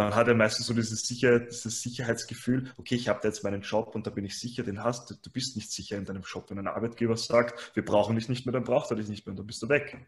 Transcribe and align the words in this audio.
man 0.00 0.14
hat 0.14 0.28
ja 0.28 0.34
meistens 0.34 0.66
so 0.66 0.72
dieses, 0.72 1.06
Sicher 1.06 1.40
dieses 1.40 1.82
Sicherheitsgefühl, 1.82 2.72
okay, 2.78 2.94
ich 2.94 3.08
habe 3.08 3.20
jetzt 3.28 3.44
meinen 3.44 3.60
Job 3.60 3.94
und 3.94 4.06
da 4.06 4.10
bin 4.10 4.24
ich 4.24 4.38
sicher, 4.38 4.62
den 4.62 4.82
hast 4.82 5.10
du. 5.10 5.14
Du 5.14 5.30
bist 5.30 5.56
nicht 5.56 5.70
sicher 5.70 5.98
in 5.98 6.06
deinem 6.06 6.22
Job. 6.22 6.48
Wenn 6.48 6.58
ein 6.58 6.68
Arbeitgeber 6.68 7.18
sagt, 7.18 7.76
wir 7.76 7.84
brauchen 7.84 8.16
dich 8.16 8.28
nicht 8.30 8.46
mehr, 8.46 8.54
dann 8.54 8.64
braucht 8.64 8.90
er 8.90 8.96
dich 8.96 9.08
nicht 9.08 9.26
mehr 9.26 9.32
und 9.32 9.38
dann 9.38 9.46
bist 9.46 9.62
du 9.62 9.68
weg. 9.68 9.98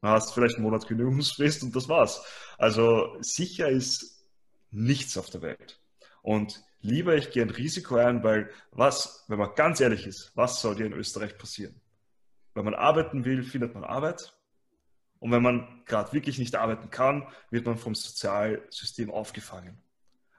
Dann 0.00 0.10
hast 0.10 0.34
vielleicht 0.34 0.56
einen 0.56 0.64
Monat 0.64 0.88
Genügungsfrist 0.88 1.62
und 1.62 1.76
das 1.76 1.88
war's. 1.88 2.24
Also 2.58 3.16
sicher 3.20 3.68
ist 3.68 4.26
nichts 4.72 5.16
auf 5.16 5.30
der 5.30 5.42
Welt. 5.42 5.80
Und 6.22 6.64
lieber 6.80 7.14
ich 7.14 7.30
gehe 7.30 7.42
ein 7.42 7.50
Risiko 7.50 7.96
ein, 7.96 8.24
weil 8.24 8.50
was, 8.72 9.24
wenn 9.28 9.38
man 9.38 9.54
ganz 9.54 9.80
ehrlich 9.80 10.06
ist, 10.06 10.32
was 10.34 10.60
soll 10.60 10.74
dir 10.74 10.86
in 10.86 10.92
Österreich 10.92 11.38
passieren? 11.38 11.80
Wenn 12.54 12.64
man 12.64 12.74
arbeiten 12.74 13.24
will, 13.24 13.44
findet 13.44 13.74
man 13.74 13.84
Arbeit. 13.84 14.35
Und 15.18 15.30
wenn 15.30 15.42
man 15.42 15.82
gerade 15.86 16.12
wirklich 16.12 16.38
nicht 16.38 16.54
arbeiten 16.54 16.90
kann, 16.90 17.26
wird 17.50 17.66
man 17.66 17.78
vom 17.78 17.94
Sozialsystem 17.94 19.10
aufgefangen. 19.10 19.78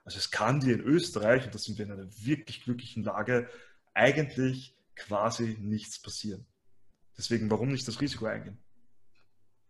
Also 0.04 0.20
es 0.20 0.32
kann 0.32 0.60
dir 0.60 0.76
in 0.76 0.82
Österreich, 0.82 1.46
und 1.46 1.54
da 1.54 1.60
sind 1.60 1.78
wir 1.78 1.86
in 1.86 1.92
einer 1.92 2.10
wirklich 2.24 2.64
glücklichen 2.64 3.04
Lage, 3.04 3.50
eigentlich 3.94 4.76
quasi 4.96 5.58
nichts 5.60 6.02
passieren. 6.02 6.46
Deswegen, 7.18 7.50
warum 7.50 7.70
nicht 7.70 7.88
das 7.88 8.00
Risiko 8.00 8.26
eingehen? 8.26 8.58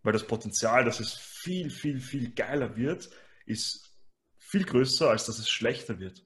Weil 0.04 0.14
das 0.14 0.28
Potenzial, 0.28 0.86
dass 0.86 1.00
es 1.00 1.14
viel, 1.14 1.70
viel, 1.70 2.00
viel 2.00 2.34
geiler 2.34 2.76
wird, 2.76 3.10
ist 3.46 3.98
viel 4.38 4.64
größer, 4.64 5.10
als 5.10 5.26
dass 5.26 5.40
es 5.40 5.50
schlechter 5.50 6.00
wird. 6.00 6.26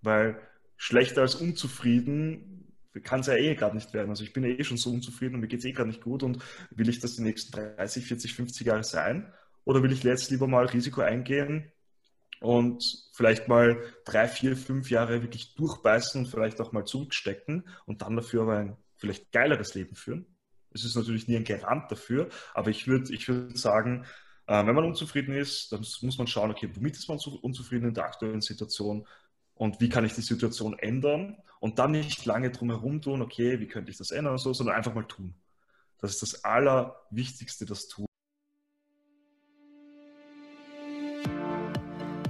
Weil 0.00 0.40
schlechter 0.76 1.22
als 1.22 1.34
unzufrieden 1.34 2.69
kann 2.98 3.20
es 3.20 3.28
ja 3.28 3.34
eh 3.34 3.54
gerade 3.54 3.76
nicht 3.76 3.94
werden. 3.94 4.10
Also 4.10 4.24
ich 4.24 4.32
bin 4.32 4.42
ja 4.42 4.50
eh 4.50 4.64
schon 4.64 4.76
so 4.76 4.90
unzufrieden 4.90 5.34
und 5.34 5.40
mir 5.40 5.48
geht 5.48 5.60
es 5.60 5.64
eh 5.64 5.72
gerade 5.72 5.88
nicht 5.88 6.02
gut 6.02 6.22
und 6.22 6.42
will 6.70 6.88
ich 6.88 6.98
das 6.98 7.16
die 7.16 7.22
nächsten 7.22 7.52
30, 7.52 8.04
40, 8.04 8.34
50 8.34 8.66
Jahre 8.66 8.84
sein? 8.84 9.32
Oder 9.64 9.82
will 9.82 9.92
ich 9.92 10.02
jetzt 10.02 10.30
lieber 10.30 10.48
mal 10.48 10.66
Risiko 10.66 11.02
eingehen 11.02 11.70
und 12.40 13.08
vielleicht 13.12 13.46
mal 13.46 13.80
drei, 14.04 14.26
vier, 14.26 14.56
fünf 14.56 14.90
Jahre 14.90 15.22
wirklich 15.22 15.54
durchbeißen 15.54 16.22
und 16.22 16.26
vielleicht 16.28 16.60
auch 16.60 16.72
mal 16.72 16.84
zurückstecken 16.84 17.68
und 17.86 18.02
dann 18.02 18.16
dafür 18.16 18.42
aber 18.42 18.56
ein 18.56 18.76
vielleicht 18.96 19.30
geileres 19.30 19.74
Leben 19.74 19.94
führen? 19.94 20.26
Es 20.72 20.84
ist 20.84 20.96
natürlich 20.96 21.28
nie 21.28 21.36
ein 21.36 21.44
Garant 21.44 21.90
dafür, 21.90 22.28
aber 22.54 22.70
ich 22.70 22.86
würde 22.86 23.12
ich 23.12 23.28
würd 23.28 23.58
sagen, 23.58 24.04
äh, 24.46 24.66
wenn 24.66 24.74
man 24.74 24.84
unzufrieden 24.84 25.34
ist, 25.34 25.72
dann 25.72 25.80
muss 26.02 26.18
man 26.18 26.26
schauen, 26.26 26.50
okay, 26.50 26.70
womit 26.74 26.96
ist 26.96 27.08
man 27.08 27.18
unzufrieden 27.18 27.88
in 27.88 27.94
der 27.94 28.04
aktuellen 28.04 28.40
Situation 28.40 29.06
und 29.60 29.78
wie 29.78 29.90
kann 29.90 30.06
ich 30.06 30.14
die 30.14 30.22
Situation 30.22 30.78
ändern 30.78 31.36
und 31.58 31.78
dann 31.78 31.90
nicht 31.90 32.24
lange 32.24 32.50
drum 32.50 32.70
herum 32.70 33.02
tun, 33.02 33.20
okay, 33.20 33.60
wie 33.60 33.68
könnte 33.68 33.90
ich 33.90 33.98
das 33.98 34.10
ändern 34.10 34.32
oder 34.32 34.42
so, 34.42 34.54
sondern 34.54 34.74
einfach 34.74 34.94
mal 34.94 35.04
tun. 35.04 35.34
Das 35.98 36.12
ist 36.12 36.22
das 36.22 36.44
Allerwichtigste, 36.44 37.66
das 37.66 37.86
Tun. 37.86 38.06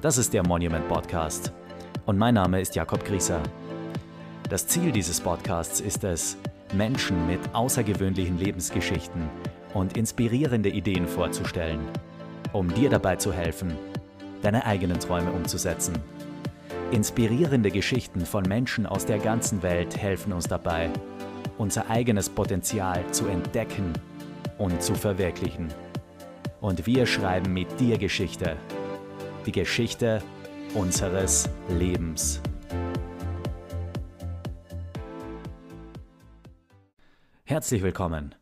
Das 0.00 0.18
ist 0.18 0.32
der 0.32 0.44
Monument 0.44 0.88
Podcast 0.88 1.52
und 2.04 2.18
mein 2.18 2.34
Name 2.34 2.60
ist 2.60 2.74
Jakob 2.74 3.04
Grieser. 3.04 3.40
Das 4.48 4.66
Ziel 4.66 4.90
dieses 4.90 5.20
Podcasts 5.20 5.80
ist 5.80 6.02
es, 6.02 6.36
Menschen 6.74 7.28
mit 7.28 7.38
außergewöhnlichen 7.54 8.38
Lebensgeschichten 8.38 9.30
und 9.72 9.96
inspirierende 9.96 10.68
Ideen 10.68 11.06
vorzustellen, 11.06 11.86
um 12.52 12.74
dir 12.74 12.90
dabei 12.90 13.14
zu 13.14 13.32
helfen, 13.32 13.76
deine 14.42 14.66
eigenen 14.66 14.98
Träume 14.98 15.30
umzusetzen. 15.30 15.94
Inspirierende 16.92 17.70
Geschichten 17.70 18.26
von 18.26 18.42
Menschen 18.42 18.84
aus 18.84 19.06
der 19.06 19.20
ganzen 19.20 19.62
Welt 19.62 19.96
helfen 19.96 20.32
uns 20.32 20.48
dabei, 20.48 20.90
unser 21.56 21.88
eigenes 21.88 22.28
Potenzial 22.28 23.08
zu 23.12 23.28
entdecken 23.28 23.92
und 24.58 24.82
zu 24.82 24.96
verwirklichen. 24.96 25.72
Und 26.60 26.86
wir 26.86 27.06
schreiben 27.06 27.54
mit 27.54 27.78
dir 27.78 27.96
Geschichte. 27.96 28.56
Die 29.46 29.52
Geschichte 29.52 30.20
unseres 30.74 31.48
Lebens. 31.68 32.40
Herzlich 37.44 37.82
willkommen. 37.82 38.34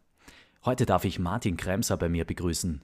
Heute 0.65 0.87
darf 0.87 1.05
ich 1.05 1.19
Martin 1.19 1.59
Kremser 1.59 1.99
bei 1.99 2.09
mir 2.09 2.25
begrüßen. 2.25 2.81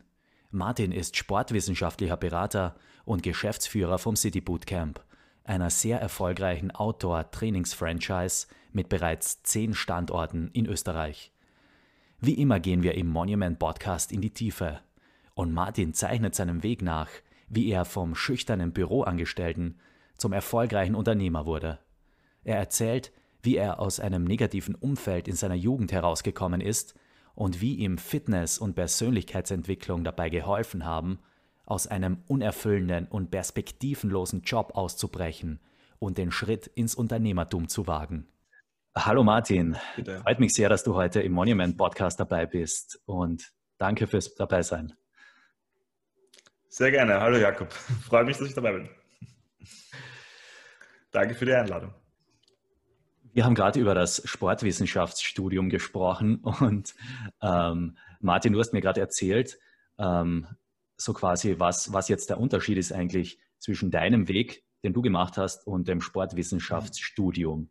Martin 0.50 0.93
ist 0.93 1.17
sportwissenschaftlicher 1.17 2.19
Berater 2.19 2.75
und 3.06 3.22
Geschäftsführer 3.22 3.97
vom 3.97 4.15
City 4.15 4.43
Bootcamp 4.43 5.00
einer 5.44 5.71
sehr 5.71 6.00
erfolgreichen 6.00 6.71
Outdoor-Trainings-Franchise 6.71 8.47
mit 8.72 8.88
bereits 8.88 9.43
zehn 9.43 9.75
Standorten 9.75 10.50
in 10.53 10.66
Österreich. 10.66 11.32
Wie 12.21 12.34
immer 12.34 12.60
gehen 12.60 12.82
wir 12.82 12.94
im 12.94 13.09
Monument 13.09 13.59
Podcast 13.59 14.10
in 14.10 14.21
die 14.21 14.32
Tiefe 14.32 14.81
und 15.34 15.53
Martin 15.53 15.93
zeichnet 15.94 16.34
seinem 16.34 16.62
Weg 16.62 16.82
nach, 16.82 17.09
wie 17.49 17.69
er 17.69 17.84
vom 17.84 18.15
schüchternen 18.15 18.72
Büroangestellten 18.72 19.78
zum 20.16 20.32
erfolgreichen 20.32 20.94
Unternehmer 20.94 21.44
wurde. 21.44 21.78
Er 22.44 22.56
erzählt, 22.56 23.12
wie 23.43 23.56
er 23.56 23.78
aus 23.81 24.00
einem 24.00 24.25
negativen 24.25 24.75
Umfeld 24.75 25.28
in 25.28 25.37
seiner 25.37 25.55
Jugend 25.55 25.93
herausgekommen 25.93 26.61
ist 26.61 26.94
und 27.34 27.61
wie 27.61 27.75
ihm 27.75 27.99
Fitness 27.99 28.59
und 28.59 28.75
Persönlichkeitsentwicklung 28.75 30.05
dabei 30.05 30.31
geholfen 30.31 30.84
haben, 30.84 31.19
aus 31.66 31.86
einem 31.86 32.22
unerfüllenden 32.26 33.06
und 33.06 33.30
perspektivenlosen 33.30 34.42
Job 34.42 34.72
auszubrechen 34.75 35.60
und 35.98 36.19
den 36.19 36.30
Schritt 36.30 36.66
ins 36.66 36.94
Unternehmertum 36.94 37.69
zu 37.69 37.86
wagen. 37.86 38.26
Hallo 38.97 39.25
Martin, 39.25 39.76
Bitte. 39.97 40.20
freut 40.20 40.38
mich 40.38 40.54
sehr, 40.54 40.69
dass 40.69 40.84
du 40.84 40.94
heute 40.94 41.20
im 41.20 41.32
Monument 41.32 41.76
Podcast 41.76 42.20
dabei 42.20 42.47
bist 42.47 43.00
und 43.06 43.52
danke 43.78 44.06
fürs 44.06 44.34
Dabeisein. 44.34 44.92
Sehr 46.69 46.91
gerne. 46.91 47.20
Hallo 47.20 47.36
Jakob, 47.38 47.72
freue 48.02 48.25
mich, 48.25 48.36
dass 48.36 48.48
ich 48.48 48.54
dabei 48.54 48.72
bin. 48.72 48.88
danke 51.10 51.34
für 51.34 51.44
die 51.44 51.54
Einladung. 51.54 51.92
Wir 53.32 53.44
haben 53.44 53.56
gerade 53.56 53.81
über 53.81 53.94
das 53.96 54.22
Sportwissenschaftsstudium 54.25 55.69
gesprochen 55.69 56.36
und 56.36 56.94
ähm, 57.42 57.98
Martin, 58.20 58.52
du 58.52 58.60
hast 58.60 58.72
mir 58.72 58.81
gerade 58.81 59.00
erzählt, 59.00 59.58
ähm, 59.98 60.46
so 60.97 61.12
quasi, 61.12 61.56
was, 61.59 61.93
was 61.93 62.09
jetzt 62.09 62.31
der 62.31 62.38
Unterschied 62.38 62.78
ist 62.78 62.93
eigentlich 62.93 63.38
zwischen 63.59 63.91
deinem 63.91 64.28
Weg, 64.28 64.65
den 64.82 64.93
du 64.93 65.03
gemacht 65.03 65.37
hast, 65.37 65.66
und 65.66 65.88
dem 65.88 66.00
Sportwissenschaftsstudium. 66.00 67.71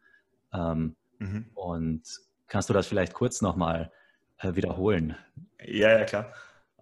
Ähm, 0.54 0.96
mhm. 1.20 1.46
Und 1.54 2.04
kannst 2.48 2.70
du 2.70 2.74
das 2.74 2.88
vielleicht 2.88 3.14
kurz 3.14 3.42
nochmal 3.42 3.92
äh, 4.40 4.56
wiederholen? 4.56 5.16
Ja, 5.64 5.98
ja, 5.98 6.06
klar. 6.06 6.34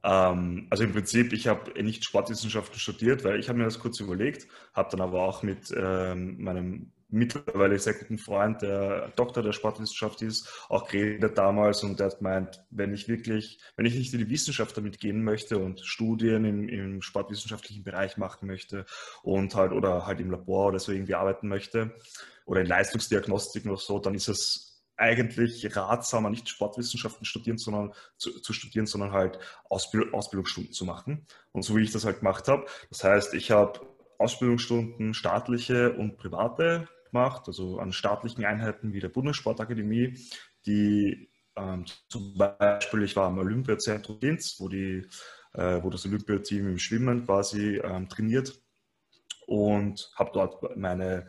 Ähm, 0.04 0.68
also 0.70 0.84
im 0.84 0.94
Prinzip, 0.94 1.34
ich 1.34 1.48
habe 1.48 1.82
nicht 1.84 2.04
Sportwissenschaften 2.04 2.80
studiert, 2.80 3.24
weil 3.24 3.40
ich 3.40 3.50
habe 3.50 3.60
mir 3.60 3.66
das 3.66 3.80
kurz 3.80 4.00
überlegt, 4.00 4.48
habe 4.74 4.90
dann 4.90 5.02
aber 5.02 5.24
auch 5.24 5.44
mit 5.44 5.74
ähm, 5.76 6.42
meinem 6.42 6.92
mittlerweile 7.12 7.78
sehr 7.78 7.94
guten 7.94 8.18
Freund, 8.18 8.62
der 8.62 9.10
Doktor 9.16 9.44
der 9.44 9.52
Sportwissenschaft 9.52 10.22
ist, 10.22 10.48
auch 10.70 10.88
geredet 10.88 11.38
damals 11.38 11.84
und 11.84 12.00
der 12.00 12.08
hat 12.08 12.18
gemeint, 12.18 12.64
wenn 12.70 12.94
ich 12.94 13.08
wirklich, 13.08 13.60
wenn 13.76 13.86
ich 13.86 13.96
nicht 13.96 14.14
in 14.14 14.20
die 14.20 14.30
Wissenschaft 14.30 14.76
damit 14.78 15.00
gehen 15.00 15.24
möchte 15.24 15.58
und 15.58 15.82
Studien 15.82 16.46
im, 16.46 16.70
im 16.70 17.02
sportwissenschaftlichen 17.02 17.84
Bereich 17.84 18.18
machen 18.18 18.48
möchte 18.48 18.86
und 19.24 19.56
halt 19.56 19.72
oder 19.72 20.06
halt 20.06 20.20
im 20.20 20.32
Labor 20.32 20.68
oder 20.68 20.80
so 20.80 20.92
irgendwie 20.92 21.16
arbeiten 21.16 21.48
möchte 21.48 21.96
oder 22.46 22.62
in 22.62 22.68
Leistungsdiagnostik 22.68 23.66
oder 23.66 23.78
so, 23.78 24.00
dann 24.00 24.16
ist 24.16 24.30
es 24.30 24.72
eigentlich 24.98 25.76
ratsamer, 25.76 26.30
nicht 26.30 26.48
Sportwissenschaften 26.48 27.26
studieren, 27.26 27.58
sondern 27.58 27.94
zu, 28.18 28.40
zu 28.40 28.54
studieren, 28.54 28.86
sondern 28.86 29.12
halt 29.12 29.40
Ausbild 29.70 30.14
Ausbildungsstunden 30.14 30.74
zu 30.74 30.86
machen. 30.86 31.26
Und 31.52 31.64
so 31.64 31.76
wie 31.76 31.82
ich 31.82 31.92
das 31.92 32.06
halt 32.06 32.20
gemacht 32.20 32.48
habe. 32.48 32.66
Das 32.90 33.04
heißt, 33.04 33.34
ich 33.34 33.50
habe 33.50 33.82
Ausbildungsstunden 34.20 35.16
staatliche 35.16 35.94
und 35.94 36.18
private 36.18 36.88
gemacht, 37.12 37.44
also 37.48 37.80
an 37.80 37.94
staatlichen 37.94 38.46
Einheiten 38.46 38.94
wie 38.94 39.00
der 39.00 39.10
Bundessportakademie, 39.10 40.18
die 40.66 41.30
ähm, 41.56 41.86
zum 42.08 42.38
Beispiel, 42.38 43.04
ich 43.04 43.16
war 43.16 43.28
am 43.28 43.38
Olympiazentrum 43.38 44.20
Linz, 44.22 44.56
wo, 44.60 44.70
die, 44.70 45.06
äh, 45.54 45.84
wo 45.84 45.90
das 45.90 46.06
Olympiateam 46.06 46.68
im 46.68 46.80
Schwimmen 46.80 47.26
quasi 47.26 47.78
ähm, 47.84 48.08
trainiert 48.10 48.62
und 49.48 50.12
habe 50.16 50.32
dort 50.34 50.78
meine 50.78 51.28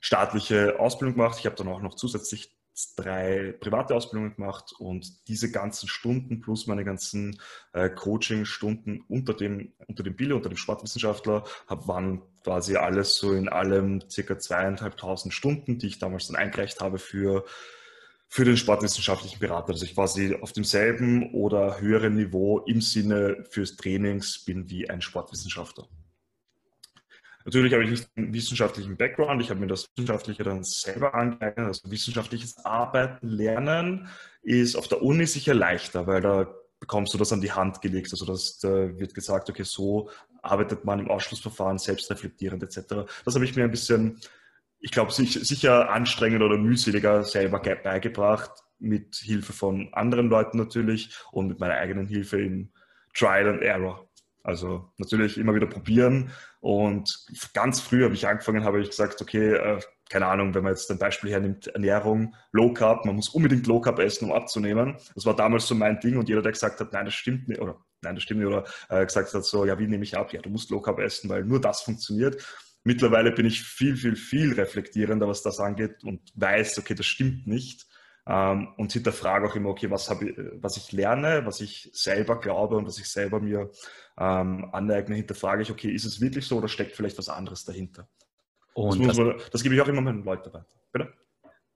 staatliche 0.00 0.78
Ausbildung 0.78 1.16
gemacht. 1.16 1.38
Ich 1.38 1.46
habe 1.46 1.56
dann 1.56 1.68
auch 1.68 1.80
noch 1.80 1.94
zusätzlich 1.94 2.54
drei 2.96 3.54
private 3.60 3.94
Ausbildungen 3.94 4.34
gemacht 4.34 4.74
und 4.78 5.28
diese 5.28 5.50
ganzen 5.50 5.88
Stunden 5.88 6.40
plus 6.40 6.66
meine 6.66 6.84
ganzen 6.84 7.40
äh, 7.72 7.88
Coaching-Stunden 7.88 9.04
unter 9.08 9.34
dem, 9.34 9.72
unter 9.86 10.02
dem 10.02 10.16
Bilde, 10.16 10.34
unter 10.34 10.48
dem 10.48 10.56
Sportwissenschaftler, 10.56 11.44
hab, 11.66 11.86
waren 11.86 12.22
quasi 12.42 12.76
alles 12.76 13.14
so 13.14 13.32
in 13.32 13.48
allem 13.48 14.02
circa 14.10 14.38
zweieinhalbtausend 14.38 15.32
Stunden, 15.32 15.78
die 15.78 15.86
ich 15.86 15.98
damals 15.98 16.26
dann 16.26 16.36
eingereicht 16.36 16.80
habe 16.80 16.98
für, 16.98 17.44
für 18.28 18.44
den 18.44 18.56
sportwissenschaftlichen 18.56 19.38
Berater. 19.38 19.70
Also 19.70 19.84
ich 19.84 19.94
quasi 19.94 20.36
auf 20.40 20.52
demselben 20.52 21.32
oder 21.32 21.80
höheren 21.80 22.14
Niveau 22.14 22.58
im 22.60 22.80
Sinne 22.80 23.44
fürs 23.50 23.76
Trainings 23.76 24.44
bin 24.44 24.68
wie 24.68 24.90
ein 24.90 25.00
Sportwissenschaftler. 25.00 25.88
Natürlich 27.44 27.74
habe 27.74 27.84
ich 27.84 27.90
nicht 27.90 28.08
einen 28.16 28.32
wissenschaftlichen 28.32 28.96
Background, 28.96 29.42
ich 29.42 29.50
habe 29.50 29.60
mir 29.60 29.66
das 29.66 29.86
Wissenschaftliche 29.96 30.42
dann 30.44 30.64
selber 30.64 31.14
angeeignet. 31.14 31.66
Also 31.66 31.90
wissenschaftliches 31.90 32.64
Arbeiten 32.64 33.28
lernen 33.28 34.08
ist 34.42 34.76
auf 34.76 34.88
der 34.88 35.02
Uni 35.02 35.26
sicher 35.26 35.54
leichter, 35.54 36.06
weil 36.06 36.22
da 36.22 36.46
bekommst 36.80 37.12
du 37.12 37.18
das 37.18 37.32
an 37.32 37.40
die 37.40 37.52
Hand 37.52 37.82
gelegt. 37.82 38.12
Also 38.12 38.24
das 38.24 38.58
da 38.58 38.98
wird 38.98 39.14
gesagt, 39.14 39.50
okay, 39.50 39.62
so 39.62 40.10
arbeitet 40.42 40.84
man 40.84 40.98
im 40.98 41.10
Ausschlussverfahren, 41.10 41.78
selbstreflektierend 41.78 42.62
etc. 42.62 43.06
Das 43.24 43.34
habe 43.34 43.44
ich 43.44 43.56
mir 43.56 43.64
ein 43.64 43.70
bisschen, 43.70 44.20
ich 44.80 44.90
glaube, 44.90 45.12
sicher 45.12 45.90
anstrengend 45.90 46.42
oder 46.42 46.56
mühseliger 46.56 47.24
selber 47.24 47.58
beigebracht, 47.58 48.50
mit 48.78 49.16
Hilfe 49.16 49.52
von 49.52 49.88
anderen 49.92 50.28
Leuten 50.28 50.58
natürlich 50.58 51.14
und 51.30 51.48
mit 51.48 51.60
meiner 51.60 51.74
eigenen 51.74 52.06
Hilfe 52.06 52.40
im 52.40 52.72
Trial 53.14 53.48
and 53.48 53.62
Error. 53.62 54.03
Also 54.44 54.92
natürlich 54.98 55.38
immer 55.38 55.54
wieder 55.54 55.66
probieren. 55.66 56.30
Und 56.60 57.26
ganz 57.54 57.80
früh 57.80 58.04
habe 58.04 58.14
ich 58.14 58.28
angefangen, 58.28 58.62
habe 58.62 58.80
ich 58.80 58.90
gesagt, 58.90 59.20
okay, 59.22 59.54
äh, 59.54 59.80
keine 60.10 60.26
Ahnung, 60.26 60.54
wenn 60.54 60.62
man 60.62 60.74
jetzt 60.74 60.90
ein 60.90 60.98
Beispiel 60.98 61.30
hernimmt, 61.30 61.66
Ernährung, 61.68 62.36
Low 62.52 62.72
Carb, 62.74 63.06
man 63.06 63.16
muss 63.16 63.30
unbedingt 63.30 63.66
Low 63.66 63.80
Carb 63.80 63.98
essen, 63.98 64.26
um 64.26 64.32
abzunehmen. 64.32 64.96
Das 65.14 65.24
war 65.24 65.34
damals 65.34 65.66
so 65.66 65.74
mein 65.74 65.98
Ding 65.98 66.18
und 66.18 66.28
jeder, 66.28 66.42
der 66.42 66.52
gesagt 66.52 66.78
hat, 66.78 66.92
nein, 66.92 67.06
das 67.06 67.14
stimmt 67.14 67.48
nicht, 67.48 67.60
oder 67.60 67.82
nein, 68.02 68.14
das 68.14 68.22
stimmt 68.22 68.40
nicht, 68.40 68.48
oder 68.48 68.64
äh, 68.90 69.06
gesagt 69.06 69.32
hat 69.32 69.44
so, 69.46 69.64
ja, 69.64 69.78
wie 69.78 69.86
nehme 69.86 70.04
ich 70.04 70.16
ab? 70.16 70.34
Ja, 70.34 70.42
du 70.42 70.50
musst 70.50 70.70
Low 70.70 70.80
Carb 70.80 70.98
essen, 70.98 71.30
weil 71.30 71.42
nur 71.44 71.60
das 71.60 71.80
funktioniert. 71.80 72.44
Mittlerweile 72.84 73.32
bin 73.32 73.46
ich 73.46 73.62
viel, 73.62 73.96
viel, 73.96 74.14
viel 74.14 74.52
reflektierender, 74.52 75.26
was 75.26 75.42
das 75.42 75.58
angeht 75.58 76.04
und 76.04 76.20
weiß, 76.34 76.78
okay, 76.78 76.94
das 76.94 77.06
stimmt 77.06 77.46
nicht. 77.46 77.86
Ähm, 78.26 78.68
und 78.78 78.92
hinterfrage 78.92 79.46
auch 79.46 79.54
immer, 79.54 79.68
okay, 79.68 79.90
was, 79.90 80.10
ich, 80.10 80.34
was 80.54 80.76
ich 80.78 80.92
lerne, 80.92 81.44
was 81.44 81.60
ich 81.60 81.90
selber 81.92 82.40
glaube 82.40 82.76
und 82.76 82.86
was 82.86 82.98
ich 82.98 83.08
selber 83.08 83.38
mir 83.40 83.70
ähm, 84.18 84.70
aneigne, 84.72 85.16
hinterfrage 85.16 85.62
ich, 85.62 85.70
okay, 85.70 85.90
ist 85.90 86.06
es 86.06 86.20
wirklich 86.20 86.46
so 86.46 86.56
oder 86.56 86.68
steckt 86.68 86.96
vielleicht 86.96 87.18
was 87.18 87.28
anderes 87.28 87.64
dahinter? 87.64 88.08
Und 88.72 89.00
das, 89.00 89.08
das, 89.08 89.18
man, 89.18 89.40
das 89.52 89.62
gebe 89.62 89.74
ich 89.74 89.80
auch 89.80 89.88
immer 89.88 90.00
meinen 90.00 90.24
Leuten 90.24 90.52
weiter. 90.52 90.66
Bitte? 90.92 91.12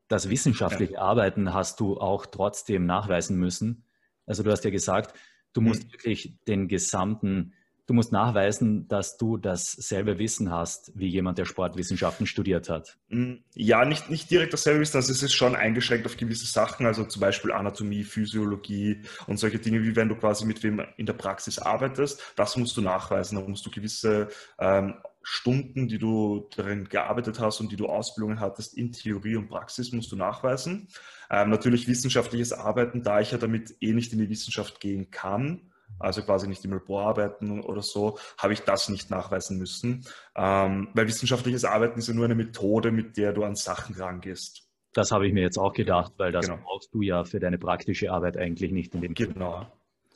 Das 0.09 0.31
wissenschaftliche 0.31 0.95
ja. 0.95 1.00
Arbeiten 1.00 1.53
hast 1.53 1.81
du 1.81 1.99
auch 1.99 2.25
trotzdem 2.25 2.87
nachweisen 2.87 3.39
müssen. 3.39 3.85
Also 4.25 4.43
du 4.43 4.50
hast 4.50 4.65
ja 4.65 4.71
gesagt, 4.71 5.15
du 5.53 5.61
musst 5.61 5.85
hm. 5.85 5.93
wirklich 5.93 6.39
den 6.47 6.67
gesamten 6.67 7.53
du 7.88 7.94
musst 7.94 8.12
nachweisen, 8.12 8.87
dass 8.87 9.17
du 9.17 9.38
dasselbe 9.38 10.19
Wissen 10.19 10.52
hast 10.52 10.93
wie 10.94 11.08
jemand, 11.08 11.38
der 11.38 11.46
Sportwissenschaften 11.46 12.26
studiert 12.26 12.69
hat. 12.69 12.99
Mm, 13.08 13.37
ja, 13.55 13.85
nicht, 13.87 14.11
nicht 14.11 14.31
direkt 14.31 14.52
dasselbe 14.52 14.81
Wissen, 14.81 14.99
also 14.99 15.11
es 15.11 15.23
ist 15.23 15.32
schon 15.32 15.56
eingeschränkt 15.56 16.06
auf 16.06 16.19
gewisse 16.19 16.46
Sachen, 16.46 16.85
also 16.85 17.05
zum 17.05 17.20
Beispiel 17.20 17.50
Anatomie, 17.50 18.05
Physiologie 18.05 19.00
und 19.26 19.38
solche 19.38 19.58
Dinge, 19.58 19.82
wie 19.82 19.96
wenn 19.96 20.11
du 20.11 20.17
quasi 20.17 20.44
mit 20.44 20.62
wem 20.62 20.82
in 20.99 21.06
der 21.06 21.14
Praxis 21.14 21.58
arbeitest. 21.58 22.35
Das 22.37 22.58
musst 22.58 22.76
du 22.76 22.82
nachweisen, 22.82 23.38
da 23.40 23.49
musst 23.49 23.64
du 23.64 23.70
gewisse 23.70 24.29
ähm, 24.58 24.96
Stunden, 25.23 25.88
die 25.88 25.99
du 25.99 26.46
darin 26.55 26.90
gearbeitet 26.90 27.40
hast 27.40 27.61
und 27.61 27.73
die 27.73 27.76
du 27.76 27.87
Ausbildungen 27.87 28.38
hattest 28.38 28.76
in 28.76 28.93
Theorie 28.93 29.37
und 29.37 29.49
Praxis, 29.49 29.93
musst 29.93 30.12
du 30.12 30.17
nachweisen. 30.17 30.88
Ähm, 31.31 31.49
natürlich 31.49 31.88
wissenschaftliches 31.88 32.52
Arbeiten, 32.52 33.02
da 33.02 33.20
ich 33.20 33.32
ja 33.32 33.38
damit 33.38 33.76
eh 33.81 33.93
nicht 33.93 34.12
in 34.12 34.19
die 34.19 34.29
Wissenschaft 34.29 34.79
gehen 34.79 35.11
kann, 35.11 35.73
also 35.99 36.23
quasi 36.23 36.49
nicht 36.49 36.65
im 36.65 36.73
Labor 36.73 37.03
arbeiten 37.03 37.61
oder 37.61 37.83
so, 37.83 38.19
habe 38.39 38.53
ich 38.53 38.61
das 38.61 38.89
nicht 38.89 39.11
nachweisen 39.11 39.59
müssen. 39.59 40.06
Ähm, 40.37 40.89
weil 40.95 41.06
wissenschaftliches 41.06 41.65
Arbeiten 41.65 41.99
ist 41.99 42.09
ja 42.09 42.15
nur 42.15 42.25
eine 42.25 42.35
Methode, 42.35 42.91
mit 42.91 43.17
der 43.17 43.33
du 43.33 43.45
an 43.45 43.55
Sachen 43.55 43.95
rangehst. 43.95 44.65
Das 44.93 45.12
habe 45.12 45.27
ich 45.27 45.33
mir 45.33 45.43
jetzt 45.43 45.59
auch 45.59 45.73
gedacht, 45.73 46.12
weil 46.17 46.33
das 46.33 46.47
genau. 46.47 46.61
brauchst 46.65 46.93
du 46.95 47.03
ja 47.03 47.25
für 47.25 47.41
deine 47.41 47.59
praktische 47.59 48.11
Arbeit 48.11 48.37
eigentlich 48.37 48.73
nicht 48.73 48.95
in 48.95 49.00
dem 49.03 49.15
Genau. 49.15 49.67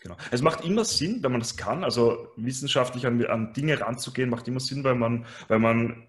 Genau. 0.01 0.17
Es 0.33 0.43
macht 0.43 0.65
immer 0.65 0.85
Sinn, 0.85 1.23
wenn 1.23 1.31
man 1.31 1.41
das 1.41 1.57
kann, 1.57 1.85
also 1.85 2.27
wissenschaftlich 2.37 3.07
an, 3.07 3.25
an 3.27 3.53
Dinge 3.53 3.81
ranzugehen, 3.81 4.31
macht 4.31 4.49
immer 4.49 4.59
Sinn, 4.59 4.83
weil 4.83 4.97
man, 4.97 5.27
weil 5.47 5.61
man 5.61 6.09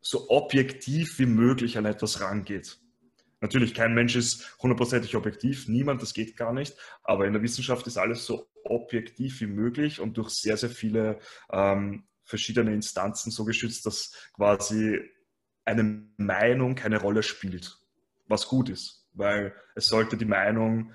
so 0.00 0.30
objektiv 0.30 1.18
wie 1.18 1.26
möglich 1.26 1.76
an 1.76 1.84
etwas 1.84 2.20
rangeht. 2.20 2.78
Natürlich, 3.42 3.74
kein 3.74 3.92
Mensch 3.92 4.14
ist 4.14 4.56
hundertprozentig 4.62 5.16
objektiv, 5.16 5.66
niemand, 5.66 6.00
das 6.00 6.14
geht 6.14 6.36
gar 6.36 6.52
nicht, 6.52 6.76
aber 7.02 7.26
in 7.26 7.32
der 7.32 7.42
Wissenschaft 7.42 7.88
ist 7.88 7.98
alles 7.98 8.24
so 8.24 8.48
objektiv 8.62 9.40
wie 9.40 9.48
möglich 9.48 9.98
und 9.98 10.16
durch 10.16 10.30
sehr, 10.30 10.56
sehr 10.56 10.70
viele 10.70 11.18
ähm, 11.50 12.04
verschiedene 12.22 12.72
Instanzen 12.72 13.32
so 13.32 13.44
geschützt, 13.44 13.84
dass 13.84 14.30
quasi 14.34 15.00
eine 15.64 16.06
Meinung 16.18 16.76
keine 16.76 17.00
Rolle 17.00 17.24
spielt, 17.24 17.76
was 18.28 18.46
gut 18.46 18.68
ist, 18.68 19.08
weil 19.12 19.52
es 19.74 19.88
sollte 19.88 20.16
die 20.16 20.24
Meinung 20.24 20.92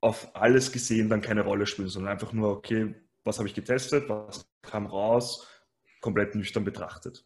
auf 0.00 0.34
alles 0.34 0.72
gesehen 0.72 1.08
dann 1.08 1.22
keine 1.22 1.42
Rolle 1.42 1.66
spielen, 1.66 1.88
sondern 1.88 2.10
einfach 2.10 2.32
nur, 2.32 2.50
okay, 2.50 2.96
was 3.22 3.38
habe 3.38 3.46
ich 3.46 3.54
getestet, 3.54 4.08
was 4.08 4.44
kam 4.62 4.86
raus, 4.86 5.46
komplett 6.00 6.34
nüchtern 6.34 6.64
betrachtet. 6.64 7.24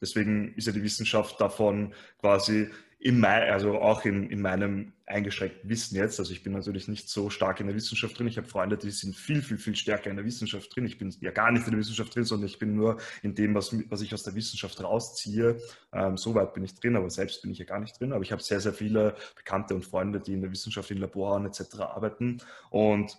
Deswegen 0.00 0.54
ist 0.54 0.66
ja 0.66 0.72
die 0.72 0.82
Wissenschaft 0.82 1.38
davon 1.42 1.92
quasi 2.20 2.70
in 3.00 3.20
mein, 3.20 3.48
also 3.48 3.80
auch 3.80 4.04
in, 4.04 4.28
in 4.28 4.42
meinem 4.42 4.92
eingeschränkten 5.06 5.70
Wissen 5.70 5.96
jetzt. 5.96 6.18
Also 6.18 6.32
ich 6.32 6.42
bin 6.42 6.52
natürlich 6.52 6.88
nicht 6.88 7.08
so 7.08 7.30
stark 7.30 7.60
in 7.60 7.68
der 7.68 7.76
Wissenschaft 7.76 8.18
drin. 8.18 8.26
Ich 8.26 8.36
habe 8.36 8.48
Freunde, 8.48 8.76
die 8.76 8.90
sind 8.90 9.14
viel, 9.14 9.40
viel, 9.40 9.56
viel 9.56 9.76
stärker 9.76 10.10
in 10.10 10.16
der 10.16 10.24
Wissenschaft 10.24 10.74
drin. 10.74 10.84
Ich 10.84 10.98
bin 10.98 11.14
ja 11.20 11.30
gar 11.30 11.52
nicht 11.52 11.64
in 11.66 11.70
der 11.70 11.78
Wissenschaft 11.78 12.14
drin, 12.14 12.24
sondern 12.24 12.48
ich 12.48 12.58
bin 12.58 12.74
nur 12.74 12.98
in 13.22 13.36
dem, 13.36 13.54
was, 13.54 13.72
was 13.88 14.00
ich 14.00 14.12
aus 14.12 14.24
der 14.24 14.34
Wissenschaft 14.34 14.82
rausziehe. 14.82 15.58
Ähm, 15.92 16.16
so 16.16 16.34
weit 16.34 16.54
bin 16.54 16.64
ich 16.64 16.74
drin, 16.74 16.96
aber 16.96 17.08
selbst 17.08 17.40
bin 17.42 17.52
ich 17.52 17.58
ja 17.58 17.64
gar 17.64 17.78
nicht 17.78 17.98
drin. 18.00 18.12
Aber 18.12 18.22
ich 18.22 18.32
habe 18.32 18.42
sehr, 18.42 18.60
sehr 18.60 18.72
viele 18.72 19.14
Bekannte 19.36 19.76
und 19.76 19.84
Freunde, 19.84 20.18
die 20.18 20.32
in 20.32 20.42
der 20.42 20.50
Wissenschaft, 20.50 20.90
in 20.90 20.98
Laboren 20.98 21.46
etc. 21.46 21.80
arbeiten. 21.80 22.38
Und 22.70 23.16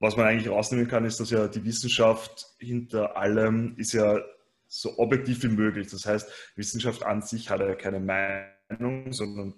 was 0.00 0.16
man 0.16 0.26
eigentlich 0.26 0.50
rausnehmen 0.50 0.86
kann, 0.86 1.06
ist, 1.06 1.18
dass 1.18 1.30
ja 1.30 1.48
die 1.48 1.64
Wissenschaft 1.64 2.46
hinter 2.58 3.16
allem 3.16 3.74
ist 3.78 3.94
ja 3.94 4.20
so 4.66 4.98
objektiv 4.98 5.42
wie 5.44 5.48
möglich. 5.48 5.88
Das 5.90 6.04
heißt, 6.04 6.28
Wissenschaft 6.56 7.04
an 7.04 7.22
sich 7.22 7.48
hat 7.48 7.60
ja 7.60 7.74
keine 7.74 8.00
Meinung, 8.00 8.53
sondern 9.10 9.54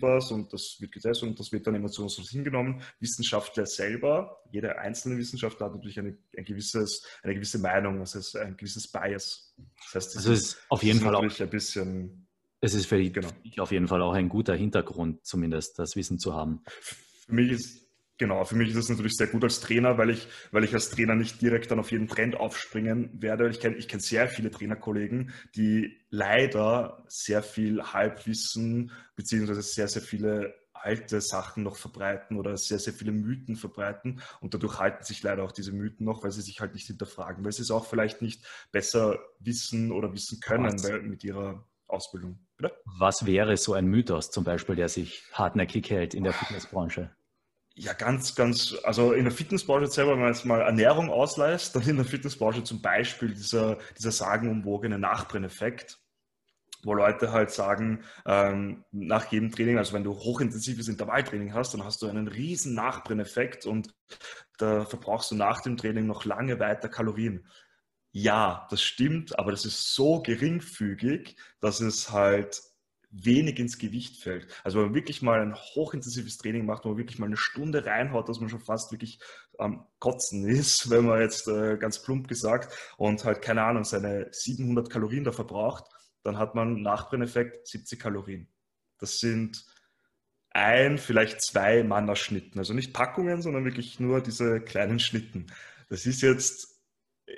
was 0.00 0.30
und 0.30 0.52
das 0.52 0.76
wird 0.80 0.92
getestet 0.92 1.28
und 1.28 1.38
das 1.38 1.52
wird 1.52 1.66
dann 1.66 1.74
immer 1.74 1.88
zu 1.88 2.02
uns 2.02 2.16
hingenommen. 2.30 2.82
Wissenschaftler 3.00 3.66
selber, 3.66 4.42
jeder 4.50 4.78
einzelne 4.78 5.18
Wissenschaftler 5.18 5.66
hat 5.66 5.74
natürlich 5.74 5.98
eine, 5.98 6.16
ein 6.36 6.44
gewisses, 6.44 7.04
eine 7.22 7.34
gewisse 7.34 7.58
Meinung, 7.58 7.98
das 7.98 8.14
heißt 8.14 8.36
ein 8.36 8.56
gewisses 8.56 8.90
Bias. 8.90 9.54
Das 9.56 9.94
heißt, 9.94 10.14
das 10.14 10.16
also 10.16 10.32
ist, 10.32 10.40
ist 10.40 10.66
auf 10.68 10.82
jeden 10.82 11.00
Fall 11.00 11.14
auch 11.14 11.40
ein 11.40 11.50
bisschen. 11.50 12.28
Es 12.60 12.74
ist 12.74 12.86
für 12.86 13.02
genau. 13.10 13.28
auf 13.58 13.70
jeden 13.70 13.86
Fall 13.86 14.02
auch 14.02 14.14
ein 14.14 14.28
guter 14.28 14.54
Hintergrund, 14.54 15.24
zumindest 15.24 15.78
das 15.78 15.94
Wissen 15.94 16.18
zu 16.18 16.34
haben. 16.34 16.62
Für 16.66 17.32
mich 17.32 17.52
ist 17.52 17.87
Genau, 18.18 18.44
für 18.44 18.56
mich 18.56 18.70
ist 18.70 18.76
es 18.76 18.88
natürlich 18.88 19.16
sehr 19.16 19.28
gut 19.28 19.44
als 19.44 19.60
Trainer, 19.60 19.96
weil 19.96 20.10
ich, 20.10 20.26
weil 20.50 20.64
ich 20.64 20.74
als 20.74 20.90
Trainer 20.90 21.14
nicht 21.14 21.40
direkt 21.40 21.70
dann 21.70 21.78
auf 21.78 21.92
jeden 21.92 22.08
Trend 22.08 22.34
aufspringen 22.34 23.10
werde. 23.22 23.48
Ich 23.48 23.60
kenne 23.60 23.76
ich 23.76 23.86
kenn 23.86 24.00
sehr 24.00 24.26
viele 24.26 24.50
Trainerkollegen, 24.50 25.32
die 25.54 25.96
leider 26.10 27.04
sehr 27.06 27.44
viel 27.44 27.80
Halbwissen 27.80 28.90
beziehungsweise 29.14 29.62
sehr, 29.62 29.86
sehr 29.86 30.02
viele 30.02 30.54
alte 30.72 31.20
Sachen 31.20 31.62
noch 31.62 31.76
verbreiten 31.76 32.36
oder 32.36 32.56
sehr, 32.56 32.78
sehr 32.80 32.92
viele 32.92 33.12
Mythen 33.12 33.56
verbreiten 33.56 34.20
und 34.40 34.54
dadurch 34.54 34.78
halten 34.78 35.04
sich 35.04 35.22
leider 35.22 35.44
auch 35.44 35.52
diese 35.52 35.72
Mythen 35.72 36.04
noch, 36.04 36.24
weil 36.24 36.32
sie 36.32 36.42
sich 36.42 36.60
halt 36.60 36.74
nicht 36.74 36.86
hinterfragen, 36.86 37.44
weil 37.44 37.52
sie 37.52 37.62
es 37.62 37.70
auch 37.70 37.86
vielleicht 37.86 38.22
nicht 38.22 38.44
besser 38.72 39.18
wissen 39.38 39.92
oder 39.92 40.12
wissen 40.12 40.40
können 40.40 40.82
weil, 40.82 41.02
mit 41.02 41.22
ihrer 41.24 41.64
Ausbildung. 41.86 42.38
Oder? 42.58 42.72
Was 42.98 43.26
wäre 43.26 43.56
so 43.56 43.74
ein 43.74 43.86
Mythos 43.86 44.30
zum 44.30 44.44
Beispiel, 44.44 44.76
der 44.76 44.88
sich 44.88 45.24
hartnäckig 45.32 45.90
hält 45.90 46.14
in 46.14 46.24
der 46.24 46.32
Fitnessbranche? 46.32 47.10
Ja, 47.80 47.92
ganz, 47.92 48.34
ganz, 48.34 48.74
also 48.82 49.12
in 49.12 49.22
der 49.22 49.32
Fitnessbranche 49.32 49.86
selber, 49.86 50.12
wenn 50.12 50.18
man 50.18 50.32
jetzt 50.32 50.44
mal 50.44 50.62
Ernährung 50.62 51.10
ausleist, 51.10 51.76
dann 51.76 51.88
in 51.88 51.94
der 51.94 52.04
Fitnessbranche 52.04 52.64
zum 52.64 52.82
Beispiel 52.82 53.32
dieser, 53.32 53.78
dieser 53.96 54.10
sagenumwogene 54.10 54.98
Nachbrenneffekt, 54.98 56.00
wo 56.82 56.92
Leute 56.92 57.30
halt 57.30 57.52
sagen, 57.52 58.02
ähm, 58.26 58.84
nach 58.90 59.30
jedem 59.30 59.52
Training, 59.52 59.78
also 59.78 59.92
wenn 59.92 60.02
du 60.02 60.12
hochintensives 60.12 60.88
Intervalltraining 60.88 61.54
hast, 61.54 61.72
dann 61.72 61.84
hast 61.84 62.02
du 62.02 62.08
einen 62.08 62.26
riesen 62.26 62.74
Nachbrenneffekt 62.74 63.64
und 63.64 63.94
da 64.58 64.84
verbrauchst 64.84 65.30
du 65.30 65.36
nach 65.36 65.60
dem 65.60 65.76
Training 65.76 66.08
noch 66.08 66.24
lange 66.24 66.58
weiter 66.58 66.88
Kalorien. 66.88 67.46
Ja, 68.10 68.66
das 68.70 68.82
stimmt, 68.82 69.38
aber 69.38 69.52
das 69.52 69.64
ist 69.64 69.94
so 69.94 70.20
geringfügig, 70.20 71.36
dass 71.60 71.78
es 71.78 72.10
halt 72.10 72.60
wenig 73.10 73.58
ins 73.58 73.78
Gewicht 73.78 74.22
fällt. 74.22 74.46
Also 74.64 74.78
wenn 74.78 74.86
man 74.86 74.94
wirklich 74.94 75.22
mal 75.22 75.40
ein 75.40 75.54
hochintensives 75.54 76.36
Training 76.36 76.66
macht, 76.66 76.84
wo 76.84 76.90
man 76.90 76.98
wirklich 76.98 77.18
mal 77.18 77.26
eine 77.26 77.36
Stunde 77.36 77.86
reinhaut, 77.86 78.28
dass 78.28 78.40
man 78.40 78.48
schon 78.48 78.60
fast 78.60 78.92
wirklich 78.92 79.18
am 79.58 79.86
Kotzen 79.98 80.46
ist, 80.46 80.90
wenn 80.90 81.06
man 81.06 81.20
jetzt 81.20 81.48
äh, 81.48 81.76
ganz 81.78 82.02
plump 82.02 82.28
gesagt, 82.28 82.74
und 82.96 83.24
halt 83.24 83.42
keine 83.42 83.62
Ahnung, 83.62 83.84
seine 83.84 84.28
700 84.30 84.90
Kalorien 84.90 85.24
da 85.24 85.32
verbraucht, 85.32 85.84
dann 86.22 86.38
hat 86.38 86.54
man 86.54 86.82
Nachbrenneffekt 86.82 87.66
70 87.66 87.98
Kalorien. 87.98 88.48
Das 88.98 89.18
sind 89.18 89.64
ein, 90.50 90.98
vielleicht 90.98 91.42
zwei 91.42 91.82
Mannerschnitten. 91.84 92.58
Also 92.58 92.74
nicht 92.74 92.92
Packungen, 92.92 93.42
sondern 93.42 93.64
wirklich 93.64 94.00
nur 94.00 94.20
diese 94.20 94.60
kleinen 94.60 94.98
Schnitten. 94.98 95.46
Das 95.88 96.04
ist 96.04 96.20
jetzt, 96.20 96.80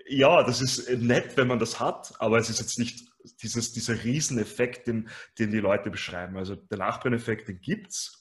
ja, 0.09 0.43
das 0.43 0.61
ist 0.61 0.91
nett, 0.99 1.37
wenn 1.37 1.49
man 1.49 1.59
das 1.59 1.79
hat, 1.79 2.15
aber 2.19 2.39
es 2.39 2.49
ist 2.49 2.61
jetzt 2.61 2.79
nicht 2.79 3.10
dieses, 3.43 3.73
dieser 3.73 4.03
Rieseneffekt, 4.03 4.87
den, 4.87 5.09
den 5.39 5.51
die 5.51 5.61
Leute 5.61 5.91
beschreiben. 5.91 6.37
Also 6.37 6.57
der 6.57 6.79
Nachbrenneffekt, 6.79 7.49
den 7.49 7.61
gibt 7.61 7.93
es, 7.93 8.21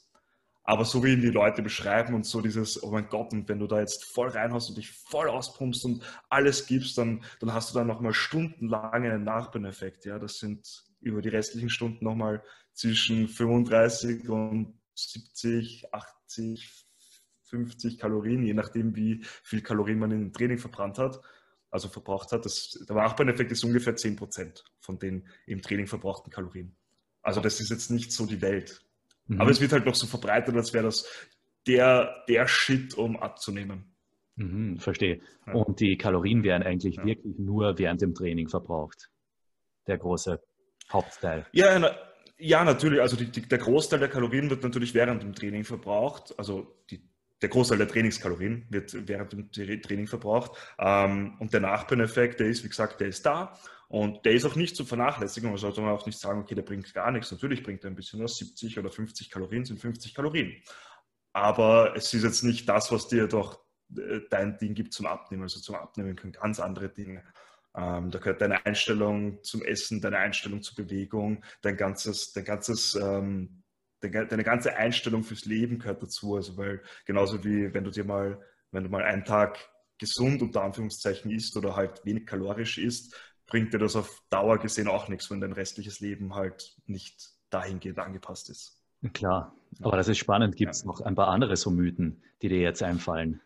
aber 0.63 0.85
so 0.85 1.03
wie 1.03 1.13
ihn 1.13 1.21
die 1.21 1.31
Leute 1.31 1.63
beschreiben 1.63 2.13
und 2.13 2.25
so 2.27 2.41
dieses, 2.41 2.83
oh 2.83 2.91
mein 2.91 3.09
Gott, 3.09 3.33
und 3.33 3.49
wenn 3.49 3.59
du 3.59 3.65
da 3.65 3.79
jetzt 3.79 4.05
voll 4.05 4.29
reinhaust 4.29 4.69
und 4.69 4.77
dich 4.77 4.91
voll 4.91 5.27
auspumpst 5.27 5.83
und 5.85 6.03
alles 6.29 6.67
gibst, 6.67 6.97
dann, 6.97 7.23
dann 7.39 7.53
hast 7.53 7.71
du 7.71 7.79
dann 7.79 7.87
nochmal 7.87 8.13
stundenlang 8.13 8.93
einen 8.93 9.23
Nachbrenneffekt. 9.23 10.05
Ja, 10.05 10.19
das 10.19 10.37
sind 10.37 10.83
über 11.01 11.21
die 11.21 11.29
restlichen 11.29 11.69
Stunden 11.69 12.05
nochmal 12.05 12.43
zwischen 12.73 13.27
35 13.27 14.29
und 14.29 14.79
70, 14.93 15.91
80, 15.91 16.85
50 17.43 17.97
Kalorien, 17.97 18.43
je 18.43 18.53
nachdem, 18.53 18.95
wie 18.95 19.23
viel 19.23 19.61
Kalorien 19.61 19.97
man 19.97 20.11
in 20.11 20.19
dem 20.19 20.33
Training 20.33 20.59
verbrannt 20.59 20.99
hat, 20.99 21.19
also 21.71 21.87
verbraucht 21.87 22.31
hat. 22.31 22.45
Das, 22.45 22.83
der 22.87 22.95
Wachbahn-Effekt 22.95 23.51
ist 23.51 23.63
ungefähr 23.63 23.95
10% 23.95 24.63
von 24.79 24.99
den 24.99 25.27
im 25.45 25.61
Training 25.61 25.87
verbrauchten 25.87 26.31
Kalorien. 26.31 26.75
Also 27.21 27.41
das 27.41 27.59
ist 27.59 27.69
jetzt 27.69 27.91
nicht 27.91 28.11
so 28.11 28.25
die 28.25 28.41
Welt. 28.41 28.81
Mhm. 29.27 29.41
Aber 29.41 29.51
es 29.51 29.61
wird 29.61 29.71
halt 29.71 29.85
noch 29.85 29.95
so 29.95 30.07
verbreitet, 30.07 30.55
als 30.55 30.73
wäre 30.73 30.85
das 30.85 31.05
der, 31.67 32.23
der 32.27 32.47
Shit, 32.47 32.95
um 32.95 33.17
abzunehmen. 33.17 33.95
Mhm, 34.35 34.79
verstehe. 34.79 35.21
Ja. 35.45 35.53
Und 35.53 35.79
die 35.79 35.97
Kalorien 35.97 36.43
werden 36.43 36.63
eigentlich 36.63 36.95
ja. 36.95 37.05
wirklich 37.05 37.37
nur 37.37 37.77
während 37.77 38.01
dem 38.01 38.13
Training 38.13 38.47
verbraucht. 38.47 39.09
Der 39.87 39.97
große 39.97 40.41
Hauptteil. 40.91 41.45
Ja, 41.51 41.91
ja, 42.37 42.63
natürlich. 42.63 43.01
Also 43.01 43.17
die, 43.17 43.25
die, 43.25 43.41
der 43.41 43.57
Großteil 43.57 43.99
der 43.99 44.07
Kalorien 44.07 44.49
wird 44.49 44.63
natürlich 44.63 44.93
während 44.93 45.21
dem 45.21 45.33
Training 45.33 45.65
verbraucht. 45.65 46.33
Also 46.39 46.73
die, 46.89 47.01
der 47.41 47.49
Großteil 47.49 47.77
der 47.77 47.87
Trainingskalorien 47.87 48.65
wird 48.69 49.07
während 49.07 49.33
dem 49.33 49.51
Training 49.51 50.07
verbraucht. 50.07 50.51
Ähm, 50.77 51.35
und 51.39 51.53
der 51.53 51.61
Nachbreneffekt, 51.61 52.39
der 52.39 52.47
ist, 52.47 52.63
wie 52.63 52.69
gesagt, 52.69 52.99
der 52.99 53.07
ist 53.07 53.25
da. 53.25 53.57
Und 53.87 54.23
der 54.25 54.33
ist 54.33 54.45
auch 54.45 54.55
nicht 54.55 54.75
zu 54.75 54.85
vernachlässigen. 54.85 55.49
Man 55.49 55.57
sollte 55.57 55.81
auch 55.81 56.05
nicht 56.05 56.19
sagen, 56.19 56.41
okay, 56.41 56.53
der 56.53 56.61
bringt 56.61 56.93
gar 56.93 57.11
nichts. 57.11 57.31
Natürlich 57.31 57.63
bringt 57.63 57.83
er 57.83 57.89
ein 57.89 57.95
bisschen 57.95 58.21
was. 58.21 58.37
70 58.37 58.77
oder 58.77 58.89
50 58.89 59.31
Kalorien 59.31 59.65
sind 59.65 59.79
50 59.79 60.13
Kalorien. 60.13 60.61
Aber 61.33 61.95
es 61.95 62.13
ist 62.13 62.23
jetzt 62.23 62.43
nicht 62.43 62.69
das, 62.69 62.91
was 62.91 63.07
dir 63.07 63.27
doch 63.27 63.59
äh, 63.97 64.19
dein 64.29 64.57
Ding 64.57 64.75
gibt 64.75 64.93
zum 64.93 65.07
Abnehmen. 65.07 65.43
Also 65.43 65.59
zum 65.59 65.75
Abnehmen 65.75 66.15
können 66.15 66.33
ganz 66.33 66.59
andere 66.59 66.89
Dinge. 66.89 67.23
Ähm, 67.75 68.11
da 68.11 68.19
gehört 68.19 68.41
deine 68.41 68.65
Einstellung 68.65 69.43
zum 69.43 69.63
Essen, 69.63 70.01
deine 70.01 70.17
Einstellung 70.17 70.61
zur 70.61 70.75
Bewegung, 70.75 71.43
dein 71.61 71.77
ganzes, 71.77 72.33
dein 72.33 72.45
ganzes, 72.45 72.95
ähm, 72.95 73.63
deine 74.01 74.43
ganze 74.43 74.75
Einstellung 74.75 75.23
fürs 75.23 75.45
Leben 75.45 75.79
gehört 75.79 76.01
dazu. 76.01 76.35
Also 76.35 76.57
weil 76.57 76.81
genauso 77.05 77.43
wie 77.43 77.73
wenn 77.73 77.83
du 77.83 77.91
dir 77.91 78.03
mal, 78.03 78.41
wenn 78.71 78.83
du 78.83 78.89
mal 78.89 79.03
einen 79.03 79.25
Tag 79.25 79.57
gesund 79.97 80.41
unter 80.41 80.63
Anführungszeichen 80.63 81.29
isst 81.31 81.57
oder 81.57 81.75
halt 81.75 82.05
wenig 82.05 82.25
kalorisch 82.25 82.77
isst, 82.77 83.15
bringt 83.47 83.73
dir 83.73 83.79
das 83.79 83.95
auf 83.95 84.21
Dauer 84.29 84.57
gesehen 84.59 84.87
auch 84.87 85.09
nichts, 85.09 85.29
wenn 85.29 85.41
dein 85.41 85.53
restliches 85.53 85.99
Leben 85.99 86.35
halt 86.35 86.77
nicht 86.85 87.29
dahingehend 87.49 87.99
angepasst 87.99 88.49
ist. 88.49 88.81
Klar, 89.13 89.55
aber 89.81 89.97
das 89.97 90.07
ist 90.07 90.17
spannend. 90.17 90.55
Gibt 90.55 90.73
es 90.73 90.81
ja. 90.81 90.87
noch 90.87 91.01
ein 91.01 91.15
paar 91.15 91.29
andere 91.29 91.55
so 91.55 91.71
Mythen, 91.71 92.21
die 92.41 92.49
dir 92.49 92.59
jetzt 92.59 92.83
einfallen? 92.83 93.41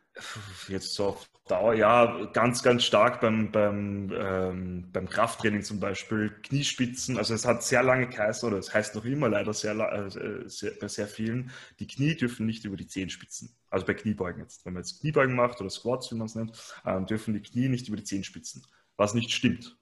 Jetzt 0.68 0.94
so 0.94 1.08
auf 1.08 1.28
Dauer, 1.48 1.74
ja, 1.74 2.26
ganz, 2.32 2.64
ganz 2.64 2.86
stark 2.86 3.20
beim, 3.20 3.52
beim, 3.52 4.14
ähm, 4.16 4.90
beim 4.94 5.10
Krafttraining 5.10 5.62
zum 5.62 5.82
Beispiel, 5.82 6.30
Kniespitzen, 6.42 7.18
also 7.18 7.34
es 7.34 7.46
hat 7.46 7.64
sehr 7.64 7.84
lange 7.84 8.08
geheißen, 8.08 8.48
oder 8.48 8.60
es 8.60 8.74
heißt 8.74 8.96
noch 8.96 9.04
immer 9.04 9.28
leider 9.28 9.54
sehr, 9.54 9.76
äh, 9.76 10.48
sehr, 10.48 10.72
bei 10.80 10.88
sehr 10.88 11.08
vielen, 11.08 11.52
die 11.80 11.88
Knie 11.88 12.16
dürfen 12.16 12.46
nicht 12.46 12.64
über 12.64 12.78
die 12.78 12.88
Zehenspitzen. 12.88 13.54
Also 13.70 13.86
bei 13.86 13.94
Kniebeugen 13.94 14.42
jetzt. 14.42 14.66
Wenn 14.66 14.74
man 14.74 14.84
jetzt 14.84 15.02
Kniebeugen 15.02 15.36
macht 15.36 15.60
oder 15.60 15.70
Squats, 15.70 16.12
wie 16.12 16.16
man 16.16 16.28
es 16.28 16.36
nennt, 16.36 16.58
ähm, 16.86 17.06
dürfen 17.08 17.34
die 17.34 17.42
Knie 17.42 17.68
nicht 17.68 17.90
über 17.90 17.98
die 17.98 18.06
Zehenspitzen. 18.06 18.66
Was 18.96 19.14
nicht 19.14 19.32
stimmt. 19.32 19.78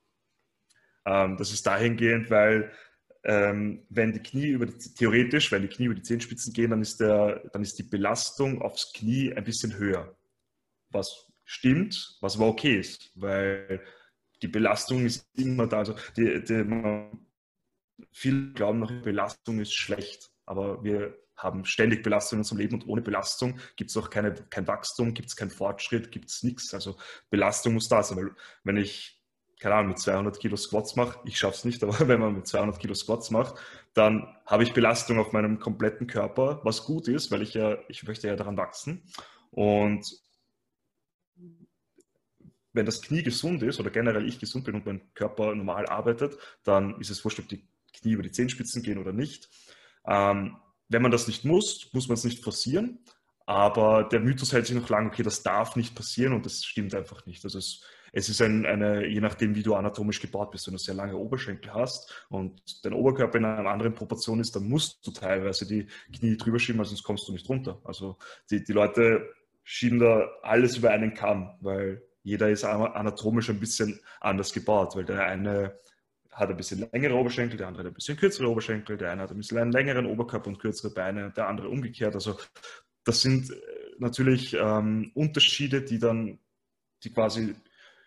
Ähm, 1.05 1.37
das 1.37 1.51
ist 1.51 1.67
dahingehend, 1.67 2.31
weil 2.31 2.71
ähm, 3.23 3.85
wenn 3.89 4.13
die 4.13 4.23
Knie 4.23 4.47
über 4.47 4.65
die, 4.65 4.77
theoretisch, 4.95 5.51
wenn 5.51 5.61
die 5.61 5.67
Knie 5.67 5.85
über 5.85 5.95
die 5.95 6.01
Zehenspitzen 6.01 6.53
gehen, 6.53 6.71
dann 6.71 6.81
ist, 6.81 6.99
der, 7.01 7.49
dann 7.53 7.61
ist 7.61 7.77
die 7.77 7.83
Belastung 7.83 8.63
aufs 8.63 8.93
Knie 8.93 9.31
ein 9.33 9.43
bisschen 9.43 9.77
höher 9.77 10.15
was 10.91 11.31
stimmt, 11.43 12.17
was 12.21 12.35
aber 12.35 12.47
okay 12.47 12.79
ist, 12.79 13.11
weil 13.15 13.81
die 14.41 14.47
Belastung 14.47 15.05
ist 15.05 15.27
immer 15.35 15.67
da. 15.67 15.79
Also 15.79 15.95
die, 16.17 16.43
die, 16.43 16.65
viele 18.11 18.53
glauben 18.53 18.79
noch, 18.79 18.91
Belastung 19.01 19.59
ist 19.59 19.73
schlecht, 19.73 20.31
aber 20.45 20.83
wir 20.83 21.17
haben 21.35 21.65
ständig 21.65 22.03
Belastung 22.03 22.37
in 22.37 22.41
unserem 22.41 22.59
Leben 22.59 22.75
und 22.75 22.87
ohne 22.87 23.01
Belastung 23.01 23.59
gibt 23.75 23.89
es 23.89 23.97
auch 23.97 24.09
keine, 24.09 24.33
kein 24.33 24.67
Wachstum, 24.67 25.13
gibt 25.13 25.29
es 25.29 25.35
keinen 25.35 25.49
Fortschritt, 25.49 26.11
gibt 26.11 26.29
es 26.29 26.43
nichts. 26.43 26.73
Also 26.73 26.97
Belastung 27.29 27.73
muss 27.73 27.89
da 27.89 28.03
sein, 28.03 28.17
weil 28.17 28.35
wenn 28.63 28.77
ich 28.77 29.21
keine 29.61 29.75
Ahnung, 29.75 29.89
mit 29.89 29.99
200 29.99 30.39
Kilo 30.39 30.57
Squats 30.57 30.95
mache, 30.95 31.19
ich 31.23 31.37
schaffe 31.37 31.55
es 31.55 31.65
nicht, 31.65 31.83
aber 31.83 32.07
wenn 32.07 32.19
man 32.19 32.33
mit 32.33 32.47
200 32.47 32.79
Kilo 32.79 32.95
Squats 32.95 33.29
macht, 33.29 33.55
dann 33.93 34.27
habe 34.45 34.63
ich 34.63 34.73
Belastung 34.73 35.19
auf 35.19 35.33
meinem 35.33 35.59
kompletten 35.59 36.07
Körper, 36.07 36.61
was 36.63 36.83
gut 36.83 37.07
ist, 37.07 37.31
weil 37.31 37.43
ich 37.43 37.53
ja, 37.53 37.77
ich 37.87 38.03
möchte 38.03 38.27
ja 38.27 38.35
daran 38.35 38.57
wachsen. 38.57 39.03
Und 39.51 40.05
wenn 42.73 42.85
das 42.85 43.01
Knie 43.01 43.23
gesund 43.23 43.63
ist 43.63 43.79
oder 43.79 43.89
generell 43.89 44.27
ich 44.27 44.39
gesund 44.39 44.65
bin 44.65 44.75
und 44.75 44.85
mein 44.85 45.01
Körper 45.13 45.53
normal 45.55 45.85
arbeitet, 45.87 46.37
dann 46.63 46.99
ist 46.99 47.09
es 47.09 47.23
wurscht, 47.23 47.39
ob 47.39 47.47
die 47.47 47.63
Knie 47.93 48.13
über 48.13 48.23
die 48.23 48.31
Zehenspitzen 48.31 48.83
gehen 48.83 48.97
oder 48.97 49.13
nicht. 49.13 49.49
Ähm, 50.05 50.57
wenn 50.89 51.01
man 51.01 51.11
das 51.11 51.27
nicht 51.27 51.45
muss, 51.45 51.89
muss 51.93 52.07
man 52.07 52.15
es 52.15 52.23
nicht 52.23 52.43
forcieren. 52.43 52.99
Aber 53.45 54.03
der 54.03 54.19
Mythos 54.19 54.53
hält 54.53 54.67
sich 54.67 54.75
noch 54.75 54.89
lange, 54.89 55.09
okay, 55.09 55.23
das 55.23 55.43
darf 55.43 55.75
nicht 55.75 55.95
passieren 55.95 56.33
und 56.33 56.45
das 56.45 56.63
stimmt 56.63 56.93
einfach 56.95 57.25
nicht. 57.25 57.43
Also 57.43 57.57
es, 57.57 57.83
es 58.13 58.29
ist 58.29 58.41
ein, 58.41 58.65
eine, 58.65 59.07
je 59.07 59.19
nachdem, 59.19 59.55
wie 59.55 59.63
du 59.63 59.75
anatomisch 59.75 60.21
gebaut 60.21 60.51
bist, 60.51 60.67
wenn 60.67 60.73
du 60.73 60.79
sehr 60.79 60.95
lange 60.95 61.17
Oberschenkel 61.17 61.73
hast 61.73 62.25
und 62.29 62.61
dein 62.85 62.93
Oberkörper 62.93 63.37
in 63.37 63.45
einer 63.45 63.69
anderen 63.69 63.95
Proportion 63.95 64.39
ist, 64.39 64.55
dann 64.55 64.69
musst 64.69 65.05
du 65.05 65.11
teilweise 65.11 65.65
die 65.65 65.87
Knie 66.13 66.37
drüber 66.37 66.59
schieben, 66.59 66.83
sonst 66.83 67.03
kommst 67.03 67.27
du 67.27 67.33
nicht 67.33 67.49
runter. 67.49 67.81
Also 67.83 68.17
die, 68.49 68.63
die 68.63 68.73
Leute 68.73 69.27
schieben 69.63 69.99
da 69.99 70.29
alles 70.43 70.77
über 70.77 70.91
einen 70.91 71.13
Kamm, 71.13 71.57
weil 71.61 72.01
jeder 72.23 72.49
ist 72.49 72.63
anatomisch 72.63 73.49
ein 73.49 73.59
bisschen 73.59 73.99
anders 74.19 74.53
gebaut, 74.53 74.95
weil 74.95 75.05
der 75.05 75.25
eine 75.25 75.79
hat 76.31 76.49
ein 76.49 76.57
bisschen 76.57 76.87
längere 76.91 77.15
Oberschenkel, 77.15 77.57
der 77.57 77.67
andere 77.67 77.83
hat 77.83 77.91
ein 77.91 77.95
bisschen 77.95 78.17
kürzere 78.17 78.49
Oberschenkel, 78.49 78.97
der 78.97 79.11
eine 79.11 79.23
hat 79.23 79.31
ein 79.31 79.37
bisschen 79.37 79.57
einen 79.57 79.71
längeren 79.71 80.05
Oberkörper 80.05 80.47
und 80.47 80.59
kürzere 80.59 80.93
Beine, 80.93 81.31
der 81.31 81.47
andere 81.47 81.69
umgekehrt. 81.69 82.15
Also 82.15 82.37
das 83.03 83.21
sind 83.21 83.51
äh, 83.51 83.55
natürlich 83.99 84.53
ähm, 84.53 85.11
Unterschiede, 85.13 85.81
die 85.81 85.99
dann, 85.99 86.39
die 87.03 87.11
quasi 87.11 87.55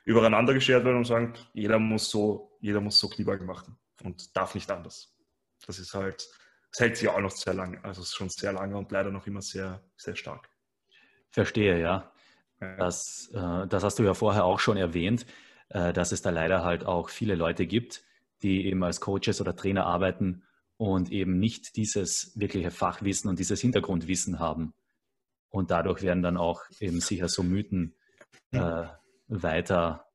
übereinander 0.05 0.55
geschert 0.55 0.85
werden 0.85 0.99
und 0.99 1.07
sagen, 1.07 1.35
jeder 1.53 1.79
muss 1.79 2.11
so, 2.11 2.57
jeder 2.61 2.81
muss 2.81 2.99
so 2.99 3.09
Kniebeugen 3.09 3.47
machen 3.47 3.77
und 4.03 4.37
darf 4.37 4.55
nicht 4.55 4.71
anders. 4.71 5.15
Das 5.67 5.79
ist 5.79 5.95
halt, 5.95 6.29
das 6.71 6.81
hält 6.81 6.97
sich 6.97 7.09
auch 7.09 7.21
noch 7.21 7.31
sehr 7.31 7.55
lange, 7.55 7.83
also 7.85 8.03
schon 8.05 8.29
sehr 8.29 8.53
lange 8.53 8.77
und 8.77 8.91
leider 8.91 9.11
noch 9.11 9.27
immer 9.27 9.43
sehr, 9.43 9.83
sehr 9.97 10.17
stark. 10.17 10.49
Verstehe, 11.31 11.81
ja. 11.81 12.14
Das, 12.79 13.31
äh, 13.35 13.67
das 13.67 13.85
hast 13.85 13.99
du 13.99 14.03
ja 14.03 14.15
vorher 14.15 14.45
auch 14.45 14.61
schon 14.61 14.77
erwähnt, 14.77 15.27
äh, 15.69 15.93
dass 15.93 16.13
es 16.13 16.23
da 16.23 16.31
leider 16.31 16.65
halt 16.65 16.85
auch 16.85 17.09
viele 17.09 17.35
Leute 17.35 17.67
gibt, 17.67 18.05
die 18.43 18.67
eben 18.67 18.83
als 18.85 19.01
Coaches 19.01 19.41
oder 19.41 19.57
Trainer 19.57 19.87
arbeiten 19.87 20.43
und 20.77 21.11
eben 21.11 21.39
nicht 21.39 21.77
dieses 21.77 22.33
wirkliche 22.39 22.71
Fachwissen 22.71 23.31
und 23.31 23.39
dieses 23.39 23.61
Hintergrundwissen 23.61 24.39
haben. 24.39 24.75
Und 25.49 25.71
dadurch 25.71 26.03
werden 26.03 26.23
dann 26.23 26.37
auch 26.37 26.63
eben 26.81 27.01
sicher 27.01 27.29
so 27.29 27.43
Mythen 27.43 27.95
äh, 28.51 28.87
weiter 29.29 30.07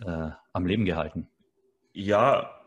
äh, 0.00 0.30
am 0.52 0.66
Leben 0.66 0.84
gehalten. 0.84 1.28
Ja, 1.92 2.61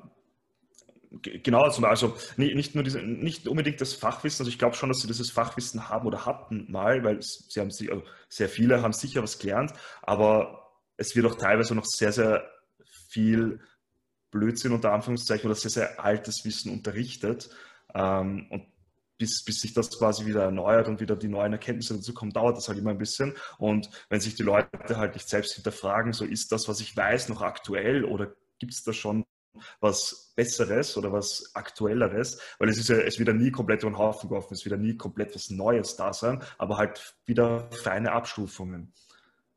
Genau, 1.21 1.61
also, 1.61 1.85
also 1.85 2.17
nicht 2.37 2.75
nur 2.75 2.83
diese, 2.83 2.99
nicht 3.01 3.47
unbedingt 3.47 3.79
das 3.79 3.93
Fachwissen, 3.93 4.43
also 4.43 4.49
ich 4.49 4.59
glaube 4.59 4.75
schon, 4.75 4.89
dass 4.89 4.99
sie 4.99 5.07
dieses 5.07 5.31
Fachwissen 5.31 5.89
haben 5.89 6.07
oder 6.07 6.25
hatten 6.25 6.69
mal, 6.71 7.03
weil 7.03 7.21
sie 7.21 7.59
haben 7.59 7.67
also 7.67 8.03
sehr 8.27 8.49
viele 8.49 8.81
haben 8.81 8.93
sicher 8.93 9.23
was 9.23 9.39
gelernt, 9.39 9.73
aber 10.01 10.71
es 10.97 11.15
wird 11.15 11.25
auch 11.25 11.35
teilweise 11.35 11.75
noch 11.75 11.85
sehr, 11.85 12.11
sehr 12.11 12.49
viel 13.09 13.59
Blödsinn 14.31 14.73
unter 14.73 14.91
Anführungszeichen 14.91 15.45
oder 15.45 15.55
sehr, 15.55 15.71
sehr 15.71 16.03
altes 16.03 16.43
Wissen 16.43 16.71
unterrichtet. 16.71 17.49
Ähm, 17.93 18.47
und 18.49 18.65
bis, 19.17 19.43
bis 19.45 19.61
sich 19.61 19.73
das 19.73 19.97
quasi 19.97 20.25
wieder 20.25 20.43
erneuert 20.43 20.87
und 20.89 20.99
wieder 20.99 21.15
die 21.15 21.29
neuen 21.29 21.53
Erkenntnisse 21.53 21.95
dazu 21.95 22.13
kommen, 22.13 22.31
dauert 22.31 22.57
das 22.57 22.67
halt 22.67 22.77
immer 22.77 22.91
ein 22.91 22.97
bisschen. 22.97 23.33
Und 23.57 23.89
wenn 24.09 24.19
sich 24.19 24.35
die 24.35 24.43
Leute 24.43 24.97
halt 24.97 25.13
nicht 25.13 25.29
selbst 25.29 25.53
hinterfragen, 25.53 26.11
so 26.11 26.25
ist 26.25 26.51
das, 26.51 26.67
was 26.67 26.81
ich 26.81 26.95
weiß, 26.95 27.29
noch 27.29 27.41
aktuell 27.41 28.03
oder 28.03 28.33
gibt 28.59 28.73
es 28.73 28.83
da 28.83 28.91
schon 28.91 29.25
was 29.79 30.33
Besseres 30.35 30.97
oder 30.97 31.11
was 31.11 31.51
Aktuelleres, 31.53 32.39
weil 32.59 32.69
es 32.69 32.77
ist 32.77 32.89
ja, 32.89 32.97
es 32.97 33.19
wird 33.19 33.29
ja 33.29 33.33
nie 33.33 33.51
komplett 33.51 33.83
über 33.83 33.91
den 33.91 33.97
Haufen 33.97 34.29
geworfen, 34.29 34.53
es 34.53 34.65
wird 34.65 34.71
ja 34.71 34.81
nie 34.81 34.97
komplett 34.97 35.33
was 35.35 35.49
Neues 35.49 35.95
da 35.95 36.13
sein, 36.13 36.43
aber 36.57 36.77
halt 36.77 37.15
wieder 37.25 37.69
feine 37.71 38.11
Abstufungen. 38.11 38.93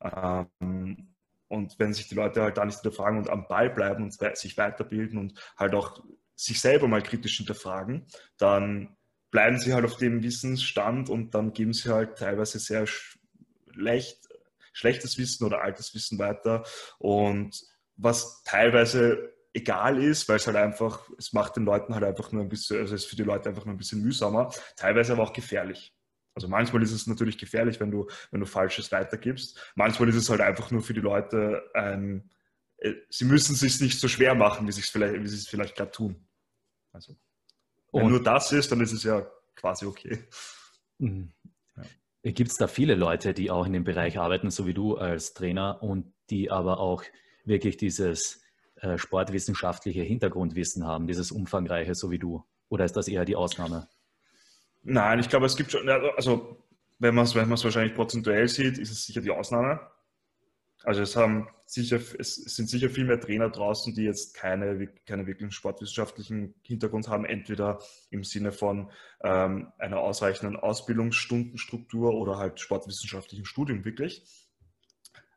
Ähm, 0.00 1.14
und 1.48 1.78
wenn 1.78 1.94
sich 1.94 2.08
die 2.08 2.14
Leute 2.14 2.42
halt 2.42 2.58
da 2.58 2.64
nicht 2.64 2.80
hinterfragen 2.80 3.18
und 3.18 3.30
am 3.30 3.48
Ball 3.48 3.70
bleiben 3.70 4.04
und 4.04 4.36
sich 4.36 4.56
weiterbilden 4.56 5.18
und 5.18 5.34
halt 5.56 5.74
auch 5.74 6.02
sich 6.36 6.60
selber 6.60 6.86
mal 6.88 7.02
kritisch 7.02 7.38
hinterfragen, 7.38 8.06
dann 8.36 8.96
bleiben 9.30 9.58
sie 9.58 9.74
halt 9.74 9.84
auf 9.84 9.96
dem 9.96 10.22
Wissensstand 10.22 11.10
und 11.10 11.34
dann 11.34 11.52
geben 11.52 11.72
sie 11.72 11.92
halt 11.92 12.18
teilweise 12.18 12.58
sehr 12.58 12.86
schlecht, 12.86 14.28
schlechtes 14.72 15.18
Wissen 15.18 15.44
oder 15.44 15.62
altes 15.62 15.94
Wissen 15.94 16.18
weiter 16.18 16.64
und 16.98 17.64
was 17.96 18.42
teilweise 18.44 19.32
egal 19.52 20.02
ist, 20.02 20.28
weil 20.28 20.36
es 20.36 20.46
halt 20.46 20.56
einfach, 20.56 21.08
es 21.18 21.32
macht 21.32 21.56
den 21.56 21.64
Leuten 21.64 21.94
halt 21.94 22.04
einfach 22.04 22.32
nur 22.32 22.42
ein 22.42 22.48
bisschen, 22.48 22.78
also 22.78 22.94
es 22.94 23.04
ist 23.04 23.10
für 23.10 23.16
die 23.16 23.24
Leute 23.24 23.48
einfach 23.48 23.64
nur 23.64 23.74
ein 23.74 23.78
bisschen 23.78 24.02
mühsamer, 24.02 24.52
teilweise 24.76 25.12
aber 25.12 25.22
auch 25.22 25.32
gefährlich. 25.32 25.94
Also 26.34 26.48
manchmal 26.48 26.82
ist 26.82 26.92
es 26.92 27.06
natürlich 27.06 27.38
gefährlich, 27.38 27.80
wenn 27.80 27.90
du, 27.90 28.06
wenn 28.30 28.40
du 28.40 28.46
Falsches 28.46 28.92
weitergibst. 28.92 29.72
Manchmal 29.74 30.08
ist 30.08 30.14
es 30.14 30.30
halt 30.30 30.40
einfach 30.40 30.70
nur 30.70 30.82
für 30.82 30.94
die 30.94 31.00
Leute 31.00 31.68
ein, 31.74 32.30
äh, 32.76 32.94
sie 33.08 33.24
müssen 33.24 33.54
es 33.54 33.60
sich 33.60 33.80
nicht 33.80 33.98
so 33.98 34.06
schwer 34.06 34.34
machen, 34.34 34.66
wie 34.68 34.72
sie 34.72 34.82
es 34.82 34.88
vielleicht, 34.88 35.20
wie 35.20 35.26
sie 35.26 35.36
es 35.36 35.48
vielleicht 35.48 35.74
gerade 35.74 35.90
tun. 35.90 36.28
Also, 36.92 37.16
wenn 37.92 38.04
Und 38.04 38.10
nur 38.10 38.22
das 38.22 38.52
ist, 38.52 38.70
dann 38.70 38.80
ist 38.80 38.92
es 38.92 39.02
ja 39.02 39.28
quasi 39.56 39.86
okay. 39.86 40.24
Mhm. 40.98 41.32
Gibt 42.22 42.50
es 42.50 42.56
da 42.56 42.66
viele 42.66 42.94
Leute, 42.94 43.32
die 43.32 43.50
auch 43.50 43.66
in 43.66 43.72
dem 43.72 43.84
Bereich 43.84 44.18
arbeiten, 44.18 44.50
so 44.50 44.66
wie 44.66 44.74
du 44.74 44.96
als 44.96 45.34
Trainer 45.34 45.82
und 45.82 46.12
die 46.30 46.50
aber 46.50 46.78
auch 46.78 47.02
wirklich 47.44 47.76
dieses 47.76 48.42
äh, 48.80 48.98
sportwissenschaftliche 48.98 50.02
Hintergrundwissen 50.02 50.86
haben, 50.86 51.06
dieses 51.06 51.30
umfangreiche, 51.30 51.94
so 51.94 52.10
wie 52.10 52.18
du? 52.18 52.44
Oder 52.68 52.84
ist 52.84 52.96
das 52.96 53.08
eher 53.08 53.24
die 53.24 53.36
Ausnahme? 53.36 53.88
Nein, 54.82 55.18
ich 55.18 55.28
glaube, 55.28 55.46
es 55.46 55.56
gibt 55.56 55.72
schon, 55.72 55.88
also 55.88 56.64
wenn 56.98 57.14
man 57.14 57.24
es 57.24 57.34
wenn 57.34 57.48
wahrscheinlich 57.48 57.94
prozentuell 57.94 58.48
sieht, 58.48 58.78
ist 58.78 58.90
es 58.90 59.04
sicher 59.06 59.20
die 59.20 59.30
Ausnahme. 59.30 59.80
Also 60.84 61.02
es 61.02 61.16
haben 61.16 61.48
sicher, 61.66 62.00
es 62.18 62.36
sind 62.36 62.68
sicher 62.68 62.88
viel 62.88 63.04
mehr 63.04 63.20
Trainer 63.20 63.50
draußen, 63.50 63.94
die 63.94 64.04
jetzt 64.04 64.34
keine, 64.34 64.88
keine 65.06 65.26
wirklichen 65.26 65.50
sportwissenschaftlichen 65.50 66.54
Hintergrund 66.62 67.08
haben, 67.08 67.24
entweder 67.24 67.80
im 68.10 68.22
Sinne 68.22 68.52
von 68.52 68.90
ähm, 69.22 69.72
einer 69.78 69.98
ausreichenden 69.98 70.56
Ausbildungsstundenstruktur 70.56 72.14
oder 72.14 72.38
halt 72.38 72.60
sportwissenschaftlichen 72.60 73.44
Studium 73.44 73.84
wirklich. 73.84 74.24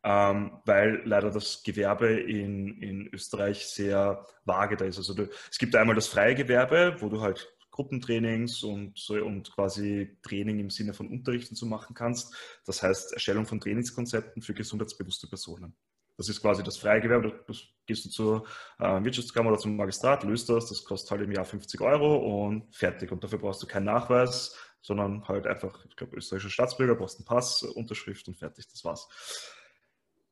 Ähm, 0.03 0.59
weil 0.65 1.01
leider 1.05 1.29
das 1.29 1.61
Gewerbe 1.63 2.07
in, 2.19 2.81
in 2.81 3.07
Österreich 3.13 3.67
sehr 3.67 4.25
vage 4.45 4.75
da 4.75 4.85
ist. 4.85 4.97
Also 4.97 5.13
du, 5.13 5.29
es 5.49 5.59
gibt 5.59 5.75
einmal 5.75 5.95
das 5.95 6.07
freie 6.07 6.33
Gewerbe, 6.33 6.95
wo 6.99 7.09
du 7.09 7.21
halt 7.21 7.55
Gruppentrainings 7.71 8.63
und, 8.63 9.09
und 9.09 9.51
quasi 9.53 10.17
Training 10.23 10.59
im 10.59 10.69
Sinne 10.69 10.93
von 10.93 11.07
Unterrichten 11.07 11.55
zu 11.55 11.65
machen 11.65 11.93
kannst. 11.93 12.35
Das 12.65 12.83
heißt 12.83 13.13
Erstellung 13.13 13.45
von 13.45 13.59
Trainingskonzepten 13.59 14.41
für 14.41 14.53
gesundheitsbewusste 14.53 15.27
Personen. 15.27 15.75
Das 16.17 16.29
ist 16.29 16.41
quasi 16.41 16.61
das 16.61 16.77
freie 16.77 17.01
Gewerbe. 17.01 17.43
Da 17.47 17.53
gehst 17.85 18.05
du 18.05 18.09
zur 18.09 18.45
äh, 18.79 19.03
Wirtschaftskammer 19.03 19.49
oder 19.49 19.57
zum 19.57 19.75
Magistrat, 19.75 20.23
löst 20.23 20.49
das, 20.49 20.67
das 20.67 20.83
kostet 20.83 21.11
halt 21.11 21.21
im 21.21 21.31
Jahr 21.31 21.45
50 21.45 21.81
Euro 21.81 22.45
und 22.45 22.75
fertig. 22.75 23.11
Und 23.11 23.23
dafür 23.23 23.39
brauchst 23.39 23.63
du 23.63 23.67
keinen 23.67 23.85
Nachweis, 23.85 24.55
sondern 24.81 25.27
halt 25.27 25.47
einfach, 25.47 25.83
ich 25.85 25.95
glaube, 25.95 26.17
österreichischer 26.17 26.51
Staatsbürger, 26.51 26.95
brauchst 26.95 27.17
einen 27.17 27.25
Pass, 27.25 27.63
Unterschrift 27.63 28.27
und 28.27 28.35
fertig, 28.35 28.67
das 28.67 28.83
war's. 28.83 29.07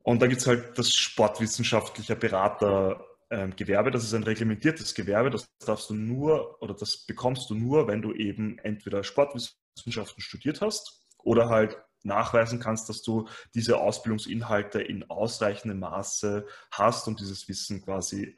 Und 0.09 0.23
da 0.23 0.25
gibt 0.25 0.41
es 0.41 0.47
halt 0.47 0.75
das 0.75 0.91
sportwissenschaftliche 0.91 2.15
Berater 2.15 3.05
ähm, 3.29 3.55
Gewerbe, 3.55 3.91
das 3.91 4.03
ist 4.03 4.15
ein 4.15 4.23
reglementiertes 4.23 4.95
Gewerbe, 4.95 5.29
das 5.29 5.47
darfst 5.63 5.87
du 5.91 5.93
nur 5.93 6.59
oder 6.63 6.73
das 6.73 7.05
bekommst 7.05 7.47
du 7.51 7.53
nur, 7.53 7.87
wenn 7.87 8.01
du 8.01 8.11
eben 8.13 8.57
entweder 8.57 9.03
Sportwissenschaften 9.03 10.23
studiert 10.23 10.61
hast 10.61 11.05
oder 11.19 11.49
halt 11.49 11.77
nachweisen 12.01 12.59
kannst, 12.59 12.89
dass 12.89 13.03
du 13.03 13.27
diese 13.53 13.77
Ausbildungsinhalte 13.77 14.81
in 14.81 15.07
ausreichendem 15.11 15.77
Maße 15.77 16.47
hast 16.71 17.07
und 17.07 17.19
dieses 17.19 17.47
Wissen 17.47 17.85
quasi 17.85 18.35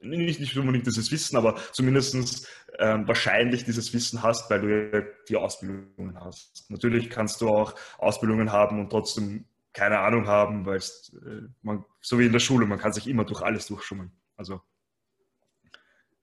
nicht, 0.00 0.40
nicht 0.40 0.56
unbedingt 0.56 0.86
dieses 0.86 1.12
Wissen, 1.12 1.36
aber 1.36 1.56
zumindest 1.72 2.48
ähm, 2.78 3.06
wahrscheinlich 3.06 3.64
dieses 3.64 3.92
Wissen 3.92 4.22
hast, 4.22 4.48
weil 4.48 4.60
du 4.62 4.96
ja 4.96 5.02
die 5.28 5.36
Ausbildungen 5.36 6.18
hast. 6.18 6.70
Natürlich 6.70 7.10
kannst 7.10 7.42
du 7.42 7.50
auch 7.50 7.74
Ausbildungen 7.98 8.52
haben 8.52 8.80
und 8.80 8.88
trotzdem 8.88 9.44
keine 9.76 9.98
Ahnung 9.98 10.26
haben, 10.26 10.64
weil 10.64 10.78
es, 10.78 11.12
äh, 11.26 11.42
man, 11.60 11.84
so 12.00 12.18
wie 12.18 12.24
in 12.24 12.32
der 12.32 12.40
Schule, 12.40 12.64
man 12.64 12.78
kann 12.78 12.94
sich 12.94 13.06
immer 13.06 13.24
durch 13.24 13.42
alles 13.42 13.66
durchschummeln. 13.66 14.10
Also 14.34 14.62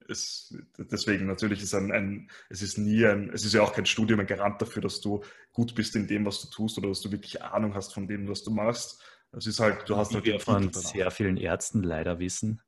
es, 0.08 0.54
deswegen 0.76 1.26
natürlich 1.26 1.62
ist 1.62 1.72
ein, 1.72 1.92
ein, 1.92 2.30
es 2.50 2.62
ist 2.62 2.78
nie 2.78 3.06
ein, 3.06 3.30
es 3.32 3.44
ist 3.44 3.54
ja 3.54 3.62
auch 3.62 3.72
kein 3.72 3.86
Studium 3.86 4.18
ein 4.18 4.26
Garant 4.26 4.60
dafür, 4.60 4.82
dass 4.82 5.00
du 5.00 5.22
gut 5.52 5.76
bist 5.76 5.94
in 5.94 6.08
dem, 6.08 6.26
was 6.26 6.40
du 6.40 6.48
tust 6.48 6.76
oder 6.78 6.88
dass 6.88 7.00
du 7.00 7.12
wirklich 7.12 7.42
Ahnung 7.42 7.74
hast 7.74 7.94
von 7.94 8.08
dem, 8.08 8.28
was 8.28 8.42
du 8.42 8.50
machst. 8.50 9.00
Es 9.30 9.46
ist 9.46 9.60
halt, 9.60 9.88
du 9.88 9.96
hast 9.96 10.10
Wie 10.10 10.16
halt 10.16 10.24
wir 10.24 10.40
von 10.40 10.72
sehr 10.72 11.12
vielen 11.12 11.36
Ärzten 11.36 11.84
leider 11.84 12.18
wissen, 12.18 12.60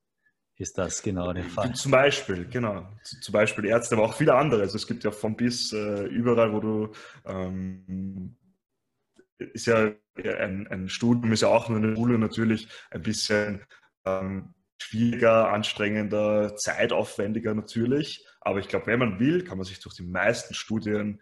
ist 0.55 0.78
das 0.78 1.02
genau 1.02 1.33
der 1.33 1.45
Fall. 1.45 1.75
Zum 1.75 1.90
Beispiel, 1.90 2.47
genau. 2.47 2.88
Zum 3.02 3.33
Beispiel 3.33 3.64
Ärzte, 3.66 3.97
aber 3.97 4.05
auch 4.05 4.14
viele 4.14 4.37
andere. 4.37 4.62
Also 4.62 4.76
es 4.76 4.87
gibt 4.87 5.02
ja 5.02 5.11
von 5.11 5.37
bis 5.37 5.73
äh, 5.73 6.05
überall, 6.05 6.52
wo 6.52 6.61
du 6.61 6.93
ähm, 7.25 8.37
ist 9.38 9.66
ja 9.66 9.93
ein, 10.16 10.66
ein, 10.69 10.88
Studium, 10.88 11.33
ist 11.33 11.43
ja 11.43 11.49
auch 11.49 11.69
nur 11.69 11.78
eine 11.78 11.95
Schule 11.95 12.19
natürlich 12.19 12.69
ein 12.90 13.02
bisschen 13.02 13.62
ähm, 14.05 14.55
schwieriger, 14.78 15.52
anstrengender, 15.52 16.57
zeitaufwendiger 16.57 17.55
natürlich. 17.55 18.26
Aber 18.40 18.61
ich 18.61 18.69
glaube, 18.69 18.87
wenn 18.87 18.99
man 18.99 19.19
will, 19.19 19.45
kann 19.45 19.58
man 19.58 19.65
sich 19.65 19.80
durch 19.80 19.95
die 19.95 20.04
meisten 20.04 20.54
Studien 20.54 21.21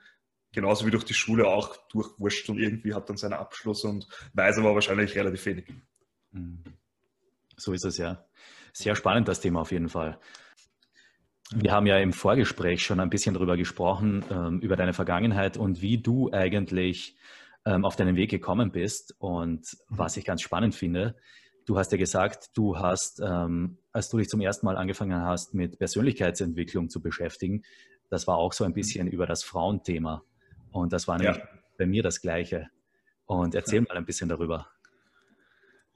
genauso 0.53 0.87
wie 0.87 0.91
durch 0.91 1.05
die 1.05 1.15
Schule 1.15 1.47
auch 1.47 1.77
durchwurscht 1.89 2.49
und 2.49 2.59
irgendwie 2.59 2.95
hat 2.95 3.09
dann 3.09 3.17
seinen 3.17 3.35
Abschluss 3.35 3.85
und 3.85 4.07
weiß 4.35 4.59
aber 4.59 4.75
wahrscheinlich 4.75 5.17
relativ 5.17 5.45
wenig. 5.47 5.67
Mhm. 6.31 6.63
So 7.57 7.73
ist 7.73 7.85
es 7.85 7.99
ja. 7.99 8.25
Sehr 8.73 8.97
spannend 8.97 9.29
das 9.29 9.41
Thema 9.41 9.61
auf 9.61 9.73
jeden 9.73 9.89
Fall. 9.89 10.19
Wir 11.55 11.73
haben 11.73 11.87
ja 11.87 11.99
im 11.99 12.13
Vorgespräch 12.13 12.85
schon 12.85 13.01
ein 13.01 13.11
bisschen 13.11 13.35
darüber 13.35 13.57
gesprochen, 13.57 14.25
ähm, 14.31 14.61
über 14.61 14.77
deine 14.77 14.93
Vergangenheit 14.93 15.57
und 15.57 15.83
wie 15.83 15.99
du 15.99 16.33
eigentlich 16.33 17.17
ähm, 17.65 17.85
auf 17.85 17.97
deinen 17.97 18.17
Weg 18.17 18.31
gekommen 18.31 18.73
bist. 18.73 19.15
Und 19.19 19.61
mhm. 19.61 19.99
was 19.99 20.17
ich 20.17 20.25
ganz 20.25 20.43
spannend 20.43 20.75
finde, 20.75 21.17
du 21.67 21.79
hast 21.79 21.93
ja 21.93 21.99
gesagt, 21.99 22.51
du 22.55 22.79
hast, 22.79 23.21
ähm, 23.21 23.79
als 23.93 24.09
du 24.09 24.19
dich 24.19 24.29
zum 24.29 24.41
ersten 24.41 24.67
Mal 24.67 24.77
angefangen 24.77 25.23
hast, 25.23 25.55
mit 25.55 25.79
Persönlichkeitsentwicklung 25.79 26.89
zu 26.89 27.01
beschäftigen, 27.01 27.63
das 28.11 28.27
war 28.27 28.37
auch 28.37 28.53
so 28.53 28.65
ein 28.65 28.71
mhm. 28.71 28.75
bisschen 28.75 29.09
über 29.09 29.27
das 29.27 29.45
Frauenthema. 29.45 30.23
Und 30.73 30.93
das 30.93 31.09
war 31.09 31.19
nämlich 31.19 31.39
ja. 31.39 31.49
bei 31.79 31.87
mir 31.87 32.03
das 32.03 32.21
Gleiche. 32.21 32.69
Und 33.27 33.55
erzähl 33.55 33.81
mal 33.81 33.97
ein 33.97 34.05
bisschen 34.05 34.29
darüber. 34.29 34.69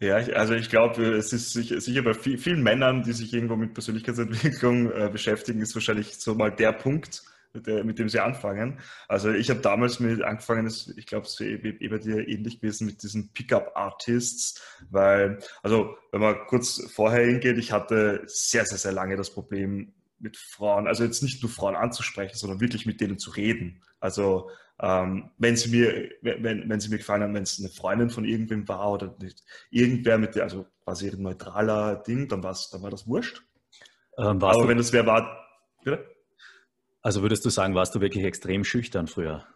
Ja, 0.00 0.14
also 0.14 0.54
ich 0.54 0.70
glaube, 0.70 1.02
es 1.16 1.32
ist 1.32 1.52
sicher 1.52 2.02
bei 2.02 2.14
vielen 2.14 2.62
Männern, 2.62 3.02
die 3.02 3.12
sich 3.12 3.34
irgendwo 3.34 3.56
mit 3.56 3.74
Persönlichkeitsentwicklung 3.74 4.92
äh, 4.92 5.10
beschäftigen, 5.10 5.60
ist 5.60 5.74
wahrscheinlich 5.74 6.20
so 6.20 6.36
mal 6.36 6.52
der 6.52 6.72
Punkt, 6.72 7.24
mit 7.52 7.98
dem 7.98 8.08
sie 8.08 8.20
anfangen. 8.20 8.80
Also 9.08 9.30
ich 9.32 9.50
habe 9.50 9.60
damals 9.60 10.00
mit 10.00 10.22
angefangen, 10.22 10.66
ich 10.96 11.06
glaube, 11.06 11.26
es 11.26 11.40
eh 11.40 11.56
bei 11.88 11.98
dir 11.98 12.28
ähnlich 12.28 12.60
gewesen 12.60 12.86
mit 12.86 13.02
diesen 13.02 13.32
Pickup-Artists, 13.32 14.62
weil, 14.90 15.38
also 15.62 15.96
wenn 16.12 16.20
man 16.20 16.46
kurz 16.46 16.82
vorher 16.92 17.24
hingeht, 17.24 17.58
ich 17.58 17.72
hatte 17.72 18.22
sehr, 18.26 18.64
sehr, 18.64 18.78
sehr 18.78 18.92
lange 18.92 19.16
das 19.16 19.30
Problem 19.30 19.94
mit 20.18 20.36
Frauen, 20.36 20.86
also 20.86 21.04
jetzt 21.04 21.22
nicht 21.22 21.42
nur 21.42 21.50
Frauen 21.50 21.76
anzusprechen, 21.76 22.36
sondern 22.36 22.60
wirklich 22.60 22.86
mit 22.86 23.00
denen 23.00 23.18
zu 23.18 23.30
reden. 23.30 23.82
Also 24.00 24.50
ähm, 24.80 25.30
wenn 25.38 25.56
sie 25.56 25.70
mir, 25.70 26.10
wenn, 26.22 26.68
wenn 26.68 26.80
sie 26.80 26.88
mir 26.88 26.98
gefallen 26.98 27.22
haben, 27.22 27.34
wenn 27.34 27.42
es 27.42 27.58
eine 27.58 27.68
Freundin 27.68 28.10
von 28.10 28.24
irgendwem 28.24 28.68
war 28.68 28.92
oder 28.92 29.16
nicht, 29.20 29.42
irgendwer 29.70 30.18
mit 30.18 30.34
der, 30.34 30.44
also 30.44 30.66
quasi 30.84 31.08
ein 31.08 31.22
neutraler 31.22 31.96
Ding, 31.96 32.28
dann, 32.28 32.42
dann 32.42 32.82
war 32.82 32.90
das 32.90 33.06
wurscht. 33.06 33.42
Ähm, 34.18 34.42
Aber 34.42 34.68
wenn 34.68 34.78
es 34.78 34.92
wer 34.92 35.06
war, 35.06 35.46
bitte? 35.84 36.17
Also 37.02 37.22
würdest 37.22 37.44
du 37.44 37.50
sagen, 37.50 37.74
warst 37.74 37.94
du 37.94 38.00
wirklich 38.00 38.24
extrem 38.24 38.64
schüchtern 38.64 39.06
früher? 39.06 39.46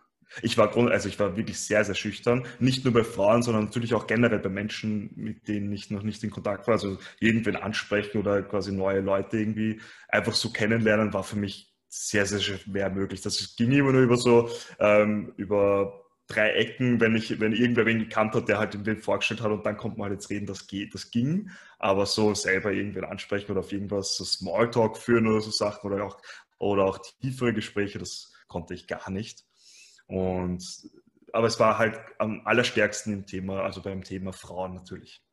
Ich 0.41 0.57
war, 0.57 0.75
also 0.75 1.09
ich 1.09 1.19
war 1.19 1.37
wirklich 1.37 1.59
sehr, 1.59 1.85
sehr 1.85 1.95
schüchtern. 1.95 2.47
Nicht 2.59 2.85
nur 2.85 2.95
bei 2.95 3.05
Frauen, 3.05 3.43
sondern 3.43 3.65
natürlich 3.65 3.93
auch 3.93 4.07
generell 4.07 4.39
bei 4.39 4.49
Menschen, 4.49 5.11
mit 5.15 5.47
denen 5.47 5.71
ich 5.73 5.91
noch 5.91 6.03
nicht 6.03 6.25
in 6.25 6.31
Kontakt 6.31 6.67
war. 6.67 6.75
Also 6.75 6.99
irgendwen 7.21 7.57
ansprechen 7.57 8.19
oder 8.19 8.43
quasi 8.43 8.73
neue 8.73 9.01
Leute 9.01 9.39
irgendwie 9.39 9.81
einfach 10.09 10.35
so 10.35 10.51
kennenlernen, 10.51 11.13
war 11.13 11.25
für 11.25 11.37
mich 11.37 11.75
sehr, 11.89 12.25
sehr 12.25 12.41
schwer 12.41 12.89
möglich. 12.89 13.21
Das 13.21 13.55
ging 13.57 13.73
immer 13.73 13.93
nur 13.93 14.03
über 14.03 14.17
so, 14.17 14.49
ähm, 14.79 15.35
über 15.37 16.03
drei 16.29 16.53
Ecken, 16.53 17.01
wenn 17.01 17.15
ich, 17.15 17.39
wenn 17.39 17.53
irgendwer 17.53 17.85
wen 17.85 17.99
gekannt 17.99 18.35
hat, 18.35 18.49
der 18.49 18.59
halt 18.59 18.87
den 18.87 18.97
vorgestellt 18.97 19.43
hat 19.43 19.51
und 19.51 19.67
dann 19.67 19.77
kommt 19.77 19.99
man 19.99 20.09
halt 20.09 20.21
jetzt 20.21 20.31
reden, 20.31 20.47
das 20.47 20.67
geht, 20.67 20.95
das 20.95 21.11
ging. 21.11 21.51
Aber 21.79 22.07
so 22.07 22.33
selber 22.33 22.73
irgendwen 22.73 23.05
ansprechen 23.05 23.51
oder 23.51 23.61
auf 23.61 23.73
irgendwas 23.73 24.17
so 24.17 24.25
Smalltalk 24.25 24.97
führen 24.97 25.27
oder 25.27 25.43
so 25.43 25.51
Sachen 25.51 25.93
oder 25.93 26.05
auch 26.05 26.19
oder 26.63 26.85
auch 26.85 26.99
tiefere 27.21 27.53
Gespräche, 27.53 27.99
das 27.99 28.33
konnte 28.47 28.75
ich 28.75 28.87
gar 28.87 29.11
nicht. 29.11 29.45
Und, 30.07 30.65
aber 31.33 31.47
es 31.49 31.59
war 31.59 31.79
halt 31.79 31.99
am 32.19 32.47
allerstärksten 32.47 33.13
im 33.13 33.27
Thema, 33.27 33.63
also 33.63 33.83
beim 33.83 34.05
Thema 34.05 34.33
Frauen 34.33 34.75
natürlich. 34.75 35.25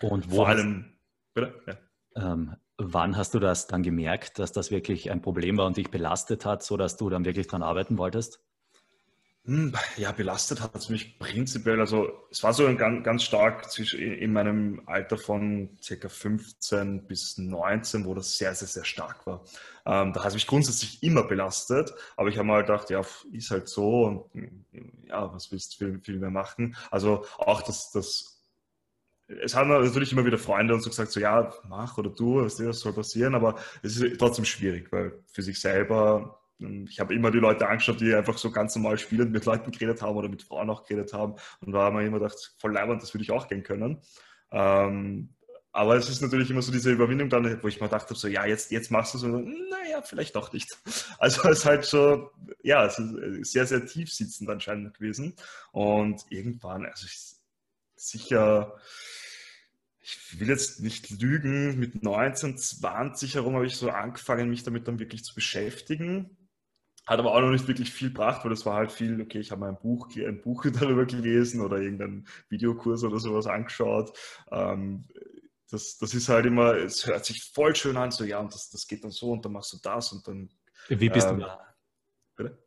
Und 0.00 0.26
vor 0.26 0.48
allem, 0.48 0.98
bitte? 1.34 1.62
Ja. 1.66 2.32
Ähm, 2.32 2.56
wann 2.78 3.16
hast 3.16 3.34
du 3.34 3.38
das 3.38 3.66
dann 3.66 3.82
gemerkt, 3.82 4.38
dass 4.38 4.52
das 4.52 4.70
wirklich 4.70 5.10
ein 5.10 5.22
Problem 5.22 5.56
war 5.56 5.66
und 5.66 5.76
dich 5.76 5.90
belastet 5.90 6.44
hat, 6.44 6.62
sodass 6.62 6.96
du 6.96 7.08
dann 7.10 7.24
wirklich 7.24 7.46
daran 7.46 7.62
arbeiten 7.62 7.96
wolltest? 7.96 8.44
Hm, 9.46 9.72
ja, 9.96 10.10
belastet 10.10 10.60
hat 10.60 10.74
es 10.74 10.88
mich 10.88 11.20
prinzipiell. 11.20 11.78
Also 11.78 12.10
es 12.32 12.42
war 12.42 12.52
so 12.52 12.66
ein 12.66 12.76
ganz, 12.76 13.04
ganz 13.04 13.22
stark 13.22 13.70
zwischen, 13.70 14.00
in 14.00 14.32
meinem 14.32 14.82
Alter 14.86 15.16
von 15.16 15.78
ca. 15.86 16.08
15 16.08 17.06
bis 17.06 17.38
19, 17.38 18.06
wo 18.06 18.14
das 18.14 18.38
sehr, 18.38 18.56
sehr, 18.56 18.66
sehr 18.66 18.84
stark 18.84 19.24
war. 19.24 19.44
Ähm, 19.86 20.12
da 20.12 20.20
hat 20.20 20.30
es 20.30 20.34
mich 20.34 20.48
grundsätzlich 20.48 21.00
immer 21.04 21.22
belastet, 21.22 21.94
aber 22.16 22.28
ich 22.28 22.38
habe 22.38 22.48
mal 22.48 22.62
gedacht, 22.62 22.90
ja, 22.90 23.02
ist 23.30 23.52
halt 23.52 23.68
so 23.68 24.28
und 24.32 24.58
ja, 25.06 25.32
was 25.32 25.52
willst 25.52 25.74
du 25.74 25.84
viel, 25.84 26.00
viel 26.00 26.18
mehr 26.18 26.30
machen? 26.30 26.74
Also 26.90 27.24
auch 27.38 27.62
das, 27.62 27.92
das 27.92 28.32
es 29.28 29.54
haben 29.54 29.68
natürlich 29.68 30.12
immer 30.12 30.24
wieder 30.24 30.38
Freunde 30.38 30.74
und 30.74 30.80
so 30.80 30.90
gesagt, 30.90 31.12
so 31.12 31.20
ja, 31.20 31.52
mach 31.68 31.98
oder 31.98 32.10
du, 32.10 32.44
was 32.44 32.56
soll 32.56 32.92
passieren, 32.92 33.34
aber 33.34 33.56
es 33.82 33.96
ist 33.96 34.18
trotzdem 34.18 34.44
schwierig, 34.44 34.90
weil 34.92 35.20
für 35.32 35.42
sich 35.42 35.60
selber 35.60 36.40
ich 36.58 37.00
habe 37.00 37.14
immer 37.14 37.30
die 37.30 37.38
Leute 37.38 37.68
angeschaut, 37.68 38.00
die 38.00 38.14
einfach 38.14 38.38
so 38.38 38.50
ganz 38.50 38.74
normal 38.76 38.98
spielend 38.98 39.32
mit 39.32 39.44
Leuten 39.44 39.70
geredet 39.70 40.02
haben 40.02 40.16
oder 40.16 40.28
mit 40.28 40.42
Frauen 40.42 40.70
auch 40.70 40.84
geredet 40.84 41.12
haben. 41.12 41.34
Und 41.60 41.72
da 41.72 41.80
haben 41.82 41.96
wir 41.96 42.04
immer 42.04 42.18
gedacht, 42.18 42.54
voll 42.58 42.72
leibend, 42.72 43.02
das 43.02 43.12
würde 43.12 43.22
ich 43.24 43.30
auch 43.30 43.48
gehen 43.48 43.62
können. 43.62 44.00
Ähm, 44.50 45.34
aber 45.72 45.96
es 45.96 46.08
ist 46.08 46.22
natürlich 46.22 46.50
immer 46.50 46.62
so 46.62 46.72
diese 46.72 46.90
Überwindung 46.90 47.28
dann, 47.28 47.62
wo 47.62 47.68
ich 47.68 47.82
mir 47.82 47.88
dachte, 47.88 48.14
so, 48.14 48.28
ja, 48.28 48.46
jetzt, 48.46 48.70
jetzt 48.70 48.90
machst 48.90 49.12
du 49.12 49.18
so, 49.18 49.26
naja, 49.28 50.00
vielleicht 50.02 50.34
doch 50.34 50.52
nicht. 50.52 50.78
Also 51.18 51.48
es 51.48 51.58
ist 51.58 51.64
halt 51.66 51.84
so, 51.84 52.30
ja, 52.62 52.86
es 52.86 52.98
ist 52.98 53.52
sehr, 53.52 53.66
sehr 53.66 53.84
tief 53.84 54.12
sitzend 54.12 54.48
anscheinend 54.48 54.94
gewesen. 54.94 55.34
Und 55.72 56.24
irgendwann, 56.30 56.86
also 56.86 57.06
ich, 57.06 57.36
sicher, 57.94 58.74
ich 60.00 60.40
will 60.40 60.48
jetzt 60.48 60.80
nicht 60.80 61.10
lügen, 61.10 61.78
mit 61.78 62.02
19, 62.02 62.56
20 62.56 63.34
herum 63.34 63.54
habe 63.54 63.66
ich 63.66 63.76
so 63.76 63.90
angefangen, 63.90 64.48
mich 64.48 64.62
damit 64.62 64.88
dann 64.88 64.98
wirklich 64.98 65.24
zu 65.24 65.34
beschäftigen. 65.34 66.35
Hat 67.06 67.20
aber 67.20 67.34
auch 67.34 67.40
noch 67.40 67.50
nicht 67.50 67.68
wirklich 67.68 67.92
viel 67.92 68.08
gebracht, 68.08 68.44
weil 68.44 68.50
das 68.50 68.66
war 68.66 68.74
halt 68.74 68.90
viel, 68.90 69.20
okay, 69.20 69.38
ich 69.38 69.52
habe 69.52 69.60
mal 69.60 69.68
ein 69.68 69.78
Buch, 69.78 70.08
ein 70.16 70.40
Buch 70.42 70.66
darüber 70.80 71.06
gelesen 71.06 71.60
oder 71.60 71.78
irgendeinen 71.78 72.26
Videokurs 72.48 73.04
oder 73.04 73.20
sowas 73.20 73.46
angeschaut. 73.46 74.12
Ähm, 74.50 75.04
das, 75.70 75.98
das 75.98 76.14
ist 76.14 76.28
halt 76.28 76.46
immer, 76.46 76.74
es 76.76 77.06
hört 77.06 77.24
sich 77.24 77.42
voll 77.52 77.74
schön 77.74 77.96
an, 77.96 78.10
so 78.10 78.24
ja, 78.24 78.38
und 78.38 78.52
das, 78.52 78.70
das 78.70 78.86
geht 78.86 79.04
dann 79.04 79.10
so 79.10 79.30
und 79.30 79.44
dann 79.44 79.52
machst 79.52 79.72
du 79.72 79.78
das 79.82 80.12
und 80.12 80.26
dann. 80.26 80.50
Wie 80.88 81.08
bist 81.08 81.28
ähm, 81.28 81.38
du 81.38 81.44
da? 81.44 81.74
Bitte? 82.36 82.58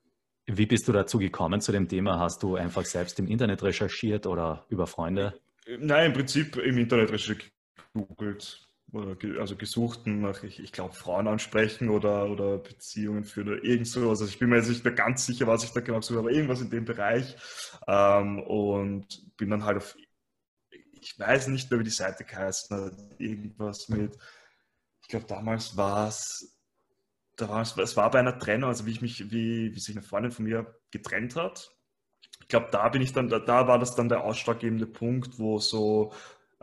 Wie 0.45 0.65
bist 0.65 0.87
du 0.87 0.91
dazu 0.93 1.19
gekommen 1.19 1.61
zu 1.61 1.71
dem 1.71 1.87
Thema? 1.87 2.19
Hast 2.19 2.41
du 2.41 2.55
einfach 2.55 2.85
selbst 2.85 3.19
im 3.19 3.27
Internet 3.27 3.61
recherchiert 3.61 4.25
oder 4.25 4.65
über 4.69 4.87
Freunde? 4.87 5.39
Nein, 5.77 6.07
im 6.07 6.13
Prinzip 6.13 6.57
im 6.57 6.77
Internet 6.77 7.11
recherchiert, 7.11 7.51
gegoogelt 7.93 8.68
oder 8.91 9.15
also 9.39 9.55
gesuchten 9.55 10.21
nach, 10.21 10.43
ich, 10.43 10.59
ich 10.59 10.71
glaube, 10.71 10.93
Frauen 10.93 11.27
ansprechen 11.27 11.89
oder, 11.89 12.29
oder 12.29 12.57
Beziehungen 12.57 13.23
führen 13.23 13.49
oder 13.49 13.63
irgend 13.63 13.87
so. 13.87 14.09
Also 14.09 14.25
ich 14.25 14.39
bin 14.39 14.49
mir 14.49 14.57
jetzt 14.57 14.69
nicht 14.69 14.83
mehr 14.83 14.93
ganz 14.93 15.25
sicher, 15.25 15.47
was 15.47 15.63
ich 15.63 15.71
da 15.71 15.81
genau 15.81 16.01
suche, 16.01 16.19
aber 16.19 16.31
irgendwas 16.31 16.61
in 16.61 16.69
dem 16.69 16.85
Bereich. 16.85 17.35
Ähm, 17.87 18.39
und 18.39 19.37
bin 19.37 19.49
dann 19.49 19.65
halt 19.65 19.77
auf, 19.77 19.95
ich 21.01 21.17
weiß 21.19 21.47
nicht 21.47 21.69
mehr, 21.69 21.79
wie 21.79 21.85
die 21.85 21.89
Seite 21.89 22.25
hat, 22.35 22.93
irgendwas 23.17 23.89
mit, 23.89 24.17
ich 25.01 25.07
glaube, 25.07 25.25
damals 25.27 25.77
war 25.77 26.07
es, 26.07 26.57
da 27.35 27.61
es, 27.61 27.77
es 27.77 27.95
war 27.95 28.11
bei 28.11 28.19
einer 28.19 28.37
Trennung, 28.37 28.69
also 28.69 28.85
wie 28.85 28.91
ich 28.91 29.01
mich, 29.01 29.31
wie, 29.31 29.73
wie 29.73 29.79
sich 29.79 29.95
eine 29.95 30.05
Freundin 30.05 30.31
von 30.31 30.45
mir 30.45 30.75
getrennt 30.91 31.35
hat. 31.35 31.71
Ich 32.41 32.47
glaube, 32.47 32.67
da 32.71 32.89
bin 32.89 33.01
ich 33.01 33.13
dann, 33.13 33.29
da, 33.29 33.39
da 33.39 33.67
war 33.67 33.79
das 33.79 33.95
dann 33.95 34.09
der 34.09 34.23
ausschlaggebende 34.23 34.87
Punkt, 34.87 35.39
wo 35.39 35.59
so 35.59 36.11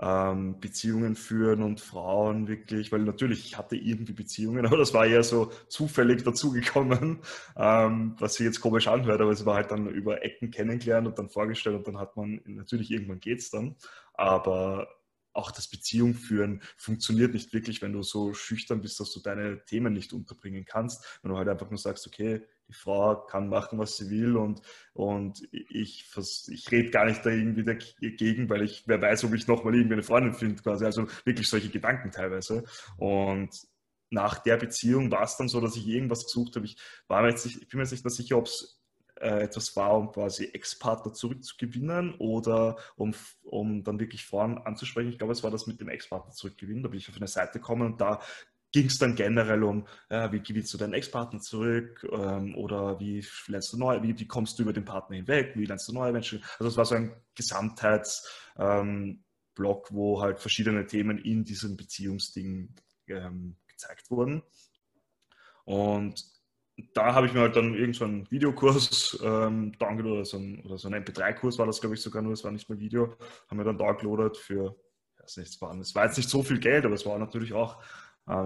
ähm, 0.01 0.61
Beziehungen 0.61 1.17
führen 1.17 1.63
und 1.63 1.81
Frauen 1.81 2.49
wirklich, 2.49 2.93
weil 2.93 3.01
natürlich, 3.01 3.47
ich 3.47 3.59
hatte 3.59 3.77
irgendwie 3.77 4.13
Beziehungen, 4.13 4.67
aber 4.67 4.77
das 4.77 4.95
war 4.95 5.07
eher 5.07 5.23
so 5.23 5.51
zufällig 5.69 6.23
dazugekommen, 6.23 7.21
ähm, 7.57 8.17
was 8.19 8.35
sich 8.35 8.45
jetzt 8.45 8.61
komisch 8.61 8.89
anhört, 8.89 9.21
aber 9.21 9.31
es 9.31 9.47
war 9.47 9.57
halt 9.57 9.71
dann 9.71 9.89
über 9.89 10.25
Ecken 10.25 10.51
kennengelernt 10.51 11.07
und 11.07 11.19
dann 11.19 11.31
vorgestellt 11.31 11.77
und 11.77 11.87
dann 11.87 11.99
hat 11.99 12.17
man, 12.17 12.41
natürlich 12.45 12.91
irgendwann 12.91 13.21
geht 13.21 13.39
es 13.41 13.51
dann, 13.51 13.77
aber 14.15 14.89
auch 15.37 15.51
das 15.51 15.69
Beziehung 15.69 16.15
führen 16.15 16.63
funktioniert 16.77 17.35
nicht 17.35 17.53
wirklich, 17.53 17.83
wenn 17.83 17.93
du 17.93 18.03
so 18.03 18.33
schüchtern 18.33 18.81
bist, 18.81 18.99
dass 19.01 19.13
du 19.13 19.21
deine 19.21 19.65
Themen 19.67 19.93
nicht 19.93 20.13
unterbringen 20.13 20.65
kannst. 20.65 21.21
Wenn 21.23 21.31
du 21.31 21.37
halt 21.37 21.49
einfach 21.49 21.69
nur 21.69 21.79
sagst, 21.79 22.07
okay, 22.07 22.43
die 22.69 22.73
Frau 22.73 23.17
kann 23.27 23.49
machen, 23.49 23.79
was 23.79 23.97
sie 23.97 24.11
will 24.11 24.37
und, 24.37 24.61
und 24.93 25.47
ich, 25.53 26.05
ich 26.49 26.71
rede 26.71 26.91
gar 26.91 27.07
nicht 27.07 27.25
da 27.25 27.31
irgendwie 27.31 27.65
dagegen, 27.65 28.49
weil 28.51 28.63
ich, 28.63 28.85
wer 28.87 29.01
weiß, 29.01 29.25
ob 29.25 29.35
ich 29.35 29.47
nochmal 29.47 29.75
irgendwie 29.75 29.95
eine 29.95 30.03
Freundin 30.03 30.35
finde, 30.35 30.63
quasi. 30.63 30.85
Also 30.85 31.07
wirklich 31.25 31.49
solche 31.49 31.69
Gedanken 31.69 32.11
teilweise. 32.11 32.65
Und 32.97 33.51
nach 34.11 34.39
der 34.39 34.57
Beziehung 34.57 35.11
war 35.11 35.23
es 35.23 35.37
dann 35.37 35.49
so, 35.49 35.61
dass 35.61 35.77
ich 35.77 35.87
irgendwas 35.87 36.25
gesucht 36.25 36.57
habe. 36.57 36.67
Ich, 36.67 36.77
war 37.09 37.23
mir 37.23 37.31
jetzt 37.31 37.45
nicht, 37.45 37.63
ich 37.63 37.69
bin 37.69 37.79
mir 37.79 37.85
jetzt 37.85 37.93
nicht 37.93 38.05
mehr 38.05 38.11
sicher, 38.11 38.39
ob 38.39 38.47
es 38.47 38.81
äh, 39.21 39.45
etwas 39.45 39.75
war, 39.77 39.97
um 39.97 40.13
quasi 40.13 40.45
Ex-Partner 40.53 41.13
zurückzugewinnen 41.13 42.15
oder 42.17 42.77
um, 42.97 43.15
um 43.43 43.83
dann 43.83 43.99
wirklich 43.99 44.25
Frauen 44.25 44.59
anzusprechen. 44.59 45.11
Ich 45.11 45.19
glaube, 45.19 45.33
es 45.33 45.43
war 45.43 45.51
das 45.51 45.67
mit 45.67 45.81
dem 45.81 45.89
Ex-Partner 45.89 46.33
zurückgewinnen. 46.33 46.83
Da 46.83 46.89
bin 46.89 46.99
ich 46.99 47.09
auf 47.09 47.17
eine 47.17 47.29
Seite 47.29 47.59
gekommen 47.59 47.93
und 47.93 48.01
da 48.01 48.21
ging 48.73 48.87
es 48.87 48.99
dann 48.99 49.15
generell 49.15 49.63
um, 49.63 49.87
äh, 50.09 50.31
wie 50.33 50.41
gewinnst 50.41 50.75
du 50.75 50.79
deinen 50.79 50.95
Ex-Partner 50.95 51.41
zurück 51.41 52.07
ähm, 52.13 52.55
oder 52.57 53.01
wie 53.01 53.25
lernst 53.47 53.73
du 53.73 53.79
neu, 53.79 54.03
wie, 54.03 54.19
wie, 54.19 54.27
kommst 54.27 54.59
du 54.59 54.63
über 54.63 54.73
den 54.73 54.85
Partner 54.85 55.17
hinweg, 55.17 55.53
wie 55.55 55.67
lernst 55.67 55.89
du 55.89 55.93
neue 55.93 56.13
Menschen. 56.13 56.43
Also 56.59 56.69
es 56.69 56.77
war 56.77 56.85
so 56.85 56.97
ein 56.97 57.15
Gesamtheitsblog, 57.35 58.31
ähm, 58.59 59.25
wo 59.91 60.21
halt 60.21 60.41
verschiedene 60.41 60.87
Themen 60.87 61.19
in 61.19 61.45
diesem 61.45 61.77
Beziehungsding 61.77 62.75
ähm, 63.09 63.57
gezeigt 63.67 64.11
wurden. 64.11 64.43
Und 65.65 66.23
da 66.93 67.15
habe 67.15 67.27
ich 67.27 67.33
mir 67.33 67.41
halt 67.41 67.57
dann 67.57 67.75
irgendeinen 67.75 68.25
so 68.25 68.31
Videokurs 68.31 69.19
ähm, 69.23 69.73
downgeloadet 69.79 70.19
oder 70.19 70.25
so 70.25 70.37
ein, 70.39 70.61
oder 70.65 70.79
so 70.79 70.89
ein 70.89 71.05
MP3-Kurs 71.05 71.59
war 71.59 71.67
das, 71.67 71.81
glaube 71.81 71.95
ich, 71.95 72.03
sogar 72.03 72.23
nur, 72.23 72.35
es 72.35 72.45
war 72.45 72.53
nicht 72.53 72.69
mehr 72.69 72.79
Video, 72.79 73.17
haben 73.49 73.59
wir 73.59 73.65
dann 73.65 73.79
downgeloadet 73.79 74.37
für, 74.37 74.77
ich 75.15 75.23
weiß 75.23 75.37
nicht, 75.39 75.49
es 75.49 75.61
war, 75.61 75.75
es 75.79 75.95
war 75.95 76.05
jetzt 76.05 76.19
nicht 76.19 76.29
so 76.29 76.43
viel 76.43 76.59
Geld, 76.59 76.85
aber 76.85 76.95
es 76.95 77.07
war 77.07 77.19
natürlich 77.19 77.55
auch 77.55 77.83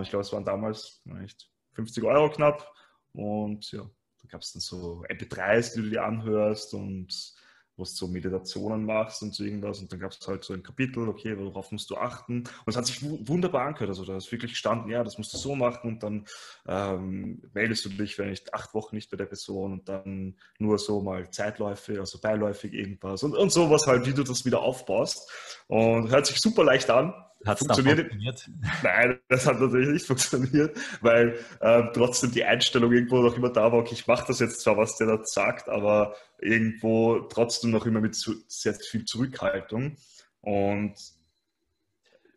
ich 0.03 0.11
glaube, 0.11 0.23
es 0.23 0.33
waren 0.33 0.45
damals 0.45 1.01
nicht 1.05 1.51
50 1.75 2.05
Euro 2.05 2.31
knapp. 2.31 2.71
Und 3.13 3.71
ja, 3.73 3.83
da 3.83 4.29
gab 4.29 4.43
es 4.43 4.53
dann 4.53 4.61
so 4.61 5.05
MP3s, 5.09 5.75
die 5.75 5.83
du 5.83 5.91
dir 5.91 6.05
anhörst 6.05 6.75
und 6.75 7.35
wo 7.81 7.85
du 7.85 7.91
so 7.91 8.07
Meditationen 8.07 8.85
machst 8.85 9.23
und 9.23 9.35
so 9.35 9.43
irgendwas. 9.43 9.81
Und 9.81 9.91
dann 9.91 10.01
gab 10.01 10.13
es 10.13 10.27
halt 10.29 10.45
so 10.45 10.53
ein 10.53 10.63
Kapitel, 10.63 11.09
okay, 11.09 11.37
worauf 11.39 11.73
musst 11.73 11.91
du 11.91 11.97
achten. 11.97 12.41
Und 12.41 12.67
es 12.67 12.77
hat 12.77 12.87
sich 12.87 13.03
wunderbar 13.03 13.67
angehört. 13.67 13.89
Also 13.89 14.05
da 14.05 14.17
ist 14.17 14.31
wirklich 14.31 14.53
gestanden, 14.53 14.91
ja, 14.91 15.03
das 15.03 15.17
musst 15.17 15.33
du 15.33 15.39
so 15.39 15.57
machen 15.57 15.91
und 15.91 16.03
dann 16.03 16.27
ähm, 16.69 17.43
meldest 17.55 17.87
du 17.87 17.89
dich, 17.89 18.19
wenn 18.19 18.31
nicht 18.31 18.53
acht 18.53 18.75
Wochen 18.75 18.95
nicht 18.95 19.11
bei 19.11 19.17
der 19.17 19.27
Person 19.27 19.73
und 19.73 19.89
dann 19.89 20.37
nur 20.59 20.79
so 20.79 21.01
mal 21.01 21.31
Zeitläufe, 21.31 21.99
also 21.99 22.21
beiläufig 22.21 22.75
irgendwas 22.75 23.23
und, 23.23 23.35
und 23.35 23.51
sowas 23.51 23.87
halt, 23.87 24.07
wie 24.07 24.13
du 24.13 24.23
das 24.23 24.45
wieder 24.45 24.61
aufbaust. 24.61 25.31
Und 25.67 26.11
hört 26.11 26.27
sich 26.27 26.39
super 26.39 26.65
leicht 26.65 26.91
an. 26.91 27.15
Hat 27.47 27.59
funktioniert? 27.59 27.99
funktioniert? 27.99 28.51
Nein, 28.83 29.19
das 29.29 29.47
hat 29.47 29.61
natürlich 29.61 29.89
nicht 29.89 30.07
funktioniert, 30.07 30.77
weil 31.01 31.39
äh, 31.61 31.83
trotzdem 31.95 32.33
die 32.33 32.45
Einstellung 32.45 32.93
irgendwo 32.93 33.21
noch 33.21 33.37
immer 33.37 33.51
da 33.51 33.73
war, 33.73 33.81
okay, 33.81 33.95
ich 33.95 34.07
mache 34.07 34.27
das 34.29 34.41
jetzt 34.41 34.61
zwar, 34.61 34.77
was 34.77 34.97
der 34.97 35.07
da 35.07 35.21
sagt, 35.25 35.69
aber 35.69 36.15
irgendwo 36.39 37.21
trotzdem 37.21 37.71
noch 37.71 37.87
immer 37.87 38.01
mit 38.01 38.15
sehr 38.15 38.75
viel 38.75 39.05
Zurückhaltung. 39.05 39.97
Und 40.43 40.95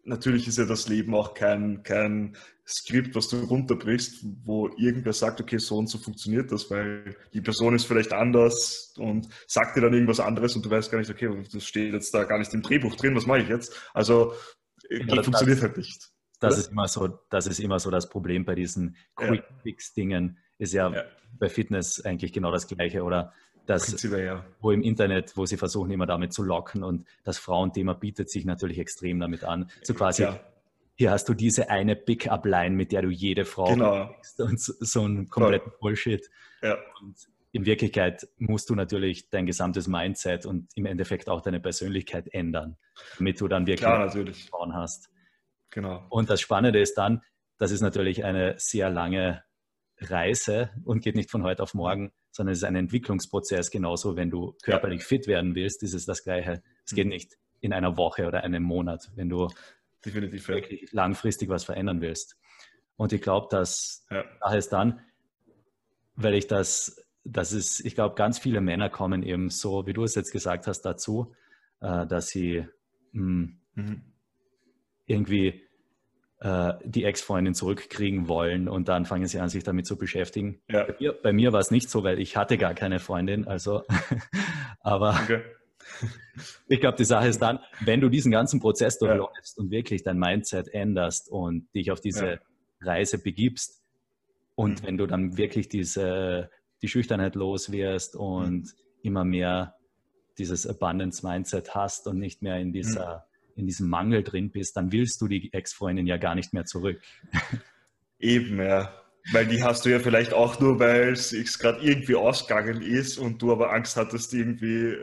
natürlich 0.06 0.48
ist 0.48 0.58
ja 0.58 0.66
das 0.66 0.88
Leben 0.88 1.13
auch 1.16 1.34
kein, 1.34 1.84
kein 1.84 2.38
Skript, 2.66 3.13
was 3.16 3.28
du 3.28 3.39
runterbrichst, 3.44 4.26
wo 4.46 4.70
irgendwer 4.78 5.12
sagt, 5.12 5.42
okay, 5.42 5.58
so 5.58 5.78
und 5.78 5.88
so 5.88 5.98
funktioniert 5.98 6.50
das, 6.52 6.72
weil 6.72 7.18
die 7.34 7.42
Person 7.42 7.76
ist 7.76 7.86
vielleicht 7.86 8.13
anders 8.13 8.94
und 8.98 9.28
sagt 9.48 9.76
dir 9.76 9.82
dann 9.82 9.94
irgendwas 9.94 10.22
anderes 10.22 10.56
und 10.56 10.66
du 10.66 10.70
weißt 10.70 10.89
gar 10.89 11.00
nicht, 11.00 11.12
okay, 11.12 11.30
das 11.52 11.66
steht 11.66 11.92
jetzt 11.94 12.13
da 12.13 12.24
gar 12.24 12.39
nicht 12.39 12.54
im 12.54 12.62
Drehbuch 12.62 12.96
drin, 12.96 13.16
was 13.16 13.26
mache 13.26 13.39
ich 13.39 13.50
jetzt? 13.50 13.74
Also 13.94 14.34
ja, 14.89 15.15
das, 15.15 15.26
funktioniert 15.26 15.62
halt 15.62 15.78
nicht. 15.78 16.10
Das 16.39 16.58
ist, 16.58 16.72
immer 16.72 16.88
so, 16.88 17.19
das 17.30 17.48
ist 17.48 17.60
immer 17.60 17.80
so 17.80 17.89
das 17.89 18.10
Problem 18.10 18.46
bei 18.46 18.56
diesen 18.56 18.98
Quick-Fix-Dingen. 19.15 20.38
Ist 20.58 20.74
ja, 20.74 20.91
ja, 20.91 21.04
bei 21.39 21.50
Fitness 21.50 22.04
eigentlich 22.04 22.34
genau 22.34 22.52
das 22.52 22.67
Gleiche. 22.67 23.04
Oder 23.04 23.34
das, 23.65 24.02
ja. 24.04 24.46
wo 24.60 24.72
im 24.72 24.82
Internet, 24.82 25.38
wo 25.38 25.46
sie 25.46 25.58
versuchen 25.58 25.91
immer 25.91 26.06
damit 26.06 26.34
zu 26.34 26.43
locken 26.43 26.84
und 26.84 27.08
das 27.24 27.38
Frauenthema 27.38 27.93
bietet 27.93 28.30
sich 28.30 28.46
natürlich 28.46 28.78
extrem 28.78 29.19
damit 29.19 29.43
an. 29.43 29.72
So 29.84 29.93
quasi, 29.93 30.24
ja. 30.24 30.39
hier 30.96 31.12
hast 31.12 31.30
du 31.30 31.34
diese 31.34 31.69
eine 31.69 31.96
Pick-up-Line, 31.96 32.76
mit 32.76 32.91
der 32.91 33.04
du 33.04 33.10
jede 33.10 33.46
Frau 33.46 33.65
genau. 33.74 34.13
und 34.38 34.60
so, 34.60 34.74
so 34.80 35.06
ein 35.06 35.30
kompletten 35.30 35.72
Bullshit. 35.80 36.30
Ja. 36.62 36.78
Und 37.02 37.15
in 37.54 37.68
Wirklichkeit 37.68 38.28
musst 38.38 38.70
du 38.72 38.76
natürlich 38.76 39.30
dein 39.30 39.46
gesamtes 39.46 39.88
Mindset 39.88 40.46
und 40.48 40.68
im 40.76 40.88
Endeffekt 40.88 41.30
auch 41.30 41.39
deine 41.39 41.60
Persönlichkeit 41.60 42.28
ändern, 42.34 42.78
damit 43.18 43.39
du 43.39 43.48
dann 43.48 43.68
wirklich 43.68 43.88
Klar, 43.88 44.12
Frauen 44.50 44.74
hast. 44.74 45.12
Genau. 45.70 46.04
Und 46.10 46.32
das 46.32 46.42
Spannende 46.42 46.80
ist 46.80 46.96
dann, 46.96 47.22
das 47.60 47.72
ist 47.72 47.82
natürlich 47.82 48.26
eine 48.26 48.56
sehr 48.58 48.89
lange 48.89 49.44
Reise 50.00 50.72
und 50.84 51.02
geht 51.02 51.16
nicht 51.16 51.30
von 51.30 51.44
heute 51.44 51.62
auf 51.62 51.76
morgen, 51.76 52.12
sondern 52.32 52.54
es 52.54 52.60
ist 52.60 52.63
ein 52.63 52.76
Entwicklungsprozess. 52.76 53.70
Genauso, 53.70 54.16
wenn 54.16 54.32
du 54.32 54.58
körperlich 54.63 55.02
ja. 55.02 55.08
fit 55.08 55.28
werden 55.28 55.54
willst, 55.54 55.84
ist 55.84 55.94
es 55.94 56.06
das 56.06 56.24
Gleiche. 56.24 56.63
Es 56.86 56.96
geht 56.96 57.06
mhm. 57.06 57.12
nicht 57.12 57.38
in 57.62 57.72
einer 57.72 57.98
Woche 57.98 58.26
oder 58.26 58.44
einem 58.44 58.63
Monat, 58.63 59.12
wenn 59.13 59.30
du 59.30 59.48
Definitiv, 60.04 60.48
wirklich 60.48 60.92
langfristig 60.92 61.50
was 61.50 61.63
verändern 61.63 62.02
willst. 62.02 62.36
Und 62.96 63.13
ich 63.13 63.22
glaube, 63.22 63.48
dass 63.52 64.08
ja. 64.10 64.26
Sache 64.39 64.58
ist 64.58 64.74
dann, 64.74 65.02
weil 66.16 66.34
ich 66.34 66.48
das 66.48 67.03
das 67.23 67.53
ist, 67.53 67.86
ich 67.86 67.95
glaube, 67.95 68.15
ganz 68.15 68.39
viele 68.39 68.62
Männer 68.62 68.89
kommen 68.89 69.23
eben 69.23 69.49
so, 69.49 69.86
wie 69.88 69.93
du 69.93 70.03
es 70.03 70.15
jetzt 70.15 70.31
gesagt 70.31 70.67
hast, 70.67 70.81
dazu, 70.81 71.33
äh, 71.81 72.05
dass 72.05 72.27
sie 72.27 72.65
mh, 73.13 73.21
hm, 73.21 73.59
mhm. 73.75 74.01
irgendwie 75.05 75.63
äh, 76.39 76.73
die 76.83 77.05
Ex-Freundin 77.05 77.53
zurückkriegen 77.53 78.27
wollen 78.27 78.67
und 78.67 78.89
dann 78.89 79.05
fangen 79.05 79.27
sie 79.27 79.39
an, 79.39 79.49
sich 79.49 79.63
damit 79.63 79.86
zu 79.86 79.97
beschäftigen. 79.97 80.62
Ja. 80.69 80.83
Bei 80.83 80.95
mir, 80.99 81.13
bei 81.13 81.33
mir 81.33 81.53
war 81.53 81.59
es 81.59 81.71
nicht 81.71 81.89
so, 81.89 82.03
weil 82.03 82.19
ich 82.19 82.36
hatte 82.36 82.57
gar 82.57 82.73
keine 82.73 82.99
Freundin, 82.99 83.47
also, 83.47 83.83
aber 84.81 85.19
okay. 85.23 85.41
ich 86.67 86.81
glaube, 86.81 86.97
die 86.97 87.05
Sache 87.05 87.27
ist 87.27 87.41
dann, 87.41 87.59
wenn 87.81 88.01
du 88.01 88.09
diesen 88.09 88.31
ganzen 88.31 88.59
Prozess 88.59 88.99
durchläufst 88.99 89.57
ja. 89.57 89.63
und 89.63 89.71
wirklich 89.71 90.03
dein 90.03 90.17
Mindset 90.17 90.67
änderst 90.73 91.29
und 91.29 91.73
dich 91.73 91.91
auf 91.91 92.01
diese 92.01 92.25
ja. 92.25 92.39
Reise 92.81 93.17
begibst, 93.17 93.83
und 94.55 94.81
mhm. 94.81 94.88
wenn 94.88 94.97
du 94.97 95.07
dann 95.07 95.38
wirklich 95.38 95.67
diese 95.69 96.49
die 96.84 96.89
Schüchternheit 96.89 97.36
los 97.36 97.72
wirst 97.72 98.15
und 98.15 98.63
mhm. 98.63 98.72
immer 99.02 99.24
mehr 99.24 99.76
dieses 100.38 100.67
Abundance-Mindset 100.67 101.74
hast 101.74 102.08
und 102.08 102.19
nicht 102.19 102.41
mehr 102.41 102.58
in 102.60 102.74
dieser, 102.74 103.26
in 103.56 103.65
diesem 103.65 103.88
Mangel 103.88 104.24
drin 104.24 104.52
bist, 104.52 104.76
dann 104.76 104.91
willst 104.91 105.22
du 105.22 105.28
die 105.28 105.54
Ex-Freundin 105.54 106.06
ja 106.06 106.17
gar 106.17 106.36
nicht 106.36 106.54
mehr 106.54 106.65
zurück. 106.65 107.02
Eben, 108.19 108.60
ja. 108.60 108.93
Weil 109.32 109.48
die 109.48 109.63
hast 109.63 109.86
du 109.86 109.89
ja 109.89 110.00
vielleicht 110.00 110.34
auch 110.34 110.60
nur, 110.60 110.80
weil 110.80 111.13
es 111.13 111.58
gerade 111.58 111.82
irgendwie 111.82 112.15
ausgegangen 112.15 112.82
ist 112.82 113.17
und 113.17 113.41
du 113.41 113.54
aber 113.54 113.72
Angst 113.72 113.96
hattest, 113.96 114.34
irgendwie, 114.34 114.98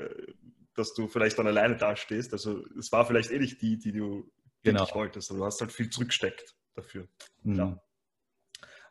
dass 0.75 0.93
du 0.93 1.09
vielleicht 1.09 1.39
dann 1.39 1.47
alleine 1.47 1.77
dastehst. 1.77 2.35
Also 2.35 2.63
es 2.79 2.93
war 2.93 3.07
vielleicht 3.07 3.31
eh 3.31 3.39
nicht 3.39 3.63
die, 3.63 3.79
die 3.79 3.93
du 3.93 4.31
genau. 4.63 4.87
wolltest, 4.93 5.31
aber 5.31 5.39
du 5.39 5.45
hast 5.47 5.61
halt 5.63 5.73
viel 5.73 5.89
zurücksteckt 5.89 6.55
dafür. 6.75 7.09
Mhm. 7.43 7.55
Ja. 7.55 7.83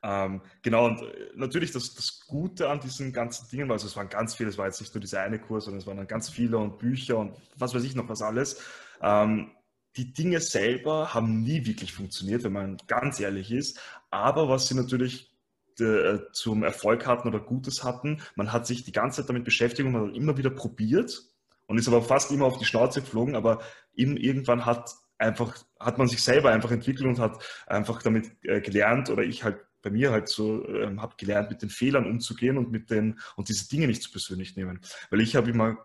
Ähm, 0.01 0.41
genau, 0.62 0.85
und 0.85 1.01
äh, 1.01 1.29
natürlich 1.35 1.71
das, 1.71 1.93
das 1.93 2.21
Gute 2.25 2.69
an 2.69 2.79
diesen 2.79 3.12
ganzen 3.12 3.49
Dingen, 3.49 3.69
also 3.71 3.85
es 3.85 3.95
waren 3.97 4.09
ganz 4.09 4.35
viele, 4.35 4.49
es 4.49 4.57
war 4.57 4.65
jetzt 4.65 4.79
nicht 4.79 4.93
nur 4.93 5.01
dieser 5.01 5.21
eine 5.21 5.39
Kurs, 5.39 5.65
sondern 5.65 5.81
es 5.81 5.88
waren 5.88 5.97
dann 5.97 6.07
ganz 6.07 6.29
viele 6.29 6.57
und 6.57 6.77
Bücher 6.77 7.17
und 7.17 7.35
was 7.57 7.75
weiß 7.75 7.83
ich 7.83 7.95
noch 7.95 8.07
was 8.07 8.21
alles. 8.21 8.62
Ähm, 9.01 9.51
die 9.97 10.13
Dinge 10.13 10.39
selber 10.39 11.13
haben 11.13 11.41
nie 11.41 11.65
wirklich 11.65 11.93
funktioniert, 11.93 12.43
wenn 12.43 12.53
man 12.53 12.77
ganz 12.88 13.19
ehrlich 13.19 13.51
ist. 13.51 13.79
Aber 14.09 14.47
was 14.47 14.67
sie 14.67 14.75
natürlich 14.75 15.35
äh, 15.79 16.19
zum 16.31 16.63
Erfolg 16.63 17.05
hatten 17.05 17.27
oder 17.27 17.39
Gutes 17.39 17.83
hatten, 17.83 18.21
man 18.35 18.53
hat 18.53 18.67
sich 18.67 18.83
die 18.83 18.91
ganze 18.91 19.21
Zeit 19.21 19.29
damit 19.29 19.43
beschäftigt 19.43 19.85
und 19.85 19.93
man 19.93 20.09
hat 20.09 20.15
immer 20.15 20.38
wieder 20.38 20.49
probiert 20.51 21.23
und 21.67 21.77
ist 21.77 21.88
aber 21.88 22.01
fast 22.01 22.31
immer 22.31 22.45
auf 22.45 22.57
die 22.57 22.65
Schnauze 22.65 23.01
geflogen, 23.01 23.35
aber 23.35 23.62
irgendwann 23.93 24.65
hat 24.65 24.95
einfach, 25.17 25.57
hat 25.79 25.97
man 25.97 26.07
sich 26.07 26.23
selber 26.23 26.51
einfach 26.51 26.71
entwickelt 26.71 27.07
und 27.07 27.19
hat 27.19 27.43
einfach 27.67 28.01
damit 28.01 28.31
äh, 28.43 28.62
gelernt 28.62 29.09
oder 29.09 29.23
ich 29.23 29.43
halt 29.43 29.59
bei 29.81 29.89
mir 29.89 30.11
halt 30.11 30.29
so 30.29 30.67
ähm, 30.67 31.01
habe 31.01 31.15
gelernt, 31.17 31.49
mit 31.49 31.61
den 31.61 31.69
Fehlern 31.69 32.05
umzugehen 32.05 32.57
und 32.57 32.71
mit 32.71 32.89
den 32.89 33.19
und 33.35 33.49
diese 33.49 33.67
Dinge 33.69 33.87
nicht 33.87 34.03
zu 34.03 34.11
persönlich 34.11 34.55
nehmen. 34.55 34.81
Weil 35.09 35.21
ich 35.21 35.35
habe 35.35 35.49
immer 35.49 35.77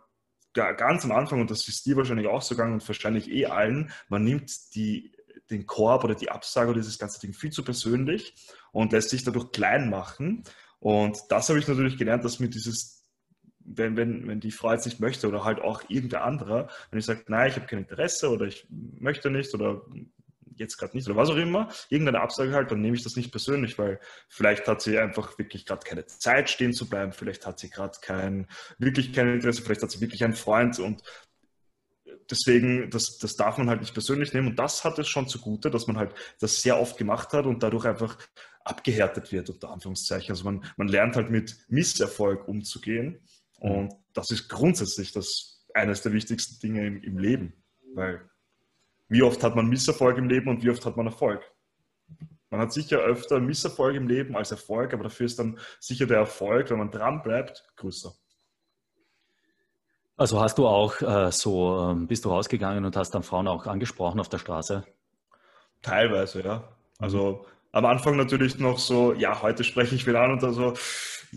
ganz 0.54 1.04
am 1.04 1.12
Anfang, 1.12 1.40
und 1.40 1.50
das 1.50 1.66
ist 1.66 1.84
dir 1.84 1.96
wahrscheinlich 1.96 2.28
auch 2.28 2.42
so 2.42 2.54
gegangen 2.54 2.74
und 2.74 2.86
wahrscheinlich 2.86 3.30
eh 3.30 3.46
allen, 3.46 3.90
man 4.08 4.22
nimmt 4.24 4.74
die, 4.74 5.12
den 5.50 5.66
Korb 5.66 6.04
oder 6.04 6.14
die 6.14 6.30
Absage 6.30 6.70
oder 6.70 6.80
dieses 6.80 6.98
ganze 6.98 7.20
Ding 7.20 7.32
viel 7.32 7.50
zu 7.50 7.64
persönlich 7.64 8.34
und 8.72 8.92
lässt 8.92 9.10
sich 9.10 9.24
dadurch 9.24 9.50
klein 9.50 9.90
machen. 9.90 10.44
Und 10.78 11.18
das 11.28 11.48
habe 11.48 11.58
ich 11.58 11.66
natürlich 11.66 11.98
gelernt, 11.98 12.24
dass 12.24 12.40
mir 12.40 12.48
dieses, 12.48 13.04
wenn, 13.58 13.96
wenn, 13.96 14.28
wenn 14.28 14.40
die 14.40 14.52
Frau 14.52 14.72
jetzt 14.72 14.84
nicht 14.84 15.00
möchte 15.00 15.28
oder 15.28 15.44
halt 15.44 15.60
auch 15.60 15.82
irgendwer 15.88 16.24
anderer, 16.24 16.68
wenn 16.90 16.98
ich 16.98 17.06
sage, 17.06 17.24
nein, 17.28 17.50
ich 17.50 17.56
habe 17.56 17.66
kein 17.66 17.80
Interesse 17.80 18.30
oder 18.30 18.46
ich 18.46 18.66
möchte 18.70 19.30
nicht 19.30 19.52
oder 19.54 19.82
jetzt 20.56 20.76
gerade 20.76 20.96
nicht 20.96 21.06
oder 21.08 21.16
was 21.16 21.30
auch 21.30 21.36
immer, 21.36 21.68
irgendeine 21.88 22.20
Absage 22.20 22.52
halt, 22.52 22.70
dann 22.70 22.80
nehme 22.80 22.96
ich 22.96 23.02
das 23.02 23.16
nicht 23.16 23.30
persönlich, 23.30 23.78
weil 23.78 24.00
vielleicht 24.28 24.66
hat 24.68 24.82
sie 24.82 24.98
einfach 24.98 25.38
wirklich 25.38 25.66
gerade 25.66 25.84
keine 25.84 26.06
Zeit 26.06 26.50
stehen 26.50 26.72
zu 26.72 26.88
bleiben, 26.88 27.12
vielleicht 27.12 27.46
hat 27.46 27.58
sie 27.58 27.70
gerade 27.70 27.98
kein, 28.00 28.46
wirklich 28.78 29.12
kein 29.12 29.34
Interesse, 29.34 29.62
vielleicht 29.62 29.82
hat 29.82 29.90
sie 29.90 30.00
wirklich 30.00 30.24
einen 30.24 30.34
Freund 30.34 30.78
und 30.78 31.02
deswegen, 32.30 32.90
das, 32.90 33.18
das 33.18 33.36
darf 33.36 33.58
man 33.58 33.68
halt 33.68 33.80
nicht 33.80 33.94
persönlich 33.94 34.32
nehmen 34.32 34.48
und 34.48 34.58
das 34.58 34.84
hat 34.84 34.98
es 34.98 35.08
schon 35.08 35.28
zugute, 35.28 35.70
dass 35.70 35.86
man 35.86 35.96
halt 35.96 36.14
das 36.40 36.62
sehr 36.62 36.80
oft 36.80 36.96
gemacht 36.96 37.32
hat 37.32 37.46
und 37.46 37.62
dadurch 37.62 37.84
einfach 37.84 38.18
abgehärtet 38.64 39.30
wird, 39.32 39.50
unter 39.50 39.70
Anführungszeichen. 39.70 40.30
Also 40.30 40.44
man, 40.44 40.64
man 40.76 40.88
lernt 40.88 41.16
halt 41.16 41.30
mit 41.30 41.56
Misserfolg 41.68 42.48
umzugehen 42.48 43.20
und 43.58 43.92
das 44.12 44.30
ist 44.30 44.48
grundsätzlich 44.48 45.12
das 45.12 45.64
eines 45.74 46.02
der 46.02 46.12
wichtigsten 46.12 46.60
Dinge 46.60 46.86
im, 46.86 47.02
im 47.02 47.18
Leben, 47.18 47.64
weil 47.94 48.28
wie 49.08 49.22
oft 49.22 49.42
hat 49.42 49.56
man 49.56 49.68
Misserfolg 49.68 50.18
im 50.18 50.28
Leben 50.28 50.48
und 50.48 50.62
wie 50.62 50.70
oft 50.70 50.84
hat 50.84 50.96
man 50.96 51.06
Erfolg? 51.06 51.42
Man 52.50 52.60
hat 52.60 52.72
sicher 52.72 52.98
öfter 52.98 53.40
Misserfolg 53.40 53.96
im 53.96 54.06
Leben 54.06 54.36
als 54.36 54.52
Erfolg, 54.52 54.94
aber 54.94 55.04
dafür 55.04 55.26
ist 55.26 55.38
dann 55.38 55.58
sicher 55.80 56.06
der 56.06 56.18
Erfolg, 56.18 56.70
wenn 56.70 56.78
man 56.78 56.90
dran 56.90 57.22
bleibt, 57.22 57.64
größer. 57.76 58.12
Also 60.16 60.40
hast 60.40 60.58
du 60.58 60.66
auch 60.68 61.00
äh, 61.00 61.32
so, 61.32 61.90
ähm, 61.90 62.06
bist 62.06 62.24
du 62.24 62.28
rausgegangen 62.28 62.84
und 62.84 62.96
hast 62.96 63.10
dann 63.10 63.24
Frauen 63.24 63.48
auch 63.48 63.66
angesprochen 63.66 64.20
auf 64.20 64.28
der 64.28 64.38
Straße? 64.38 64.84
Teilweise, 65.82 66.42
ja. 66.42 66.68
Also 66.98 67.44
am 67.72 67.84
Anfang 67.86 68.16
natürlich 68.16 68.58
noch 68.60 68.78
so, 68.78 69.12
ja, 69.12 69.42
heute 69.42 69.64
spreche 69.64 69.96
ich 69.96 70.06
wieder 70.06 70.20
an 70.20 70.32
und 70.32 70.40
so, 70.40 70.74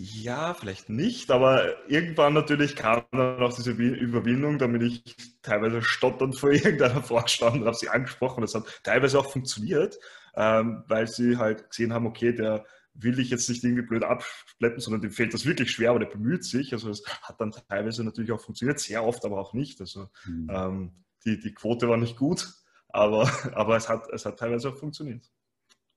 ja, 0.00 0.54
vielleicht 0.54 0.88
nicht, 0.88 1.30
aber 1.32 1.88
irgendwann 1.90 2.32
natürlich 2.32 2.76
kam 2.76 3.02
dann 3.10 3.42
auch 3.42 3.52
diese 3.52 3.72
Überwindung, 3.72 4.58
damit 4.58 4.82
ich 4.82 5.16
teilweise 5.42 5.82
stotternd 5.82 6.38
vor 6.38 6.50
irgendeiner 6.52 7.02
Frau 7.02 7.26
stand 7.26 7.56
und 7.56 7.66
habe 7.66 7.76
sie 7.76 7.88
angesprochen. 7.88 8.42
Das 8.42 8.54
hat 8.54 8.64
teilweise 8.84 9.18
auch 9.18 9.30
funktioniert, 9.30 9.98
ähm, 10.36 10.84
weil 10.86 11.08
sie 11.08 11.36
halt 11.36 11.70
gesehen 11.70 11.92
haben, 11.92 12.06
okay, 12.06 12.32
der 12.32 12.64
will 12.94 13.16
dich 13.16 13.30
jetzt 13.30 13.48
nicht 13.48 13.64
irgendwie 13.64 13.82
blöd 13.82 14.04
abschleppen, 14.04 14.80
sondern 14.80 15.02
dem 15.02 15.10
fällt 15.10 15.34
das 15.34 15.46
wirklich 15.46 15.70
schwer, 15.70 15.90
aber 15.90 16.00
der 16.00 16.06
bemüht 16.06 16.44
sich. 16.44 16.72
Also 16.72 16.90
es 16.90 17.04
hat 17.22 17.40
dann 17.40 17.52
teilweise 17.68 18.04
natürlich 18.04 18.30
auch 18.30 18.40
funktioniert, 18.40 18.78
sehr 18.78 19.04
oft 19.04 19.24
aber 19.24 19.38
auch 19.38 19.52
nicht. 19.52 19.80
Also 19.80 20.08
mhm. 20.26 20.48
ähm, 20.52 20.92
die, 21.24 21.40
die 21.40 21.54
Quote 21.54 21.88
war 21.88 21.96
nicht 21.96 22.16
gut, 22.16 22.52
aber, 22.88 23.28
aber 23.54 23.76
es, 23.76 23.88
hat, 23.88 24.08
es 24.12 24.24
hat 24.24 24.38
teilweise 24.38 24.68
auch 24.68 24.76
funktioniert. 24.76 25.28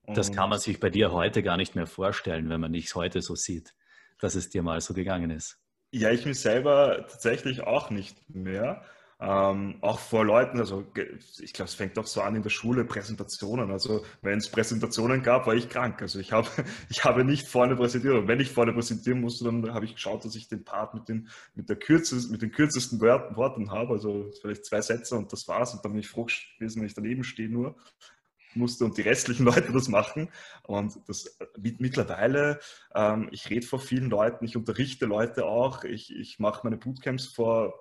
Das 0.07 0.31
kann 0.31 0.49
man 0.49 0.59
sich 0.59 0.79
bei 0.79 0.89
dir 0.89 1.11
heute 1.11 1.43
gar 1.43 1.57
nicht 1.57 1.75
mehr 1.75 1.85
vorstellen, 1.85 2.49
wenn 2.49 2.59
man 2.59 2.73
dich 2.73 2.95
heute 2.95 3.21
so 3.21 3.35
sieht, 3.35 3.75
dass 4.21 4.35
es 4.35 4.49
dir 4.49 4.63
mal 4.63 4.79
so 4.79 4.93
gegangen 4.93 5.31
ist. 5.31 5.57
Ja, 5.91 6.11
ich 6.11 6.25
mich 6.25 6.39
selber 6.39 7.05
tatsächlich 7.09 7.63
auch 7.63 7.89
nicht 7.89 8.17
mehr. 8.29 8.81
Ähm, 9.23 9.75
auch 9.81 9.99
vor 9.99 10.25
Leuten, 10.25 10.57
also 10.57 10.83
ich 11.39 11.53
glaube, 11.53 11.69
es 11.69 11.75
fängt 11.75 11.99
auch 11.99 12.07
so 12.07 12.21
an 12.21 12.35
in 12.35 12.41
der 12.41 12.49
Schule, 12.49 12.85
Präsentationen. 12.85 13.69
Also 13.69 14.03
wenn 14.23 14.39
es 14.39 14.49
Präsentationen 14.49 15.21
gab, 15.21 15.45
war 15.45 15.53
ich 15.53 15.69
krank. 15.69 16.01
Also 16.01 16.19
ich 16.19 16.31
habe, 16.31 16.47
ich 16.89 17.03
habe 17.03 17.23
nicht 17.23 17.47
vorne 17.47 17.75
präsentiert. 17.75 18.15
Und 18.15 18.27
wenn 18.27 18.39
ich 18.39 18.49
vorne 18.49 18.73
präsentieren 18.73 19.21
musste, 19.21 19.45
dann 19.45 19.75
habe 19.75 19.85
ich 19.85 19.93
geschaut, 19.93 20.25
dass 20.25 20.35
ich 20.35 20.47
den 20.47 20.63
Part 20.63 20.95
mit 20.95 21.07
den, 21.07 21.27
mit 21.53 21.69
der 21.69 21.75
kürzesten, 21.75 22.31
mit 22.31 22.41
den 22.41 22.51
kürzesten 22.51 22.99
Worten 22.99 23.69
habe. 23.69 23.93
Also 23.93 24.31
vielleicht 24.41 24.65
zwei 24.65 24.81
Sätze 24.81 25.15
und 25.15 25.31
das 25.31 25.47
war's. 25.47 25.73
Und 25.75 25.85
dann 25.85 25.91
bin 25.91 25.99
ich 25.99 26.09
froh 26.09 26.25
gewesen, 26.57 26.79
wenn 26.79 26.87
ich 26.87 26.95
daneben 26.95 27.23
stehe 27.23 27.49
nur 27.49 27.75
musste 28.55 28.85
und 28.85 28.97
die 28.97 29.01
restlichen 29.01 29.45
Leute 29.45 29.71
das 29.71 29.87
machen. 29.87 30.29
Und 30.63 30.99
das 31.07 31.37
mittlerweile, 31.57 32.59
ähm, 32.95 33.29
ich 33.31 33.49
rede 33.49 33.65
vor 33.65 33.79
vielen 33.79 34.09
Leuten, 34.09 34.45
ich 34.45 34.57
unterrichte 34.57 35.05
Leute 35.05 35.45
auch, 35.45 35.83
ich, 35.83 36.15
ich 36.15 36.39
mache 36.39 36.61
meine 36.63 36.77
Bootcamps 36.77 37.27
vor 37.27 37.73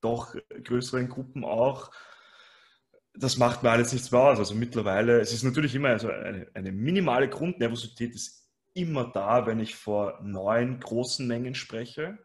doch 0.00 0.34
größeren 0.64 1.08
Gruppen 1.08 1.44
auch. 1.44 1.90
Das 3.14 3.36
macht 3.36 3.62
mir 3.62 3.70
alles 3.70 3.92
nichts 3.92 4.12
mehr 4.12 4.20
aus. 4.20 4.38
Also 4.38 4.54
mittlerweile, 4.54 5.20
es 5.20 5.32
ist 5.32 5.42
natürlich 5.42 5.74
immer 5.74 5.88
also 5.88 6.08
eine, 6.08 6.46
eine 6.54 6.72
minimale 6.72 7.28
Grundnervosität 7.28 8.14
ist 8.14 8.48
immer 8.74 9.10
da, 9.10 9.46
wenn 9.46 9.58
ich 9.58 9.74
vor 9.74 10.20
neuen 10.22 10.78
großen 10.78 11.26
Mengen 11.26 11.54
spreche. 11.54 12.18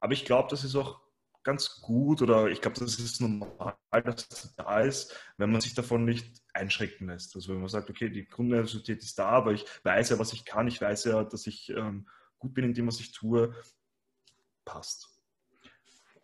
Aber 0.00 0.12
ich 0.12 0.24
glaube, 0.24 0.48
das 0.50 0.64
ist 0.64 0.74
auch 0.74 1.00
ganz 1.42 1.80
gut 1.80 2.22
oder 2.22 2.48
ich 2.48 2.60
glaube, 2.60 2.78
das 2.78 2.98
ist 2.98 3.20
normal, 3.20 3.76
dass 3.90 4.28
es 4.30 4.54
da 4.56 4.80
ist, 4.80 5.16
wenn 5.36 5.50
man 5.50 5.60
sich 5.60 5.74
davon 5.74 6.04
nicht 6.04 6.42
einschränken 6.52 7.08
lässt. 7.08 7.34
Also 7.34 7.52
wenn 7.52 7.60
man 7.60 7.68
sagt, 7.68 7.88
okay, 7.88 8.10
die 8.10 8.26
Grundnervosität 8.26 9.02
ist 9.02 9.18
da, 9.18 9.28
aber 9.28 9.52
ich 9.52 9.64
weiß 9.84 10.10
ja, 10.10 10.18
was 10.18 10.32
ich 10.32 10.44
kann, 10.44 10.68
ich 10.68 10.80
weiß 10.80 11.04
ja, 11.04 11.24
dass 11.24 11.46
ich 11.46 11.70
ähm, 11.70 12.08
gut 12.38 12.54
bin 12.54 12.64
in 12.64 12.74
dem, 12.74 12.86
was 12.86 13.00
ich 13.00 13.12
tue, 13.12 13.54
passt. 14.64 15.08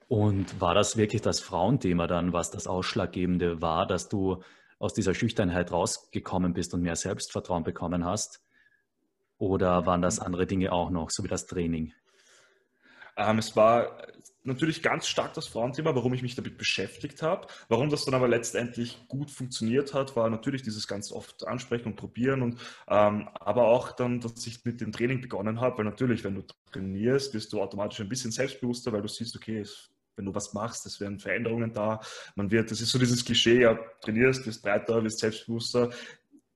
Und 0.09 0.61
war 0.61 0.74
das 0.74 0.96
wirklich 0.96 1.22
das 1.22 1.40
Frauenthema 1.40 2.07
dann, 2.07 2.33
was 2.33 2.50
das 2.50 2.66
Ausschlaggebende 2.66 3.61
war, 3.61 3.87
dass 3.87 4.09
du 4.09 4.42
aus 4.79 4.94
dieser 4.94 5.14
Schüchternheit 5.14 5.72
rausgekommen 5.72 6.52
bist 6.52 6.74
und 6.74 6.83
mehr 6.83 6.96
Selbstvertrauen 6.96 7.64
bekommen 7.64 8.05
hast? 8.05 8.42
Oder 9.38 9.85
waren 9.87 10.02
das 10.02 10.20
andere 10.20 10.46
Dinge 10.46 10.72
auch 10.72 10.90
noch, 10.90 11.11
so 11.11 11.24
wie 11.24 11.29
das 11.29 11.46
Training? 11.46 11.92
Ähm, 13.16 13.38
es 13.38 13.57
war 13.57 14.07
natürlich 14.46 14.82
ganz 14.82 15.06
stark 15.06 15.35
das 15.35 15.46
Frauenthema, 15.46 15.94
warum 15.94 16.14
ich 16.14 16.22
mich 16.22 16.35
damit 16.35 16.59
beschäftigt 16.59 17.22
habe. 17.22 17.46
Warum 17.68 17.90
das 17.90 18.04
dann 18.04 18.14
aber 18.14 18.28
letztendlich 18.28 19.06
gut 19.09 19.30
funktioniert 19.30 19.94
hat, 19.94 20.16
war 20.16 20.30
natürlich 20.30 20.62
dieses 20.62 20.87
ganz 20.87 21.12
oft 21.12 21.46
ansprechen 21.46 21.88
und 21.88 21.96
probieren 21.96 22.42
und 22.42 22.61
ähm, 22.88 23.28
aber 23.35 23.68
auch 23.68 23.92
dann, 23.92 24.20
dass 24.20 24.46
ich 24.46 24.64
mit 24.64 24.80
dem 24.80 24.92
Training 24.92 25.20
begonnen 25.20 25.61
habe, 25.61 25.78
weil 25.78 25.85
natürlich, 25.85 26.24
wenn 26.24 26.35
du 26.35 26.44
trainierst, 26.72 27.35
wirst 27.35 27.52
du 27.52 27.61
automatisch 27.61 28.00
ein 28.00 28.09
bisschen 28.09 28.32
selbstbewusster, 28.32 28.92
weil 28.92 29.02
du 29.02 29.09
siehst, 29.09 29.37
okay, 29.37 29.64
wenn 30.16 30.24
du 30.24 30.35
was 30.35 30.54
machst, 30.54 30.87
es 30.87 31.00
werden 31.00 31.18
Veränderungen 31.18 31.72
da. 31.72 32.00
Man 32.35 32.50
wird, 32.50 32.70
das 32.70 32.80
ist 32.80 32.90
so 32.90 32.98
dieses 32.98 33.24
Klischee, 33.24 33.61
ja, 33.61 33.78
trainierst, 34.00 34.46
wirst 34.46 34.62
breiter, 34.62 35.04
wirst 35.04 35.18
selbstbewusster. 35.18 35.90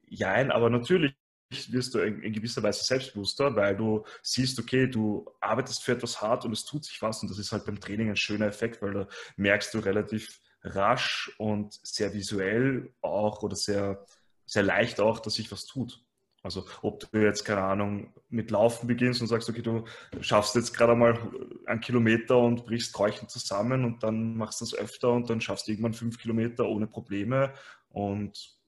Jein, 0.09 0.50
aber 0.50 0.70
natürlich 0.70 1.14
wirst 1.50 1.94
du 1.94 1.98
in, 1.98 2.32
gewisser 2.32 2.62
Weise 2.62 2.84
selbstbewusster, 2.84 3.54
weil 3.56 3.76
du 3.76 4.04
siehst, 4.22 4.58
okay, 4.58 4.86
du 4.86 5.28
arbeitest 5.40 5.82
für 5.82 5.92
etwas 5.92 6.20
hart 6.22 6.44
und 6.44 6.52
es 6.52 6.64
tut 6.64 6.84
sich 6.84 7.00
was 7.02 7.22
und 7.22 7.30
das 7.30 7.38
ist 7.38 7.52
halt 7.52 7.64
beim 7.66 7.80
Training 7.80 8.10
ein 8.10 8.16
schöner 8.16 8.46
Effekt, 8.46 8.80
weil 8.82 8.94
da 8.94 9.08
merkst 9.36 9.74
du 9.74 9.78
relativ 9.80 10.40
rasch 10.62 11.32
und 11.38 11.78
sehr 11.82 12.12
visuell 12.14 12.92
auch 13.00 13.42
oder 13.42 13.56
sehr, 13.56 14.04
sehr 14.46 14.62
leicht 14.62 15.00
auch, 15.00 15.20
dass 15.20 15.34
sich 15.34 15.50
was 15.50 15.66
tut. 15.66 16.04
Also 16.42 16.66
ob 16.80 17.00
du 17.00 17.18
jetzt, 17.18 17.44
keine 17.44 17.62
Ahnung, 17.62 18.14
mit 18.30 18.50
Laufen 18.50 18.86
beginnst 18.86 19.20
und 19.20 19.26
sagst, 19.26 19.50
okay, 19.50 19.60
du 19.60 19.84
schaffst 20.20 20.54
jetzt 20.54 20.74
gerade 20.74 20.94
mal 20.94 21.18
einen 21.66 21.80
Kilometer 21.80 22.38
und 22.38 22.64
brichst 22.64 22.94
keuchend 22.94 23.30
zusammen 23.30 23.84
und 23.84 24.02
dann 24.02 24.36
machst 24.36 24.60
du 24.60 24.64
das 24.64 24.74
öfter 24.74 25.10
und 25.10 25.28
dann 25.28 25.40
schaffst 25.40 25.66
du 25.66 25.72
irgendwann 25.72 25.92
fünf 25.92 26.18
Kilometer 26.18 26.66
ohne 26.66 26.86
Probleme 26.86 27.52
und 27.90 28.60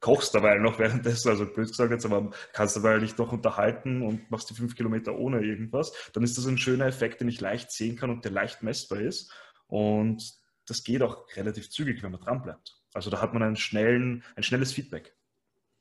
kochst 0.00 0.34
dabei 0.34 0.58
noch 0.58 0.78
währenddessen, 0.78 1.30
also 1.30 1.46
blöd 1.46 1.68
gesagt 1.68 1.90
jetzt, 1.90 2.04
aber 2.04 2.30
kannst 2.52 2.76
dabei 2.76 2.98
dich 2.98 3.16
noch 3.16 3.32
unterhalten 3.32 4.02
und 4.02 4.30
machst 4.30 4.50
die 4.50 4.54
fünf 4.54 4.76
Kilometer 4.76 5.18
ohne 5.18 5.40
irgendwas, 5.40 5.92
dann 6.12 6.22
ist 6.22 6.36
das 6.36 6.46
ein 6.46 6.58
schöner 6.58 6.86
Effekt, 6.86 7.20
den 7.20 7.28
ich 7.28 7.40
leicht 7.40 7.70
sehen 7.70 7.96
kann 7.96 8.10
und 8.10 8.24
der 8.24 8.32
leicht 8.32 8.62
messbar 8.62 9.00
ist. 9.00 9.32
Und 9.66 10.22
das 10.66 10.84
geht 10.84 11.02
auch 11.02 11.26
relativ 11.36 11.70
zügig, 11.70 12.02
wenn 12.02 12.12
man 12.12 12.20
dran 12.20 12.42
bleibt. 12.42 12.76
Also 12.92 13.10
da 13.10 13.20
hat 13.20 13.32
man 13.32 13.42
einen 13.42 13.56
schnellen, 13.56 14.24
ein 14.36 14.42
schnelles 14.42 14.72
Feedback. 14.72 15.14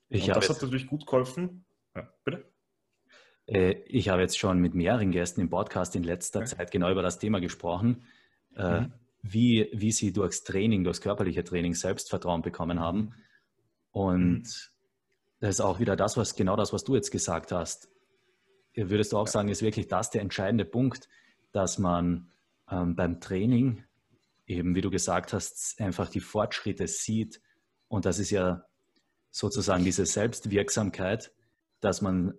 Ich 0.09 0.27
und 0.27 0.35
das 0.35 0.49
hat 0.49 0.61
natürlich 0.61 0.87
gut 0.87 1.05
geholfen. 1.05 1.65
Ja, 1.95 2.09
bitte? 2.23 2.45
Äh, 3.47 3.75
ich 3.85 4.09
habe 4.09 4.21
jetzt 4.21 4.37
schon 4.37 4.59
mit 4.59 4.75
mehreren 4.75 5.11
Gästen 5.11 5.41
im 5.41 5.49
Podcast 5.49 5.95
in 5.95 6.03
letzter 6.03 6.39
okay. 6.39 6.49
Zeit 6.49 6.71
genau 6.71 6.91
über 6.91 7.01
das 7.01 7.19
Thema 7.19 7.39
gesprochen, 7.39 8.05
äh, 8.55 8.81
mhm. 8.81 8.93
wie, 9.21 9.69
wie 9.73 9.91
sie 9.91 10.13
durchs 10.13 10.43
Training, 10.43 10.83
durchs 10.83 11.01
körperliche 11.01 11.43
Training 11.43 11.73
Selbstvertrauen 11.73 12.41
bekommen 12.41 12.79
haben. 12.79 13.13
Und 13.95 14.41
mhm. 14.41 14.43
das 15.39 15.49
ist 15.51 15.61
auch 15.61 15.79
wieder 15.79 15.95
das, 15.95 16.17
was 16.17 16.35
genau 16.35 16.57
das, 16.57 16.73
was 16.73 16.83
du 16.83 16.95
jetzt 16.95 17.11
gesagt 17.11 17.53
hast. 17.53 17.87
Würdest 18.75 19.13
du 19.13 19.17
auch 19.17 19.25
ja. 19.27 19.31
sagen, 19.31 19.47
ist 19.47 19.61
wirklich 19.61 19.87
das 19.87 20.09
der 20.09 20.21
entscheidende 20.21 20.65
Punkt, 20.65 21.07
dass 21.53 21.77
man 21.77 22.29
ähm, 22.69 22.97
beim 22.97 23.21
Training 23.21 23.85
eben, 24.47 24.75
wie 24.75 24.81
du 24.81 24.89
gesagt 24.89 25.31
hast, 25.31 25.79
einfach 25.79 26.09
die 26.09 26.19
Fortschritte 26.19 26.87
sieht. 26.87 27.41
Und 27.87 28.03
das 28.03 28.19
ist 28.19 28.31
ja 28.31 28.65
sozusagen 29.31 29.85
diese 29.85 30.05
Selbstwirksamkeit, 30.05 31.31
dass 31.79 32.01
man, 32.01 32.33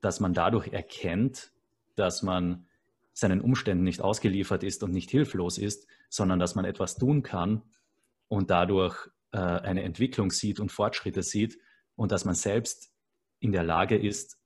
dass 0.00 0.18
man 0.18 0.32
dadurch 0.32 0.68
erkennt, 0.68 1.52
dass 1.94 2.22
man 2.22 2.68
seinen 3.12 3.42
Umständen 3.42 3.84
nicht 3.84 4.00
ausgeliefert 4.00 4.62
ist 4.62 4.82
und 4.82 4.92
nicht 4.92 5.10
hilflos 5.10 5.58
ist, 5.58 5.88
sondern 6.08 6.38
dass 6.38 6.54
man 6.54 6.64
etwas 6.64 6.96
tun 6.96 7.22
kann 7.22 7.60
und 8.28 8.48
dadurch 8.48 9.10
äh, 9.32 9.38
eine 9.38 9.82
Entwicklung 9.82 10.30
sieht 10.30 10.60
und 10.60 10.72
Fortschritte 10.72 11.22
sieht 11.22 11.58
und 11.94 12.12
dass 12.12 12.24
man 12.24 12.34
selbst 12.34 12.92
in 13.40 13.52
der 13.52 13.64
Lage 13.64 13.96
ist, 13.96 14.38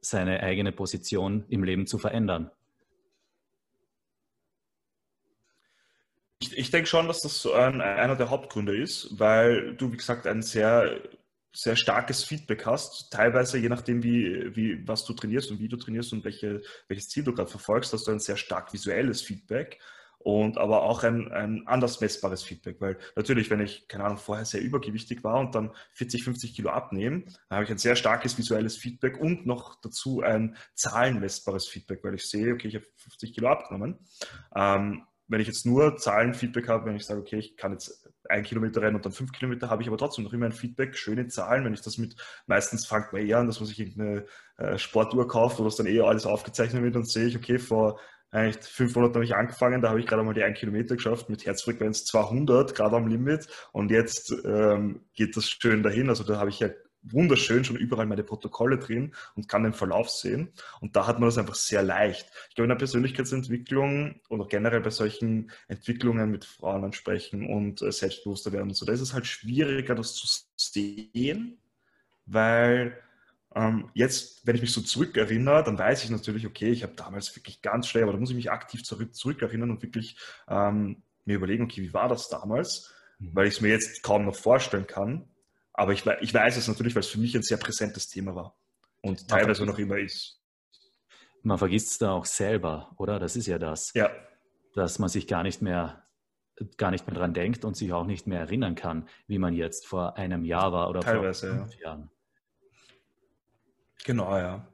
seine 0.00 0.40
eigene 0.40 0.72
Position 0.72 1.44
im 1.48 1.62
Leben 1.62 1.86
zu 1.86 1.98
verändern. 1.98 2.50
Ich, 6.42 6.56
ich 6.56 6.70
denke 6.70 6.88
schon, 6.88 7.06
dass 7.06 7.20
das 7.20 7.46
ein, 7.46 7.80
einer 7.80 8.16
der 8.16 8.30
Hauptgründe 8.30 8.76
ist, 8.76 9.18
weil 9.18 9.74
du, 9.76 9.92
wie 9.92 9.98
gesagt, 9.98 10.26
ein 10.26 10.42
sehr, 10.42 11.02
sehr 11.52 11.76
starkes 11.76 12.24
Feedback 12.24 12.64
hast. 12.64 13.12
Teilweise, 13.12 13.58
je 13.58 13.68
nachdem, 13.68 14.02
wie, 14.02 14.56
wie, 14.56 14.88
was 14.88 15.04
du 15.04 15.12
trainierst 15.12 15.50
und 15.50 15.60
wie 15.60 15.68
du 15.68 15.76
trainierst 15.76 16.14
und 16.14 16.24
welche, 16.24 16.62
welches 16.88 17.08
Ziel 17.08 17.24
du 17.24 17.34
gerade 17.34 17.50
verfolgst, 17.50 17.92
hast 17.92 18.06
du 18.06 18.12
ein 18.12 18.20
sehr 18.20 18.36
stark 18.36 18.72
visuelles 18.72 19.20
Feedback 19.20 19.80
und 20.22 20.58
aber 20.58 20.82
auch 20.82 21.02
ein, 21.02 21.32
ein 21.32 21.66
anders 21.66 22.00
messbares 22.00 22.42
Feedback, 22.42 22.76
weil 22.80 22.98
natürlich, 23.16 23.48
wenn 23.50 23.60
ich, 23.60 23.88
keine 23.88 24.04
Ahnung, 24.04 24.18
vorher 24.18 24.44
sehr 24.44 24.60
übergewichtig 24.60 25.24
war 25.24 25.40
und 25.40 25.54
dann 25.54 25.72
40, 25.92 26.24
50 26.24 26.54
Kilo 26.54 26.70
abnehme, 26.70 27.24
dann 27.48 27.56
habe 27.56 27.64
ich 27.64 27.70
ein 27.70 27.78
sehr 27.78 27.96
starkes 27.96 28.36
visuelles 28.36 28.76
Feedback 28.76 29.18
und 29.18 29.46
noch 29.46 29.80
dazu 29.80 30.20
ein 30.20 30.56
zahlenmessbares 30.74 31.68
Feedback, 31.68 32.04
weil 32.04 32.14
ich 32.14 32.28
sehe, 32.28 32.52
okay, 32.52 32.68
ich 32.68 32.74
habe 32.74 32.86
50 32.96 33.32
Kilo 33.32 33.48
abgenommen. 33.48 33.98
Ähm, 34.54 35.04
wenn 35.30 35.40
ich 35.40 35.46
jetzt 35.46 35.64
nur 35.64 35.96
Zahlenfeedback 35.96 36.68
habe, 36.68 36.86
wenn 36.86 36.96
ich 36.96 37.06
sage, 37.06 37.20
okay, 37.20 37.38
ich 37.38 37.56
kann 37.56 37.70
jetzt 37.72 38.08
ein 38.28 38.42
Kilometer 38.42 38.82
rennen 38.82 38.96
und 38.96 39.04
dann 39.04 39.12
fünf 39.12 39.30
Kilometer, 39.30 39.70
habe 39.70 39.80
ich 39.80 39.88
aber 39.88 39.96
trotzdem 39.96 40.24
noch 40.24 40.32
immer 40.32 40.46
ein 40.46 40.52
Feedback, 40.52 40.96
schöne 40.96 41.28
Zahlen. 41.28 41.64
Wenn 41.64 41.72
ich 41.72 41.82
das 41.82 41.98
mit, 41.98 42.16
meistens 42.46 42.84
fängt 42.84 43.12
man 43.12 43.24
eher 43.24 43.38
an, 43.38 43.46
dass 43.46 43.60
man 43.60 43.68
sich 43.68 43.78
irgendeine 43.78 44.26
äh, 44.56 44.76
Sportuhr 44.76 45.28
kauft, 45.28 45.60
wo 45.60 45.64
das 45.64 45.76
dann 45.76 45.86
eher 45.86 46.04
alles 46.04 46.26
aufgezeichnet 46.26 46.82
wird 46.82 46.96
und 46.96 47.08
sehe 47.08 47.26
ich, 47.26 47.36
okay, 47.36 47.60
vor 47.60 48.00
eigentlich 48.30 48.64
fünf 48.64 48.94
Monaten 48.94 49.14
habe 49.14 49.24
ich 49.24 49.34
angefangen, 49.34 49.82
da 49.82 49.88
habe 49.88 50.00
ich 50.00 50.06
gerade 50.06 50.22
mal 50.22 50.34
die 50.34 50.42
ein 50.42 50.54
Kilometer 50.54 50.96
geschafft 50.96 51.28
mit 51.28 51.46
Herzfrequenz 51.46 52.04
200, 52.04 52.74
gerade 52.74 52.96
am 52.96 53.08
Limit 53.08 53.48
und 53.72 53.90
jetzt 53.90 54.32
ähm, 54.44 55.00
geht 55.14 55.36
das 55.36 55.48
schön 55.50 55.82
dahin. 55.82 56.08
Also 56.08 56.24
da 56.24 56.38
habe 56.38 56.50
ich 56.50 56.60
ja 56.60 56.68
wunderschön 57.02 57.64
schon 57.64 57.76
überall 57.76 58.06
meine 58.06 58.22
Protokolle 58.22 58.78
drin 58.78 59.14
und 59.34 59.48
kann 59.48 59.62
den 59.62 59.72
Verlauf 59.72 60.10
sehen. 60.10 60.52
Und 60.80 60.96
da 60.96 61.06
hat 61.06 61.18
man 61.18 61.28
das 61.28 61.38
einfach 61.38 61.54
sehr 61.54 61.82
leicht. 61.82 62.30
Ich 62.48 62.54
glaube, 62.54 62.66
in 62.66 62.70
der 62.70 62.76
Persönlichkeitsentwicklung 62.76 64.20
oder 64.28 64.46
generell 64.46 64.80
bei 64.80 64.90
solchen 64.90 65.50
Entwicklungen 65.68 66.30
mit 66.30 66.44
Frauen 66.44 66.84
ansprechen 66.84 67.46
und 67.46 67.82
äh, 67.82 67.92
selbstbewusster 67.92 68.52
werden 68.52 68.68
und 68.68 68.74
so, 68.74 68.86
da 68.86 68.92
ist 68.92 69.00
es 69.00 69.14
halt 69.14 69.26
schwieriger, 69.26 69.94
das 69.94 70.14
zu 70.14 70.26
sehen, 70.56 71.58
weil 72.26 72.96
jetzt, 73.94 74.46
wenn 74.46 74.54
ich 74.54 74.60
mich 74.60 74.72
so 74.72 74.80
zurückerinnere, 74.80 75.64
dann 75.64 75.78
weiß 75.78 76.04
ich 76.04 76.10
natürlich, 76.10 76.46
okay, 76.46 76.70
ich 76.70 76.84
habe 76.84 76.94
damals 76.94 77.34
wirklich 77.34 77.62
ganz 77.62 77.88
schwer, 77.88 78.04
aber 78.04 78.12
da 78.12 78.18
muss 78.18 78.30
ich 78.30 78.36
mich 78.36 78.50
aktiv 78.50 78.84
zurück, 78.84 79.14
zurückerinnern 79.14 79.70
und 79.70 79.82
wirklich 79.82 80.16
ähm, 80.48 81.02
mir 81.24 81.36
überlegen, 81.36 81.64
okay, 81.64 81.82
wie 81.82 81.92
war 81.92 82.08
das 82.08 82.28
damals? 82.28 82.92
Mhm. 83.18 83.30
Weil 83.34 83.46
ich 83.48 83.54
es 83.54 83.60
mir 83.60 83.68
jetzt 83.68 84.02
kaum 84.02 84.24
noch 84.24 84.36
vorstellen 84.36 84.86
kann. 84.86 85.28
Aber 85.72 85.92
ich, 85.92 86.04
ich 86.20 86.32
weiß 86.32 86.56
es 86.56 86.68
natürlich, 86.68 86.94
weil 86.94 87.00
es 87.00 87.08
für 87.08 87.18
mich 87.18 87.34
ein 87.34 87.42
sehr 87.42 87.56
präsentes 87.56 88.08
Thema 88.08 88.34
war 88.34 88.56
und 89.00 89.28
teilweise 89.28 89.64
noch 89.64 89.78
immer 89.78 89.98
ist. 89.98 90.40
Man 91.42 91.58
vergisst 91.58 91.92
es 91.92 91.98
da 91.98 92.12
auch 92.12 92.26
selber, 92.26 92.92
oder? 92.98 93.18
Das 93.18 93.34
ist 93.34 93.46
ja 93.46 93.58
das. 93.58 93.92
Ja. 93.94 94.10
Dass 94.74 94.98
man 94.98 95.08
sich 95.08 95.26
gar 95.26 95.42
nicht 95.42 95.62
mehr 95.62 96.04
gar 96.76 96.90
nicht 96.90 97.06
mehr 97.06 97.16
dran 97.16 97.32
denkt 97.32 97.64
und 97.64 97.76
sich 97.76 97.92
auch 97.92 98.04
nicht 98.04 98.26
mehr 98.26 98.40
erinnern 98.40 98.74
kann, 98.74 99.08
wie 99.26 99.38
man 99.38 99.54
jetzt 99.54 99.86
vor 99.86 100.18
einem 100.18 100.44
Jahr 100.44 100.72
war 100.72 100.90
oder 100.90 101.00
teilweise, 101.00 101.48
vor 101.48 101.58
fünf 101.60 101.74
ja. 101.76 101.80
Jahren. 101.80 102.10
Genau, 104.04 104.36
ja. 104.36 104.66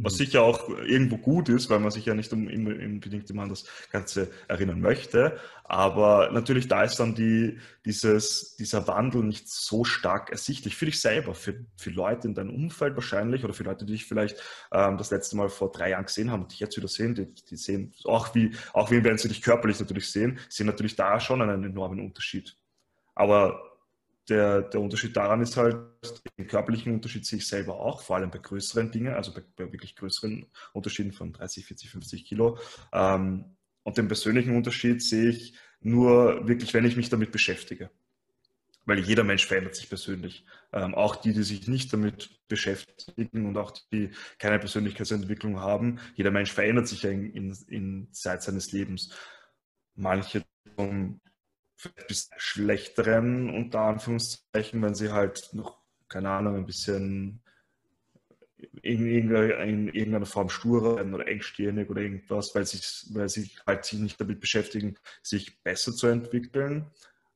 Was 0.00 0.16
sicher 0.16 0.42
auch 0.44 0.68
irgendwo 0.68 1.16
gut 1.16 1.48
ist, 1.48 1.70
weil 1.70 1.80
man 1.80 1.90
sich 1.90 2.06
ja 2.06 2.14
nicht 2.14 2.32
unbedingt 2.32 3.28
immer 3.30 3.42
an 3.42 3.48
das 3.48 3.64
Ganze 3.90 4.30
erinnern 4.46 4.80
möchte. 4.80 5.40
Aber 5.64 6.30
natürlich, 6.30 6.68
da 6.68 6.84
ist 6.84 7.00
dann 7.00 7.16
die, 7.16 7.58
dieses, 7.84 8.54
dieser 8.54 8.86
Wandel 8.86 9.24
nicht 9.24 9.48
so 9.48 9.82
stark 9.82 10.30
ersichtlich 10.30 10.76
für 10.76 10.86
dich 10.86 11.00
selber, 11.00 11.34
für, 11.34 11.66
für 11.76 11.90
Leute 11.90 12.28
in 12.28 12.34
deinem 12.34 12.54
Umfeld 12.54 12.94
wahrscheinlich 12.94 13.42
oder 13.42 13.54
für 13.54 13.64
Leute, 13.64 13.86
die 13.86 13.94
dich 13.94 14.04
vielleicht 14.04 14.40
ähm, 14.70 14.98
das 14.98 15.10
letzte 15.10 15.36
Mal 15.36 15.48
vor 15.48 15.72
drei 15.72 15.90
Jahren 15.90 16.06
gesehen 16.06 16.30
haben 16.30 16.42
und 16.42 16.52
dich 16.52 16.60
jetzt 16.60 16.76
wieder 16.76 16.86
sehen. 16.86 17.16
Die, 17.16 17.34
die 17.34 17.56
sehen, 17.56 17.92
auch 18.04 18.36
wie, 18.36 18.52
auch 18.74 18.92
wie 18.92 19.02
wenn 19.02 19.18
sie 19.18 19.26
dich 19.26 19.42
körperlich 19.42 19.80
natürlich 19.80 20.12
sehen, 20.12 20.38
sehen 20.48 20.66
natürlich 20.66 20.94
da 20.94 21.18
schon 21.18 21.42
einen 21.42 21.64
enormen 21.64 21.98
Unterschied. 21.98 22.56
Aber 23.16 23.67
der, 24.28 24.62
der 24.62 24.80
Unterschied 24.80 25.16
daran 25.16 25.40
ist 25.40 25.56
halt, 25.56 25.76
den 26.38 26.46
körperlichen 26.46 26.92
Unterschied 26.92 27.24
sehe 27.24 27.38
ich 27.38 27.48
selber 27.48 27.80
auch, 27.80 28.02
vor 28.02 28.16
allem 28.16 28.30
bei 28.30 28.38
größeren 28.38 28.90
Dingen, 28.90 29.14
also 29.14 29.32
bei, 29.32 29.42
bei 29.56 29.72
wirklich 29.72 29.96
größeren 29.96 30.46
Unterschieden 30.72 31.12
von 31.12 31.32
30, 31.32 31.64
40, 31.64 31.90
50 31.90 32.24
Kilo. 32.24 32.58
Ähm, 32.92 33.56
und 33.82 33.96
den 33.96 34.08
persönlichen 34.08 34.54
Unterschied 34.54 35.02
sehe 35.02 35.30
ich 35.30 35.54
nur 35.80 36.46
wirklich, 36.46 36.74
wenn 36.74 36.84
ich 36.84 36.96
mich 36.96 37.08
damit 37.08 37.32
beschäftige. 37.32 37.90
Weil 38.84 39.00
jeder 39.00 39.24
Mensch 39.24 39.46
verändert 39.46 39.74
sich 39.74 39.88
persönlich. 39.88 40.46
Ähm, 40.72 40.94
auch 40.94 41.16
die, 41.16 41.32
die 41.32 41.42
sich 41.42 41.68
nicht 41.68 41.92
damit 41.92 42.30
beschäftigen 42.48 43.46
und 43.46 43.56
auch 43.56 43.70
die 43.92 44.10
keine 44.38 44.58
Persönlichkeitsentwicklung 44.58 45.60
haben. 45.60 46.00
Jeder 46.14 46.30
Mensch 46.30 46.52
verändert 46.52 46.88
sich 46.88 47.04
in, 47.04 47.30
in, 47.32 47.56
in 47.68 48.12
Zeit 48.12 48.42
seines 48.42 48.72
Lebens. 48.72 49.14
Manche 49.94 50.42
zum 50.76 51.20
bis 52.08 52.30
schlechteren, 52.36 53.50
unter 53.50 53.80
Anführungszeichen, 53.80 54.82
wenn 54.82 54.94
sie 54.94 55.12
halt 55.12 55.50
noch, 55.52 55.78
keine 56.08 56.30
Ahnung, 56.30 56.56
ein 56.56 56.66
bisschen 56.66 57.40
in 58.82 59.06
irgendeiner, 59.06 59.58
in 59.60 59.88
irgendeiner 59.88 60.26
Form 60.26 60.48
sturer 60.48 60.96
werden 60.96 61.14
oder 61.14 61.28
engstirnig 61.28 61.88
oder 61.90 62.02
irgendwas, 62.02 62.54
weil, 62.54 62.66
sich, 62.66 63.06
weil 63.10 63.28
sie 63.28 63.50
halt 63.66 63.84
sich 63.84 64.00
nicht 64.00 64.20
damit 64.20 64.40
beschäftigen, 64.40 64.96
sich 65.22 65.62
besser 65.62 65.92
zu 65.92 66.08
entwickeln. 66.08 66.86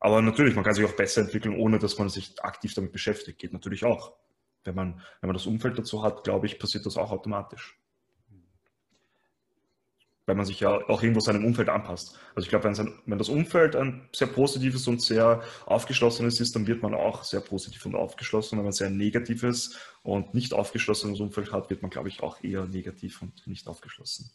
Aber 0.01 0.21
natürlich, 0.21 0.57
man 0.57 0.65
kann 0.65 0.75
sich 0.75 0.85
auch 0.85 0.97
besser 0.97 1.21
entwickeln, 1.21 1.57
ohne 1.57 1.79
dass 1.79 1.99
man 1.99 2.09
sich 2.09 2.43
aktiv 2.43 2.75
damit 2.75 2.93
beschäftigt. 2.93 3.39
Geht 3.39 3.53
natürlich 3.53 3.85
auch. 3.85 4.17
Wenn 4.65 4.75
man, 4.75 4.95
wenn 5.21 5.29
man 5.29 5.35
das 5.35 5.47
Umfeld 5.47 5.79
dazu 5.79 6.03
hat, 6.03 6.25
glaube 6.25 6.47
ich, 6.47 6.59
passiert 6.59 6.87
das 6.87 6.97
auch 6.97 7.13
automatisch 7.13 7.82
weil 10.33 10.37
man 10.39 10.47
sich 10.47 10.61
ja 10.61 10.71
auch 10.89 11.03
irgendwo 11.03 11.21
seinem 11.21 11.45
Umfeld 11.45 11.69
anpasst. 11.69 12.19
Also 12.35 12.47
ich 12.47 12.49
glaube, 12.49 12.65
wenn, 12.65 12.95
wenn, 13.05 13.19
das 13.19 13.29
Umfeld 13.29 13.77
ein 13.77 14.09
sehr 14.17 14.29
positives 14.29 14.89
und 14.89 15.03
sehr 15.03 15.43
aufgeschlossenes 15.67 16.41
ist, 16.41 16.57
dann 16.57 16.67
wird 16.67 16.81
man 16.81 16.95
auch 16.95 17.23
sehr 17.23 17.41
positiv 17.41 17.85
und 17.85 17.95
aufgeschlossen. 17.95 18.57
Wenn 18.57 18.65
man 18.65 18.73
sehr 18.73 18.89
negatives 18.89 19.77
und 20.03 20.33
nicht 20.33 20.55
aufgeschlossenes 20.55 21.21
Umfeld 21.21 21.53
hat, 21.53 21.69
wird 21.69 21.83
man, 21.83 21.91
glaube 21.91 22.09
ich, 22.09 22.23
auch 22.23 22.43
eher 22.43 22.65
negativ 22.65 23.21
und 23.21 23.47
nicht 23.47 23.69
aufgeschlossen. 23.69 24.31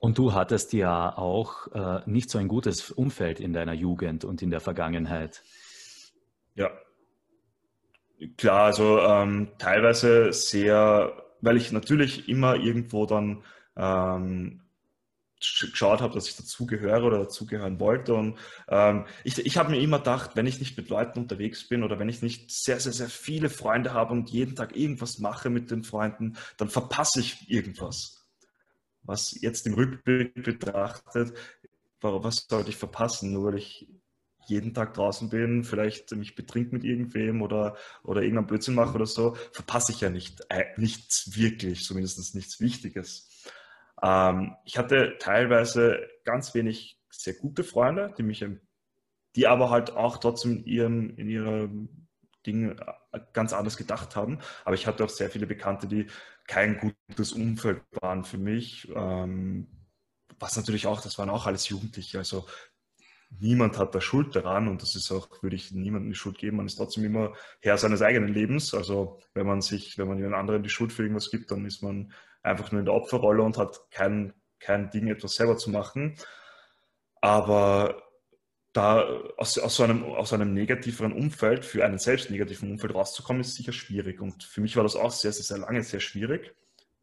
Und 0.00 0.18
du 0.18 0.34
hattest 0.34 0.74
ja 0.74 1.16
auch 1.16 1.68
äh, 1.72 2.02
nicht 2.04 2.28
so 2.28 2.36
ein 2.36 2.48
gutes 2.48 2.90
Umfeld 2.90 3.40
in 3.40 3.54
deiner 3.54 3.72
Jugend 3.72 4.26
und 4.26 4.42
in 4.42 4.50
der 4.50 4.60
Vergangenheit. 4.60 5.42
Ja. 6.56 6.72
Klar, 8.36 8.64
also 8.64 9.00
ähm, 9.00 9.48
teilweise 9.56 10.34
sehr, 10.34 11.22
weil 11.40 11.56
ich 11.56 11.72
natürlich 11.72 12.28
immer 12.28 12.56
irgendwo 12.56 13.06
dann 13.06 13.44
ähm, 13.78 14.60
geschaut 15.70 16.00
habe, 16.00 16.14
dass 16.14 16.28
ich 16.28 16.36
dazugehöre 16.36 17.04
oder 17.04 17.18
dazugehören 17.18 17.80
wollte. 17.80 18.14
Und 18.14 18.38
ähm, 18.68 19.06
ich, 19.24 19.38
ich 19.38 19.56
habe 19.56 19.70
mir 19.70 19.80
immer 19.80 19.98
gedacht, 19.98 20.32
wenn 20.34 20.46
ich 20.46 20.58
nicht 20.58 20.76
mit 20.76 20.88
Leuten 20.88 21.20
unterwegs 21.20 21.68
bin 21.68 21.82
oder 21.82 21.98
wenn 21.98 22.08
ich 22.08 22.22
nicht 22.22 22.50
sehr, 22.50 22.80
sehr, 22.80 22.92
sehr 22.92 23.08
viele 23.08 23.50
Freunde 23.50 23.92
habe 23.92 24.12
und 24.12 24.30
jeden 24.30 24.56
Tag 24.56 24.76
irgendwas 24.76 25.18
mache 25.18 25.50
mit 25.50 25.70
den 25.70 25.84
Freunden, 25.84 26.36
dann 26.56 26.68
verpasse 26.68 27.20
ich 27.20 27.50
irgendwas. 27.50 28.26
Was 29.02 29.40
jetzt 29.40 29.66
im 29.66 29.74
Rückblick 29.74 30.34
betrachtet, 30.42 31.36
was 32.00 32.46
sollte 32.48 32.70
ich 32.70 32.76
verpassen? 32.76 33.32
Nur 33.32 33.52
weil 33.52 33.58
ich 33.58 33.88
jeden 34.48 34.74
Tag 34.74 34.94
draußen 34.94 35.28
bin, 35.28 35.64
vielleicht 35.64 36.12
mich 36.12 36.34
betrink 36.34 36.72
mit 36.72 36.84
irgendwem 36.84 37.42
oder, 37.42 37.76
oder 38.02 38.22
irgendeinen 38.22 38.46
Blödsinn 38.46 38.74
mache 38.74 38.94
oder 38.94 39.06
so, 39.06 39.36
verpasse 39.52 39.92
ich 39.92 40.00
ja 40.00 40.10
nicht, 40.10 40.40
äh, 40.48 40.64
nichts 40.76 41.36
wirklich, 41.36 41.84
zumindest 41.84 42.34
nichts 42.34 42.60
Wichtiges. 42.60 43.28
Ähm, 44.02 44.56
ich 44.64 44.78
hatte 44.78 45.16
teilweise 45.18 46.06
ganz 46.24 46.54
wenig 46.54 46.98
sehr 47.10 47.34
gute 47.34 47.64
Freunde, 47.64 48.14
die 48.16 48.22
mich, 48.22 48.44
die 49.34 49.46
aber 49.46 49.70
halt 49.70 49.92
auch 49.92 50.18
trotzdem 50.18 50.58
in 50.58 50.64
ihrem, 50.64 51.16
in 51.16 51.28
ihrem 51.28 52.06
Ding 52.46 52.80
ganz 53.32 53.52
anders 53.52 53.76
gedacht 53.76 54.16
haben. 54.16 54.38
Aber 54.64 54.74
ich 54.74 54.86
hatte 54.86 55.04
auch 55.04 55.08
sehr 55.08 55.30
viele 55.30 55.46
Bekannte, 55.46 55.86
die 55.86 56.06
kein 56.46 56.94
gutes 57.08 57.32
Umfeld 57.32 57.82
waren 58.00 58.24
für 58.24 58.38
mich. 58.38 58.88
Ähm, 58.94 59.68
was 60.38 60.56
natürlich 60.56 60.86
auch, 60.86 61.00
das 61.00 61.18
waren 61.18 61.30
auch 61.30 61.46
alles 61.46 61.68
Jugendliche. 61.68 62.18
Also 62.18 62.46
niemand 63.30 63.78
hat 63.78 63.94
da 63.94 64.00
Schuld 64.00 64.36
daran 64.36 64.68
und 64.68 64.82
das 64.82 64.94
ist 64.94 65.10
auch, 65.10 65.42
würde 65.42 65.56
ich 65.56 65.72
niemandem 65.72 66.10
die 66.10 66.16
Schuld 66.16 66.38
geben. 66.38 66.58
Man 66.58 66.66
ist 66.66 66.76
trotzdem 66.76 67.04
immer 67.04 67.34
Herr 67.60 67.78
seines 67.78 68.02
eigenen 68.02 68.32
Lebens. 68.32 68.74
Also 68.74 69.20
wenn 69.34 69.46
man 69.46 69.60
sich, 69.60 69.98
wenn 69.98 70.08
man 70.08 70.18
jemand 70.18 70.36
anderen 70.36 70.62
die 70.62 70.68
Schuld 70.68 70.92
für 70.92 71.02
irgendwas 71.02 71.30
gibt, 71.30 71.50
dann 71.50 71.64
ist 71.64 71.82
man 71.82 72.12
einfach 72.46 72.72
nur 72.72 72.80
in 72.80 72.86
der 72.86 72.94
Opferrolle 72.94 73.42
und 73.42 73.58
hat 73.58 73.90
kein, 73.90 74.32
kein 74.60 74.90
Ding, 74.90 75.08
etwas 75.08 75.34
selber 75.34 75.56
zu 75.56 75.70
machen. 75.70 76.16
Aber 77.20 78.02
da 78.72 79.06
aus, 79.36 79.58
aus, 79.58 79.76
so 79.76 79.84
einem, 79.84 80.04
aus 80.04 80.32
einem 80.32 80.52
negativeren 80.52 81.12
Umfeld, 81.12 81.64
für 81.64 81.84
einen 81.84 81.98
selbst 81.98 82.30
negativen 82.30 82.70
Umfeld 82.70 82.94
rauszukommen, 82.94 83.40
ist 83.40 83.54
sicher 83.54 83.72
schwierig. 83.72 84.20
Und 84.20 84.44
für 84.44 84.60
mich 84.60 84.76
war 84.76 84.82
das 84.82 84.96
auch 84.96 85.10
sehr, 85.10 85.32
sehr, 85.32 85.44
sehr 85.44 85.58
lange 85.58 85.82
sehr 85.82 86.00
schwierig. 86.00 86.54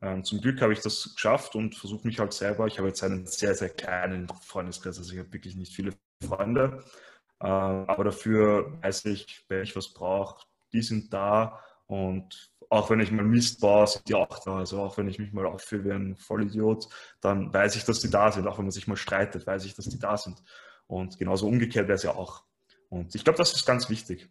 Ähm, 0.01 0.23
zum 0.23 0.41
Glück 0.41 0.61
habe 0.61 0.73
ich 0.73 0.81
das 0.81 1.13
geschafft 1.15 1.55
und 1.55 1.75
versuche 1.75 2.05
mich 2.05 2.19
halt 2.19 2.33
selber. 2.33 2.67
Ich 2.67 2.77
habe 2.77 2.89
jetzt 2.89 3.03
einen 3.03 3.25
sehr, 3.25 3.55
sehr 3.55 3.69
kleinen 3.69 4.27
Freundeskreis, 4.27 4.97
also 4.97 5.13
ich 5.13 5.19
habe 5.19 5.33
wirklich 5.33 5.55
nicht 5.55 5.73
viele 5.73 5.93
Freunde. 6.23 6.83
Äh, 7.39 7.47
aber 7.47 8.03
dafür 8.03 8.77
weiß 8.81 9.05
ich, 9.05 9.45
wenn 9.47 9.63
ich 9.63 9.75
was 9.75 9.93
brauche, 9.93 10.45
die 10.73 10.81
sind 10.81 11.13
da 11.13 11.59
und 11.87 12.52
auch 12.73 12.89
wenn 12.89 12.99
ich 12.99 13.11
mal 13.11 13.23
Mist 13.23 13.61
baue, 13.61 13.85
sind 13.85 14.09
die 14.09 14.15
auch 14.15 14.39
da. 14.39 14.57
Also 14.57 14.81
auch 14.81 14.97
wenn 14.97 15.07
ich 15.07 15.19
mich 15.19 15.31
mal 15.31 15.45
aufführe 15.45 15.85
wie 15.85 15.91
ein 15.91 16.15
Vollidiot, 16.15 16.87
dann 17.21 17.53
weiß 17.53 17.75
ich, 17.75 17.85
dass 17.85 17.99
die 17.99 18.09
da 18.09 18.31
sind. 18.31 18.47
Auch 18.47 18.57
wenn 18.57 18.65
man 18.65 18.71
sich 18.71 18.87
mal 18.87 18.95
streitet, 18.95 19.45
weiß 19.45 19.63
ich, 19.65 19.75
dass 19.75 19.87
die 19.87 19.99
da 19.99 20.17
sind. 20.17 20.41
Und 20.87 21.19
genauso 21.19 21.47
umgekehrt 21.47 21.87
wäre 21.87 21.95
es 21.95 22.03
ja 22.03 22.15
auch. 22.15 22.43
Und 22.89 23.13
ich 23.13 23.23
glaube, 23.23 23.37
das 23.37 23.53
ist 23.53 23.67
ganz 23.67 23.89
wichtig. 23.91 24.27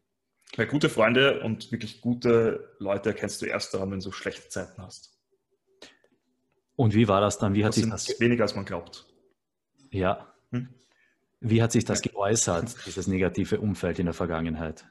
Weil 0.56 0.66
gute 0.66 0.88
Freunde 0.88 1.40
und 1.42 1.70
wirklich 1.70 2.00
gute 2.00 2.74
Leute 2.78 3.10
erkennst 3.10 3.40
du 3.42 3.46
erst 3.46 3.74
daran, 3.74 3.92
wenn 3.92 4.00
du 4.00 4.10
schlechte 4.10 4.48
Zeiten 4.48 4.82
hast. 4.82 5.16
Und 6.74 6.94
wie 6.94 7.06
war 7.06 7.20
das 7.20 7.38
dann? 7.38 7.54
Wie 7.54 7.64
hat 7.64 7.70
das 7.70 7.76
sich 7.76 7.88
das 7.88 8.20
weniger 8.20 8.42
als 8.42 8.56
man 8.56 8.64
glaubt? 8.64 9.06
Ja. 9.90 10.34
Hm? 10.50 10.68
Wie 11.40 11.62
hat 11.62 11.70
sich 11.70 11.84
das 11.84 12.02
geäußert, 12.02 12.74
dieses 12.86 13.06
negative 13.06 13.60
Umfeld 13.60 14.00
in 14.00 14.06
der 14.06 14.14
Vergangenheit? 14.14 14.84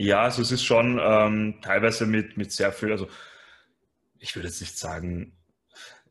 Ja, 0.00 0.22
also 0.22 0.40
es 0.40 0.50
ist 0.50 0.64
schon 0.64 0.98
ähm, 0.98 1.56
teilweise 1.60 2.06
mit, 2.06 2.38
mit 2.38 2.52
sehr 2.52 2.72
viel, 2.72 2.90
also 2.90 3.06
ich 4.18 4.34
würde 4.34 4.48
jetzt 4.48 4.62
nicht 4.62 4.78
sagen, 4.78 5.36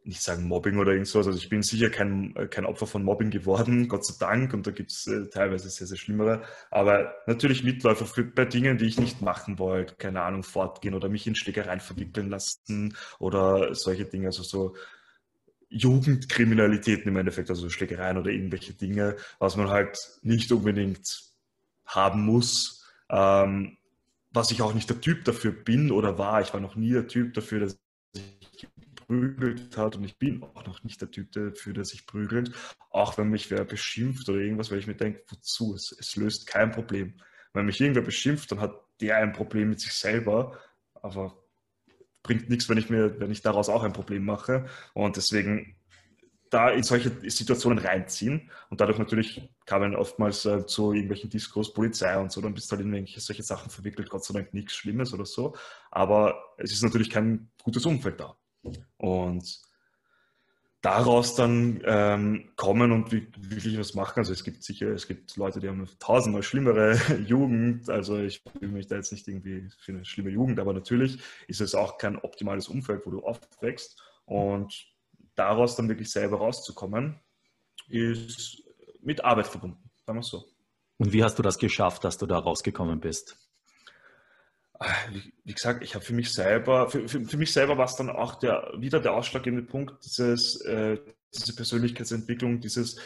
nicht 0.03 0.21
sagen 0.21 0.47
Mobbing 0.47 0.77
oder 0.77 0.91
irgendwas. 0.91 1.15
Also 1.15 1.39
ich 1.39 1.49
bin 1.49 1.63
sicher 1.63 1.89
kein, 1.89 2.35
kein 2.51 2.65
Opfer 2.65 2.85
von 2.85 3.03
Mobbing 3.03 3.31
geworden, 3.31 3.87
Gott 3.87 4.05
sei 4.05 4.13
Dank. 4.19 4.53
Und 4.53 4.67
da 4.67 4.71
gibt 4.71 4.91
es 4.91 5.07
äh, 5.07 5.27
teilweise 5.29 5.71
sehr, 5.71 5.87
sehr 5.87 5.97
schlimmere. 5.97 6.43
Aber 6.69 7.15
natürlich 7.25 7.63
Mitläufer 7.63 8.05
für, 8.05 8.23
bei 8.23 8.45
Dingen, 8.45 8.77
die 8.77 8.85
ich 8.85 8.99
nicht 8.99 9.23
machen 9.23 9.57
wollte. 9.57 9.95
Keine 9.95 10.21
Ahnung, 10.21 10.43
fortgehen 10.43 10.93
oder 10.93 11.09
mich 11.09 11.25
in 11.25 11.35
Schlägereien 11.35 11.79
verwickeln 11.79 12.29
lassen 12.29 12.95
oder 13.17 13.73
solche 13.73 14.05
Dinge. 14.05 14.27
Also 14.27 14.43
so 14.43 14.75
Jugendkriminalitäten 15.69 17.07
im 17.07 17.17
Endeffekt, 17.17 17.49
also 17.49 17.67
Schlägereien 17.69 18.19
oder 18.19 18.29
irgendwelche 18.29 18.73
Dinge, 18.73 19.15
was 19.39 19.55
man 19.55 19.69
halt 19.69 19.97
nicht 20.21 20.51
unbedingt 20.51 21.23
haben 21.85 22.23
muss. 22.23 22.85
Ähm, 23.09 23.77
was 24.31 24.51
ich 24.51 24.61
auch 24.61 24.73
nicht 24.73 24.89
der 24.89 25.01
Typ 25.01 25.25
dafür 25.25 25.51
bin 25.51 25.91
oder 25.91 26.17
war. 26.17 26.41
Ich 26.41 26.53
war 26.53 26.59
noch 26.59 26.75
nie 26.75 26.91
der 26.91 27.07
Typ 27.07 27.33
dafür, 27.33 27.61
dass 27.61 27.79
ich 28.13 28.67
geprügelt 28.95 29.75
hat 29.75 29.95
und 29.95 30.03
ich 30.03 30.17
bin 30.17 30.43
auch 30.43 30.65
noch 30.65 30.83
nicht 30.83 31.01
der 31.01 31.09
Typ 31.09 31.31
dafür, 31.31 31.73
der 31.73 31.85
sich 31.85 32.05
prügelt. 32.05 32.51
Auch 32.91 33.17
wenn 33.17 33.29
mich 33.29 33.49
wer 33.49 33.65
beschimpft 33.65 34.29
oder 34.29 34.39
irgendwas, 34.39 34.71
weil 34.71 34.79
ich 34.79 34.87
mir 34.87 34.95
denke, 34.95 35.23
wozu? 35.29 35.73
Es, 35.73 35.95
es 35.97 36.15
löst 36.15 36.47
kein 36.47 36.71
Problem. 36.71 37.19
Wenn 37.53 37.65
mich 37.65 37.81
irgendwer 37.81 38.03
beschimpft, 38.03 38.51
dann 38.51 38.59
hat 38.59 38.73
der 39.01 39.17
ein 39.17 39.33
Problem 39.33 39.69
mit 39.69 39.79
sich 39.79 39.93
selber, 39.93 40.59
aber 40.93 41.41
bringt 42.21 42.49
nichts, 42.49 42.69
wenn 42.69 42.77
ich 42.77 42.89
mir, 42.89 43.19
wenn 43.19 43.31
ich 43.31 43.41
daraus 43.41 43.69
auch 43.69 43.83
ein 43.83 43.93
Problem 43.93 44.25
mache. 44.25 44.67
Und 44.93 45.17
deswegen 45.17 45.78
da 46.49 46.69
in 46.71 46.83
solche 46.83 47.11
Situationen 47.29 47.79
reinziehen. 47.79 48.49
Und 48.69 48.81
dadurch 48.81 48.97
natürlich 48.97 49.49
kamen 49.65 49.95
oftmals 49.95 50.45
äh, 50.45 50.65
zu 50.65 50.93
irgendwelchen 50.93 51.29
Diskurs, 51.29 51.73
Polizei 51.73 52.17
und 52.17 52.31
so, 52.31 52.41
dann 52.41 52.53
bist 52.53 52.71
du 52.71 52.75
halt 52.75 52.85
in 52.85 52.93
irgendwelche 52.93 53.21
solche 53.21 53.43
Sachen 53.43 53.69
verwickelt, 53.69 54.09
Gott 54.09 54.23
sei 54.23 54.33
Dank 54.33 54.53
nichts 54.53 54.73
Schlimmes 54.73 55.13
oder 55.13 55.25
so. 55.25 55.55
Aber 55.91 56.35
es 56.57 56.71
ist 56.71 56.83
natürlich 56.83 57.09
kein 57.09 57.49
gutes 57.63 57.85
Umfeld 57.85 58.19
da. 58.19 58.35
Und 58.97 59.61
daraus 60.81 61.35
dann 61.35 61.81
ähm, 61.83 62.51
kommen 62.55 62.91
und 62.91 63.11
wirklich 63.11 63.77
was 63.77 63.95
machen. 63.95 64.19
Also 64.19 64.31
es 64.31 64.43
gibt 64.43 64.63
sicher, 64.63 64.87
es 64.89 65.07
gibt 65.07 65.35
Leute, 65.35 65.59
die 65.59 65.67
haben 65.67 65.87
tausendmal 65.99 66.43
schlimmere 66.43 66.95
Jugend. 67.27 67.89
Also 67.89 68.17
ich 68.17 68.41
fühle 68.59 68.71
mich 68.71 68.87
da 68.87 68.95
jetzt 68.95 69.11
nicht 69.11 69.27
irgendwie 69.27 69.67
für 69.77 69.91
eine 69.91 70.05
schlimme 70.05 70.29
Jugend, 70.29 70.59
aber 70.59 70.73
natürlich 70.73 71.19
ist 71.47 71.61
es 71.61 71.75
auch 71.75 71.97
kein 71.97 72.17
optimales 72.17 72.69
Umfeld, 72.69 73.05
wo 73.05 73.11
du 73.11 73.19
aufwächst. 73.23 74.01
Und 74.25 74.87
daraus 75.39 75.75
dann 75.75 75.89
wirklich 75.89 76.11
selber 76.11 76.37
rauszukommen, 76.37 77.19
ist 77.87 78.63
mit 79.01 79.23
Arbeit 79.23 79.47
verbunden, 79.47 79.89
sagen 80.05 80.19
wir 80.19 80.23
so. 80.23 80.45
Und 80.97 81.13
wie 81.13 81.23
hast 81.23 81.39
du 81.39 81.43
das 81.43 81.57
geschafft, 81.57 82.03
dass 82.03 82.17
du 82.17 82.25
da 82.25 82.37
rausgekommen 82.37 82.99
bist? 82.99 83.37
Wie, 85.43 85.53
gesagt, 85.53 85.83
ich 85.83 85.95
habe 85.95 86.05
für 86.05 86.13
mich 86.13 86.31
selber, 86.31 86.89
für, 86.89 87.07
für, 87.07 87.25
für 87.25 87.37
mich 87.37 87.51
selber 87.51 87.77
war 87.77 87.85
es 87.85 87.95
dann 87.95 88.09
auch 88.09 88.35
der, 88.35 88.71
wieder 88.77 88.99
der 88.99 89.13
ausschlaggebende 89.13 89.65
Punkt, 89.65 90.05
dieses, 90.05 90.61
äh, 90.61 90.97
diese 91.33 91.55
Persönlichkeitsentwicklung, 91.55 92.59
dieses 92.59 92.97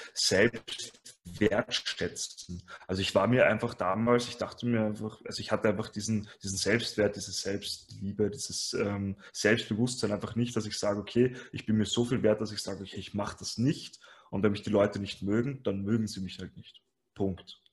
Selbstwertschätzen. 1.26 2.64
Also 2.88 3.02
ich 3.02 3.16
war 3.16 3.28
mir 3.28 3.48
einfach 3.48 3.74
damals, 3.74 4.28
ich 4.28 4.38
dachte 4.38 4.66
mir 4.66 4.86
einfach, 4.86 5.22
also 5.26 5.40
ich 5.40 5.52
hatte 5.52 5.70
einfach 5.70 5.90
diesen, 5.90 6.28
diesen 6.42 6.58
Selbstwert, 6.58 7.16
diese 7.16 7.32
Selbstliebe, 7.32 8.30
dieses 8.30 8.74
ähm, 8.74 9.16
Selbstbewusstsein 9.32 10.12
einfach 10.12 10.36
nicht, 10.36 10.56
dass 10.56 10.66
ich 10.66 10.78
sage, 10.78 11.00
okay, 11.00 11.36
ich 11.52 11.66
bin 11.66 11.78
mir 11.78 11.86
so 11.86 12.06
viel 12.06 12.24
wert, 12.24 12.42
dass 12.42 12.52
ich 12.52 12.62
sage, 12.62 12.82
okay, 12.82 12.98
ich 12.98 13.14
mache 13.14 13.38
das 13.40 13.58
nicht. 13.58 14.00
Und 14.30 14.44
wenn 14.44 14.52
mich 14.52 14.64
die 14.64 14.70
Leute 14.70 15.00
nicht 15.00 15.22
mögen, 15.22 15.62
dann 15.64 15.84
mögen 15.84 16.08
sie 16.08 16.22
mich 16.22 16.40
halt 16.40 16.56
nicht. 16.58 16.82
Punkt 17.14 17.64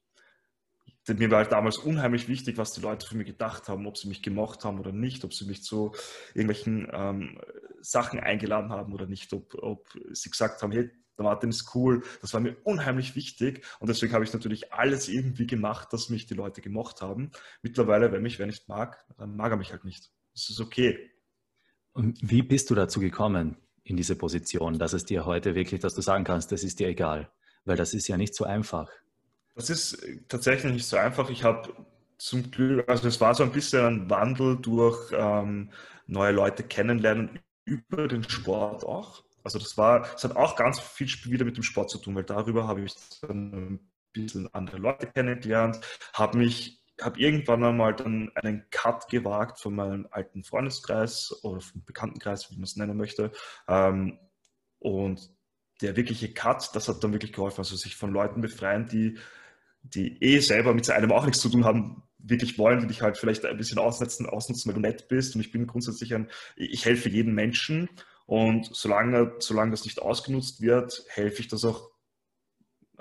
mir 1.09 1.31
war 1.31 1.39
halt 1.39 1.53
damals 1.53 1.79
unheimlich 1.79 2.29
wichtig, 2.29 2.59
was 2.59 2.73
die 2.73 2.81
Leute 2.81 3.07
für 3.07 3.17
mich 3.17 3.27
gedacht 3.27 3.69
haben, 3.69 3.87
ob 3.87 3.97
sie 3.97 4.09
mich 4.09 4.23
gemocht 4.23 4.65
haben 4.65 4.79
oder 4.79 4.93
nicht, 4.93 5.25
ob 5.25 5.35
sie 5.35 5.47
mich 5.47 5.63
zu 5.63 5.93
irgendwelchen 6.35 6.89
ähm, 6.93 7.41
Sachen 7.81 8.21
eingeladen 8.21 8.71
haben 8.71 8.93
oder 8.93 9.07
nicht, 9.07 9.33
ob, 9.33 9.55
ob 9.55 9.89
sie 10.13 10.31
gesagt 10.31 10.63
haben, 10.63 10.73
hey, 10.73 10.91
der 11.21 11.25
Martin 11.25 11.51
ist 11.51 11.75
cool. 11.75 12.03
Das 12.21 12.33
war 12.33 12.41
mir 12.41 12.57
unheimlich 12.65 13.15
wichtig 13.15 13.65
und 13.79 13.89
deswegen 13.89 14.13
habe 14.13 14.25
ich 14.25 14.33
natürlich 14.33 14.73
alles 14.73 15.09
irgendwie 15.09 15.47
gemacht, 15.47 15.93
dass 15.93 16.09
mich 16.09 16.27
die 16.27 16.35
Leute 16.35 16.61
gemocht 16.63 17.03
haben. 17.03 17.31
Mittlerweile, 17.63 18.11
wenn 18.11 18.23
mich 18.23 18.39
wer 18.39 18.47
nicht 18.47 18.69
mag, 18.69 19.05
dann 19.19 19.37
mag 19.37 19.53
er 19.53 19.59
mich 19.59 19.71
halt 19.71 19.85
nicht. 19.85 20.11
Das 20.33 20.49
ist 20.49 20.61
okay. 20.61 21.11
Und 21.93 22.19
wie 22.23 22.43
bist 22.43 22.71
du 22.71 22.75
dazu 22.75 23.01
gekommen 23.01 23.57
in 23.85 23.97
diese 23.97 24.17
Position, 24.17 24.79
dass 24.79 24.93
es 24.93 25.05
dir 25.05 25.27
heute 25.27 25.55
wirklich, 25.55 25.81
dass 25.81 25.95
du 25.95 26.01
sagen 26.01 26.25
kannst, 26.25 26.53
das 26.53 26.65
ist 26.65 26.81
dir 26.81 26.89
egal? 26.89 27.31
Weil 27.65 27.77
das 27.77 27.93
ist 27.93 28.09
ja 28.09 28.17
nicht 28.17 28.35
so 28.35 28.45
einfach. 28.45 28.89
Das 29.55 29.69
ist 29.69 30.03
tatsächlich 30.29 30.73
nicht 30.73 30.87
so 30.87 30.97
einfach. 30.97 31.29
Ich 31.29 31.45
habe 31.45 31.75
zum 32.17 32.51
Glück, 32.51 32.89
also 32.89 33.09
es 33.09 33.21
war 33.21 33.35
so 33.35 33.43
ein 33.43 33.53
bisschen 33.53 33.85
ein 33.85 34.11
Wandel 34.11 34.57
durch 34.57 35.13
ähm, 35.13 35.71
neue 36.07 36.33
Leute 36.33 36.63
kennenlernen 36.63 37.41
über 37.65 38.09
den 38.09 38.29
Sport 38.29 38.85
auch. 38.85 39.23
Also 39.45 39.59
das 39.59 39.77
war, 39.77 40.07
es 40.15 40.25
hat 40.25 40.37
auch 40.37 40.57
ganz 40.57 40.81
viel 40.81 41.09
wieder 41.25 41.45
mit 41.45 41.57
dem 41.57 41.63
Sport 41.63 41.91
zu 41.91 41.99
tun, 41.99 42.15
weil 42.15 42.25
darüber 42.25 42.67
habe 42.67 42.83
ich 42.83 42.95
dann 43.23 43.53
ein 43.53 43.91
bisschen 44.13 44.53
andere 44.55 44.79
Leute 44.79 45.07
kennengelernt, 45.07 45.81
habe 46.13 46.39
mich, 46.39 46.83
habe 47.01 47.19
irgendwann 47.19 47.65
einmal 47.65 47.95
dann 47.95 48.31
einen 48.35 48.69
Cut 48.71 49.09
gewagt 49.09 49.61
von 49.61 49.75
meinem 49.75 50.07
alten 50.11 50.45
Freundeskreis 50.45 51.35
oder 51.43 51.61
vom 51.61 51.85
Bekanntenkreis, 51.85 52.51
wie 52.51 52.57
man 52.57 52.65
es 52.65 52.77
nennen 52.77 52.97
möchte. 52.97 53.33
Ähm, 53.69 54.19
und 54.79 55.31
der 55.81 55.97
wirkliche 55.97 56.33
Cut, 56.33 56.75
das 56.75 56.89
hat 56.89 57.03
dann 57.03 57.13
wirklich 57.13 57.33
geholfen, 57.33 57.61
also 57.61 57.77
sich 57.77 57.97
von 57.97 58.13
Leuten 58.13 58.41
befreien, 58.41 58.87
die 58.87 59.19
die 59.83 60.23
eh 60.23 60.41
selber 60.41 60.75
mit 60.75 60.89
einem 60.91 61.13
auch 61.13 61.25
nichts 61.25 61.41
zu 61.41 61.49
tun 61.49 61.65
haben, 61.65 62.03
wirklich 62.19 62.59
wollen, 62.59 62.81
die 62.81 62.87
dich 62.87 63.03
halt 63.03 63.17
vielleicht 63.17 63.45
ein 63.47 63.57
bisschen 63.57 63.79
ausnutzen, 63.79 64.27
ausnutzen, 64.27 64.69
weil 64.69 64.75
du 64.75 64.81
nett 64.81 65.09
bist. 65.09 65.35
Und 65.35 65.41
ich 65.41 65.53
bin 65.53 65.67
grundsätzlich 65.67 66.15
ein, 66.15 66.29
ich 66.57 66.85
helfe 66.85 67.09
jedem 67.09 67.35
Menschen. 67.35 67.89
Und 68.31 68.71
solange, 68.73 69.33
solange 69.41 69.73
das 69.73 69.85
nicht 69.85 70.01
ausgenutzt 70.01 70.61
wird, 70.61 71.03
helfe 71.09 71.41
ich 71.41 71.49
das 71.49 71.65
auch, 71.65 71.91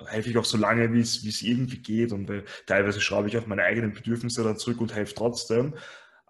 helfe 0.08 0.32
ich 0.32 0.38
auch 0.40 0.46
so 0.46 0.58
lange, 0.58 0.92
wie 0.92 1.02
es, 1.02 1.24
wie 1.24 1.30
es 1.30 1.44
irgendwie 1.44 1.78
geht. 1.78 2.12
Und 2.14 2.28
weil, 2.28 2.46
teilweise 2.66 3.00
schraube 3.00 3.28
ich 3.28 3.38
auch 3.38 3.46
meine 3.46 3.62
eigenen 3.62 3.94
Bedürfnisse 3.94 4.44
dann 4.44 4.58
zurück 4.58 4.82
und 4.82 4.96
helfe 4.96 5.14
trotzdem. 5.14 5.76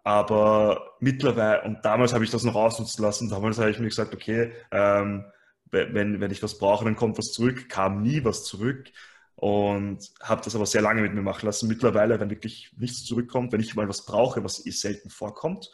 Aber 0.03 0.95
mittlerweile, 0.99 1.61
und 1.63 1.85
damals 1.85 2.13
habe 2.13 2.25
ich 2.25 2.29
das 2.29 2.43
noch 2.43 2.55
ausnutzen 2.55 3.01
lassen, 3.01 3.29
damals 3.29 3.57
habe 3.57 3.71
ich 3.71 3.79
mir 3.79 3.87
gesagt, 3.87 4.13
okay, 4.13 4.51
ähm, 4.71 5.23
wenn, 5.71 6.19
wenn 6.19 6.31
ich 6.31 6.43
was 6.43 6.57
brauche, 6.57 6.83
dann 6.83 6.97
kommt 6.97 7.17
was 7.17 7.31
zurück, 7.31 7.69
kam 7.69 8.01
nie 8.01 8.25
was 8.25 8.43
zurück 8.43 8.91
und 9.35 10.11
habe 10.21 10.41
das 10.43 10.57
aber 10.57 10.65
sehr 10.65 10.81
lange 10.81 11.03
mit 11.03 11.13
mir 11.13 11.21
machen 11.21 11.45
lassen. 11.45 11.69
Mittlerweile, 11.69 12.19
wenn 12.19 12.31
wirklich 12.31 12.73
nichts 12.75 13.05
zurückkommt, 13.05 13.53
wenn 13.53 13.61
ich 13.61 13.75
mal 13.75 13.87
was 13.87 14.05
brauche, 14.05 14.43
was 14.43 14.65
eh 14.65 14.71
selten 14.71 15.09
vorkommt, 15.09 15.69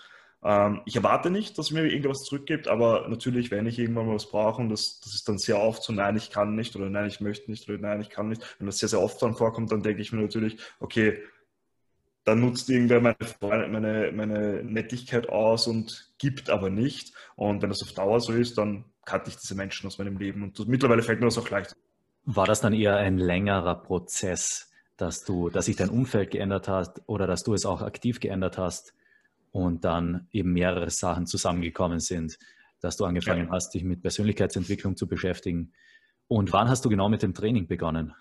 Ähm, 0.45 0.81
ich 0.85 0.95
erwarte 0.95 1.31
nicht, 1.31 1.57
dass 1.57 1.71
mir 1.71 1.85
irgendwas 1.85 2.23
zurückgibt, 2.23 2.67
aber 2.67 3.07
natürlich, 3.09 3.49
wenn 3.49 3.65
ich 3.65 3.79
irgendwann 3.79 4.05
mal 4.05 4.13
was 4.13 4.29
brauche 4.29 4.61
und 4.61 4.69
das, 4.69 4.99
das 4.99 5.15
ist 5.15 5.27
dann 5.27 5.39
sehr 5.39 5.59
oft 5.59 5.81
so, 5.81 5.91
nein, 5.91 6.15
ich 6.15 6.29
kann 6.29 6.53
nicht 6.53 6.75
oder 6.75 6.87
nein, 6.87 7.07
ich 7.07 7.19
möchte 7.19 7.49
nicht 7.49 7.67
oder 7.67 7.79
nein, 7.79 7.99
ich 7.99 8.11
kann 8.11 8.29
nicht. 8.29 8.43
Wenn 8.59 8.67
das 8.67 8.77
sehr, 8.77 8.89
sehr 8.89 9.01
oft 9.01 9.19
dann 9.23 9.33
vorkommt, 9.33 9.71
dann 9.71 9.81
denke 9.81 10.03
ich 10.03 10.13
mir 10.13 10.21
natürlich, 10.21 10.57
okay, 10.79 11.19
dann 12.25 12.41
nutzt 12.41 12.69
irgendwer 12.69 13.01
meine, 13.01 13.17
meine, 13.67 14.11
meine 14.11 14.63
Nettigkeit 14.63 15.29
aus 15.29 15.65
und 15.67 16.13
gibt 16.19 16.51
aber 16.51 16.69
nicht. 16.69 17.13
Und 17.35 17.63
wenn 17.63 17.69
das 17.69 17.81
auf 17.81 17.93
Dauer 17.93 18.19
so 18.19 18.31
ist, 18.33 18.59
dann 18.59 18.85
kannte 19.03 19.31
ich 19.31 19.37
diese 19.37 19.55
Menschen 19.55 19.87
aus 19.87 19.97
meinem 19.97 20.17
Leben. 20.17 20.43
Und 20.43 20.59
das, 20.59 20.67
mittlerweile 20.67 21.01
fällt 21.01 21.21
mir 21.21 21.25
das 21.25 21.39
auch 21.39 21.49
leicht. 21.49 21.75
War 22.23 22.45
das 22.45 22.61
dann 22.61 22.73
eher 22.73 22.97
ein 22.97 23.17
längerer 23.17 23.75
Prozess, 23.75 24.71
dass 24.95 25.23
du, 25.25 25.49
dass 25.49 25.65
sich 25.65 25.75
dein 25.75 25.89
Umfeld 25.89 26.29
geändert 26.29 26.67
hat 26.67 27.01
oder 27.07 27.25
dass 27.25 27.43
du 27.43 27.55
es 27.55 27.65
auch 27.65 27.81
aktiv 27.81 28.19
geändert 28.19 28.59
hast 28.59 28.93
und 29.55 29.85
dann 29.85 30.27
eben 30.33 30.51
mehrere 30.51 30.89
Sachen 30.89 31.27
zusammengekommen 31.27 32.01
sind, 32.01 32.37
dass 32.81 32.97
du 32.97 33.05
angefangen 33.05 33.47
ja. 33.47 33.53
hast, 33.53 33.73
dich 33.73 33.85
mit 33.85 34.01
Persönlichkeitsentwicklung 34.01 34.97
zu 34.97 35.07
beschäftigen. 35.07 35.71
Und 36.27 36.51
wann 36.51 36.67
hast 36.67 36.83
du 36.83 36.89
genau 36.89 37.07
mit 37.07 37.23
dem 37.23 37.33
Training 37.33 37.65
begonnen? 37.65 38.13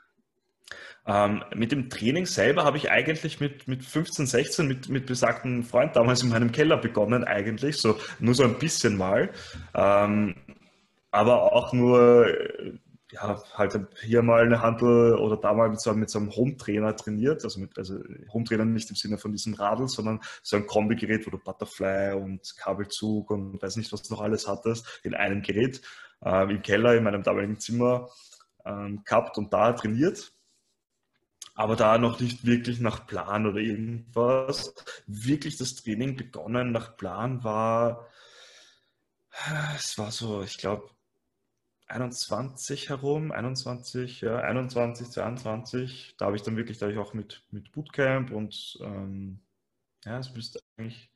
Ähm, 1.05 1.43
mit 1.53 1.73
dem 1.73 1.91
Training 1.91 2.27
selber 2.27 2.63
habe 2.63 2.77
ich 2.77 2.89
eigentlich 2.89 3.41
mit, 3.41 3.67
mit 3.67 3.85
15, 3.85 4.27
16 4.27 4.69
mit, 4.69 4.89
mit 4.89 5.07
besagten 5.07 5.65
Freund 5.65 5.97
damals 5.97 6.23
in 6.23 6.29
meinem 6.29 6.53
Keller 6.53 6.77
begonnen, 6.77 7.25
eigentlich, 7.25 7.79
so 7.79 7.99
nur 8.21 8.35
so 8.37 8.45
ein 8.45 8.61
bisschen 8.61 8.97
mal. 8.97 9.31
Ähm, 9.75 10.37
aber 11.11 11.53
auch 11.53 11.73
nur, 11.73 12.29
ja, 13.15 13.43
halt 13.55 13.79
hier 14.03 14.23
mal 14.23 14.43
eine 14.43 14.61
Handel 14.61 15.15
oder 15.17 15.37
da 15.37 15.55
mal 15.55 15.71
mit 15.71 15.81
so, 15.81 15.95
mit 15.95 16.11
so 16.11 16.19
einem 16.19 16.35
Home-Trainer 16.35 16.97
trainiert. 16.97 17.45
Also, 17.45 17.61
mit, 17.61 17.79
also 17.79 17.99
Home-Trainer 18.33 18.65
nicht 18.65 18.91
im 18.91 18.97
Sinne 18.97 19.19
von 19.19 19.33
diesem 19.33 19.55
Radl, 19.55 19.89
sondern 19.89 20.21
so 20.43 20.57
ein 20.57 20.67
Kombigerät, 20.67 21.27
wo 21.27 21.31
du 21.31 21.39
Butterfly 21.39 22.15
und 22.15 22.57
Kabelzug 22.57 23.31
und 23.31 23.63
weiß 23.63 23.77
nicht, 23.77 23.93
was 23.93 24.03
du 24.03 24.15
noch 24.15 24.23
alles 24.23 24.49
hattest, 24.49 25.01
in 25.05 25.15
einem 25.15 25.43
Gerät 25.43 25.81
äh, 26.25 26.51
im 26.51 26.63
Keller 26.63 26.97
in 26.97 27.05
meinem 27.05 27.23
damaligen 27.23 27.61
Zimmer 27.61 28.09
ähm, 28.65 29.03
gehabt 29.05 29.39
und 29.39 29.53
da 29.53 29.73
trainiert 29.73 30.33
aber 31.57 31.77
da 31.77 31.99
noch 31.99 32.19
nicht 32.19 32.45
wirklich 32.45 32.81
nach 32.81 33.07
Plan 33.07 33.47
oder 33.47 33.59
irgendwas. 33.59 34.75
Wirklich 35.07 35.57
das 35.57 35.77
Training 35.77 36.17
begonnen 36.17 36.73
nach 36.73 36.97
Plan 36.97 37.45
war, 37.45 38.09
es 39.77 39.99
war 39.99 40.11
so, 40.11 40.43
ich 40.43 40.59
glaube, 40.59 40.89
21 41.95 42.89
herum, 42.89 43.31
21, 43.31 44.21
ja, 44.23 44.39
21, 44.39 45.11
22. 45.11 46.17
Da 46.19 46.27
habe 46.27 46.37
ich 46.37 46.43
dann 46.43 46.57
wirklich, 46.57 46.79
da 46.79 46.87
habe 46.87 46.93
ich 46.93 46.99
auch 46.99 47.15
mit, 47.15 47.45
mit 47.53 47.71
Bootcamp 47.71 48.33
und 48.33 48.79
ähm, 48.83 49.41
ja, 50.05 50.19
es 50.19 50.35
müsste 50.35 50.59
eigentlich 50.77 51.11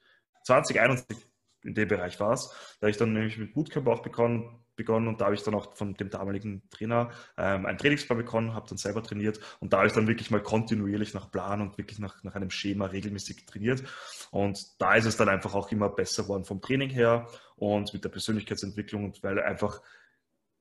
2021 0.45 1.27
in 1.65 1.75
dem 1.75 1.89
Bereich 1.89 2.21
war 2.21 2.33
es. 2.33 2.49
Da 2.79 2.83
habe 2.83 2.91
ich 2.91 2.97
dann 2.97 3.13
nämlich 3.13 3.39
mit 3.39 3.55
Bootcamp 3.55 3.89
auch 3.89 4.03
begonnen, 4.03 4.65
begonnen 4.77 5.09
und 5.09 5.21
da 5.21 5.25
habe 5.25 5.35
ich 5.35 5.43
dann 5.43 5.57
auch 5.57 5.75
von 5.75 5.95
dem 5.95 6.11
damaligen 6.11 6.63
Trainer 6.71 7.11
ähm, 7.37 7.67
einen 7.67 7.79
Trainingsplan 7.79 8.17
bekommen, 8.17 8.55
habe 8.55 8.69
dann 8.69 8.79
selber 8.79 9.03
trainiert 9.03 9.41
und 9.59 9.73
da 9.73 9.79
habe 9.79 9.89
ich 9.89 9.93
dann 9.93 10.07
wirklich 10.07 10.31
mal 10.31 10.41
kontinuierlich 10.41 11.13
nach 11.13 11.29
Plan 11.33 11.61
und 11.61 11.77
wirklich 11.77 11.99
nach, 11.99 12.23
nach 12.23 12.37
einem 12.37 12.51
Schema 12.51 12.87
regelmäßig 12.87 13.47
trainiert 13.47 13.83
und 14.31 14.81
da 14.81 14.95
ist 14.95 15.07
es 15.07 15.17
dann 15.17 15.29
einfach 15.29 15.57
auch 15.57 15.73
immer 15.73 15.89
besser 15.89 16.23
geworden 16.23 16.45
vom 16.45 16.61
Training 16.61 16.91
her 16.91 17.27
und 17.57 17.93
mit 17.93 18.05
der 18.05 18.11
Persönlichkeitsentwicklung 18.11 19.05
und 19.05 19.21
weil 19.25 19.41
einfach 19.43 19.83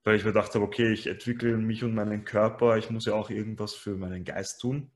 weil 0.07 0.15
ich 0.15 0.23
mir 0.23 0.31
gedacht 0.31 0.55
habe, 0.55 0.63
okay, 0.63 0.93
ich 0.93 1.05
entwickle 1.07 1.57
mich 1.57 1.83
und 1.83 1.93
meinen 1.93 2.23
Körper, 2.23 2.77
ich 2.77 2.89
muss 2.89 3.05
ja 3.05 3.13
auch 3.13 3.29
irgendwas 3.29 3.73
für 3.73 3.97
meinen 3.97 4.23
Geist 4.23 4.61
tun. 4.61 4.89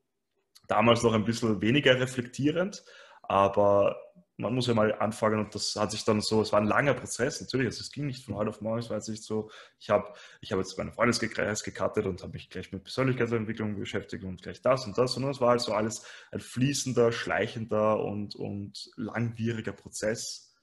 Damals 0.69 1.03
noch 1.03 1.13
ein 1.13 1.25
bisschen 1.25 1.61
weniger 1.61 1.99
reflektierend, 1.99 2.85
aber 3.23 3.97
man 4.37 4.55
muss 4.55 4.67
ja 4.67 4.73
mal 4.73 4.95
anfangen 4.95 5.39
und 5.39 5.53
das 5.53 5.75
hat 5.75 5.91
sich 5.91 6.05
dann 6.05 6.21
so, 6.21 6.41
es 6.41 6.53
war 6.53 6.61
ein 6.61 6.67
langer 6.67 6.93
Prozess, 6.93 7.41
natürlich, 7.41 7.67
also 7.67 7.81
es 7.81 7.91
ging 7.91 8.07
nicht 8.07 8.23
von 8.23 8.35
heute 8.35 8.51
auf 8.51 8.61
morgen, 8.61 8.79
es 8.79 8.89
war 8.89 8.95
jetzt 8.95 9.09
nicht 9.09 9.23
so, 9.23 9.51
ich 9.79 9.89
habe 9.89 10.13
ich 10.39 10.53
hab 10.53 10.59
jetzt 10.59 10.77
meinen 10.77 10.93
Freundeskreis 10.93 11.63
gekattet 11.63 12.05
und 12.05 12.23
habe 12.23 12.31
mich 12.31 12.49
gleich 12.49 12.71
mit 12.71 12.85
Persönlichkeitsentwicklung 12.85 13.77
beschäftigt 13.77 14.23
und 14.23 14.41
gleich 14.41 14.61
das 14.61 14.85
und 14.85 14.97
das, 14.97 15.11
sondern 15.11 15.31
es 15.31 15.41
war 15.41 15.49
halt 15.49 15.61
so 15.61 15.73
alles 15.73 16.05
ein 16.31 16.39
fließender, 16.39 17.11
schleichender 17.11 17.99
und, 17.99 18.35
und 18.35 18.89
langwieriger 18.95 19.73
Prozess, 19.73 20.55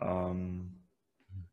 ähm, 0.00 0.81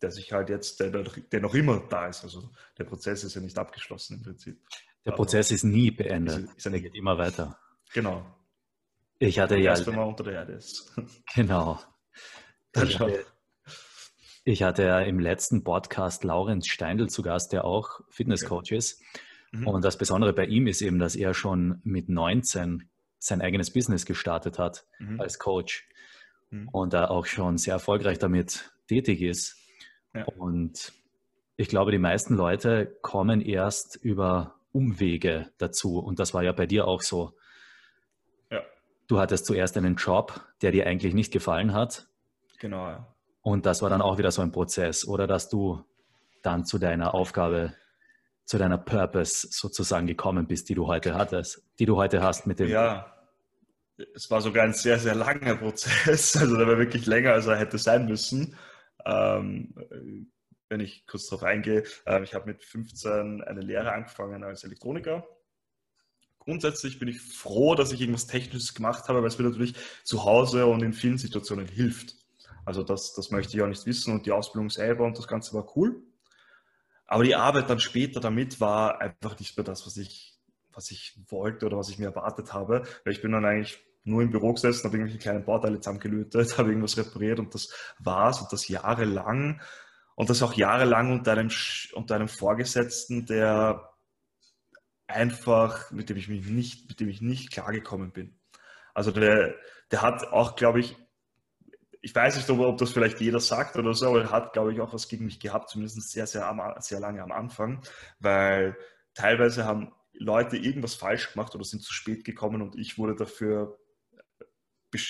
der 0.02 0.12
sich 0.12 0.32
halt 0.32 0.50
jetzt, 0.50 0.80
der, 0.80 0.90
der 0.92 1.42
noch 1.42 1.54
immer 1.54 1.80
da 1.90 2.08
ist, 2.08 2.24
also 2.24 2.50
der 2.78 2.86
Prozess 2.86 3.24
ist 3.24 3.36
ja 3.36 3.42
nicht 3.42 3.58
abgeschlossen 3.58 4.18
im 4.18 4.24
Prinzip. 4.24 4.60
Der 5.06 5.12
Prozess 5.12 5.52
ist 5.52 5.64
nie 5.64 5.92
beendet, 5.92 6.46
ist, 6.46 6.58
ist 6.58 6.66
er 6.66 6.80
geht 6.80 6.96
immer 6.96 7.18
weiter. 7.18 7.58
Genau, 7.94 8.26
ich 9.20 9.38
hatte 9.38 9.58
ja. 9.58 9.72
Erst 9.72 9.86
wenn 9.86 9.96
man 9.96 10.08
unter 10.08 10.24
der 10.24 10.34
Erde 10.34 10.54
ist. 10.54 10.92
Genau. 11.36 11.80
Ich 12.76 13.00
hatte, 13.00 13.26
ich 14.46 14.64
hatte 14.64 14.84
ja 14.84 15.02
im 15.02 15.20
letzten 15.20 15.64
Podcast 15.64 16.24
Laurenz 16.24 16.68
Steindl 16.68 17.10
zu 17.10 17.22
Gast, 17.22 17.52
der 17.52 17.66
auch 17.66 18.00
Fitnesscoach 18.10 18.72
ist. 18.72 19.02
Mhm. 19.52 19.68
Und 19.68 19.84
das 19.84 19.98
Besondere 19.98 20.34
bei 20.34 20.46
ihm 20.46 20.68
ist 20.68 20.82
eben, 20.82 21.00
dass 21.00 21.16
er 21.16 21.34
schon 21.34 21.82
mit 21.84 22.10
19 22.10 22.90
sein 23.18 23.42
eigenes 23.42 23.74
Business 23.74 24.06
gestartet 24.06 24.58
hat 24.58 24.86
mhm. 25.00 25.20
als 25.20 25.40
Coach 25.40 25.88
mhm. 26.52 26.70
und 26.70 26.94
da 26.94 27.10
auch 27.10 27.26
schon 27.26 27.58
sehr 27.58 27.74
erfolgreich 27.74 28.20
damit 28.20 28.72
tätig 28.88 29.22
ist. 29.22 29.58
Ja. 30.14 30.26
Und 30.26 30.94
ich 31.56 31.68
glaube, 31.68 31.92
die 31.92 32.00
meisten 32.00 32.36
Leute 32.36 32.98
kommen 33.02 33.42
erst 33.42 33.96
über 33.98 34.56
Umwege 34.72 35.50
dazu. 35.58 36.00
Und 36.00 36.20
das 36.20 36.34
war 36.34 36.44
ja 36.44 36.52
bei 36.52 36.66
dir 36.66 36.88
auch 36.88 37.02
so. 37.02 37.36
Du 39.10 39.20
hattest 39.20 39.48
zuerst 39.48 39.76
einen 39.76 39.96
Job, 39.96 40.40
der 40.62 40.72
dir 40.72 40.86
eigentlich 40.86 41.16
nicht 41.16 41.34
gefallen 41.34 41.74
hat. 41.74 42.08
Genau. 42.60 42.88
Ja. 42.88 43.16
Und 43.42 43.66
das 43.66 43.82
war 43.82 43.90
dann 43.90 44.04
auch 44.04 44.20
wieder 44.20 44.30
so 44.30 44.44
ein 44.44 44.52
Prozess, 44.52 45.06
oder 45.08 45.26
dass 45.26 45.50
du 45.50 45.84
dann 46.44 46.64
zu 46.64 46.78
deiner 46.78 47.16
Aufgabe, 47.16 47.74
zu 48.46 48.60
deiner 48.60 48.78
Purpose 48.78 49.48
sozusagen 49.50 50.06
gekommen 50.06 50.46
bist, 50.46 50.70
die 50.70 50.76
du 50.76 50.86
heute 50.86 51.16
hattest, 51.16 51.64
die 51.80 51.88
du 51.88 51.98
heute 51.98 52.22
hast 52.22 52.46
mit 52.46 52.60
dem. 52.60 52.70
Ja, 52.70 53.12
es 54.14 54.30
war 54.30 54.42
sogar 54.42 54.64
ein 54.64 54.74
sehr, 54.74 55.00
sehr 55.00 55.16
langer 55.16 55.56
Prozess. 55.56 56.36
Also 56.40 56.56
der 56.56 56.68
war 56.68 56.78
wirklich 56.78 57.08
länger, 57.08 57.34
als 57.34 57.48
er 57.48 57.58
hätte 57.58 57.80
sein 57.80 58.06
müssen. 58.06 58.56
Ähm, 59.06 59.74
wenn 60.70 60.80
ich 60.80 61.06
kurz 61.08 61.28
darauf 61.28 61.44
eingehe, 61.44 61.84
äh, 62.06 62.24
ich 62.24 62.34
habe 62.34 62.46
mit 62.46 62.64
15 62.64 63.44
eine 63.44 63.62
Lehre 63.62 63.92
angefangen 63.92 64.44
als 64.44 64.64
Elektroniker 64.64 65.28
grundsätzlich 66.50 66.98
bin 66.98 67.08
ich 67.08 67.22
froh, 67.22 67.76
dass 67.76 67.92
ich 67.92 68.02
irgendwas 68.02 68.26
Technisches 68.26 68.74
gemacht 68.74 69.08
habe, 69.08 69.22
weil 69.22 69.28
es 69.28 69.38
mir 69.38 69.46
natürlich 69.46 69.76
zu 70.04 70.26
Hause 70.26 70.66
und 70.66 70.82
in 70.82 70.94
vielen 70.94 71.20
Situationen 71.20 71.68
hilft. 71.68 72.16
Also 72.66 72.82
das, 72.82 73.14
das 73.14 73.30
möchte 73.30 73.56
ich 73.56 73.62
auch 73.62 73.68
nicht 73.68 73.86
wissen 73.86 74.14
und 74.14 74.26
die 74.26 74.32
Ausbildung 74.32 74.72
selber 74.72 75.06
und 75.06 75.18
das 75.18 75.28
Ganze 75.28 75.54
war 75.54 75.78
cool. 75.78 76.02
Aber 77.06 77.24
die 77.24 77.36
Arbeit 77.36 77.70
dann 77.70 77.80
später 77.80 78.20
damit 78.20 78.60
war 78.60 79.00
einfach 79.00 79.40
nicht 79.40 79.58
mehr 79.58 79.64
das, 79.64 79.86
was 79.86 79.98
ich, 79.98 80.40
was 80.74 80.90
ich 80.90 81.20
wollte 81.28 81.68
oder 81.68 81.78
was 81.78 81.90
ich 81.90 82.00
mir 82.00 82.06
erwartet 82.06 82.52
habe. 82.54 82.84
Weil 83.04 83.14
ich 83.14 83.22
bin 83.22 83.32
dann 83.32 83.46
eigentlich 83.46 83.80
nur 84.10 84.22
im 84.22 84.32
Büro 84.32 84.54
gesessen, 84.54 84.86
habe 84.86 84.98
irgendwelche 84.98 85.20
kleinen 85.20 85.46
Bauteile 85.46 85.80
zusammengelötet, 85.80 86.56
habe 86.58 86.70
irgendwas 86.70 86.98
repariert 86.98 87.40
und 87.40 87.54
das 87.54 87.74
war's 88.00 88.42
und 88.42 88.52
das 88.52 88.68
jahrelang. 88.68 89.62
Und 90.16 90.30
das 90.30 90.44
auch 90.44 90.54
jahrelang 90.54 91.14
unter 91.14 91.32
einem, 91.32 91.50
unter 91.94 92.16
einem 92.16 92.28
Vorgesetzten, 92.28 93.26
der 93.26 93.94
einfach, 95.08 95.92
mit 95.92 96.10
dem 96.10 96.18
ich 96.18 96.28
mich 96.28 96.46
nicht, 96.46 96.90
mit 96.90 97.00
dem 97.00 97.10
ich 97.10 97.22
nicht 97.22 97.52
klargekommen 97.52 98.12
bin. 98.12 98.38
Also 98.94 99.12
der, 99.12 99.56
der 99.92 100.02
hat 100.02 100.28
auch, 100.28 100.56
glaube 100.56 100.82
ich, 100.82 100.98
ich 102.02 102.16
weiß 102.16 102.36
nicht, 102.38 102.50
ob, 102.50 102.78
das 102.78 102.92
vielleicht 102.92 103.20
jeder 103.20 103.40
sagt 103.40 103.76
oder 103.76 103.94
so, 103.94 104.08
aber 104.08 104.22
er 104.22 104.32
hat, 104.32 104.54
glaube 104.54 104.74
ich, 104.74 104.80
auch 104.80 104.94
was 104.94 105.08
gegen 105.08 105.26
mich 105.26 105.40
gehabt, 105.40 105.70
zumindest 105.70 106.10
sehr, 106.10 106.28
sehr, 106.28 106.76
sehr 106.80 107.00
lange 107.00 107.22
am 107.22 107.32
Anfang, 107.32 107.82
weil 108.20 108.78
teilweise 109.14 109.66
haben 109.66 109.92
Leute 110.14 110.58
irgendwas 110.58 110.96
falsch 110.96 111.34
gemacht 111.34 111.56
oder 111.56 111.64
sind 111.64 111.82
zu 111.82 111.94
spät 111.94 112.24
gekommen 112.24 112.62
und 112.62 112.78
ich 112.78 112.98
wurde 112.98 113.16
dafür 113.16 113.79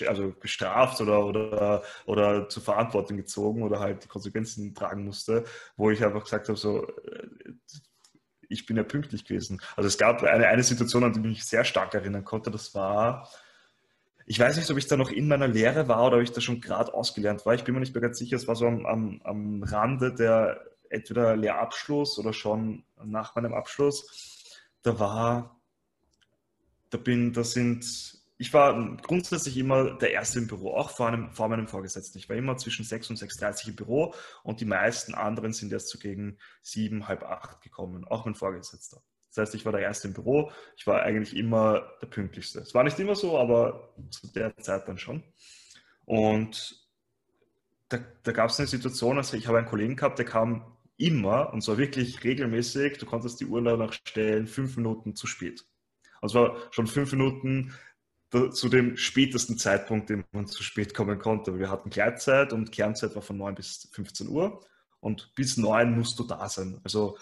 also 0.07 0.33
bestraft 0.39 1.01
oder, 1.01 1.25
oder, 1.25 1.83
oder 2.05 2.49
zur 2.49 2.63
Verantwortung 2.63 3.17
gezogen 3.17 3.63
oder 3.63 3.79
halt 3.79 4.03
die 4.03 4.07
Konsequenzen 4.07 4.73
tragen 4.73 5.05
musste, 5.05 5.45
wo 5.77 5.89
ich 5.91 6.03
einfach 6.03 6.23
gesagt 6.23 6.49
habe, 6.49 6.57
so, 6.57 6.87
ich 8.49 8.65
bin 8.65 8.77
ja 8.77 8.83
pünktlich 8.83 9.25
gewesen. 9.25 9.61
Also 9.75 9.87
es 9.87 9.97
gab 9.97 10.23
eine, 10.23 10.47
eine 10.47 10.63
Situation, 10.63 11.03
an 11.03 11.13
die 11.13 11.19
ich 11.19 11.25
mich 11.25 11.45
sehr 11.45 11.63
stark 11.63 11.93
erinnern 11.93 12.25
konnte. 12.25 12.51
Das 12.51 12.73
war, 12.73 13.29
ich 14.25 14.39
weiß 14.39 14.57
nicht, 14.57 14.69
ob 14.69 14.77
ich 14.77 14.87
da 14.87 14.97
noch 14.97 15.11
in 15.11 15.27
meiner 15.27 15.47
Lehre 15.47 15.87
war 15.87 16.07
oder 16.07 16.17
ob 16.17 16.23
ich 16.23 16.31
da 16.31 16.41
schon 16.41 16.59
gerade 16.59 16.93
ausgelernt 16.93 17.45
war. 17.45 17.53
Ich 17.53 17.63
bin 17.63 17.73
mir 17.73 17.79
nicht 17.79 17.93
mehr 17.93 18.01
ganz 18.01 18.17
sicher. 18.17 18.35
Es 18.35 18.47
war 18.47 18.55
so 18.55 18.65
am, 18.65 18.85
am, 18.85 19.21
am 19.23 19.63
Rande 19.63 20.13
der 20.13 20.65
entweder 20.89 21.37
Lehrabschluss 21.37 22.17
oder 22.17 22.33
schon 22.33 22.83
nach 23.03 23.35
meinem 23.35 23.53
Abschluss. 23.53 24.59
Da 24.81 24.99
war, 24.99 25.59
da 26.89 26.97
bin, 26.97 27.33
da 27.33 27.43
sind 27.43 28.18
ich 28.41 28.53
war 28.53 28.95
grundsätzlich 29.01 29.57
immer 29.57 29.97
der 29.97 30.11
Erste 30.11 30.39
im 30.39 30.47
Büro, 30.47 30.73
auch 30.73 30.91
vor, 30.91 31.09
einem, 31.09 31.29
vor 31.33 31.49
meinem 31.49 31.67
Vorgesetzten. 31.67 32.17
Ich 32.19 32.29
war 32.29 32.37
immer 32.37 32.55
zwischen 32.55 32.85
6 32.85 33.09
und 33.09 33.19
6.30 33.19 33.67
im 33.67 33.75
Büro 33.75 34.15
und 34.43 34.61
die 34.61 34.65
meisten 34.65 35.13
anderen 35.13 35.51
sind 35.51 35.73
erst 35.73 35.89
so 35.89 35.99
gegen 35.99 36.37
7, 36.61 37.09
halb 37.09 37.23
8 37.23 37.61
gekommen, 37.61 38.05
auch 38.05 38.23
mein 38.23 38.35
Vorgesetzter. 38.35 39.03
Das 39.27 39.41
heißt, 39.41 39.55
ich 39.55 39.65
war 39.65 39.73
der 39.73 39.81
Erste 39.81 40.07
im 40.07 40.13
Büro, 40.13 40.51
ich 40.77 40.87
war 40.87 41.01
eigentlich 41.01 41.35
immer 41.35 41.91
der 42.01 42.07
Pünktlichste. 42.07 42.59
Es 42.59 42.73
war 42.73 42.85
nicht 42.85 42.97
immer 42.97 43.15
so, 43.15 43.37
aber 43.37 43.93
zu 44.09 44.31
der 44.31 44.55
Zeit 44.57 44.87
dann 44.87 44.97
schon. 44.97 45.21
Und 46.05 46.87
da, 47.89 47.99
da 48.23 48.31
gab 48.31 48.51
es 48.51 48.59
eine 48.59 48.67
Situation, 48.67 49.17
also 49.17 49.35
ich 49.35 49.47
habe 49.47 49.57
einen 49.57 49.67
Kollegen 49.67 49.97
gehabt, 49.97 50.17
der 50.17 50.25
kam 50.25 50.77
immer, 50.95 51.51
und 51.51 51.61
zwar 51.61 51.77
wirklich 51.77 52.23
regelmäßig, 52.23 52.99
du 52.99 53.05
konntest 53.05 53.41
die 53.41 53.47
Uhr 53.47 53.61
danach 53.61 53.91
stellen, 53.91 54.47
fünf 54.47 54.77
Minuten 54.77 55.13
zu 55.13 55.27
spät. 55.27 55.65
Und 56.21 56.29
zwar 56.29 56.57
schon 56.71 56.87
fünf 56.87 57.11
Minuten 57.11 57.73
zu 58.31 58.69
dem 58.69 58.95
spätesten 58.95 59.57
Zeitpunkt, 59.57 60.09
den 60.09 60.23
man 60.31 60.45
zu 60.45 60.61
spät 60.63 60.93
kommen 60.93 61.17
konnte. 61.17 61.57
Wir 61.57 61.69
hatten 61.69 61.89
Gleitzeit 61.89 62.53
und 62.53 62.71
Kernzeit 62.71 63.15
war 63.15 63.23
von 63.23 63.37
9 63.37 63.55
bis 63.55 63.89
15 63.91 64.27
Uhr 64.27 64.63
und 64.99 65.33
bis 65.35 65.57
9 65.57 65.97
musst 65.97 66.19
du 66.19 66.23
da 66.23 66.47
sein. 66.47 66.79
Also 66.83 67.17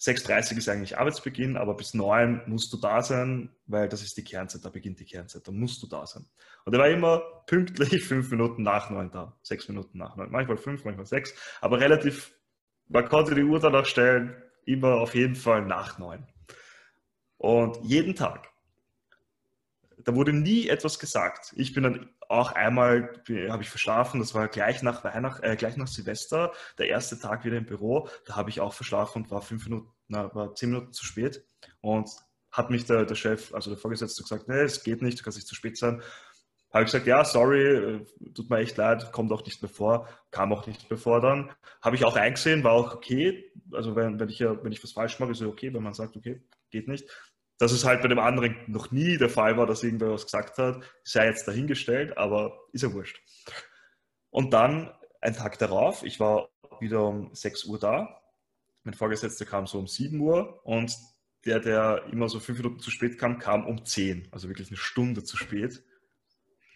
6.30 0.00 0.56
ist 0.58 0.68
eigentlich 0.68 0.98
Arbeitsbeginn, 0.98 1.56
aber 1.56 1.74
bis 1.74 1.94
9 1.94 2.42
musst 2.46 2.72
du 2.72 2.78
da 2.78 3.02
sein, 3.02 3.50
weil 3.66 3.88
das 3.88 4.02
ist 4.02 4.16
die 4.16 4.24
Kernzeit, 4.24 4.64
da 4.64 4.70
beginnt 4.70 5.00
die 5.00 5.04
Kernzeit, 5.04 5.46
da 5.46 5.52
musst 5.52 5.82
du 5.82 5.86
da 5.86 6.06
sein. 6.06 6.26
Und 6.64 6.74
er 6.74 6.80
war 6.80 6.88
immer 6.88 7.22
pünktlich 7.46 8.04
fünf 8.06 8.30
Minuten 8.30 8.62
nach 8.62 8.90
9 8.90 9.10
da, 9.10 9.36
sechs 9.42 9.68
Minuten 9.68 9.98
nach 9.98 10.16
9, 10.16 10.30
manchmal 10.30 10.56
fünf, 10.58 10.84
manchmal 10.84 11.06
sechs, 11.06 11.34
aber 11.60 11.80
relativ, 11.80 12.34
man 12.88 13.08
konnte 13.08 13.34
die 13.34 13.44
Uhr 13.44 13.60
danach 13.60 13.86
stellen, 13.86 14.34
immer 14.64 15.00
auf 15.00 15.14
jeden 15.14 15.36
Fall 15.36 15.64
nach 15.64 15.98
9. 15.98 16.26
Und 17.36 17.78
jeden 17.82 18.14
Tag 18.14 18.49
da 20.04 20.14
wurde 20.14 20.32
nie 20.32 20.68
etwas 20.68 20.98
gesagt. 20.98 21.52
Ich 21.56 21.74
bin 21.74 21.82
dann 21.82 22.10
auch 22.28 22.52
einmal, 22.52 23.22
habe 23.48 23.62
ich 23.62 23.70
verschlafen, 23.70 24.20
das 24.20 24.34
war 24.34 24.48
gleich 24.48 24.82
nach 24.82 25.04
Weihnachten, 25.04 25.44
äh, 25.44 25.56
gleich 25.56 25.76
nach 25.76 25.88
Silvester, 25.88 26.52
der 26.78 26.88
erste 26.88 27.18
Tag 27.18 27.44
wieder 27.44 27.56
im 27.56 27.66
Büro, 27.66 28.08
da 28.26 28.36
habe 28.36 28.50
ich 28.50 28.60
auch 28.60 28.72
verschlafen 28.72 29.22
und 29.22 29.30
war 29.30 29.42
fünf 29.42 29.64
Minuten, 29.64 29.88
na, 30.08 30.34
war 30.34 30.54
zehn 30.54 30.70
Minuten 30.70 30.92
zu 30.92 31.04
spät 31.04 31.44
und 31.80 32.10
hat 32.50 32.70
mich 32.70 32.84
der, 32.84 33.04
der 33.04 33.14
Chef, 33.14 33.54
also 33.54 33.70
der 33.70 33.78
Vorgesetzte 33.78 34.22
gesagt, 34.22 34.48
nee, 34.48 34.60
es 34.60 34.82
geht 34.82 35.02
nicht, 35.02 35.18
du 35.18 35.22
kannst 35.22 35.38
nicht 35.38 35.48
zu 35.48 35.54
spät 35.54 35.76
sein. 35.76 36.02
Habe 36.72 36.84
ich 36.84 36.92
gesagt, 36.92 37.06
ja, 37.06 37.24
sorry, 37.24 37.62
äh, 37.62 38.06
tut 38.32 38.48
mir 38.48 38.58
echt 38.58 38.76
leid, 38.76 39.10
kommt 39.10 39.32
auch 39.32 39.44
nicht 39.44 39.60
mehr 39.60 39.68
vor, 39.68 40.08
kam 40.30 40.52
auch 40.52 40.66
nicht 40.66 40.88
mehr 40.88 40.98
vor 40.98 41.20
dann. 41.20 41.50
Habe 41.82 41.96
ich 41.96 42.04
auch 42.04 42.16
eingesehen, 42.16 42.62
war 42.62 42.72
auch 42.72 42.94
okay. 42.94 43.50
Also 43.72 43.96
wenn, 43.96 44.20
wenn 44.20 44.28
ich 44.28 44.40
wenn 44.40 44.70
ich 44.70 44.82
was 44.82 44.92
falsch 44.92 45.18
mache, 45.18 45.32
ist 45.32 45.40
es 45.40 45.48
okay, 45.48 45.74
wenn 45.74 45.82
man 45.82 45.94
sagt, 45.94 46.16
okay, 46.16 46.40
geht 46.70 46.86
nicht. 46.86 47.08
Dass 47.60 47.72
es 47.72 47.84
halt 47.84 48.00
bei 48.00 48.08
dem 48.08 48.18
anderen 48.18 48.56
noch 48.66 48.90
nie 48.90 49.18
der 49.18 49.28
Fall 49.28 49.58
war, 49.58 49.66
dass 49.66 49.84
irgendwer 49.84 50.10
was 50.10 50.24
gesagt 50.24 50.56
hat, 50.56 50.82
sei 51.04 51.26
jetzt 51.26 51.46
dahingestellt, 51.46 52.16
aber 52.16 52.58
ist 52.72 52.82
ja 52.82 52.92
wurscht. 52.92 53.20
Und 54.30 54.54
dann, 54.54 54.90
ein 55.20 55.34
Tag 55.34 55.58
darauf, 55.58 56.02
ich 56.02 56.18
war 56.18 56.48
wieder 56.80 57.06
um 57.06 57.34
6 57.34 57.66
Uhr 57.66 57.78
da, 57.78 58.22
mein 58.82 58.94
Vorgesetzter 58.94 59.44
kam 59.44 59.66
so 59.66 59.78
um 59.78 59.86
7 59.86 60.18
Uhr 60.18 60.64
und 60.64 60.96
der, 61.44 61.60
der 61.60 62.04
immer 62.10 62.30
so 62.30 62.40
fünf 62.40 62.58
Minuten 62.58 62.80
zu 62.80 62.90
spät 62.90 63.18
kam, 63.18 63.38
kam 63.38 63.66
um 63.66 63.84
10, 63.84 64.28
also 64.30 64.48
wirklich 64.48 64.68
eine 64.68 64.78
Stunde 64.78 65.22
zu 65.22 65.36
spät. 65.36 65.82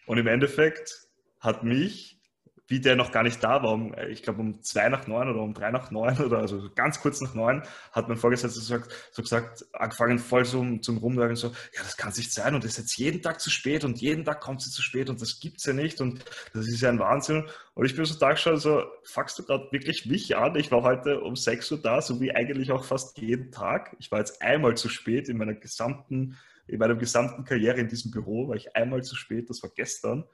Und 0.06 0.18
im 0.18 0.26
Endeffekt 0.26 1.08
hat 1.40 1.64
mich 1.64 2.20
wie 2.66 2.80
der 2.80 2.96
noch 2.96 3.12
gar 3.12 3.22
nicht 3.22 3.44
da 3.44 3.62
war, 3.62 3.72
um, 3.72 3.94
ich 4.08 4.22
glaube 4.22 4.40
um 4.40 4.62
zwei 4.62 4.88
nach 4.88 5.06
neun 5.06 5.28
oder 5.28 5.40
um 5.40 5.52
drei 5.52 5.70
nach 5.70 5.90
neun 5.90 6.18
oder 6.18 6.38
also 6.38 6.70
ganz 6.74 7.00
kurz 7.00 7.20
nach 7.20 7.34
neun, 7.34 7.62
hat 7.92 8.08
mein 8.08 8.16
Vorgesetzter 8.16 8.58
gesagt, 8.58 9.10
so 9.12 9.22
gesagt 9.22 9.66
angefangen 9.72 10.18
voll 10.18 10.44
so 10.44 10.64
zum 10.78 10.96
Rumwerken 10.98 11.36
so, 11.36 11.48
ja, 11.48 11.82
das 11.82 11.96
kann 11.96 12.12
nicht 12.16 12.32
sein 12.32 12.54
und 12.54 12.64
ist 12.64 12.78
jetzt 12.78 12.96
jeden 12.96 13.20
Tag 13.22 13.40
zu 13.40 13.50
spät 13.50 13.84
und 13.84 14.00
jeden 14.00 14.24
Tag 14.24 14.40
kommt 14.40 14.62
sie 14.62 14.70
zu 14.70 14.82
spät 14.82 15.10
und 15.10 15.20
das 15.20 15.40
gibt's 15.40 15.66
ja 15.66 15.72
nicht 15.72 16.00
und 16.00 16.24
das 16.54 16.66
ist 16.66 16.80
ja 16.80 16.88
ein 16.88 16.98
Wahnsinn. 16.98 17.44
Und 17.74 17.86
ich 17.86 17.96
bin 17.96 18.04
so 18.04 18.18
da 18.18 18.30
geschaut, 18.30 18.60
so, 18.60 18.84
fuckst 19.02 19.38
du 19.38 19.44
gerade 19.44 19.68
wirklich 19.72 20.06
mich 20.06 20.36
an? 20.36 20.54
Ich 20.56 20.70
war 20.70 20.82
heute 20.82 21.20
um 21.20 21.34
sechs 21.36 21.70
Uhr 21.72 21.82
da, 21.82 22.00
so 22.00 22.20
wie 22.20 22.34
eigentlich 22.34 22.70
auch 22.70 22.84
fast 22.84 23.18
jeden 23.18 23.50
Tag. 23.50 23.96
Ich 23.98 24.12
war 24.12 24.20
jetzt 24.20 24.40
einmal 24.40 24.76
zu 24.76 24.88
spät 24.88 25.28
in 25.28 25.36
meiner 25.36 25.54
gesamten, 25.54 26.38
in 26.66 26.78
meiner 26.78 26.94
gesamten 26.94 27.44
Karriere 27.44 27.80
in 27.80 27.88
diesem 27.88 28.10
Büro, 28.10 28.48
war 28.48 28.56
ich 28.56 28.74
einmal 28.76 29.02
zu 29.02 29.16
spät, 29.16 29.50
das 29.50 29.62
war 29.62 29.70
gestern. 29.74 30.24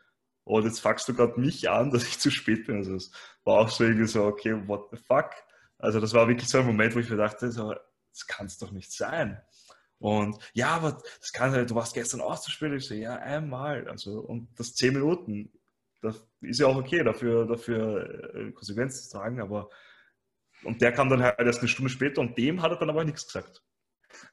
Und 0.44 0.64
jetzt 0.64 0.80
fuckst 0.80 1.08
du 1.08 1.14
gerade 1.14 1.40
mich 1.40 1.68
an, 1.70 1.90
dass 1.92 2.04
ich 2.04 2.18
zu 2.18 2.30
spät 2.30 2.66
bin. 2.66 2.76
Also 2.76 2.94
es 2.96 3.12
war 3.44 3.58
auch 3.58 3.68
so 3.68 3.84
irgendwie 3.84 4.06
so, 4.06 4.24
okay, 4.24 4.54
what 4.66 4.88
the 4.90 4.96
fuck? 4.96 5.30
Also 5.78 6.00
das 6.00 6.12
war 6.12 6.28
wirklich 6.28 6.48
so 6.48 6.58
ein 6.58 6.66
Moment, 6.66 6.94
wo 6.94 6.98
ich 6.98 7.10
mir 7.10 7.16
dachte, 7.16 7.50
so, 7.50 7.74
das 8.12 8.26
kann 8.26 8.46
es 8.46 8.58
doch 8.58 8.70
nicht 8.70 8.92
sein. 8.92 9.40
Und 9.98 10.38
ja, 10.54 10.68
aber 10.70 10.98
das 11.20 11.32
kann 11.32 11.66
du 11.66 11.74
warst 11.74 11.94
gestern 11.94 12.22
auch 12.22 12.38
zu 12.38 12.50
spät. 12.50 12.72
Ich 12.72 12.86
so, 12.86 12.94
ja, 12.94 13.16
einmal. 13.16 13.86
Also, 13.88 14.20
und 14.20 14.48
das 14.58 14.74
zehn 14.74 14.94
Minuten, 14.94 15.52
das 16.00 16.26
ist 16.40 16.60
ja 16.60 16.66
auch 16.66 16.76
okay, 16.76 17.04
dafür, 17.04 17.46
dafür 17.46 18.34
äh, 18.34 18.52
Konsequenzen 18.52 19.04
zu 19.04 19.18
tragen, 19.18 19.40
aber 19.40 19.68
und 20.62 20.82
der 20.82 20.92
kam 20.92 21.08
dann 21.08 21.22
halt 21.22 21.38
erst 21.38 21.60
eine 21.60 21.68
Stunde 21.68 21.90
später 21.90 22.20
und 22.20 22.36
dem 22.36 22.60
hat 22.62 22.70
er 22.70 22.78
dann 22.78 22.90
aber 22.90 23.04
nichts 23.04 23.26
gesagt. 23.26 23.62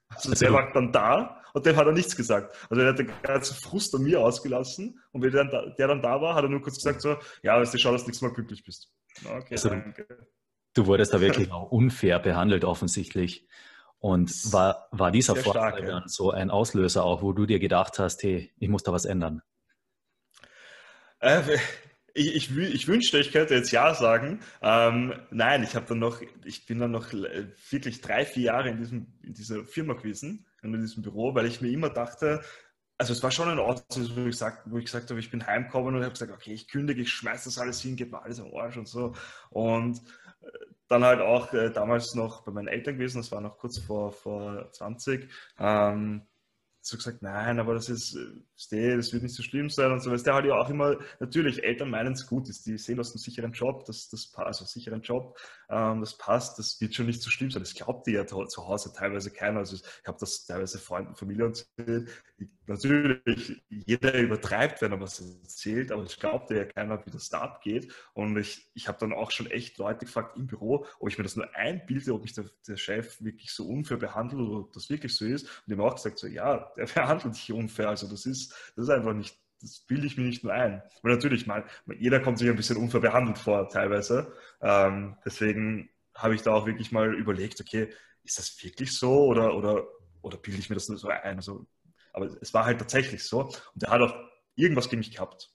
Also, 0.10 0.34
der 0.34 0.54
war 0.54 0.72
dann 0.74 0.92
da 0.92 1.42
und 1.54 1.66
dem 1.66 1.76
hat 1.76 1.86
er 1.86 1.92
nichts 1.92 2.16
gesagt. 2.16 2.56
Also 2.70 2.82
er 2.82 2.90
hat 2.90 3.00
den 3.00 3.12
ganzen 3.22 3.56
Frust 3.56 3.94
an 3.96 4.04
mir 4.04 4.22
ausgelassen 4.22 5.00
und 5.12 5.22
wenn 5.22 5.32
der 5.32 5.46
dann, 5.46 5.52
da, 5.52 5.70
der 5.76 5.88
dann 5.88 6.02
da 6.02 6.22
war, 6.22 6.36
hat 6.36 6.44
er 6.44 6.50
nur 6.50 6.62
kurz 6.62 6.78
gesagt 6.78 7.02
so, 7.02 7.18
ja, 7.44 7.60
weißt 7.60 7.74
du, 7.74 7.78
schau, 7.78 7.92
dass 7.92 8.04
du 8.04 8.10
nächstes 8.10 8.28
Mal 8.28 8.34
glücklich 8.34 8.64
bist. 8.64 8.92
Okay, 9.26 9.54
also, 9.54 9.70
danke. 9.70 10.08
Du 10.74 10.86
wurdest 10.86 11.14
da 11.14 11.20
wirklich 11.20 11.52
auch 11.52 11.72
unfair 11.72 12.20
behandelt 12.20 12.64
offensichtlich. 12.64 13.48
Und 14.00 14.32
war, 14.54 14.88
war 14.92 15.12
dieser 15.12 15.34
Sehr 15.34 15.44
Vorfall 15.44 15.72
stark, 15.72 15.86
dann 15.88 16.04
ja. 16.04 16.08
so 16.08 16.30
ein 16.30 16.52
Auslöser 16.52 17.04
auch, 17.04 17.24
wo 17.24 17.34
du 17.34 17.48
dir 17.48 17.58
gedacht 17.58 17.98
hast, 17.98 18.22
hey, 18.22 18.54
ich 18.60 18.70
muss 18.70 18.84
da 18.84 18.94
was 18.94 19.06
ändern? 19.06 19.42
Äh, 21.20 21.42
ich, 22.18 22.36
ich, 22.36 22.58
ich, 22.58 22.88
wünschte, 22.88 23.20
ich 23.20 23.32
könnte 23.32 23.54
jetzt 23.54 23.72
Ja 23.72 23.94
sagen. 23.94 24.40
Ähm, 24.62 25.14
nein, 25.30 25.64
ich 25.64 25.76
habe 25.76 25.86
dann 25.88 26.00
noch, 26.00 26.22
ich 26.44 26.66
bin 26.66 26.80
dann 26.80 26.92
noch 26.92 27.14
äh, 27.14 27.48
wirklich 27.70 28.02
drei, 28.02 28.26
vier 28.26 28.44
Jahre 28.44 28.70
in, 28.70 28.78
diesem, 28.78 29.08
in 29.22 29.34
dieser 29.34 29.64
Firma 29.64 29.94
gewesen, 29.94 30.46
in 30.64 30.74
diesem 30.74 31.04
Büro, 31.04 31.36
weil 31.36 31.46
ich 31.46 31.62
mir 31.62 31.70
immer 31.70 31.90
dachte, 31.90 32.42
also 32.98 33.14
es 33.14 33.22
war 33.22 33.30
schon 33.30 33.50
ein 33.50 33.60
Ort, 33.60 33.86
wo 34.16 34.26
ich, 34.26 34.38
sag, 34.38 34.64
wo 34.66 34.80
ich 34.80 34.86
gesagt 34.86 35.10
habe, 35.12 35.20
ich 35.20 35.30
bin 35.30 35.46
heimgekommen 35.46 35.96
und 35.96 36.02
habe 36.02 36.12
gesagt, 36.12 36.32
okay, 36.32 36.54
ich 36.54 36.68
kündige, 36.68 37.02
ich 37.02 37.14
schmeiße 37.14 37.46
das 37.46 37.60
alles 37.60 37.82
hin, 37.82 37.96
gebe 37.96 38.20
alles 38.22 38.40
am 38.40 38.54
Arsch 38.56 38.78
und 38.78 38.88
so. 38.88 39.14
Und 39.52 40.02
äh, 40.42 40.48
dann 40.88 41.04
halt 41.04 41.22
auch 41.22 41.54
äh, 41.54 41.70
damals 41.70 42.16
noch 42.16 42.44
bei 42.44 42.52
meinen 42.52 42.68
Eltern 42.68 42.96
gewesen, 42.96 43.18
das 43.18 43.32
war 43.32 43.42
noch 43.42 43.60
kurz 43.60 43.78
vor, 43.78 44.12
vor 44.12 44.72
20. 44.72 45.30
Ähm, 45.60 46.24
so 46.82 46.98
gesagt, 46.98 47.22
nein, 47.22 47.60
aber 47.60 47.74
das 47.74 47.90
ist, 47.90 48.18
das 48.98 49.14
wird 49.14 49.24
nicht 49.24 49.36
so 49.36 49.44
schlimm 49.44 49.70
sein 49.70 49.92
und 49.92 50.02
so. 50.02 50.12
Weißt 50.12 50.26
der 50.26 50.34
halt 50.34 50.46
ja 50.46 50.56
auch 50.56 50.70
immer, 50.70 50.98
natürlich, 51.20 51.64
Eltern 51.64 51.90
meinen 51.90 52.14
es 52.14 52.26
gut, 52.28 52.50
ist, 52.50 52.66
die 52.66 52.78
sehen 52.78 53.00
aus 53.00 53.12
einem 53.12 53.20
sicheren 53.20 53.52
Job, 53.54 53.86
das, 53.86 54.10
das 54.10 54.34
also 54.36 54.66
sicheren 54.66 55.02
Job, 55.02 55.38
ähm, 55.70 56.00
das 56.02 56.18
passt, 56.18 56.58
das 56.58 56.82
wird 56.82 56.96
schon 56.96 57.06
nicht 57.06 57.22
so 57.22 57.30
schlimm 57.30 57.52
sein. 57.52 57.62
Das 57.62 57.76
glaubt 57.76 58.08
dir 58.08 58.14
ja 58.14 58.26
zu 58.26 58.68
Hause 58.68 58.92
teilweise 58.94 59.32
keiner. 59.32 59.60
Also 59.60 59.76
ich 59.76 60.08
habe 60.08 60.18
das 60.20 60.46
teilweise 60.46 60.80
Freunden, 60.80 61.16
Familie 61.16 61.46
und 61.46 61.68
natürlich, 62.68 63.62
jeder 63.70 64.14
übertreibt, 64.20 64.82
wenn 64.82 64.92
er 64.92 65.00
was 65.00 65.20
erzählt, 65.20 65.92
aber 65.92 66.04
ich 66.04 66.20
glaubte 66.20 66.56
ja 66.56 66.66
keiner, 66.66 67.04
wie 67.06 67.12
das 67.12 67.30
da 67.30 67.42
abgeht. 67.42 67.92
Und 68.14 68.38
ich, 68.38 68.70
ich 68.74 68.88
habe 68.88 68.98
dann 69.00 69.14
auch 69.14 69.32
schon 69.32 69.48
echt 69.48 69.78
Leute 69.78 70.06
gefragt 70.06 70.38
im 70.38 70.48
Büro, 70.48 70.86
ob 71.00 71.10
ich 71.10 71.18
mir 71.18 71.24
das 71.24 71.36
nur 71.36 71.54
einbilde, 71.56 72.14
ob 72.14 72.24
mich 72.24 72.34
der, 72.34 72.46
der 72.68 72.78
Chef 72.78 73.22
wirklich 73.22 73.52
so 73.52 73.68
unfair 73.68 73.98
behandelt 73.98 74.42
oder 74.42 74.60
ob 74.60 74.74
das 74.74 74.90
wirklich 74.90 75.16
so 75.16 75.26
ist. 75.26 75.44
Und 75.46 75.64
die 75.68 75.74
haben 75.74 75.82
auch 75.82 75.96
gesagt, 75.96 76.20
so 76.20 76.28
ja, 76.28 76.72
der 76.78 76.86
behandelt 76.94 77.36
dich 77.36 77.52
unfair. 77.52 77.90
Also 77.90 78.08
das 78.08 78.26
ist, 78.26 78.47
das 78.76 78.86
ist 78.86 78.90
einfach 78.90 79.14
nicht, 79.14 79.38
das 79.62 79.80
bilde 79.82 80.08
ich 80.08 80.18
mir 80.18 80.24
nicht 80.24 80.44
nur 80.44 80.54
ein. 80.54 80.82
Weil 81.02 81.14
natürlich, 81.14 81.48
mal, 81.48 81.66
jeder 82.00 82.20
kommt 82.20 82.40
sich 82.40 82.50
ein 82.50 82.56
bisschen 82.56 82.78
unfair 82.78 83.02
behandelt 83.02 83.38
vor, 83.38 83.70
teilweise. 83.70 84.34
Ähm, 84.62 85.18
deswegen 85.26 85.90
habe 86.14 86.36
ich 86.36 86.42
da 86.42 86.54
auch 86.54 86.66
wirklich 86.66 86.92
mal 86.92 87.14
überlegt, 87.16 87.62
okay, 87.62 87.90
ist 88.24 88.40
das 88.40 88.64
wirklich 88.64 88.96
so 88.98 89.26
oder, 89.26 89.56
oder, 89.56 89.88
oder 90.22 90.38
bilde 90.38 90.60
ich 90.60 90.70
mir 90.70 90.76
das 90.76 90.90
nur 90.90 90.98
so 90.98 91.08
ein? 91.08 91.38
Also 91.38 91.68
aber 92.18 92.26
es 92.42 92.54
war 92.54 92.66
halt 92.66 92.80
tatsächlich 92.80 93.24
so. 93.24 93.42
Und 93.76 93.84
er 93.84 93.92
hat 93.92 94.02
auch 94.02 94.16
irgendwas 94.56 94.90
gegen 94.90 95.00
mich 95.00 95.12
gehabt. 95.12 95.52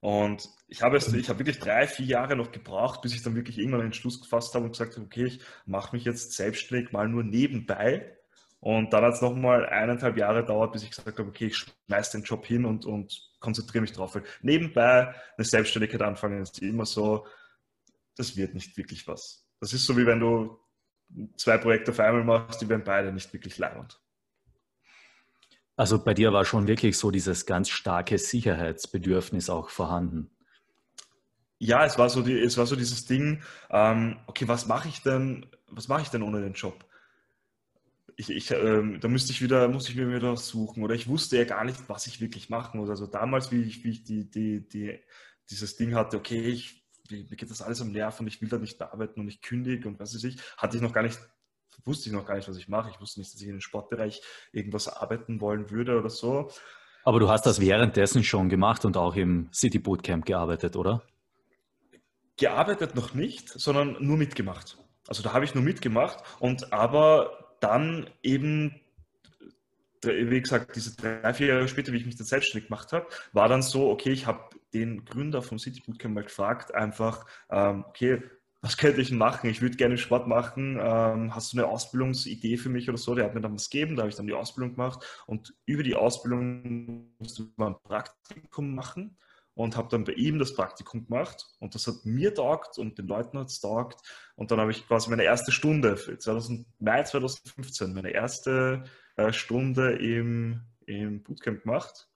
Und 0.00 0.48
ich 0.68 0.82
habe, 0.82 0.96
es, 0.96 1.12
ich 1.12 1.28
habe 1.28 1.40
wirklich 1.40 1.58
drei, 1.58 1.88
vier 1.88 2.06
Jahre 2.06 2.36
noch 2.36 2.52
gebraucht, 2.52 3.02
bis 3.02 3.12
ich 3.12 3.22
dann 3.22 3.34
wirklich 3.34 3.58
irgendwann 3.58 3.80
einen 3.80 3.92
Schluss 3.92 4.20
gefasst 4.20 4.54
habe 4.54 4.66
und 4.66 4.70
gesagt 4.70 4.94
habe, 4.94 5.06
okay, 5.06 5.24
ich 5.24 5.40
mache 5.66 5.96
mich 5.96 6.04
jetzt 6.04 6.32
selbstständig 6.32 6.92
mal 6.92 7.08
nur 7.08 7.24
nebenbei. 7.24 8.16
Und 8.60 8.92
dann 8.92 9.04
hat 9.04 9.14
es 9.14 9.20
nochmal 9.20 9.66
eineinhalb 9.66 10.16
Jahre 10.16 10.40
gedauert, 10.42 10.72
bis 10.72 10.82
ich 10.82 10.90
gesagt 10.90 11.18
habe, 11.18 11.28
okay, 11.28 11.46
ich 11.46 11.56
schmeiße 11.56 12.18
den 12.18 12.24
Job 12.24 12.44
hin 12.44 12.64
und, 12.64 12.84
und 12.86 13.30
konzentriere 13.38 13.82
mich 13.82 13.92
drauf. 13.92 14.14
Weil 14.14 14.24
nebenbei 14.42 15.14
eine 15.36 15.44
Selbstständigkeit 15.44 16.02
anfangen 16.02 16.42
ist 16.42 16.60
immer 16.60 16.84
so, 16.84 17.26
das 18.16 18.36
wird 18.36 18.54
nicht 18.54 18.76
wirklich 18.76 19.06
was. 19.06 19.46
Das 19.60 19.72
ist 19.72 19.86
so, 19.86 19.96
wie 19.96 20.06
wenn 20.06 20.18
du 20.18 20.58
zwei 21.36 21.56
Projekte 21.58 21.92
auf 21.92 22.00
einmal 22.00 22.24
machst, 22.24 22.60
die 22.60 22.68
werden 22.68 22.82
beide 22.84 23.12
nicht 23.12 23.32
wirklich 23.32 23.58
leibend. 23.58 24.00
Also 25.76 26.02
bei 26.02 26.12
dir 26.12 26.32
war 26.32 26.44
schon 26.44 26.66
wirklich 26.66 26.98
so 26.98 27.12
dieses 27.12 27.46
ganz 27.46 27.68
starke 27.68 28.18
Sicherheitsbedürfnis 28.18 29.48
auch 29.48 29.70
vorhanden. 29.70 30.30
Ja, 31.58 31.84
es 31.84 31.98
war 31.98 32.10
so, 32.10 32.22
die, 32.22 32.38
es 32.38 32.56
war 32.56 32.66
so 32.66 32.74
dieses 32.74 33.06
Ding, 33.06 33.42
ähm, 33.70 34.18
okay, 34.26 34.48
was 34.48 34.66
mache 34.66 34.88
ich 34.88 35.02
denn, 35.02 35.46
was 35.68 35.86
mache 35.86 36.02
ich 36.02 36.08
denn 36.08 36.22
ohne 36.22 36.40
den 36.40 36.54
Job? 36.54 36.84
Ich, 38.20 38.30
ich, 38.30 38.50
ähm, 38.50 38.98
da 39.00 39.08
müsste 39.08 39.32
ich 39.32 39.40
wieder, 39.40 39.68
muss 39.68 39.88
ich 39.88 39.94
mir 39.94 40.12
wieder 40.12 40.36
suchen. 40.36 40.82
Oder 40.82 40.94
ich 40.94 41.08
wusste 41.08 41.38
ja 41.38 41.44
gar 41.44 41.64
nicht, 41.64 41.88
was 41.88 42.06
ich 42.06 42.20
wirklich 42.20 42.50
machen 42.50 42.78
muss. 42.78 42.90
Also 42.90 43.06
damals, 43.06 43.52
wie 43.52 43.62
ich, 43.62 43.84
wie 43.84 43.90
ich 43.90 44.04
die, 44.04 44.28
die, 44.28 44.68
die, 44.68 44.98
dieses 45.48 45.76
Ding 45.76 45.94
hatte, 45.94 46.16
okay, 46.16 46.40
ich, 46.40 46.84
mir 47.08 47.24
geht 47.24 47.50
das 47.50 47.62
alles 47.62 47.80
am 47.80 47.92
Nerv 47.92 48.18
und 48.20 48.26
ich 48.26 48.42
will 48.42 48.48
da 48.48 48.58
nicht 48.58 48.82
arbeiten 48.82 49.20
und 49.20 49.28
ich 49.28 49.40
kündige 49.40 49.88
und 49.88 49.98
was 49.98 50.14
weiß 50.14 50.24
ich, 50.24 50.38
hatte 50.58 50.76
ich 50.76 50.82
noch 50.82 50.92
gar 50.92 51.02
nicht 51.02 51.18
wusste 51.84 52.08
ich 52.08 52.12
noch 52.12 52.26
gar 52.26 52.34
nicht, 52.34 52.48
was 52.48 52.56
ich 52.58 52.68
mache. 52.68 52.90
Ich 52.90 53.00
wusste 53.00 53.20
nicht, 53.20 53.32
dass 53.32 53.40
ich 53.40 53.46
in 53.46 53.54
den 53.54 53.60
Sportbereich 53.60 54.20
irgendwas 54.52 54.88
arbeiten 54.88 55.40
wollen 55.40 55.70
würde 55.70 55.96
oder 55.96 56.10
so. 56.10 56.50
Aber 57.04 57.20
du 57.20 57.30
hast 57.30 57.46
das 57.46 57.60
währenddessen 57.60 58.24
schon 58.24 58.48
gemacht 58.48 58.84
und 58.84 58.96
auch 58.96 59.14
im 59.14 59.48
City 59.54 59.78
Bootcamp 59.78 60.26
gearbeitet, 60.26 60.76
oder? 60.76 61.02
gearbeitet 62.38 62.94
noch 62.94 63.12
nicht, 63.12 63.50
sondern 63.50 63.96
nur 64.00 64.16
mitgemacht. 64.16 64.78
Also 65.06 65.22
da 65.22 65.34
habe 65.34 65.44
ich 65.44 65.54
nur 65.54 65.64
mitgemacht 65.64 66.22
und 66.38 66.72
aber 66.72 67.47
dann 67.60 68.08
eben, 68.22 68.74
wie 70.02 70.40
gesagt, 70.40 70.76
diese 70.76 70.96
drei, 70.96 71.34
vier 71.34 71.48
Jahre 71.48 71.68
später, 71.68 71.92
wie 71.92 71.96
ich 71.96 72.06
mich 72.06 72.16
dann 72.16 72.26
selbstständig 72.26 72.68
gemacht 72.68 72.92
habe, 72.92 73.06
war 73.32 73.48
dann 73.48 73.62
so, 73.62 73.90
okay, 73.90 74.10
ich 74.10 74.26
habe 74.26 74.50
den 74.74 75.04
Gründer 75.04 75.42
vom 75.42 75.58
City 75.58 75.82
Bootcamp 75.84 76.14
mal 76.14 76.24
gefragt, 76.24 76.74
einfach, 76.74 77.26
ähm, 77.50 77.84
okay, 77.88 78.22
was 78.60 78.76
könnte 78.76 79.00
ich 79.00 79.12
machen? 79.12 79.48
Ich 79.50 79.62
würde 79.62 79.76
gerne 79.76 79.98
Sport 79.98 80.26
machen. 80.26 80.78
Ähm, 80.80 81.34
hast 81.34 81.52
du 81.52 81.58
eine 81.58 81.66
Ausbildungsidee 81.68 82.56
für 82.56 82.68
mich 82.68 82.88
oder 82.88 82.98
so? 82.98 83.14
Der 83.14 83.24
hat 83.24 83.34
mir 83.34 83.40
dann 83.40 83.54
was 83.54 83.70
gegeben, 83.70 83.94
da 83.94 84.02
habe 84.02 84.10
ich 84.10 84.16
dann 84.16 84.26
die 84.26 84.34
Ausbildung 84.34 84.74
gemacht 84.74 85.04
und 85.26 85.54
über 85.64 85.82
die 85.84 85.94
Ausbildung 85.94 87.14
musste 87.18 87.48
man 87.56 87.74
ein 87.74 87.82
Praktikum 87.84 88.74
machen 88.74 89.16
und 89.58 89.76
habe 89.76 89.88
dann 89.88 90.04
bei 90.04 90.12
ihm 90.12 90.38
das 90.38 90.54
Praktikum 90.54 91.04
gemacht 91.04 91.48
und 91.58 91.74
das 91.74 91.88
hat 91.88 92.04
mir 92.04 92.32
taugt 92.32 92.78
und 92.78 92.96
den 92.96 93.08
Leuten 93.08 93.40
hat 93.40 93.48
es 93.48 93.58
taugt 93.58 94.00
und 94.36 94.52
dann 94.52 94.60
habe 94.60 94.70
ich 94.70 94.86
quasi 94.86 95.10
meine 95.10 95.24
erste 95.24 95.50
Stunde, 95.50 95.96
2000, 95.96 96.64
Mai 96.78 97.02
2015, 97.02 97.92
meine 97.92 98.10
erste 98.10 98.84
äh, 99.16 99.32
Stunde 99.32 99.96
im, 99.96 100.60
im 100.86 101.24
Bootcamp 101.24 101.64
gemacht 101.64 102.08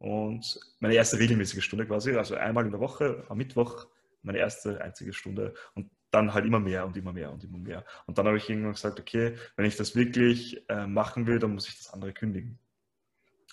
und 0.00 0.60
meine 0.80 0.92
erste 0.92 1.18
regelmäßige 1.18 1.64
Stunde 1.64 1.86
quasi, 1.86 2.14
also 2.14 2.34
einmal 2.34 2.66
in 2.66 2.72
der 2.72 2.80
Woche, 2.80 3.24
am 3.30 3.38
Mittwoch 3.38 3.86
meine 4.20 4.36
erste 4.36 4.82
einzige 4.82 5.14
Stunde 5.14 5.54
und 5.72 5.90
dann 6.10 6.34
halt 6.34 6.44
immer 6.44 6.60
mehr 6.60 6.84
und 6.84 6.94
immer 6.98 7.14
mehr 7.14 7.32
und 7.32 7.42
immer 7.42 7.56
mehr. 7.56 7.86
Und 8.04 8.18
dann 8.18 8.26
habe 8.26 8.36
ich 8.36 8.50
irgendwann 8.50 8.72
gesagt, 8.72 9.00
okay, 9.00 9.38
wenn 9.56 9.64
ich 9.64 9.76
das 9.76 9.96
wirklich 9.96 10.68
äh, 10.68 10.86
machen 10.86 11.26
will, 11.26 11.38
dann 11.38 11.54
muss 11.54 11.66
ich 11.68 11.78
das 11.78 11.94
andere 11.94 12.12
kündigen. 12.12 12.58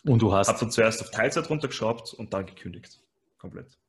Und 0.03 0.21
du 0.21 0.33
hast. 0.33 0.49
Habe 0.49 0.59
dann 0.59 0.71
zuerst 0.71 1.01
auf 1.01 1.09
Teilzeit 1.09 1.49
runtergeschraubt 1.49 2.13
und 2.13 2.33
dann 2.33 2.45
gekündigt. 2.45 2.99
Komplett. 3.39 3.79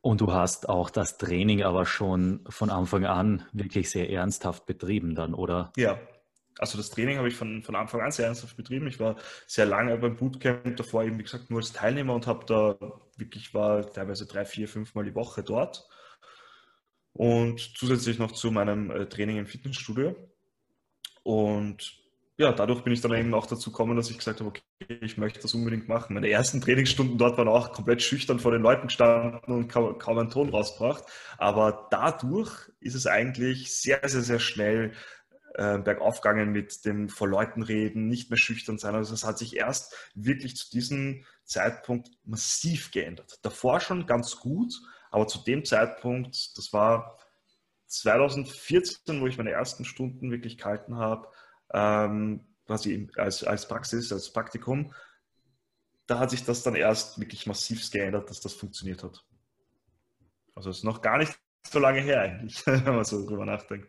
Und 0.00 0.20
du 0.20 0.32
hast 0.32 0.68
auch 0.68 0.90
das 0.90 1.18
Training 1.18 1.62
aber 1.62 1.84
schon 1.84 2.44
von 2.48 2.70
Anfang 2.70 3.04
an 3.04 3.46
wirklich 3.52 3.90
sehr 3.90 4.10
ernsthaft 4.10 4.66
betrieben 4.66 5.14
dann, 5.14 5.34
oder? 5.34 5.72
Ja, 5.76 6.00
also 6.58 6.76
das 6.76 6.90
Training 6.90 7.18
habe 7.18 7.28
ich 7.28 7.34
von, 7.34 7.62
von 7.62 7.76
Anfang 7.76 8.00
an 8.00 8.10
sehr 8.10 8.26
ernsthaft 8.26 8.56
betrieben. 8.56 8.86
Ich 8.86 9.00
war 9.00 9.16
sehr 9.46 9.66
lange 9.66 9.96
beim 9.98 10.16
Bootcamp 10.16 10.76
davor 10.76 11.04
eben, 11.04 11.18
wie 11.18 11.22
gesagt, 11.22 11.50
nur 11.50 11.60
als 11.60 11.72
Teilnehmer 11.72 12.14
und 12.14 12.26
habe 12.26 12.44
da 12.46 12.78
wirklich, 13.16 13.54
war 13.54 13.90
teilweise 13.90 14.26
drei, 14.26 14.44
vier, 14.44 14.68
fünf 14.68 14.94
Mal 14.94 15.04
die 15.04 15.14
Woche 15.14 15.42
dort. 15.42 15.88
Und 17.14 17.60
zusätzlich 17.76 18.18
noch 18.18 18.32
zu 18.32 18.50
meinem 18.50 18.90
äh, 18.90 19.06
Training 19.06 19.38
im 19.38 19.46
Fitnessstudio. 19.46 20.16
Und 21.22 22.01
ja, 22.38 22.52
dadurch 22.52 22.82
bin 22.82 22.92
ich 22.92 23.00
dann 23.00 23.12
eben 23.12 23.34
auch 23.34 23.46
dazu 23.46 23.70
gekommen, 23.70 23.96
dass 23.96 24.10
ich 24.10 24.18
gesagt 24.18 24.40
habe, 24.40 24.48
okay, 24.50 24.62
ich 25.02 25.18
möchte 25.18 25.40
das 25.40 25.54
unbedingt 25.54 25.88
machen. 25.88 26.14
Meine 26.14 26.30
ersten 26.30 26.60
Trainingsstunden 26.60 27.18
dort 27.18 27.36
waren 27.36 27.48
auch 27.48 27.72
komplett 27.72 28.02
schüchtern 28.02 28.40
vor 28.40 28.52
den 28.52 28.62
Leuten 28.62 28.86
gestanden 28.86 29.54
und 29.54 29.68
kaum, 29.68 29.98
kaum 29.98 30.18
einen 30.18 30.30
Ton 30.30 30.48
rausgebracht. 30.48 31.04
Aber 31.36 31.88
dadurch 31.90 32.70
ist 32.80 32.94
es 32.94 33.06
eigentlich 33.06 33.76
sehr, 33.78 34.00
sehr, 34.08 34.22
sehr 34.22 34.38
schnell 34.38 34.92
äh, 35.54 35.78
bergauf 35.78 36.22
gegangen 36.22 36.52
mit 36.52 36.84
dem 36.86 37.10
vor 37.10 37.28
Leuten 37.28 37.62
reden, 37.62 38.08
nicht 38.08 38.30
mehr 38.30 38.38
schüchtern 38.38 38.78
sein. 38.78 38.94
Also 38.94 39.12
es 39.12 39.24
hat 39.24 39.36
sich 39.36 39.56
erst 39.56 39.94
wirklich 40.14 40.56
zu 40.56 40.70
diesem 40.70 41.24
Zeitpunkt 41.44 42.08
massiv 42.24 42.90
geändert. 42.92 43.38
Davor 43.42 43.80
schon 43.80 44.06
ganz 44.06 44.36
gut, 44.36 44.72
aber 45.10 45.26
zu 45.26 45.38
dem 45.38 45.66
Zeitpunkt, 45.66 46.56
das 46.56 46.72
war 46.72 47.18
2014, 47.88 49.20
wo 49.20 49.26
ich 49.26 49.36
meine 49.36 49.50
ersten 49.50 49.84
Stunden 49.84 50.30
wirklich 50.30 50.56
gehalten 50.56 50.96
habe, 50.96 51.28
ähm, 51.72 52.46
quasi 52.66 53.08
als, 53.16 53.44
als 53.44 53.68
Praxis, 53.68 54.12
als 54.12 54.32
Praktikum, 54.32 54.92
da 56.06 56.18
hat 56.18 56.30
sich 56.30 56.44
das 56.44 56.62
dann 56.62 56.74
erst 56.74 57.18
wirklich 57.20 57.46
massiv 57.46 57.90
geändert, 57.90 58.28
dass 58.30 58.40
das 58.40 58.54
funktioniert 58.54 59.02
hat. 59.02 59.24
Also 60.54 60.70
es 60.70 60.78
ist 60.78 60.84
noch 60.84 61.00
gar 61.00 61.18
nicht 61.18 61.38
so 61.66 61.78
lange 61.78 62.00
her 62.00 62.20
eigentlich, 62.20 62.66
wenn 62.66 62.84
man 62.84 63.04
so 63.04 63.26
drüber 63.26 63.44
nachdenkt. 63.44 63.88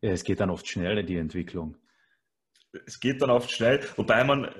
Ja, 0.00 0.10
es 0.10 0.24
geht 0.24 0.40
dann 0.40 0.50
oft 0.50 0.68
schnell, 0.68 1.02
die 1.04 1.16
Entwicklung. 1.16 1.76
Es 2.86 3.00
geht 3.00 3.22
dann 3.22 3.30
oft 3.30 3.50
schnell, 3.50 3.80
wobei 3.96 4.24
man, 4.24 4.54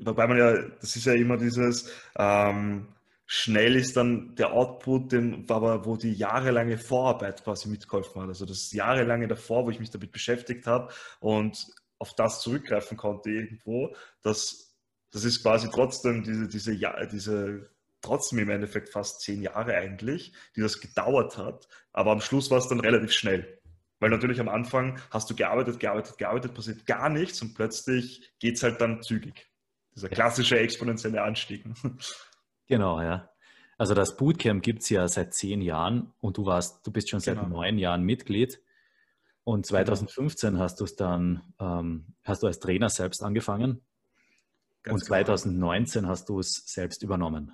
wobei 0.00 0.26
man 0.26 0.38
ja, 0.38 0.68
das 0.80 0.96
ist 0.96 1.06
ja 1.06 1.14
immer 1.14 1.36
dieses, 1.36 1.90
ähm, 2.16 2.93
schnell 3.26 3.76
ist 3.76 3.96
dann 3.96 4.34
der 4.36 4.52
Output, 4.52 5.12
dem, 5.12 5.46
aber 5.48 5.86
wo 5.86 5.96
die 5.96 6.12
jahrelange 6.12 6.78
Vorarbeit 6.78 7.42
quasi 7.42 7.68
mitgeholfen 7.68 8.22
hat. 8.22 8.28
Also 8.28 8.44
das 8.44 8.72
jahrelange 8.72 9.28
davor, 9.28 9.64
wo 9.64 9.70
ich 9.70 9.80
mich 9.80 9.90
damit 9.90 10.12
beschäftigt 10.12 10.66
habe 10.66 10.92
und 11.20 11.66
auf 11.98 12.14
das 12.14 12.40
zurückgreifen 12.40 12.96
konnte 12.96 13.30
irgendwo, 13.30 13.94
das, 14.22 14.74
das 15.10 15.24
ist 15.24 15.42
quasi 15.42 15.68
trotzdem 15.70 16.22
diese, 16.22 16.48
diese, 16.48 16.76
diese 17.10 17.70
trotzdem 18.02 18.40
im 18.40 18.50
Endeffekt 18.50 18.90
fast 18.90 19.22
zehn 19.22 19.42
Jahre 19.42 19.74
eigentlich, 19.74 20.32
die 20.54 20.60
das 20.60 20.80
gedauert 20.80 21.38
hat. 21.38 21.66
Aber 21.92 22.12
am 22.12 22.20
Schluss 22.20 22.50
war 22.50 22.58
es 22.58 22.68
dann 22.68 22.80
relativ 22.80 23.12
schnell. 23.12 23.60
Weil 24.00 24.10
natürlich 24.10 24.40
am 24.40 24.48
Anfang 24.50 25.00
hast 25.10 25.30
du 25.30 25.34
gearbeitet, 25.34 25.80
gearbeitet, 25.80 26.18
gearbeitet, 26.18 26.52
passiert 26.54 26.84
gar 26.84 27.08
nichts 27.08 27.40
und 27.40 27.54
plötzlich 27.54 28.34
geht 28.38 28.56
es 28.56 28.62
halt 28.62 28.80
dann 28.80 29.02
zügig. 29.02 29.50
Dieser 29.94 30.10
klassische 30.10 30.58
exponentielle 30.58 31.22
Anstieg. 31.22 31.64
Genau, 32.66 33.00
ja. 33.00 33.30
Also 33.76 33.94
das 33.94 34.16
Bootcamp 34.16 34.62
gibt 34.62 34.82
es 34.82 34.88
ja 34.88 35.06
seit 35.08 35.34
zehn 35.34 35.60
Jahren 35.60 36.12
und 36.20 36.36
du 36.36 36.46
warst, 36.46 36.86
du 36.86 36.92
bist 36.92 37.10
schon 37.10 37.20
seit 37.20 37.36
genau. 37.36 37.48
neun 37.48 37.78
Jahren 37.78 38.02
Mitglied. 38.02 38.60
Und 39.42 39.66
2015 39.66 40.50
genau. 40.50 40.62
hast 40.62 40.80
du 40.80 40.84
es 40.84 40.96
dann, 40.96 41.42
ähm, 41.60 42.14
hast 42.24 42.42
du 42.42 42.46
als 42.46 42.60
Trainer 42.60 42.88
selbst 42.88 43.22
angefangen. 43.22 43.82
Ganz 44.82 45.02
und 45.02 45.06
2019 45.06 46.02
genau. 46.02 46.10
hast 46.10 46.28
du 46.28 46.38
es 46.38 46.62
selbst 46.66 47.02
übernommen. 47.02 47.52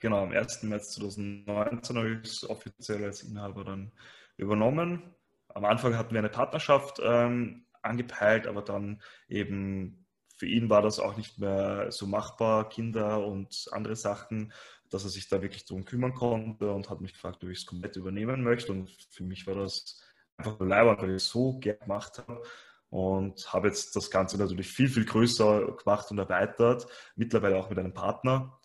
Genau, 0.00 0.22
am 0.22 0.32
1. 0.32 0.64
März 0.64 0.92
2019 0.94 1.96
habe 1.96 2.20
ich 2.22 2.28
es 2.28 2.48
offiziell 2.48 3.04
als 3.04 3.22
Inhaber 3.22 3.64
dann 3.64 3.92
übernommen. 4.36 5.14
Am 5.48 5.64
Anfang 5.64 5.96
hatten 5.96 6.12
wir 6.12 6.20
eine 6.20 6.28
Partnerschaft 6.28 7.00
ähm, 7.02 7.64
angepeilt, 7.82 8.46
aber 8.46 8.62
dann 8.62 9.02
eben 9.28 10.06
für 10.38 10.46
ihn 10.46 10.70
war 10.70 10.82
das 10.82 11.00
auch 11.00 11.16
nicht 11.16 11.38
mehr 11.38 11.90
so 11.90 12.06
machbar, 12.06 12.68
Kinder 12.68 13.26
und 13.26 13.68
andere 13.72 13.96
Sachen, 13.96 14.52
dass 14.88 15.02
er 15.04 15.10
sich 15.10 15.28
da 15.28 15.42
wirklich 15.42 15.66
darum 15.66 15.84
kümmern 15.84 16.14
konnte 16.14 16.70
und 16.72 16.88
hat 16.88 17.00
mich 17.00 17.12
gefragt, 17.12 17.42
ob 17.42 17.50
ich 17.50 17.58
es 17.58 17.66
komplett 17.66 17.96
übernehmen 17.96 18.44
möchte. 18.44 18.72
Und 18.72 18.90
für 19.10 19.24
mich 19.24 19.46
war 19.48 19.56
das 19.56 20.00
einfach 20.36 20.58
leibend, 20.60 21.02
weil 21.02 21.10
ich 21.10 21.16
es 21.16 21.28
so 21.28 21.58
gern 21.58 21.80
gemacht 21.80 22.18
habe 22.18 22.42
und 22.88 23.52
habe 23.52 23.66
jetzt 23.66 23.96
das 23.96 24.10
Ganze 24.10 24.38
natürlich 24.38 24.68
viel, 24.68 24.88
viel 24.88 25.04
größer 25.04 25.76
gemacht 25.76 26.10
und 26.12 26.18
erweitert, 26.18 26.86
mittlerweile 27.16 27.56
auch 27.56 27.68
mit 27.68 27.78
einem 27.78 27.92
Partner. 27.92 28.58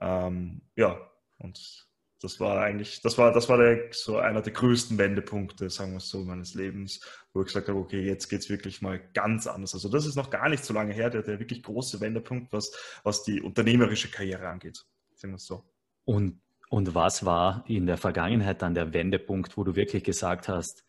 Ähm, 0.00 0.62
ja, 0.74 0.98
und 1.38 1.89
das 2.20 2.38
war 2.38 2.60
eigentlich, 2.60 3.00
das 3.00 3.16
war, 3.16 3.32
das 3.32 3.48
war 3.48 3.56
der, 3.56 3.88
so 3.92 4.18
einer 4.18 4.42
der 4.42 4.52
größten 4.52 4.98
Wendepunkte, 4.98 5.70
sagen 5.70 5.92
wir 5.92 5.98
es 5.98 6.10
so, 6.10 6.18
meines 6.18 6.54
Lebens, 6.54 7.00
wo 7.32 7.40
ich 7.40 7.46
gesagt 7.46 7.68
habe, 7.68 7.78
okay, 7.78 8.02
jetzt 8.02 8.28
geht 8.28 8.40
es 8.40 8.50
wirklich 8.50 8.82
mal 8.82 9.00
ganz 9.14 9.46
anders. 9.46 9.72
Also 9.72 9.88
das 9.88 10.04
ist 10.04 10.16
noch 10.16 10.28
gar 10.28 10.50
nicht 10.50 10.64
so 10.64 10.74
lange 10.74 10.92
her, 10.92 11.08
der, 11.08 11.22
der 11.22 11.40
wirklich 11.40 11.62
große 11.62 12.00
Wendepunkt, 12.00 12.52
was, 12.52 12.72
was 13.04 13.22
die 13.22 13.40
unternehmerische 13.40 14.10
Karriere 14.10 14.48
angeht, 14.48 14.84
sagen 15.14 15.32
wir 15.32 15.36
es 15.36 15.46
so. 15.46 15.64
Und, 16.04 16.40
und 16.68 16.94
was 16.94 17.24
war 17.24 17.64
in 17.66 17.86
der 17.86 17.96
Vergangenheit 17.96 18.60
dann 18.60 18.74
der 18.74 18.92
Wendepunkt, 18.92 19.56
wo 19.56 19.64
du 19.64 19.74
wirklich 19.74 20.04
gesagt 20.04 20.48
hast, 20.48 20.84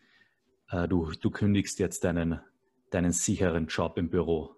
äh, 0.70 0.88
du, 0.90 1.12
du 1.12 1.32
kündigst 1.32 1.80
jetzt 1.80 2.04
deinen, 2.04 2.42
deinen 2.90 3.14
sicheren 3.14 3.68
Job 3.68 3.98
im 3.98 4.10
Büro? 4.10 4.56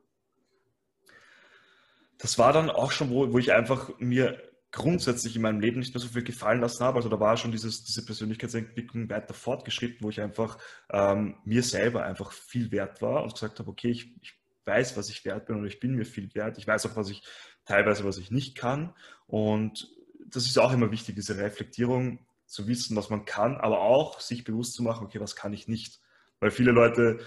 Das 2.17 2.39
war 2.39 2.51
dann 2.51 2.71
auch 2.71 2.91
schon, 2.91 3.11
wo, 3.11 3.31
wo 3.31 3.37
ich 3.37 3.53
einfach 3.53 3.91
mir 3.99 4.41
grundsätzlich 4.73 5.35
in 5.35 5.43
meinem 5.43 5.59
Leben 5.59 5.79
nicht 5.79 5.93
mehr 5.93 6.01
so 6.01 6.07
viel 6.07 6.23
gefallen 6.23 6.59
lassen 6.59 6.83
habe. 6.83 6.97
Also 6.97 7.07
da 7.07 7.19
war 7.19 7.37
schon 7.37 7.51
dieses, 7.51 7.83
diese 7.83 8.03
Persönlichkeitsentwicklung 8.03 9.07
weiter 9.07 9.35
fortgeschritten, 9.35 9.99
wo 10.01 10.09
ich 10.09 10.19
einfach 10.19 10.57
ähm, 10.91 11.35
mir 11.45 11.61
selber 11.61 12.03
einfach 12.03 12.31
viel 12.31 12.71
wert 12.71 13.01
war 13.01 13.23
und 13.23 13.33
gesagt 13.33 13.59
habe, 13.59 13.69
okay, 13.69 13.91
ich, 13.91 14.11
ich 14.21 14.33
weiß, 14.65 14.97
was 14.97 15.09
ich 15.09 15.23
wert 15.25 15.45
bin 15.45 15.57
und 15.57 15.67
ich 15.67 15.79
bin 15.79 15.95
mir 15.95 16.05
viel 16.05 16.33
wert. 16.33 16.57
Ich 16.57 16.67
weiß 16.67 16.87
auch, 16.87 16.95
was 16.95 17.11
ich 17.11 17.21
teilweise, 17.65 18.03
was 18.03 18.17
ich 18.17 18.31
nicht 18.31 18.57
kann. 18.57 18.95
Und 19.27 19.95
das 20.25 20.45
ist 20.45 20.57
auch 20.57 20.73
immer 20.73 20.91
wichtig, 20.91 21.15
diese 21.15 21.37
Reflektierung 21.37 22.25
zu 22.47 22.67
wissen, 22.67 22.95
was 22.95 23.11
man 23.11 23.25
kann, 23.25 23.57
aber 23.57 23.81
auch 23.81 24.21
sich 24.21 24.43
bewusst 24.43 24.73
zu 24.73 24.81
machen, 24.81 25.05
okay, 25.05 25.19
was 25.19 25.35
kann 25.35 25.53
ich 25.53 25.67
nicht. 25.67 26.01
Weil 26.39 26.49
viele 26.49 26.71
Leute 26.71 27.19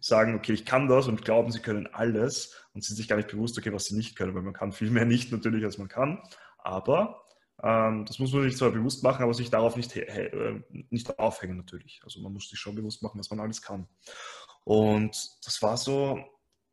sagen, 0.00 0.34
okay, 0.34 0.52
ich 0.52 0.64
kann 0.64 0.88
das 0.88 1.06
und 1.06 1.24
glauben, 1.24 1.52
sie 1.52 1.60
können 1.60 1.86
alles 1.92 2.56
und 2.72 2.82
sind 2.82 2.96
sich 2.96 3.06
gar 3.06 3.16
nicht 3.16 3.30
bewusst, 3.30 3.56
okay, 3.58 3.72
was 3.72 3.84
sie 3.84 3.96
nicht 3.96 4.16
können, 4.16 4.34
weil 4.34 4.42
man 4.42 4.54
kann 4.54 4.72
viel 4.72 4.90
mehr 4.90 5.04
nicht 5.04 5.30
natürlich, 5.30 5.64
als 5.64 5.78
man 5.78 5.88
kann. 5.88 6.20
Aber 6.64 7.24
ähm, 7.62 8.04
das 8.06 8.18
muss 8.18 8.32
man 8.32 8.42
sich 8.42 8.56
zwar 8.56 8.70
bewusst 8.70 9.04
machen, 9.04 9.22
aber 9.22 9.34
sich 9.34 9.50
darauf 9.50 9.76
nicht, 9.76 9.96
äh, 9.96 10.60
nicht 10.90 11.18
aufhängen 11.18 11.56
natürlich. 11.56 12.00
Also 12.02 12.20
man 12.20 12.32
muss 12.32 12.48
sich 12.48 12.58
schon 12.58 12.74
bewusst 12.74 13.02
machen, 13.02 13.18
was 13.18 13.30
man 13.30 13.40
alles 13.40 13.62
kann. 13.62 13.86
Und 14.64 15.16
das 15.44 15.62
war 15.62 15.76
so, 15.76 16.18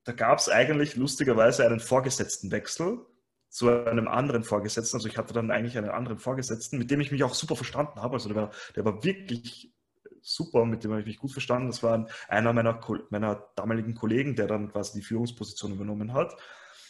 da 0.04 0.14
gab 0.14 0.40
es 0.40 0.50
eigentlich 0.50 0.96
lustigerweise 0.96 1.66
einen 1.66 1.80
Vorgesetztenwechsel 1.80 3.06
zu 3.50 3.70
einem 3.70 4.08
anderen 4.08 4.44
Vorgesetzten. 4.44 4.98
Also 4.98 5.08
ich 5.08 5.18
hatte 5.18 5.34
dann 5.34 5.52
eigentlich 5.52 5.78
einen 5.78 5.90
anderen 5.90 6.18
Vorgesetzten, 6.18 6.78
mit 6.78 6.90
dem 6.90 7.02
ich 7.02 7.12
mich 7.12 7.24
auch 7.24 7.34
super 7.34 7.56
verstanden 7.56 8.02
habe. 8.02 8.14
Also 8.14 8.30
der 8.30 8.38
war, 8.38 8.52
der 8.76 8.86
war 8.86 9.04
wirklich 9.04 9.74
super, 10.22 10.66
mit 10.66 10.84
dem 10.84 10.92
habe 10.92 11.02
ich 11.02 11.08
mich 11.08 11.20
gut 11.20 11.32
verstanden. 11.32 11.68
Das 11.68 11.84
war 11.84 12.08
einer 12.30 12.54
meiner, 12.54 12.80
meiner 13.10 13.44
damaligen 13.56 13.94
Kollegen, 13.94 14.36
der 14.36 14.48
dann 14.48 14.72
quasi 14.72 15.00
die 15.00 15.06
Führungsposition 15.06 15.74
übernommen 15.74 16.14
hat 16.14 16.36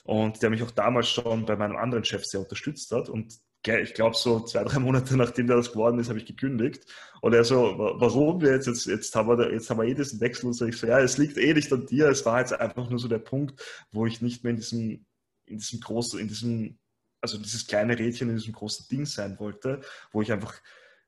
und 0.03 0.41
der 0.41 0.49
mich 0.49 0.63
auch 0.63 0.71
damals 0.71 1.09
schon 1.09 1.45
bei 1.45 1.55
meinem 1.55 1.75
anderen 1.75 2.03
Chef 2.03 2.25
sehr 2.25 2.41
unterstützt 2.41 2.91
hat. 2.91 3.09
Und 3.09 3.39
ich 3.65 3.93
glaube, 3.93 4.15
so 4.15 4.39
zwei, 4.41 4.63
drei 4.63 4.79
Monate 4.79 5.15
nachdem 5.17 5.47
der 5.47 5.57
das 5.57 5.71
geworden 5.71 5.99
ist, 5.99 6.09
habe 6.09 6.19
ich 6.19 6.25
gekündigt. 6.25 6.85
Und 7.21 7.33
er 7.33 7.43
so, 7.43 7.75
warum 7.77 8.41
jetzt? 8.41 8.67
Jetzt, 8.67 8.85
jetzt, 8.87 9.15
haben 9.15 9.29
wir, 9.29 9.51
jetzt 9.51 9.69
haben 9.69 9.79
wir 9.79 9.87
eh 9.87 9.93
diesen 9.93 10.19
Wechsel. 10.19 10.47
Und 10.47 10.53
so 10.53 10.65
ich 10.65 10.77
so, 10.77 10.87
ja, 10.87 10.99
es 10.99 11.17
liegt 11.17 11.37
eh 11.37 11.53
nicht 11.53 11.71
an 11.71 11.85
dir. 11.85 12.09
Es 12.09 12.25
war 12.25 12.39
jetzt 12.39 12.53
einfach 12.53 12.89
nur 12.89 12.99
so 12.99 13.07
der 13.07 13.19
Punkt, 13.19 13.61
wo 13.91 14.05
ich 14.05 14.21
nicht 14.21 14.43
mehr 14.43 14.51
in 14.51 14.57
diesem, 14.57 15.05
in 15.45 15.57
diesem 15.57 15.79
großen, 15.79 16.19
in 16.19 16.27
diesem, 16.27 16.79
also 17.21 17.37
dieses 17.37 17.67
kleine 17.67 17.97
Rädchen 17.99 18.29
in 18.29 18.37
diesem 18.37 18.53
großen 18.53 18.87
Ding 18.89 19.05
sein 19.05 19.39
wollte, 19.39 19.81
wo 20.11 20.21
ich 20.23 20.31
einfach 20.31 20.55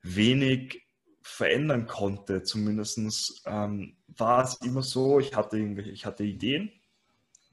wenig 0.02 0.84
verändern 1.22 1.86
konnte. 1.86 2.42
Zumindest 2.42 3.42
ähm, 3.46 3.96
war 4.06 4.44
es 4.44 4.60
immer 4.64 4.82
so, 4.82 5.18
ich 5.18 5.34
hatte, 5.34 5.58
ich 5.58 6.06
hatte 6.06 6.22
Ideen, 6.22 6.70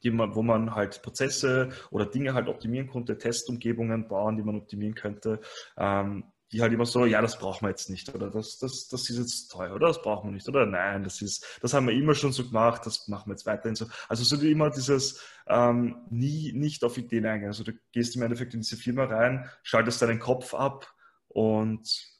die 0.04 0.12
man, 0.12 0.36
wo 0.36 0.42
man 0.42 0.76
halt 0.76 1.02
Prozesse 1.02 1.70
oder 1.90 2.06
Dinge 2.06 2.34
halt 2.34 2.48
optimieren 2.48 2.88
konnte, 2.88 3.18
Testumgebungen 3.18 4.08
bauen, 4.08 4.38
die 4.38 4.44
man 4.44 4.56
optimieren 4.56 4.96
könnte, 4.96 5.40
ähm, 5.78 6.26
die 6.52 6.62
halt 6.62 6.74
immer 6.74 6.86
so, 6.86 7.06
ja, 7.06 7.22
das 7.22 7.40
brauchen 7.40 7.66
wir 7.66 7.70
jetzt 7.70 7.90
nicht 7.90 8.14
oder 8.14 8.30
das, 8.30 8.58
das, 8.58 8.88
das 8.90 9.10
ist 9.10 9.18
jetzt 9.18 9.52
teuer 9.52 9.74
oder 9.74 9.88
das 9.88 10.02
brauchen 10.02 10.30
wir 10.30 10.34
nicht 10.34 10.48
oder 10.50 10.66
nein, 10.66 11.04
das 11.04 11.22
ist, 11.22 11.60
das 11.62 11.74
haben 11.74 11.88
wir 11.88 11.94
immer 11.94 12.14
schon 12.14 12.34
so 12.34 12.44
gemacht, 12.46 12.86
das 12.86 13.08
machen 13.08 13.28
wir 13.28 13.34
jetzt 13.34 13.46
weiterhin 13.46 13.76
so. 13.76 13.86
Also 14.10 14.24
so 14.24 14.42
wie 14.42 14.52
immer 14.52 14.70
dieses 14.70 15.22
ähm, 15.48 15.98
nie 16.10 16.52
nicht 16.54 16.84
auf 16.84 16.98
Ideen 16.98 17.26
eingehen. 17.26 17.48
Also 17.48 17.64
du 17.64 17.72
gehst 17.94 18.16
im 18.16 18.22
Endeffekt 18.24 18.54
in 18.54 18.62
diese 18.62 18.76
Firma 18.76 19.06
rein, 19.06 19.50
schaltest 19.64 20.02
deinen 20.02 20.20
Kopf 20.20 20.54
ab 20.54 20.94
und 21.30 22.11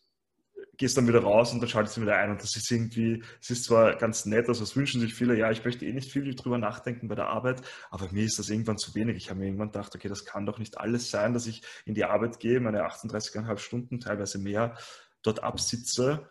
gehst 0.82 0.98
dann 0.98 1.08
wieder 1.08 1.22
raus 1.22 1.54
und 1.54 1.62
dann 1.62 1.70
schaltest 1.70 1.96
du 1.96 2.02
wieder 2.02 2.18
ein. 2.18 2.32
Und 2.32 2.42
das 2.42 2.56
ist 2.56 2.72
irgendwie, 2.72 3.24
es 3.40 3.52
ist 3.52 3.66
zwar 3.66 3.96
ganz 3.98 4.26
nett, 4.26 4.50
also 4.50 4.64
es 4.64 4.76
wünschen 4.76 5.00
sich 5.00 5.14
viele, 5.14 5.38
ja, 5.38 5.52
ich 5.52 5.64
möchte 5.64 5.86
eh 5.86 5.94
nicht 5.94 6.12
viel 6.12 6.34
drüber 6.34 6.58
nachdenken 6.58 7.08
bei 7.08 7.14
der 7.14 7.28
Arbeit, 7.28 7.62
aber 7.92 8.12
mir 8.12 8.24
ist 8.24 8.40
das 8.40 8.50
irgendwann 8.50 8.80
zu 8.80 8.96
wenig. 8.96 9.16
Ich 9.16 9.30
habe 9.30 9.40
mir 9.40 9.46
irgendwann 9.46 9.72
gedacht, 9.72 9.94
okay, 9.94 10.10
das 10.10 10.26
kann 10.26 10.48
doch 10.48 10.58
nicht 10.58 10.80
alles 10.80 11.12
sein, 11.12 11.36
dass 11.36 11.46
ich 11.46 11.62
in 11.86 11.94
die 11.94 12.04
Arbeit 12.04 12.40
gehe, 12.40 12.60
meine 12.60 12.84
38,5 12.84 13.58
Stunden, 13.60 14.00
teilweise 14.00 14.40
mehr, 14.40 14.76
dort 15.22 15.44
absitze, 15.44 16.28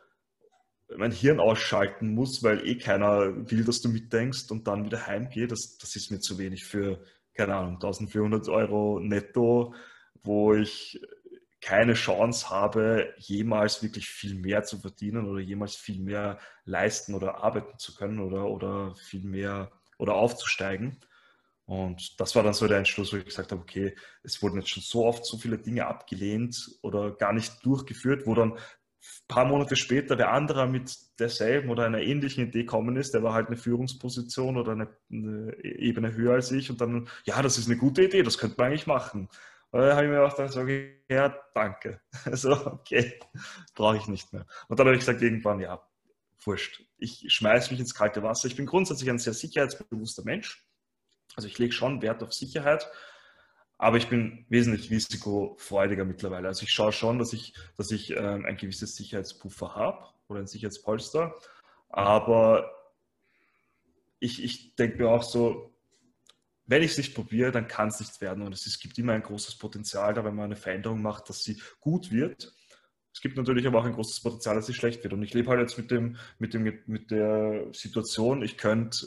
mein 0.96 1.12
Hirn 1.12 1.38
ausschalten 1.38 2.12
muss, 2.12 2.42
weil 2.42 2.66
eh 2.66 2.76
keiner 2.76 3.48
will, 3.48 3.62
dass 3.62 3.80
du 3.80 3.88
mitdenkst 3.88 4.50
und 4.50 4.66
dann 4.66 4.84
wieder 4.84 5.06
heimgehe. 5.06 5.46
Das, 5.46 5.78
das 5.80 5.94
ist 5.94 6.10
mir 6.10 6.18
zu 6.18 6.38
wenig 6.38 6.64
für, 6.64 7.04
keine 7.34 7.54
Ahnung, 7.54 7.74
1400 7.74 8.48
Euro 8.48 8.98
netto, 8.98 9.74
wo 10.24 10.54
ich 10.54 11.00
keine 11.60 11.94
Chance 11.94 12.50
habe, 12.50 13.14
jemals 13.18 13.82
wirklich 13.82 14.08
viel 14.08 14.34
mehr 14.34 14.64
zu 14.64 14.78
verdienen 14.78 15.28
oder 15.28 15.40
jemals 15.40 15.76
viel 15.76 16.00
mehr 16.00 16.38
leisten 16.64 17.14
oder 17.14 17.42
arbeiten 17.42 17.78
zu 17.78 17.94
können 17.94 18.20
oder, 18.20 18.46
oder 18.46 18.94
viel 18.96 19.24
mehr 19.24 19.70
oder 19.98 20.14
aufzusteigen. 20.14 20.98
Und 21.66 22.18
das 22.18 22.34
war 22.34 22.42
dann 22.42 22.54
so 22.54 22.66
der 22.66 22.78
Entschluss, 22.78 23.12
wo 23.12 23.16
ich 23.18 23.24
gesagt 23.24 23.52
habe, 23.52 23.60
okay, 23.60 23.94
es 24.24 24.42
wurden 24.42 24.58
jetzt 24.58 24.70
schon 24.70 24.82
so 24.82 25.06
oft 25.06 25.24
so 25.24 25.38
viele 25.38 25.58
Dinge 25.58 25.86
abgelehnt 25.86 26.78
oder 26.82 27.12
gar 27.12 27.32
nicht 27.32 27.64
durchgeführt, 27.64 28.26
wo 28.26 28.34
dann 28.34 28.54
ein 28.54 28.58
paar 29.28 29.44
Monate 29.44 29.76
später 29.76 30.16
der 30.16 30.32
andere 30.32 30.66
mit 30.66 30.92
derselben 31.18 31.70
oder 31.70 31.84
einer 31.84 32.00
ähnlichen 32.00 32.48
Idee 32.48 32.64
kommen 32.64 32.96
ist, 32.96 33.14
der 33.14 33.22
war 33.22 33.34
halt 33.34 33.46
eine 33.46 33.56
Führungsposition 33.56 34.56
oder 34.56 34.72
eine, 34.72 34.88
eine 35.12 35.56
Ebene 35.62 36.12
höher 36.12 36.34
als 36.34 36.50
ich 36.50 36.70
und 36.70 36.80
dann, 36.80 37.08
ja, 37.24 37.40
das 37.40 37.56
ist 37.56 37.68
eine 37.68 37.76
gute 37.76 38.02
Idee, 38.02 38.22
das 38.22 38.38
könnte 38.38 38.56
man 38.58 38.68
eigentlich 38.68 38.88
machen. 38.88 39.28
Und 39.72 39.80
dann 39.80 39.94
habe 39.94 40.04
ich 40.04 40.10
mir 40.10 40.22
auch 40.24 40.36
gedacht, 40.36 40.56
okay, 40.56 41.04
ja, 41.08 41.34
danke. 41.54 42.00
So, 42.32 42.52
okay, 42.66 43.20
brauche 43.74 43.96
ich 43.96 44.08
nicht 44.08 44.32
mehr. 44.32 44.46
Und 44.68 44.78
dann 44.78 44.86
habe 44.86 44.96
ich 44.96 45.00
gesagt, 45.00 45.22
irgendwann, 45.22 45.60
ja, 45.60 45.80
wurscht. 46.44 46.82
Ich 46.98 47.24
schmeiße 47.28 47.70
mich 47.70 47.80
ins 47.80 47.94
kalte 47.94 48.22
Wasser. 48.22 48.48
Ich 48.48 48.56
bin 48.56 48.66
grundsätzlich 48.66 49.08
ein 49.10 49.18
sehr 49.18 49.32
sicherheitsbewusster 49.32 50.24
Mensch. 50.24 50.66
Also 51.36 51.48
ich 51.48 51.58
lege 51.58 51.72
schon 51.72 52.02
Wert 52.02 52.22
auf 52.22 52.32
Sicherheit, 52.32 52.90
aber 53.78 53.96
ich 53.96 54.08
bin 54.08 54.44
wesentlich 54.48 54.90
risikofreudiger 54.90 56.04
mittlerweile. 56.04 56.48
Also 56.48 56.64
ich 56.64 56.70
schaue 56.70 56.92
schon, 56.92 57.18
dass 57.18 57.32
ich, 57.32 57.54
dass 57.76 57.90
ich 57.90 58.10
ähm, 58.10 58.44
ein 58.44 58.56
gewisses 58.56 58.96
Sicherheitspuffer 58.96 59.74
habe 59.74 60.08
oder 60.28 60.40
ein 60.40 60.46
Sicherheitspolster. 60.46 61.34
Aber 61.88 62.70
ich, 64.18 64.42
ich 64.42 64.74
denke 64.74 64.98
mir 64.98 65.08
auch 65.08 65.22
so, 65.22 65.69
wenn 66.70 66.84
ich 66.84 66.92
es 66.92 66.98
nicht 66.98 67.16
probiere, 67.16 67.50
dann 67.50 67.66
kann 67.66 67.88
es 67.88 67.98
nichts 67.98 68.20
werden. 68.20 68.44
Und 68.44 68.52
es 68.52 68.78
gibt 68.78 68.96
immer 68.96 69.12
ein 69.12 69.24
großes 69.24 69.56
Potenzial 69.56 70.14
da, 70.14 70.24
wenn 70.24 70.36
man 70.36 70.44
eine 70.46 70.56
Veränderung 70.56 71.02
macht, 71.02 71.28
dass 71.28 71.42
sie 71.42 71.60
gut 71.80 72.12
wird. 72.12 72.54
Es 73.12 73.20
gibt 73.20 73.36
natürlich 73.36 73.66
aber 73.66 73.80
auch 73.80 73.84
ein 73.84 73.92
großes 73.92 74.20
Potenzial, 74.22 74.54
dass 74.54 74.66
sie 74.66 74.74
schlecht 74.74 75.02
wird. 75.02 75.12
Und 75.12 75.24
ich 75.24 75.34
lebe 75.34 75.50
halt 75.50 75.58
jetzt 75.60 75.76
mit, 75.78 75.90
dem, 75.90 76.16
mit, 76.38 76.54
dem, 76.54 76.62
mit 76.86 77.10
der 77.10 77.66
Situation, 77.72 78.42
ich 78.42 78.56
könnte 78.56 79.04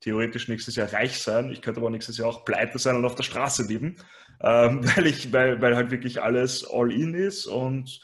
theoretisch 0.00 0.48
nächstes 0.48 0.76
Jahr 0.76 0.92
reich 0.92 1.18
sein, 1.18 1.50
ich 1.50 1.62
könnte 1.62 1.80
aber 1.80 1.88
nächstes 1.88 2.18
Jahr 2.18 2.28
auch 2.28 2.44
pleite 2.44 2.78
sein 2.78 2.96
und 2.96 3.06
auf 3.06 3.14
der 3.14 3.22
Straße 3.22 3.66
leben, 3.66 3.96
ähm, 4.42 4.84
weil, 4.96 5.06
ich, 5.06 5.32
weil, 5.32 5.62
weil 5.62 5.76
halt 5.76 5.90
wirklich 5.90 6.20
alles 6.20 6.68
all 6.68 6.92
in 6.92 7.14
ist 7.14 7.46
und 7.46 8.02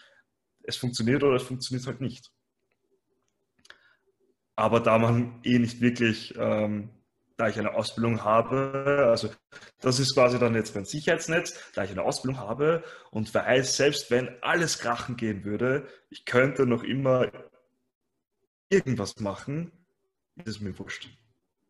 es 0.63 0.77
funktioniert 0.77 1.23
oder 1.23 1.37
es 1.37 1.43
funktioniert 1.43 1.87
halt 1.87 2.01
nicht. 2.01 2.33
Aber 4.57 4.81
da 4.81 4.97
man 4.97 5.41
eh 5.45 5.59
nicht 5.59 5.83
wirklich 5.83 6.35
ähm, 6.39 6.96
da 7.37 7.49
ich 7.49 7.59
eine 7.59 7.75
Ausbildung 7.75 8.25
habe, 8.25 9.07
also 9.11 9.29
das 9.81 9.99
ist 9.99 10.15
quasi 10.15 10.39
dann 10.39 10.55
jetzt 10.55 10.75
mein 10.75 10.85
Sicherheitsnetz, 10.85 11.59
da 11.75 11.85
ich 11.85 11.91
eine 11.91 12.03
Ausbildung 12.03 12.41
habe 12.41 12.83
und 13.11 13.33
weiß, 13.33 13.77
selbst 13.77 14.11
wenn 14.11 14.43
alles 14.43 14.79
krachen 14.79 15.17
gehen 15.17 15.45
würde, 15.45 15.87
ich 16.09 16.25
könnte 16.25 16.67
noch 16.67 16.83
immer 16.83 17.31
irgendwas 18.71 19.21
machen, 19.21 19.73
ist 20.37 20.49
es 20.49 20.61
mir 20.61 20.79
wurscht. 20.79 21.09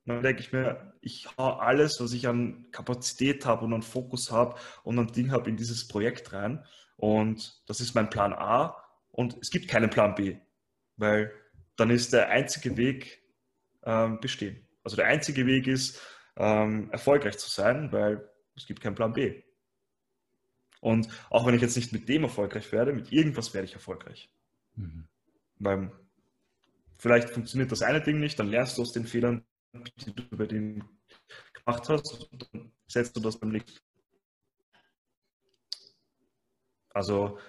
Dann 0.06 0.22
denke 0.22 0.40
ich 0.40 0.52
mir, 0.52 0.92
ich 1.00 1.26
hau 1.36 1.54
alles, 1.54 2.00
was 2.00 2.12
ich 2.12 2.28
an 2.28 2.66
Kapazität 2.70 3.44
habe 3.44 3.64
und 3.64 3.74
an 3.74 3.82
Fokus 3.82 4.30
habe 4.30 4.54
und 4.84 4.98
an 4.98 5.08
Ding 5.08 5.32
habe, 5.32 5.50
in 5.50 5.56
dieses 5.56 5.88
Projekt 5.88 6.32
rein. 6.32 6.64
Und 6.96 7.60
das 7.66 7.80
ist 7.80 7.94
mein 7.94 8.08
Plan 8.08 8.32
A. 8.32 8.76
Und 9.10 9.36
es 9.40 9.50
gibt 9.50 9.68
keinen 9.68 9.90
Plan 9.90 10.14
B, 10.14 10.36
weil 10.96 11.32
dann 11.76 11.90
ist 11.90 12.12
der 12.12 12.28
einzige 12.28 12.76
Weg 12.76 13.22
ähm, 13.82 14.20
bestehen. 14.20 14.65
Also 14.86 14.94
der 14.94 15.06
einzige 15.06 15.46
Weg 15.46 15.66
ist, 15.66 16.00
ähm, 16.36 16.92
erfolgreich 16.92 17.38
zu 17.38 17.50
sein, 17.50 17.90
weil 17.90 18.30
es 18.54 18.66
gibt 18.66 18.80
keinen 18.80 18.94
Plan 18.94 19.12
B. 19.12 19.42
Und 20.80 21.08
auch 21.28 21.44
wenn 21.44 21.56
ich 21.56 21.60
jetzt 21.60 21.74
nicht 21.74 21.92
mit 21.92 22.08
dem 22.08 22.22
erfolgreich 22.22 22.70
werde, 22.70 22.92
mit 22.92 23.10
irgendwas 23.10 23.52
werde 23.52 23.64
ich 23.64 23.74
erfolgreich. 23.74 24.30
Mhm. 24.76 25.08
Weil 25.58 25.90
vielleicht 26.98 27.30
funktioniert 27.30 27.72
das 27.72 27.82
eine 27.82 28.00
Ding 28.00 28.20
nicht, 28.20 28.38
dann 28.38 28.46
lernst 28.46 28.78
du 28.78 28.82
aus 28.82 28.92
den 28.92 29.08
Fehlern, 29.08 29.44
die 29.72 30.14
du 30.14 30.36
bei 30.36 30.46
dem 30.46 30.88
gemacht 31.52 31.88
hast, 31.88 32.30
und 32.30 32.48
dann 32.52 32.70
setzt 32.86 33.16
du 33.16 33.20
das 33.20 33.40
beim 33.40 33.48
nächsten. 33.48 33.80
Also 36.90 37.40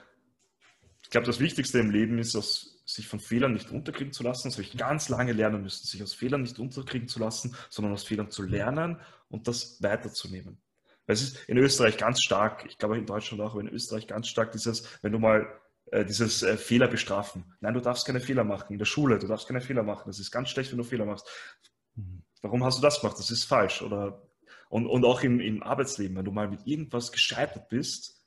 ich 1.03 1.11
glaube, 1.11 1.27
das 1.27 1.39
Wichtigste 1.39 1.77
im 1.77 1.91
Leben 1.91 2.17
ist, 2.17 2.33
dass 2.33 2.76
sich 2.87 3.07
von 3.07 3.19
Fehlern 3.19 3.53
nicht 3.53 3.69
unterkriegen 3.69 4.13
zu 4.13 4.23
lassen. 4.23 4.47
Das 4.47 4.55
habe 4.55 4.63
ich 4.63 4.77
ganz 4.77 5.09
lange 5.09 5.33
lernen 5.33 5.61
müssen, 5.61 5.85
sich 5.85 6.01
aus 6.01 6.13
Fehlern 6.13 6.41
nicht 6.41 6.57
unterkriegen 6.57 7.07
zu 7.07 7.19
lassen, 7.19 7.55
sondern 7.69 7.93
aus 7.93 8.05
Fehlern 8.05 8.31
zu 8.31 8.43
lernen 8.43 8.99
und 9.29 9.47
das 9.47 9.83
weiterzunehmen. 9.83 10.57
Weil 11.05 11.13
es 11.13 11.21
ist 11.21 11.49
in 11.49 11.57
Österreich 11.57 11.97
ganz 11.97 12.21
stark, 12.23 12.65
ich 12.65 12.77
glaube 12.77 12.97
in 12.97 13.05
Deutschland 13.05 13.41
auch, 13.41 13.51
aber 13.51 13.61
in 13.61 13.67
Österreich 13.67 14.07
ganz 14.07 14.27
stark 14.27 14.53
dieses, 14.53 14.87
wenn 15.01 15.11
du 15.11 15.19
mal 15.19 15.47
äh, 15.91 16.05
dieses 16.05 16.43
äh, 16.43 16.55
Fehler 16.57 16.87
bestrafen. 16.87 17.53
Nein, 17.59 17.73
du 17.73 17.81
darfst 17.81 18.05
keine 18.05 18.21
Fehler 18.21 18.45
machen. 18.45 18.71
In 18.73 18.79
der 18.79 18.85
Schule, 18.85 19.19
du 19.19 19.27
darfst 19.27 19.47
keine 19.47 19.61
Fehler 19.61 19.83
machen. 19.83 20.03
Das 20.07 20.19
ist 20.19 20.31
ganz 20.31 20.49
schlecht, 20.49 20.71
wenn 20.71 20.77
du 20.77 20.83
Fehler 20.85 21.05
machst. 21.05 21.27
Mhm. 21.95 22.23
Warum 22.41 22.63
hast 22.63 22.77
du 22.77 22.81
das 22.81 23.01
gemacht? 23.01 23.19
Das 23.19 23.31
ist 23.31 23.43
falsch. 23.43 23.81
Oder, 23.81 24.21
und, 24.69 24.85
und 24.85 25.03
auch 25.03 25.23
im, 25.23 25.41
im 25.41 25.61
Arbeitsleben, 25.61 26.15
wenn 26.15 26.25
du 26.25 26.31
mal 26.31 26.47
mit 26.47 26.65
irgendwas 26.65 27.11
gescheitert 27.11 27.67
bist, 27.67 28.23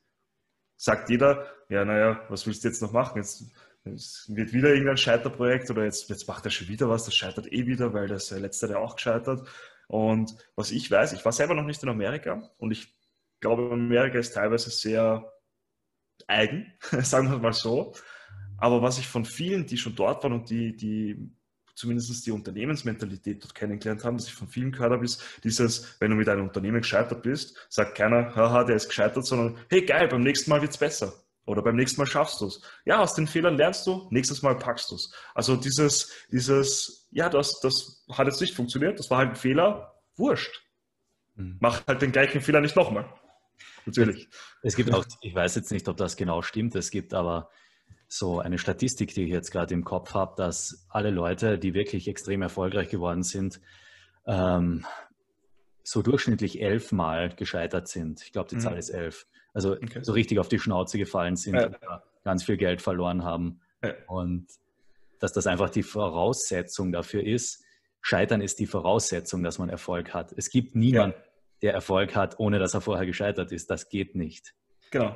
sagt 0.76 1.10
jeder, 1.10 1.46
ja, 1.68 1.84
naja, 1.84 2.24
was 2.28 2.46
willst 2.46 2.64
du 2.64 2.68
jetzt 2.68 2.82
noch 2.82 2.92
machen? 2.92 3.18
Jetzt 3.18 3.44
es 3.84 4.26
wird 4.28 4.52
wieder 4.52 4.70
irgendein 4.70 4.96
Scheiterprojekt 4.96 5.70
oder 5.70 5.84
jetzt, 5.84 6.08
jetzt 6.10 6.28
macht 6.28 6.44
er 6.44 6.50
schon 6.50 6.68
wieder 6.68 6.88
was, 6.88 7.04
das 7.04 7.14
scheitert 7.14 7.52
eh 7.52 7.66
wieder, 7.66 7.92
weil 7.94 8.08
das 8.08 8.28
der 8.28 8.40
letzte, 8.40 8.68
der 8.68 8.80
auch 8.80 8.96
gescheitert. 8.96 9.48
Und 9.88 10.36
was 10.54 10.70
ich 10.70 10.90
weiß, 10.90 11.12
ich 11.14 11.24
war 11.24 11.32
selber 11.32 11.54
noch 11.54 11.64
nicht 11.64 11.82
in 11.82 11.88
Amerika 11.88 12.50
und 12.58 12.70
ich 12.70 12.94
glaube, 13.40 13.70
Amerika 13.72 14.18
ist 14.18 14.34
teilweise 14.34 14.70
sehr 14.70 15.32
eigen, 16.28 16.72
sagen 17.02 17.30
wir 17.30 17.38
mal 17.38 17.52
so. 17.52 17.94
Aber 18.58 18.82
was 18.82 18.98
ich 18.98 19.08
von 19.08 19.24
vielen, 19.24 19.66
die 19.66 19.78
schon 19.78 19.96
dort 19.96 20.22
waren 20.22 20.34
und 20.34 20.50
die, 20.50 20.76
die 20.76 21.32
zumindest 21.74 22.26
die 22.26 22.30
Unternehmensmentalität 22.30 23.42
dort 23.42 23.54
kennengelernt 23.54 24.04
haben, 24.04 24.18
dass 24.18 24.26
ich 24.26 24.34
von 24.34 24.48
vielen 24.48 24.70
gehört 24.70 24.92
habe, 24.92 25.04
ist 25.04 25.22
dieses, 25.42 25.96
wenn 25.98 26.10
du 26.10 26.16
mit 26.16 26.28
einem 26.28 26.42
Unternehmen 26.42 26.82
gescheitert 26.82 27.22
bist, 27.22 27.56
sagt 27.70 27.96
keiner, 27.96 28.34
haha, 28.36 28.64
der 28.64 28.76
ist 28.76 28.88
gescheitert, 28.88 29.24
sondern 29.24 29.56
hey 29.70 29.86
geil, 29.86 30.08
beim 30.08 30.22
nächsten 30.22 30.50
Mal 30.50 30.60
wird 30.60 30.72
es 30.72 30.78
besser. 30.78 31.14
Oder 31.50 31.62
beim 31.62 31.76
nächsten 31.76 32.00
Mal 32.00 32.06
schaffst 32.06 32.40
du 32.40 32.46
es. 32.46 32.62
Ja, 32.84 33.00
aus 33.00 33.14
den 33.14 33.26
Fehlern 33.26 33.56
lernst 33.56 33.86
du, 33.86 34.06
nächstes 34.10 34.42
Mal 34.42 34.56
packst 34.56 34.90
du 34.90 34.94
es. 34.94 35.12
Also 35.34 35.56
dieses, 35.56 36.26
dieses, 36.30 37.08
ja, 37.10 37.28
das, 37.28 37.60
das 37.60 38.04
hat 38.10 38.26
jetzt 38.26 38.40
nicht 38.40 38.54
funktioniert, 38.54 38.98
das 38.98 39.10
war 39.10 39.18
halt 39.18 39.30
ein 39.30 39.36
Fehler, 39.36 40.00
wurscht. 40.16 40.62
Mhm. 41.34 41.56
Mach 41.60 41.86
halt 41.86 42.02
den 42.02 42.12
gleichen 42.12 42.40
Fehler 42.40 42.60
nicht 42.60 42.76
nochmal. 42.76 43.12
Natürlich. 43.84 44.28
Es 44.62 44.76
gibt 44.76 44.94
auch, 44.94 45.04
ich 45.22 45.34
weiß 45.34 45.56
jetzt 45.56 45.72
nicht, 45.72 45.88
ob 45.88 45.96
das 45.96 46.16
genau 46.16 46.42
stimmt, 46.42 46.74
es 46.76 46.90
gibt 46.90 47.14
aber 47.14 47.50
so 48.06 48.40
eine 48.40 48.58
Statistik, 48.58 49.14
die 49.14 49.24
ich 49.24 49.30
jetzt 49.30 49.50
gerade 49.50 49.74
im 49.74 49.84
Kopf 49.84 50.14
habe, 50.14 50.34
dass 50.36 50.86
alle 50.88 51.10
Leute, 51.10 51.58
die 51.58 51.74
wirklich 51.74 52.08
extrem 52.08 52.42
erfolgreich 52.42 52.88
geworden 52.88 53.22
sind, 53.22 53.60
ähm, 54.26 54.86
so 55.82 56.02
durchschnittlich 56.02 56.60
elfmal 56.60 57.34
gescheitert 57.34 57.88
sind. 57.88 58.22
Ich 58.22 58.32
glaube, 58.32 58.48
die 58.50 58.58
Zahl 58.58 58.74
mhm. 58.74 58.78
ist 58.78 58.90
elf. 58.90 59.26
Also 59.52 59.72
okay. 59.72 60.00
so 60.02 60.12
richtig 60.12 60.38
auf 60.38 60.48
die 60.48 60.58
Schnauze 60.58 60.98
gefallen 60.98 61.36
sind, 61.36 61.54
ja. 61.54 62.02
ganz 62.24 62.44
viel 62.44 62.56
Geld 62.56 62.82
verloren 62.82 63.24
haben. 63.24 63.60
Ja. 63.82 63.94
Und 64.06 64.46
dass 65.18 65.32
das 65.32 65.46
einfach 65.46 65.70
die 65.70 65.82
Voraussetzung 65.82 66.92
dafür 66.92 67.24
ist. 67.24 67.62
Scheitern 68.00 68.40
ist 68.40 68.58
die 68.58 68.66
Voraussetzung, 68.66 69.42
dass 69.42 69.58
man 69.58 69.68
Erfolg 69.68 70.14
hat. 70.14 70.32
Es 70.36 70.50
gibt 70.50 70.74
niemanden, 70.74 71.16
ja. 71.16 71.24
der 71.62 71.74
Erfolg 71.74 72.16
hat, 72.16 72.38
ohne 72.38 72.58
dass 72.58 72.74
er 72.74 72.80
vorher 72.80 73.06
gescheitert 73.06 73.52
ist. 73.52 73.70
Das 73.70 73.88
geht 73.88 74.14
nicht. 74.14 74.54
Genau. 74.90 75.14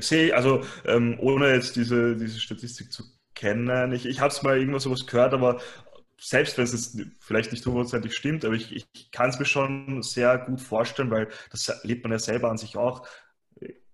Sehe 0.00 0.36
also 0.36 0.62
ähm, 0.84 1.16
ohne 1.20 1.54
jetzt 1.54 1.76
diese, 1.76 2.16
diese 2.16 2.38
Statistik 2.38 2.92
zu 2.92 3.04
kennen, 3.34 3.92
ich, 3.92 4.04
ich 4.04 4.20
habe 4.20 4.30
es 4.30 4.42
mal 4.42 4.58
irgendwas 4.58 4.82
sowas 4.82 5.06
gehört, 5.06 5.32
aber 5.32 5.60
selbst 6.20 6.58
wenn 6.58 6.64
es 6.64 6.98
vielleicht 7.20 7.52
nicht 7.52 7.64
hundertprozentig 7.64 8.14
stimmt, 8.14 8.44
aber 8.44 8.54
ich, 8.54 8.74
ich 8.74 9.10
kann 9.10 9.30
es 9.30 9.38
mir 9.38 9.44
schon 9.44 10.02
sehr 10.02 10.36
gut 10.38 10.60
vorstellen, 10.60 11.10
weil 11.10 11.28
das 11.50 11.72
lebt 11.84 12.02
man 12.02 12.12
ja 12.12 12.18
selber 12.18 12.50
an 12.50 12.58
sich 12.58 12.76
auch. 12.76 13.06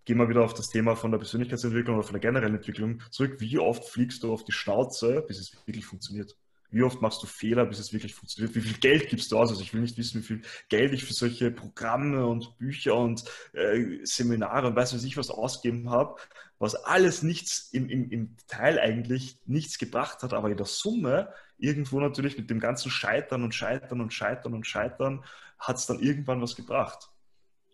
Gehen 0.07 0.19
wir 0.19 0.29
wieder 0.29 0.43
auf 0.43 0.55
das 0.55 0.69
Thema 0.69 0.97
von 0.97 1.11
der 1.11 1.19
Persönlichkeitsentwicklung 1.19 1.97
oder 1.97 2.05
von 2.05 2.15
der 2.15 2.21
generellen 2.21 2.57
Entwicklung 2.57 3.01
zurück. 3.11 3.41
Wie 3.41 3.59
oft 3.59 3.85
fliegst 3.85 4.23
du 4.23 4.33
auf 4.33 4.45
die 4.45 4.53
Schnauze, 4.53 5.23
bis 5.27 5.39
es 5.39 5.55
wirklich 5.67 5.87
funktioniert? 5.87 6.37
Wie 6.71 6.83
oft 6.83 7.01
machst 7.01 7.23
du 7.23 7.27
Fehler, 7.27 7.67
bis 7.67 7.79
es 7.79 7.93
wirklich 7.93 8.15
funktioniert? 8.15 8.55
Wie 8.55 8.61
viel 8.61 8.79
Geld 8.79 9.09
gibst 9.09 9.31
du 9.31 9.39
aus? 9.39 9.51
Also 9.51 9.63
ich 9.63 9.73
will 9.73 9.81
nicht 9.81 9.97
wissen, 9.97 10.21
wie 10.21 10.27
viel 10.27 10.43
Geld 10.69 10.93
ich 10.93 11.05
für 11.05 11.15
solche 11.15 11.51
Programme 11.51 12.27
und 12.27 12.59
Bücher 12.59 12.97
und 12.97 13.25
äh, 13.53 13.99
Seminare 14.03 14.67
und 14.67 14.77
weiß 14.77 14.93
was 14.95 15.05
ich 15.05 15.17
was 15.17 15.31
ausgeben 15.31 15.91
habe, 15.91 16.17
was 16.59 16.75
alles 16.75 17.23
nichts 17.23 17.69
im, 17.73 17.89
im, 17.89 18.11
im 18.11 18.37
Teil 18.49 18.79
eigentlich 18.79 19.39
nichts 19.47 19.79
gebracht 19.79 20.23
hat, 20.23 20.33
aber 20.33 20.51
in 20.51 20.57
der 20.57 20.67
Summe 20.67 21.33
irgendwo 21.59 22.01
natürlich 22.01 22.37
mit 22.37 22.51
dem 22.51 22.61
ganzen 22.61 22.91
Scheitern 22.91 23.43
und 23.43 23.55
Scheitern 23.55 24.01
und 24.01 24.13
Scheitern 24.13 24.55
und 24.55 24.67
Scheitern 24.67 25.25
hat 25.59 25.77
es 25.77 25.87
dann 25.87 26.01
irgendwann 26.01 26.43
was 26.43 26.57
gebracht. 26.57 27.11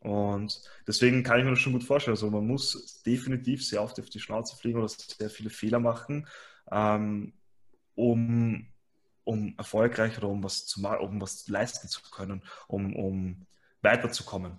Und 0.01 0.62
deswegen 0.87 1.22
kann 1.22 1.39
ich 1.39 1.45
mir 1.45 1.51
das 1.51 1.59
schon 1.59 1.74
gut 1.74 1.85
vorstellen. 1.85 2.14
Also 2.14 2.31
man 2.31 2.47
muss 2.47 3.03
definitiv 3.03 3.66
sehr 3.66 3.83
oft 3.83 4.01
auf 4.01 4.09
die 4.09 4.20
Schnauze 4.20 4.57
fliegen 4.57 4.78
oder 4.78 4.89
sehr 4.89 5.31
viele 5.31 5.51
Fehler 5.51 5.78
machen, 5.78 6.26
ähm, 6.70 7.35
um 7.95 8.66
um 9.24 9.55
erfolgreich 9.59 10.18
oder 10.18 10.28
um 10.28 10.43
was 10.43 10.66
zu 10.66 10.85
um 10.85 11.20
was 11.20 11.47
leisten 11.49 11.89
zu 11.89 12.01
können, 12.11 12.43
um, 12.66 12.97
um 12.97 13.47
weiterzukommen. 13.83 14.59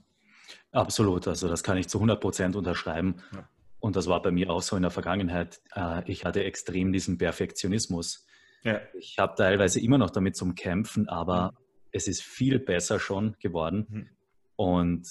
Absolut, 0.71 1.27
also 1.27 1.49
das 1.49 1.63
kann 1.63 1.77
ich 1.77 1.89
zu 1.89 1.97
100 1.97 2.21
Prozent 2.21 2.55
unterschreiben. 2.55 3.15
Ja. 3.33 3.47
Und 3.79 3.95
das 3.95 4.07
war 4.07 4.21
bei 4.21 4.31
mir 4.31 4.49
auch 4.49 4.61
so 4.61 4.75
in 4.75 4.83
der 4.83 4.91
Vergangenheit. 4.91 5.59
Äh, 5.75 6.09
ich 6.09 6.23
hatte 6.23 6.43
extrem 6.43 6.93
diesen 6.93 7.17
Perfektionismus. 7.17 8.25
Ja. 8.63 8.81
Ich 8.93 9.17
habe 9.17 9.35
teilweise 9.35 9.79
immer 9.79 9.97
noch 9.97 10.11
damit 10.11 10.35
zum 10.35 10.55
Kämpfen, 10.55 11.09
aber 11.09 11.51
mhm. 11.51 11.57
es 11.91 12.07
ist 12.07 12.23
viel 12.23 12.59
besser 12.59 12.99
schon 12.99 13.35
geworden. 13.39 13.87
Mhm. 13.89 14.09
Und 14.55 15.07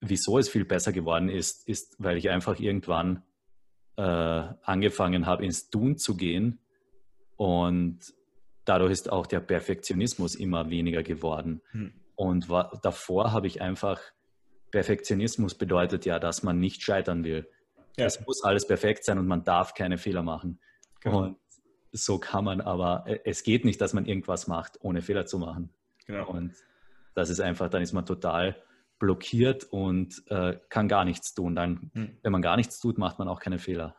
wieso 0.00 0.38
es 0.38 0.48
viel 0.48 0.64
besser 0.64 0.92
geworden 0.92 1.28
ist, 1.28 1.68
ist, 1.68 1.96
weil 1.98 2.16
ich 2.16 2.30
einfach 2.30 2.58
irgendwann 2.58 3.22
äh, 3.96 4.02
angefangen 4.02 5.26
habe, 5.26 5.44
ins 5.44 5.70
Tun 5.70 5.98
zu 5.98 6.16
gehen 6.16 6.60
und 7.36 7.98
dadurch 8.64 8.92
ist 8.92 9.10
auch 9.10 9.26
der 9.26 9.40
Perfektionismus 9.40 10.34
immer 10.34 10.70
weniger 10.70 11.02
geworden. 11.02 11.62
Hm. 11.70 11.92
Und 12.14 12.48
war, 12.48 12.78
davor 12.82 13.32
habe 13.32 13.46
ich 13.46 13.62
einfach, 13.62 14.00
Perfektionismus 14.70 15.54
bedeutet 15.54 16.04
ja, 16.04 16.18
dass 16.18 16.42
man 16.42 16.58
nicht 16.58 16.82
scheitern 16.82 17.24
will. 17.24 17.48
Ja. 17.96 18.06
Es 18.06 18.24
muss 18.26 18.42
alles 18.42 18.66
perfekt 18.66 19.04
sein 19.04 19.18
und 19.18 19.26
man 19.26 19.44
darf 19.44 19.74
keine 19.74 19.98
Fehler 19.98 20.22
machen. 20.22 20.60
Genau. 21.00 21.22
Und 21.22 21.36
so 21.92 22.18
kann 22.18 22.44
man 22.44 22.60
aber, 22.60 23.04
äh, 23.06 23.20
es 23.24 23.42
geht 23.42 23.64
nicht, 23.64 23.80
dass 23.80 23.94
man 23.94 24.06
irgendwas 24.06 24.46
macht, 24.46 24.78
ohne 24.82 25.02
Fehler 25.02 25.26
zu 25.26 25.38
machen. 25.38 25.70
Genau. 26.06 26.28
Und 26.28 26.54
das 27.14 27.30
ist 27.30 27.40
einfach, 27.40 27.68
dann 27.68 27.82
ist 27.82 27.92
man 27.92 28.06
total 28.06 28.56
blockiert 28.98 29.64
und 29.64 30.22
äh, 30.28 30.58
kann 30.68 30.88
gar 30.88 31.04
nichts 31.04 31.34
tun. 31.34 31.54
Dann, 31.54 31.90
hm. 31.94 32.16
wenn 32.22 32.32
man 32.32 32.42
gar 32.42 32.56
nichts 32.56 32.80
tut, 32.80 32.98
macht 32.98 33.18
man 33.18 33.28
auch 33.28 33.40
keine 33.40 33.58
Fehler. 33.58 33.96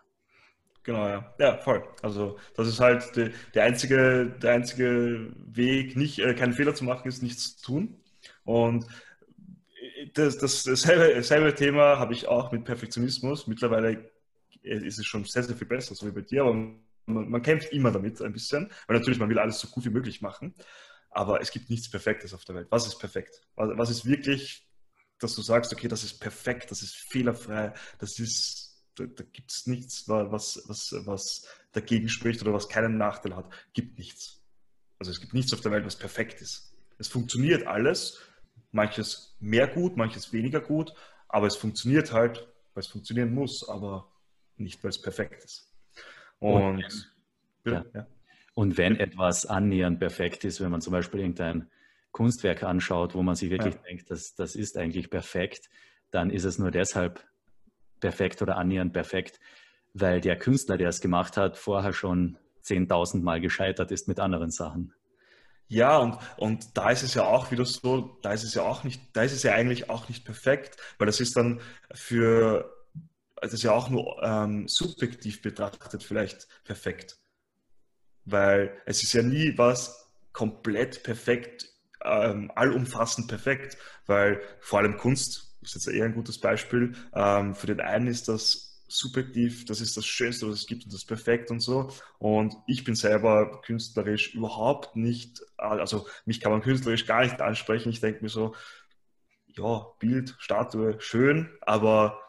Genau, 0.84 1.08
ja. 1.08 1.34
Ja, 1.40 1.58
voll. 1.58 1.84
Also 2.02 2.38
das 2.56 2.68
ist 2.68 2.80
halt 2.80 3.16
die, 3.16 3.32
der, 3.54 3.64
einzige, 3.64 4.36
der 4.42 4.54
einzige 4.54 5.32
Weg, 5.36 5.96
nicht, 5.96 6.20
äh, 6.20 6.34
keinen 6.34 6.54
Fehler 6.54 6.74
zu 6.74 6.84
machen, 6.84 7.08
ist 7.08 7.22
nichts 7.22 7.58
zu 7.58 7.66
tun. 7.66 7.96
Und 8.44 8.86
das, 10.14 10.38
das, 10.38 10.64
dasselbe, 10.64 11.14
dasselbe 11.16 11.54
Thema 11.54 12.00
habe 12.00 12.14
ich 12.14 12.28
auch 12.28 12.52
mit 12.52 12.64
Perfektionismus. 12.64 13.48
Mittlerweile 13.48 14.10
ist 14.62 15.00
es 15.00 15.06
schon 15.06 15.26
sehr, 15.26 15.44
sehr 15.44 15.56
viel 15.56 15.68
besser, 15.68 15.96
so 15.96 16.08
wie 16.08 16.12
bei 16.12 16.22
dir, 16.22 16.44
aber 16.44 16.56
man, 17.10 17.30
man 17.30 17.42
kämpft 17.42 17.72
immer 17.72 17.92
damit 17.92 18.22
ein 18.22 18.34
bisschen, 18.34 18.72
weil 18.88 18.98
natürlich 18.98 19.20
man 19.20 19.30
will 19.30 19.40
alles 19.40 19.60
so 19.60 19.68
gut 19.68 19.86
wie 19.86 19.90
möglich 19.90 20.22
machen. 20.22 20.54
Aber 21.12 21.42
es 21.42 21.52
gibt 21.52 21.70
nichts 21.70 21.90
Perfektes 21.90 22.34
auf 22.34 22.46
der 22.46 22.56
Welt. 22.56 22.68
Was 22.70 22.86
ist 22.86 23.00
perfekt? 23.00 23.42
Was, 23.56 23.78
was 23.78 23.90
ist 23.90 24.06
wirklich, 24.06 24.68
dass 25.20 25.36
du 25.36 25.42
sagst, 25.42 25.74
okay, 25.74 25.88
das 25.88 26.04
ist 26.04 26.20
perfekt, 26.20 26.70
das 26.72 26.82
ist 26.82 26.96
fehlerfrei, 26.96 27.74
das 27.98 28.20
ist 28.20 28.70
da, 29.00 29.06
da 29.06 29.24
gibt 29.24 29.52
es 29.52 29.68
nichts, 29.68 30.08
was, 30.08 30.62
was, 30.68 30.94
was 31.06 31.48
dagegen 31.72 32.10
spricht 32.10 32.42
oder 32.42 32.54
was 32.54 32.70
keinen 32.70 32.98
Nachteil 32.98 33.36
hat. 33.36 33.52
Gibt 33.74 33.98
nichts. 33.98 34.42
Also 35.00 35.12
es 35.12 35.22
gibt 35.22 35.34
nichts 35.34 35.54
auf 35.54 35.62
der 35.62 35.72
Welt, 35.72 35.86
was 35.86 35.96
perfekt 35.96 36.42
ist. 36.42 36.74
Es 36.98 37.08
funktioniert 37.08 37.66
alles, 37.66 38.20
manches 38.72 39.38
mehr 39.40 39.68
gut, 39.68 39.96
manches 39.96 40.34
weniger 40.34 40.60
gut, 40.60 40.94
aber 41.30 41.48
es 41.48 41.56
funktioniert 41.56 42.12
halt, 42.12 42.48
weil 42.74 42.82
es 42.82 42.88
funktionieren 42.88 43.34
muss, 43.34 43.68
aber 43.68 44.12
nicht, 44.58 44.84
weil 44.84 44.90
es 44.90 45.02
perfekt 45.02 45.44
ist. 45.44 45.69
Und, 46.40 46.84
Und, 46.84 47.14
ja. 47.66 47.86
Ja. 47.94 48.08
Und 48.54 48.78
wenn 48.78 48.98
etwas 48.98 49.46
annähernd 49.46 50.00
perfekt 50.00 50.44
ist, 50.44 50.60
wenn 50.62 50.72
man 50.72 50.82
zum 50.82 50.92
Beispiel 50.92 51.22
irgendein 51.22 51.70
Kunstwerk 52.12 52.64
anschaut, 52.64 53.16
wo 53.16 53.22
man 53.22 53.36
sich 53.36 53.50
wirklich 53.50 53.76
ja. 53.76 53.82
denkt, 53.82 54.12
das, 54.12 54.36
das 54.36 54.56
ist 54.56 54.78
eigentlich 54.78 55.10
perfekt, 55.10 55.70
dann 56.12 56.30
ist 56.30 56.44
es 56.44 56.58
nur 56.58 56.72
deshalb 56.72 57.26
perfekt 58.00 58.42
oder 58.42 58.58
annähernd 58.58 58.94
perfekt, 58.94 59.40
weil 59.94 60.22
der 60.22 60.38
Künstler, 60.38 60.78
der 60.78 60.90
es 60.90 61.02
gemacht 61.02 61.38
hat, 61.38 61.58
vorher 61.58 61.94
schon 61.94 62.38
10.000 62.64 63.22
Mal 63.22 63.42
gescheitert 63.42 63.92
ist 63.92 64.08
mit 64.08 64.20
anderen 64.20 64.52
Sachen. 64.52 64.94
Ja, 65.68 65.98
und, 65.98 66.18
und 66.38 66.78
da 66.78 66.90
ist 66.90 67.04
es 67.04 67.14
ja 67.14 67.26
auch 67.26 67.52
wieder 67.52 67.64
so, 67.64 68.18
da 68.24 68.34
ist 68.34 68.44
es 68.44 68.56
ja 68.56 68.64
auch 68.64 68.84
nicht, 68.84 69.02
da 69.14 69.22
ist 69.22 69.34
es 69.34 69.44
ja 69.44 69.54
eigentlich 69.54 69.90
auch 69.90 70.10
nicht 70.10 70.26
perfekt, 70.26 70.78
weil 70.98 71.06
das 71.06 71.20
ist 71.20 71.38
dann 71.38 71.62
für, 71.94 72.74
das 73.42 73.54
ist 73.54 73.64
ja 73.64 73.72
auch 73.72 73.90
nur 73.90 74.22
ähm, 74.24 74.68
subjektiv 74.68 75.42
betrachtet 75.42 76.04
vielleicht 76.04 76.48
perfekt. 76.64 77.20
Weil 78.26 78.76
es 78.86 79.04
ist 79.04 79.14
ja 79.14 79.24
nie 79.24 79.58
was 79.58 80.12
komplett 80.32 81.04
perfekt, 81.04 81.70
ähm, 82.04 82.52
allumfassend 82.56 83.28
perfekt, 83.28 83.78
weil 84.06 84.42
vor 84.60 84.80
allem 84.80 84.98
Kunst 84.98 85.56
ist 85.62 85.76
jetzt 85.76 85.88
eher 85.88 86.06
ein 86.06 86.14
gutes 86.14 86.40
Beispiel. 86.40 86.96
Ähm, 87.14 87.56
für 87.56 87.68
den 87.68 87.82
einen 87.82 88.08
ist 88.08 88.28
das 88.28 88.70
subjektiv, 88.88 89.66
das 89.66 89.82
ist 89.82 89.96
das 89.98 90.06
Schönste, 90.06 90.48
was 90.48 90.60
es 90.62 90.68
gibt 90.68 90.84
und 90.84 90.94
das 90.94 91.02
ist 91.02 91.08
perfekt 91.08 91.52
und 91.52 91.60
so. 91.60 91.92
Und 92.18 92.56
ich 92.68 92.84
bin 92.84 92.96
selber 92.96 93.62
künstlerisch 93.62 94.34
überhaupt 94.34 94.96
nicht, 94.96 95.42
also 95.58 96.08
mich 96.26 96.40
kann 96.40 96.52
man 96.52 96.62
künstlerisch 96.62 97.06
gar 97.06 97.24
nicht 97.24 97.40
ansprechen. 97.42 97.90
Ich 97.90 98.02
denke 98.02 98.24
mir 98.24 98.30
so, 98.30 98.56
ja, 99.46 99.86
Bild, 100.00 100.36
Statue, 100.40 101.00
schön, 101.00 101.50
aber 101.62 102.20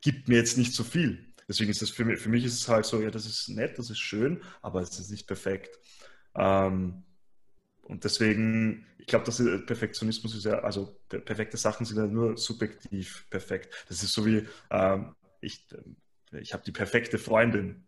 gibt 0.00 0.28
mir 0.28 0.36
jetzt 0.36 0.58
nicht 0.58 0.74
so 0.74 0.84
viel. 0.84 1.24
Deswegen 1.48 1.70
ist 1.70 1.82
das 1.82 1.90
für 1.90 2.04
mich, 2.04 2.20
für 2.20 2.28
mich 2.28 2.44
ist 2.44 2.60
es 2.60 2.68
halt 2.68 2.84
so, 2.84 3.00
ja, 3.00 3.10
das 3.10 3.26
ist 3.26 3.48
nett, 3.48 3.78
das 3.78 3.90
ist 3.90 3.98
schön, 3.98 4.42
aber 4.62 4.80
es 4.82 4.98
ist 4.98 5.10
nicht 5.10 5.26
perfekt. 5.26 5.78
Ähm, 6.34 7.04
und 7.82 8.04
deswegen, 8.04 8.86
ich 8.98 9.06
glaube, 9.06 9.24
dass 9.24 9.38
Perfektionismus 9.38 10.34
ist 10.34 10.44
ja, 10.44 10.58
also 10.60 11.00
perfekte 11.08 11.56
Sachen 11.56 11.86
sind 11.86 11.96
ja 11.96 12.06
nur 12.06 12.36
subjektiv 12.36 13.26
perfekt. 13.30 13.74
Das 13.88 14.02
ist 14.02 14.12
so 14.12 14.26
wie, 14.26 14.46
ähm, 14.70 15.14
ich, 15.40 15.66
äh, 15.72 16.40
ich 16.40 16.52
habe 16.52 16.62
die 16.64 16.72
perfekte 16.72 17.18
Freundin. 17.18 17.87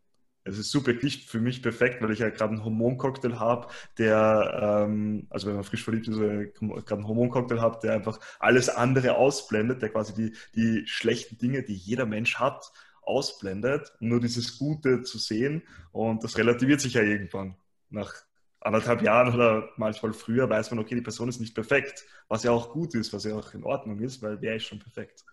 Es 0.51 0.59
ist 0.59 0.71
subjektiv 0.71 1.27
für 1.27 1.41
mich 1.41 1.63
perfekt, 1.63 2.03
weil 2.03 2.11
ich 2.11 2.19
ja 2.19 2.29
gerade 2.31 2.53
einen 2.53 2.65
Hormoncocktail 2.65 3.39
habe, 3.39 3.69
der, 3.99 4.87
ähm, 4.87 5.27
also 5.31 5.47
wenn 5.47 5.55
man 5.55 5.65
frisch 5.65 5.85
verliebt 5.85 6.09
ist, 6.09 6.19
äh, 6.19 6.53
gerade 6.59 6.95
einen 6.95 7.09
Hormoncocktail 7.09 7.61
habe, 7.61 7.79
der 7.83 7.95
einfach 7.95 8.21
alles 8.39 8.69
andere 8.69 9.17
ausblendet, 9.17 9.83
der 9.83 9.91
quasi 9.91 10.15
die, 10.15 10.35
die 10.55 10.87
schlechten 10.87 11.39
Dinge, 11.39 11.63
die 11.63 11.75
jeder 11.75 12.07
Mensch 12.07 12.37
hat, 12.37 12.73
ausblendet, 13.03 13.93
um 14.01 14.09
nur 14.09 14.21
dieses 14.21 14.59
Gute 14.59 15.03
zu 15.03 15.19
sehen. 15.19 15.63
Und 15.93 16.25
das 16.25 16.37
relativiert 16.37 16.81
sich 16.81 16.95
ja 16.95 17.03
irgendwann 17.03 17.57
nach 17.89 18.15
anderthalb 18.61 19.03
Jahren 19.03 19.35
oder 19.35 19.71
manchmal 19.77 20.13
früher 20.13 20.49
weiß 20.49 20.71
man, 20.71 20.81
okay, 20.81 20.95
die 20.95 21.01
Person 21.01 21.29
ist 21.29 21.41
nicht 21.41 21.55
perfekt, 21.55 22.05
was 22.29 22.43
ja 22.43 22.51
auch 22.51 22.73
gut 22.73 22.95
ist, 22.95 23.13
was 23.13 23.25
ja 23.25 23.35
auch 23.35 23.55
in 23.55 23.65
Ordnung 23.65 24.01
ist, 24.01 24.23
weil 24.23 24.41
wer 24.41 24.57
ist 24.57 24.65
schon 24.65 24.79
perfekt? 24.79 25.25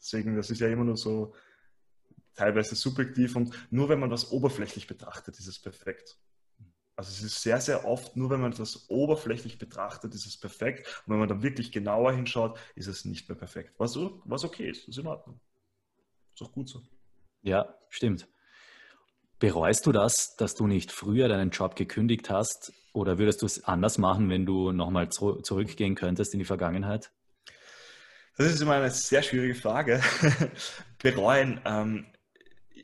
Deswegen, 0.00 0.34
das 0.34 0.50
ist 0.50 0.60
ja 0.60 0.68
immer 0.68 0.84
nur 0.84 0.96
so 0.96 1.34
teilweise 2.34 2.74
subjektiv 2.74 3.36
und 3.36 3.54
nur 3.70 3.88
wenn 3.88 4.00
man 4.00 4.10
das 4.10 4.30
oberflächlich 4.30 4.86
betrachtet, 4.86 5.38
ist 5.38 5.46
es 5.46 5.58
perfekt. 5.58 6.18
Also 6.96 7.12
es 7.12 7.22
ist 7.22 7.42
sehr, 7.42 7.60
sehr 7.62 7.86
oft, 7.86 8.14
nur 8.16 8.28
wenn 8.28 8.42
man 8.42 8.52
das 8.52 8.90
oberflächlich 8.90 9.58
betrachtet, 9.58 10.14
ist 10.14 10.26
es 10.26 10.36
perfekt. 10.38 10.86
Und 11.06 11.14
wenn 11.14 11.18
man 11.18 11.30
dann 11.30 11.42
wirklich 11.42 11.72
genauer 11.72 12.12
hinschaut, 12.12 12.58
ist 12.74 12.88
es 12.88 13.06
nicht 13.06 13.26
mehr 13.26 13.38
perfekt. 13.38 13.72
Was, 13.78 13.96
was 13.96 14.44
okay 14.44 14.68
ist, 14.68 14.86
ist 14.86 14.98
in 14.98 15.06
Ordnung. 15.06 15.40
Ist 16.34 16.42
auch 16.42 16.52
gut 16.52 16.68
so. 16.68 16.82
Ja, 17.40 17.74
stimmt. 17.88 18.28
Bereust 19.38 19.86
du 19.86 19.92
das, 19.92 20.36
dass 20.36 20.54
du 20.54 20.66
nicht 20.66 20.92
früher 20.92 21.28
deinen 21.28 21.48
Job 21.48 21.74
gekündigt 21.74 22.28
hast? 22.28 22.74
Oder 22.92 23.18
würdest 23.18 23.40
du 23.40 23.46
es 23.46 23.64
anders 23.64 23.96
machen, 23.96 24.28
wenn 24.28 24.44
du 24.44 24.72
nochmal 24.72 25.08
zu 25.08 25.36
zurückgehen 25.36 25.94
könntest 25.94 26.34
in 26.34 26.38
die 26.38 26.44
Vergangenheit? 26.44 27.10
Das 28.36 28.48
ist 28.48 28.60
immer 28.60 28.74
eine 28.74 28.90
sehr 28.90 29.22
schwierige 29.22 29.54
Frage. 29.54 30.02
Bereuen. 31.02 31.62
Ähm, 31.64 32.06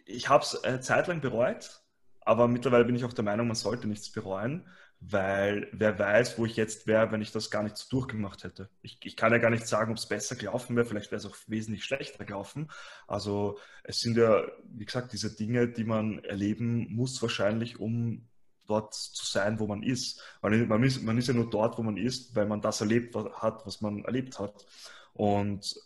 ich 0.06 0.28
habe 0.28 0.44
es 0.44 0.62
eine 0.64 0.80
Zeit 0.80 1.08
lang 1.08 1.20
bereut, 1.20 1.82
aber 2.20 2.48
mittlerweile 2.48 2.84
bin 2.84 2.96
ich 2.96 3.04
auch 3.04 3.12
der 3.12 3.24
Meinung, 3.24 3.48
man 3.48 3.56
sollte 3.56 3.88
nichts 3.88 4.10
bereuen, 4.10 4.66
weil 5.00 5.68
wer 5.72 5.98
weiß, 5.98 6.38
wo 6.38 6.46
ich 6.46 6.56
jetzt 6.56 6.86
wäre, 6.86 7.12
wenn 7.12 7.20
ich 7.20 7.32
das 7.32 7.50
gar 7.50 7.62
nicht 7.62 7.76
so 7.76 7.86
durchgemacht 7.90 8.44
hätte. 8.44 8.70
Ich, 8.82 8.98
ich 9.04 9.16
kann 9.16 9.32
ja 9.32 9.38
gar 9.38 9.50
nicht 9.50 9.66
sagen, 9.66 9.90
ob 9.90 9.98
es 9.98 10.06
besser 10.06 10.36
gelaufen 10.36 10.74
wäre, 10.74 10.86
vielleicht 10.86 11.10
wäre 11.10 11.18
es 11.18 11.26
auch 11.26 11.36
wesentlich 11.46 11.84
schlechter 11.84 12.24
gelaufen. 12.24 12.70
Also 13.06 13.58
es 13.84 14.00
sind 14.00 14.16
ja, 14.16 14.42
wie 14.64 14.86
gesagt, 14.86 15.12
diese 15.12 15.34
Dinge, 15.36 15.68
die 15.68 15.84
man 15.84 16.20
erleben 16.24 16.86
muss 16.94 17.20
wahrscheinlich, 17.20 17.78
um 17.78 18.28
dort 18.66 18.94
zu 18.94 19.24
sein, 19.24 19.58
wo 19.60 19.66
man 19.66 19.82
ist. 19.82 20.22
Man 20.42 20.82
ist, 20.82 21.02
man 21.02 21.18
ist 21.18 21.28
ja 21.28 21.34
nur 21.34 21.50
dort, 21.50 21.78
wo 21.78 21.82
man 21.82 21.96
ist, 21.96 22.34
weil 22.34 22.46
man 22.46 22.60
das 22.60 22.80
erlebt 22.80 23.14
hat, 23.14 23.66
was 23.66 23.80
man 23.80 24.04
erlebt 24.04 24.38
hat. 24.38 24.66
Und 25.12 25.76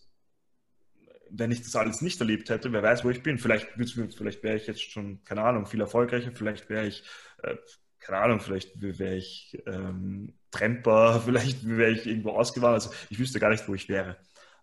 wenn 1.33 1.51
ich 1.51 1.63
das 1.63 1.77
alles 1.77 2.03
nicht 2.03 2.21
erlebt 2.21 2.51
hätte, 2.51 2.73
wer 2.73 2.83
weiß, 2.83 3.05
wo 3.05 3.11
ich 3.11 3.23
bin. 3.23 3.39
Vielleicht, 3.39 3.69
vielleicht 3.77 4.43
wäre 4.43 4.57
ich 4.57 4.67
jetzt 4.67 4.83
schon, 4.83 5.23
keine 5.25 5.43
Ahnung, 5.43 5.67
viel 5.67 5.81
erfolgreicher, 5.81 6.33
vielleicht 6.35 6.69
wäre 6.69 6.87
ich, 6.87 7.05
äh, 7.43 7.57
keine 7.99 8.19
Ahnung, 8.19 8.41
vielleicht 8.41 8.81
wäre 8.81 9.17
ich 9.17 9.63
ähm, 9.67 10.35
Tremper, 10.51 11.21
vielleicht 11.25 11.67
wäre 11.67 11.91
ich 11.91 12.07
irgendwo 12.07 12.31
ausgewandert. 12.31 12.83
Also 12.85 12.95
ich 13.11 13.19
wüsste 13.19 13.41
gar 13.41 13.51
nicht, 13.51 13.67
wo 13.69 13.75
ich 13.75 13.89
wäre. 13.89 14.17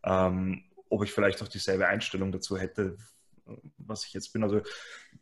Ähm, 0.04 0.64
ob 0.90 1.04
ich 1.04 1.12
vielleicht 1.12 1.42
auch 1.42 1.48
dieselbe 1.48 1.88
Einstellung 1.88 2.32
dazu 2.32 2.58
hätte, 2.58 2.98
was 3.78 4.06
ich 4.06 4.14
jetzt 4.14 4.32
bin. 4.34 4.44
Also 4.44 4.62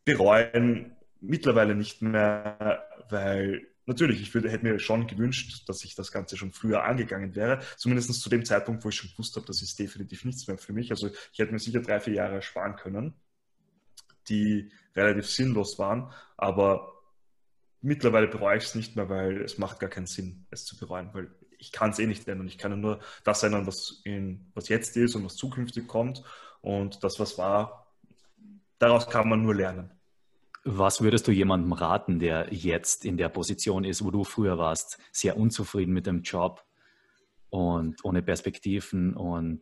bereuen 0.03 0.95
mittlerweile 1.21 1.75
nicht 1.75 2.01
mehr, 2.01 2.85
weil 3.09 3.67
natürlich, 3.85 4.21
ich 4.21 4.33
würde, 4.33 4.49
hätte 4.49 4.65
mir 4.65 4.79
schon 4.79 5.07
gewünscht, 5.07 5.67
dass 5.67 5.83
ich 5.83 5.95
das 5.95 6.11
Ganze 6.11 6.37
schon 6.37 6.51
früher 6.51 6.83
angegangen 6.83 7.35
wäre. 7.35 7.61
Zumindest 7.77 8.13
zu 8.21 8.29
dem 8.29 8.45
Zeitpunkt, 8.45 8.83
wo 8.83 8.89
ich 8.89 8.95
schon 8.95 9.11
gewusst 9.11 9.35
habe, 9.35 9.45
das 9.45 9.61
ist 9.61 9.77
definitiv 9.77 10.25
nichts 10.25 10.47
mehr 10.47 10.57
für 10.57 10.73
mich. 10.73 10.91
Also 10.91 11.09
ich 11.31 11.39
hätte 11.39 11.51
mir 11.51 11.59
sicher 11.59 11.81
drei, 11.81 11.99
vier 11.99 12.13
Jahre 12.13 12.41
sparen 12.41 12.75
können, 12.75 13.13
die 14.27 14.71
relativ 14.95 15.29
sinnlos 15.29 15.77
waren. 15.77 16.11
Aber 16.37 16.93
mittlerweile 17.81 18.27
bereue 18.27 18.57
ich 18.57 18.65
es 18.65 18.75
nicht 18.75 18.95
mehr, 18.95 19.09
weil 19.09 19.41
es 19.41 19.57
macht 19.57 19.79
gar 19.79 19.89
keinen 19.89 20.07
Sinn, 20.07 20.47
es 20.49 20.65
zu 20.65 20.77
bereuen, 20.77 21.09
weil 21.13 21.29
ich 21.59 21.71
kann 21.71 21.91
es 21.91 21.99
eh 21.99 22.07
nicht 22.07 22.27
ändern. 22.27 22.47
Ich 22.47 22.57
kann 22.57 22.79
nur 22.79 22.99
das 23.23 23.43
ändern, 23.43 23.67
was, 23.67 24.01
in, 24.03 24.51
was 24.53 24.69
jetzt 24.69 24.97
ist 24.97 25.15
und 25.15 25.25
was 25.25 25.35
zukünftig 25.35 25.87
kommt. 25.87 26.23
Und 26.61 27.03
das, 27.03 27.19
was 27.19 27.37
war, 27.37 27.93
daraus 28.79 29.07
kann 29.07 29.29
man 29.29 29.43
nur 29.43 29.55
lernen. 29.55 29.91
Was 30.67 31.01
würdest 31.01 31.27
du 31.27 31.31
jemandem 31.31 31.73
raten, 31.73 32.17
der 32.17 32.51
jetzt 32.51 33.05
in 33.05 33.17
der 33.17 33.29
Position 33.29 33.83
ist, 33.83 34.03
wo 34.03 34.09
du 34.09 34.23
früher 34.23 34.57
warst, 34.57 34.97
sehr 35.11 35.37
unzufrieden 35.37 35.93
mit 35.93 36.07
dem 36.07 36.23
Job 36.23 36.65
und 37.49 38.03
ohne 38.03 38.23
Perspektiven 38.23 39.13
und 39.13 39.61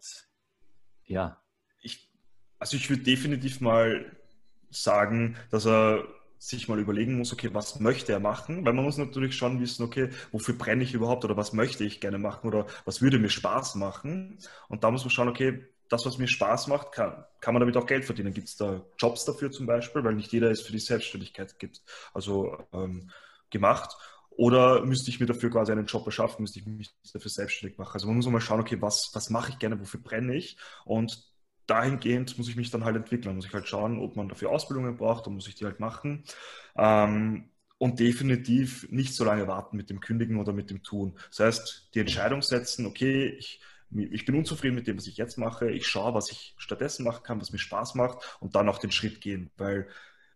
ja? 1.04 1.42
Ich, 1.82 2.10
also 2.58 2.78
ich 2.78 2.90
würde 2.90 3.04
definitiv 3.04 3.60
mal 3.60 4.16
sagen, 4.70 5.36
dass 5.52 5.66
er 5.68 6.06
sich 6.40 6.70
mal 6.70 6.80
überlegen 6.80 7.18
muss, 7.18 7.34
okay, 7.34 7.50
was 7.54 7.82
möchte 7.82 8.14
er 8.14 8.22
machen? 8.22 8.66
Weil 8.66 8.74
man 8.74 8.86
muss 8.86 8.98
natürlich 8.98 9.36
schon 9.36 9.60
wissen, 9.60 9.84
okay, 9.84 10.10
wofür 10.32 10.58
brenne 10.58 10.84
ich 10.84 10.94
überhaupt 10.94 11.26
oder 11.26 11.36
was 11.36 11.52
möchte 11.52 11.84
ich 11.84 12.00
gerne 12.00 12.18
machen 12.18 12.48
oder 12.48 12.66
was 12.86 13.02
würde 13.02 13.20
mir 13.20 13.30
Spaß 13.30 13.76
machen? 13.76 14.40
Und 14.70 14.86
da 14.86 14.92
muss 14.92 15.04
man 15.04 15.10
schauen, 15.10 15.30
okay, 15.30 15.66
das, 15.90 16.06
was 16.06 16.18
mir 16.18 16.28
Spaß 16.28 16.68
macht, 16.68 16.92
kann, 16.92 17.24
kann 17.40 17.54
man 17.54 17.62
damit 17.62 17.78
auch 17.78 17.86
Geld 17.86 18.06
verdienen. 18.06 18.34
Gibt 18.34 18.48
es 18.48 18.56
da 18.56 18.84
Jobs 18.98 19.26
dafür 19.26 19.52
zum 19.52 19.66
Beispiel, 19.66 20.04
weil 20.04 20.16
nicht 20.16 20.32
jeder 20.32 20.50
ist 20.50 20.66
für 20.66 20.72
die 20.72 20.80
Selbstständigkeit 20.80 21.60
gibt, 21.60 21.82
also 22.14 22.58
ähm, 22.74 23.12
gemacht. 23.50 23.96
Oder 24.32 24.84
müsste 24.86 25.12
ich 25.12 25.20
mir 25.20 25.28
dafür 25.28 25.52
quasi 25.52 25.72
einen 25.72 25.86
Job 25.86 26.06
erschaffen, 26.06 26.42
müsste 26.42 26.60
ich 26.60 26.66
mich 26.66 26.92
dafür 27.14 27.30
selbstständig 27.30 27.78
machen. 27.78 27.94
Also 27.94 28.08
man 28.08 28.16
muss 28.16 28.28
mal 28.28 28.42
schauen, 28.42 28.62
okay, 28.62 28.82
was, 28.82 29.12
was 29.14 29.30
mache 29.30 29.52
ich 29.52 29.60
gerne, 29.60 29.80
wofür 29.80 30.00
brenne 30.00 30.36
ich? 30.36 30.58
Und 30.86 31.32
dahingehend 31.68 32.38
muss 32.38 32.50
ich 32.50 32.56
mich 32.56 32.72
dann 32.72 32.84
halt 32.84 32.96
entwickeln. 32.96 33.36
Muss 33.36 33.46
ich 33.46 33.54
halt 33.54 33.68
schauen, 33.68 34.00
ob 34.00 34.16
man 34.16 34.30
dafür 34.30 34.50
Ausbildungen 34.50 34.98
braucht, 34.98 35.28
dann 35.28 35.36
muss 35.36 35.48
ich 35.48 35.56
die 35.56 35.66
halt 35.66 35.80
machen. 35.80 36.24
Ähm, 36.76 37.50
und 37.78 38.00
definitiv 38.00 38.88
nicht 38.92 39.14
so 39.14 39.26
lange 39.26 39.48
warten 39.48 39.78
mit 39.78 39.90
dem 39.90 40.00
Kündigen 40.00 40.40
oder 40.40 40.54
mit 40.54 40.70
dem 40.70 40.84
Tun. 40.84 41.18
Das 41.30 41.40
heißt, 41.40 41.90
die 41.94 42.00
Entscheidung 42.00 42.42
setzen, 42.42 42.86
okay, 42.86 43.28
ich 43.28 43.60
ich 43.96 44.26
bin 44.26 44.36
unzufrieden 44.36 44.76
mit 44.76 44.88
dem, 44.88 44.98
was 44.98 45.08
ich 45.08 45.18
jetzt 45.18 45.38
mache. 45.38 45.72
Ich 45.72 45.88
schaue, 45.88 46.14
was 46.14 46.32
ich 46.32 46.54
stattdessen 46.58 47.04
machen 47.04 47.24
kann, 47.24 47.42
was 47.42 47.52
mir 47.52 47.60
Spaß 47.60 47.96
macht 47.96 48.38
und 48.40 48.56
dann 48.56 48.70
auch 48.70 48.80
den 48.80 48.92
Schritt 48.92 49.22
gehen, 49.22 49.52
weil 49.58 49.88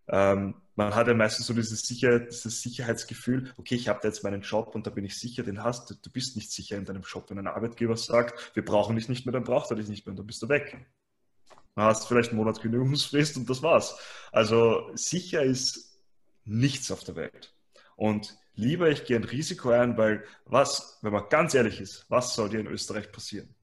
ähm, 0.10 0.55
man 0.76 0.95
hat 0.95 1.08
ja 1.08 1.14
meistens 1.14 1.47
so 1.47 1.53
dieses, 1.53 1.82
Sicher 1.82 2.20
dieses 2.20 2.62
Sicherheitsgefühl, 2.62 3.51
okay, 3.58 3.76
ich 3.76 3.88
habe 3.88 3.99
jetzt 4.03 4.24
meinen 4.24 4.41
Job 4.41 4.76
und 4.76 4.88
da 4.88 4.91
bin 4.91 5.03
ich 5.05 5.20
sicher, 5.20 5.43
den 5.43 5.64
hast 5.64 5.89
du. 5.89 5.95
Du 5.95 6.10
bist 6.10 6.36
nicht 6.36 6.51
sicher 6.51 6.78
in 6.78 6.86
deinem 6.86 7.01
Job. 7.01 7.30
Wenn 7.30 7.39
ein 7.39 7.47
Arbeitgeber 7.47 7.97
sagt, 7.97 8.55
wir 8.55 8.64
brauchen 8.64 8.95
dich 8.95 9.10
nicht 9.10 9.26
mehr, 9.26 9.34
dann 9.34 9.43
braucht 9.43 9.72
er 9.72 9.78
dich 9.78 9.89
nicht 9.89 10.05
mehr 10.05 10.12
und 10.12 10.20
dann 10.20 10.28
bist 10.28 10.41
du 10.41 10.49
weg. 10.49 10.78
Dann 11.76 11.86
hast 11.86 12.03
du 12.03 12.08
vielleicht 12.08 12.30
einen 12.30 12.38
Monat 12.38 12.62
Kündigungsfrist 12.62 13.38
und 13.38 13.49
das 13.49 13.62
war's. 13.62 13.99
Also 14.32 14.89
sicher 14.95 15.43
ist 15.43 15.99
nichts 16.45 16.91
auf 16.91 17.03
der 17.03 17.16
Welt. 17.16 17.53
Und 17.95 18.38
lieber 18.58 18.89
ich 18.89 19.05
gehe 19.05 19.16
ein 19.16 19.24
Risiko 19.24 19.70
ein, 19.70 19.97
weil 19.97 20.24
was, 20.45 20.97
wenn 21.01 21.14
man 21.14 21.30
ganz 21.30 21.53
ehrlich 21.53 21.80
ist, 21.80 22.05
was 22.10 22.36
soll 22.36 22.49
dir 22.49 22.60
in 22.60 22.68
Österreich 22.68 23.12
passieren? 23.12 23.53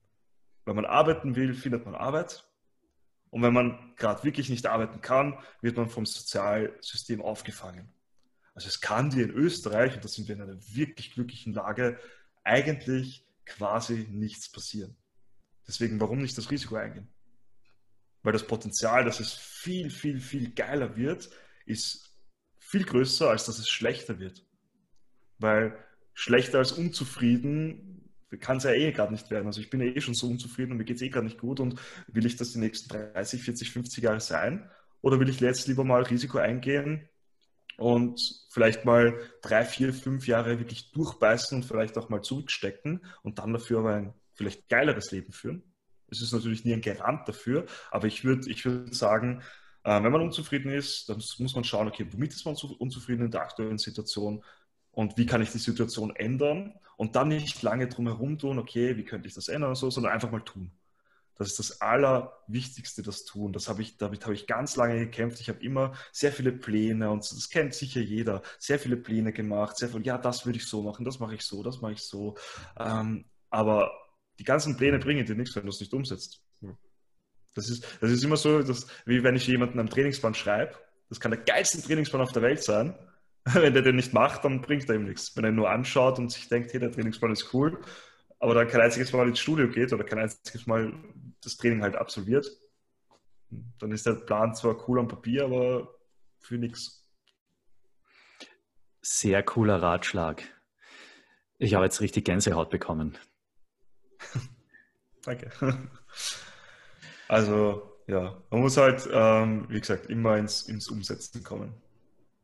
Wenn 0.65 0.77
man 0.77 0.87
arbeiten 0.87 1.37
will, 1.37 1.53
findet 1.53 1.85
man 1.85 1.95
Arbeit. 1.95 2.49
Und 3.31 3.43
wenn 3.43 3.53
man 3.53 3.95
gerade 3.97 4.23
wirklich 4.23 4.49
nicht 4.49 4.67
arbeiten 4.67 5.01
kann, 5.01 5.39
wird 5.61 5.77
man 5.77 5.89
vom 5.89 6.07
Sozialsystem 6.07 7.21
aufgefangen. 7.21 7.93
Also 8.55 8.69
es 8.69 8.81
kann 8.81 9.11
dir 9.11 9.25
in 9.25 9.33
Österreich, 9.33 9.97
und 9.97 10.05
da 10.05 10.09
sind 10.09 10.29
wir 10.29 10.37
in 10.37 10.43
einer 10.43 10.59
wirklich 10.75 11.13
glücklichen 11.13 11.53
Lage, 11.53 11.99
eigentlich 12.45 13.27
quasi 13.45 14.07
nichts 14.11 14.51
passieren. 14.51 14.97
Deswegen, 15.67 16.01
warum 16.01 16.19
nicht 16.19 16.39
das 16.39 16.51
Risiko 16.51 16.77
eingehen? 16.77 17.09
Weil 18.23 18.33
das 18.33 18.47
Potenzial, 18.47 19.05
dass 19.05 19.19
es 19.19 19.33
viel, 19.33 19.91
viel, 19.91 20.21
viel 20.21 20.53
geiler 20.53 20.97
wird, 20.97 21.29
ist 21.67 22.17
viel 22.59 22.85
größer, 22.85 23.31
als 23.31 23.47
dass 23.47 23.59
es 23.59 23.69
schlechter 23.69 24.21
wird. 24.21 24.45
Weil 25.39 25.77
schlechter 26.15 26.59
als 26.59 26.73
unzufrieden 26.73 27.95
kann 28.41 28.57
es 28.57 28.65
ja 28.65 28.73
eh 28.73 28.93
gerade 28.93 29.13
nicht 29.13 29.31
werden. 29.31 29.47
Also 29.47 29.61
ich 29.61 29.71
bin 29.71 29.81
ja 29.81 29.87
eh 29.87 30.01
schon 30.01 30.15
so 30.15 30.29
unzufrieden 30.29 30.73
und 30.73 30.79
mir 30.79 30.85
geht 30.85 30.97
es 30.97 31.03
eh 31.03 31.09
gerade 31.09 31.27
nicht 31.27 31.39
gut 31.39 31.61
und 31.61 31.79
will 32.09 32.27
ich 32.27 32.37
das 32.37 32.53
die 32.53 32.59
nächsten 32.59 32.89
30, 32.89 33.43
40, 33.43 33.71
50 33.71 34.05
Jahre 34.05 34.21
sein? 34.21 34.69
Oder 35.03 35.21
will 35.21 35.29
ich 35.29 35.41
jetzt 35.41 35.69
lieber 35.69 35.85
mal 35.85 36.03
Risiko 36.03 36.39
eingehen 36.39 37.09
und 37.77 38.21
vielleicht 38.51 38.85
mal 38.85 39.19
drei, 39.43 39.65
vier, 39.65 39.93
fünf 39.93 40.27
Jahre 40.27 40.59
wirklich 40.59 40.93
durchbeißen 40.93 41.57
und 41.59 41.65
vielleicht 41.65 41.99
auch 41.99 42.09
mal 42.09 42.23
zurückstecken 42.23 43.05
und 43.23 43.39
dann 43.39 43.53
dafür 43.53 43.81
aber 43.81 43.95
ein 43.95 44.15
vielleicht 44.35 44.69
geileres 44.69 45.11
Leben 45.11 45.33
führen? 45.33 45.63
Es 46.09 46.23
ist 46.23 46.33
natürlich 46.33 46.65
nie 46.65 46.73
ein 46.73 46.81
Garant 46.81 47.29
dafür, 47.29 47.67
aber 47.91 48.07
ich 48.07 48.25
würde 48.25 48.49
ich 48.51 48.65
würd 48.65 48.95
sagen, 48.95 49.43
äh, 49.83 50.03
wenn 50.03 50.13
man 50.13 50.23
unzufrieden 50.23 50.73
ist, 50.73 51.09
dann 51.09 51.23
muss 51.39 51.55
man 51.55 51.65
schauen, 51.65 51.89
okay, 51.89 52.07
womit 52.11 52.33
ist 52.33 52.45
man 52.45 52.57
unzufrieden 52.79 53.27
in 53.27 53.31
der 53.31 53.43
aktuellen 53.43 53.79
Situation? 53.79 54.43
Und 54.95 55.17
wie 55.17 55.27
kann 55.27 55.43
ich 55.43 55.51
die 55.51 55.59
Situation 55.59 56.15
ändern 56.15 56.75
und 56.97 57.17
dann 57.17 57.29
nicht 57.29 57.63
lange 57.63 57.89
drum 57.89 58.07
herum 58.07 58.39
tun, 58.39 58.59
okay, 58.59 58.97
wie 58.97 59.05
könnte 59.05 59.29
ich 59.29 59.35
das 59.35 59.49
ändern 59.49 59.71
und 59.71 59.77
so, 59.77 59.91
sondern 59.91 60.13
einfach 60.13 60.31
mal 60.31 60.41
tun. 60.41 60.71
Das 61.37 61.49
ist 61.49 61.59
das 61.59 61.81
Allerwichtigste, 61.81 63.03
das 63.03 63.25
Tun. 63.25 63.53
Das 63.53 63.69
habe 63.69 63.83
ich, 63.83 63.97
damit 63.97 64.23
habe 64.23 64.35
ich 64.35 64.47
ganz 64.47 64.77
lange 64.77 65.01
gekämpft. 65.01 65.41
Ich 65.41 65.49
habe 65.49 65.65
immer 65.65 65.95
sehr 66.13 66.31
viele 66.31 66.53
Pläne 66.53 67.11
und 67.11 67.29
das 67.29 67.51
kennt 67.51 67.75
sicher 67.75 68.01
jeder. 68.01 68.43
Sehr 68.61 68.79
viele 68.79 68.97
Pläne 68.97 69.33
gemacht. 69.33 69.77
Sehr 69.77 69.89
viel, 69.89 70.07
ja, 70.07 70.17
das 70.17 70.47
würde 70.47 70.59
ich 70.59 70.67
so 70.67 70.83
machen, 70.83 71.05
das 71.05 71.19
mache 71.19 71.35
ich 71.35 71.43
so, 71.43 71.65
das 71.65 71.81
mache 71.81 71.95
ich 71.95 72.03
so. 72.03 72.37
Ähm, 72.79 73.25
aber 73.51 73.91
die 74.39 74.45
ganzen 74.45 74.77
Pläne 74.77 75.01
bringen 75.01 75.27
dir 75.27 75.35
nichts, 75.35 75.57
wenn 75.57 75.65
du 75.65 75.71
es 75.71 75.81
nicht 75.81 75.93
umsetzt. 75.93 76.41
Das 77.55 77.69
ist, 77.69 77.87
das 78.01 78.11
ist 78.11 78.25
immer 78.25 78.37
so, 78.37 78.63
dass, 78.63 78.87
wie 79.07 79.23
wenn 79.23 79.37
ich 79.37 79.47
jemanden 79.47 79.79
am 79.79 79.89
Trainingsplan 79.89 80.35
schreibe. 80.35 80.75
Das 81.09 81.21
kann 81.21 81.31
der 81.31 81.41
geilste 81.41 81.81
Trainingsplan 81.81 82.23
auf 82.23 82.33
der 82.33 82.43
Welt 82.43 82.63
sein. 82.63 82.97
Wenn 83.53 83.75
der 83.75 83.83
den 83.83 83.97
nicht 83.97 84.15
macht, 84.15 84.45
dann 84.45 84.63
bringt 84.63 84.89
er 84.89 84.95
ihm 84.95 85.05
nichts. 85.05 85.37
Wenn 85.37 85.45
er 85.45 85.51
ihn 85.51 85.57
nur 85.57 85.71
anschaut 85.71 86.19
und 86.19 86.33
sich 86.33 86.49
denkt, 86.49 86.73
hey, 86.73 86.81
der 86.81 86.93
Trainingsplan 86.93 87.33
ist 87.33 87.53
cool, 87.53 87.79
aber 88.39 88.55
dann 88.55 88.69
kein 88.69 88.81
einziges 88.81 89.13
Mal 89.13 89.29
ins 89.29 89.41
Studio 89.41 89.69
geht 89.69 89.93
oder 89.93 90.05
kein 90.05 90.19
einziges 90.19 90.67
Mal 90.67 90.93
das 91.43 91.57
Training 91.57 91.83
halt 91.83 91.97
absolviert, 91.97 92.47
dann 93.79 93.93
ist 93.93 94.07
der 94.07 94.15
Plan 94.15 94.55
zwar 94.55 94.89
cool 94.89 94.99
am 94.99 95.09
Papier, 95.09 95.45
aber 95.45 95.95
für 96.41 96.57
nichts. 96.57 97.07
Sehr 99.03 99.43
cooler 99.43 99.83
Ratschlag. 99.83 100.43
Ich 101.59 101.75
habe 101.75 101.85
jetzt 101.85 102.01
richtig 102.01 102.25
Gänsehaut 102.25 102.71
bekommen. 102.71 103.19
Danke. 105.25 105.51
Also, 107.29 108.01
ja, 108.07 108.43
man 108.51 108.61
muss 108.61 108.77
halt, 108.77 109.09
ähm, 109.13 109.67
wie 109.69 109.81
gesagt, 109.81 110.07
immer 110.07 110.37
ins, 110.37 110.63
ins 110.63 110.89
Umsetzen 110.89 111.43
kommen. 111.43 111.75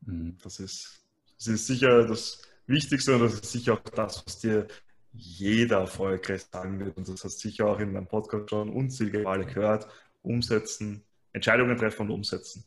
Mhm. 0.01 0.37
Das, 0.43 0.59
ist, 0.59 1.05
das 1.37 1.47
ist 1.47 1.67
sicher 1.67 2.05
das 2.05 2.41
Wichtigste 2.67 3.15
und 3.15 3.21
das 3.21 3.33
ist 3.33 3.51
sicher 3.51 3.73
auch 3.73 3.79
das, 3.79 4.23
was 4.25 4.39
dir 4.39 4.67
jeder 5.13 5.79
erfolgreich 5.79 6.43
sagen 6.51 6.79
wird. 6.79 6.97
Und 6.97 7.07
das 7.07 7.23
hast 7.23 7.43
du 7.43 7.49
sicher 7.49 7.67
auch 7.67 7.79
in 7.79 7.91
meinem 7.91 8.07
Podcast 8.07 8.49
schon 8.49 8.69
unzählige 8.69 9.19
Male 9.19 9.45
gehört. 9.45 9.87
Umsetzen, 10.21 11.03
Entscheidungen 11.33 11.77
treffen 11.77 12.03
und 12.03 12.11
umsetzen. 12.11 12.63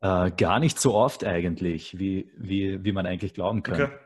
Äh, 0.00 0.30
gar 0.30 0.60
nicht 0.60 0.78
so 0.78 0.94
oft 0.94 1.24
eigentlich, 1.24 1.98
wie, 1.98 2.30
wie, 2.36 2.84
wie 2.84 2.92
man 2.92 3.06
eigentlich 3.06 3.34
glauben 3.34 3.62
könnte. 3.62 3.84
Okay. 3.84 3.98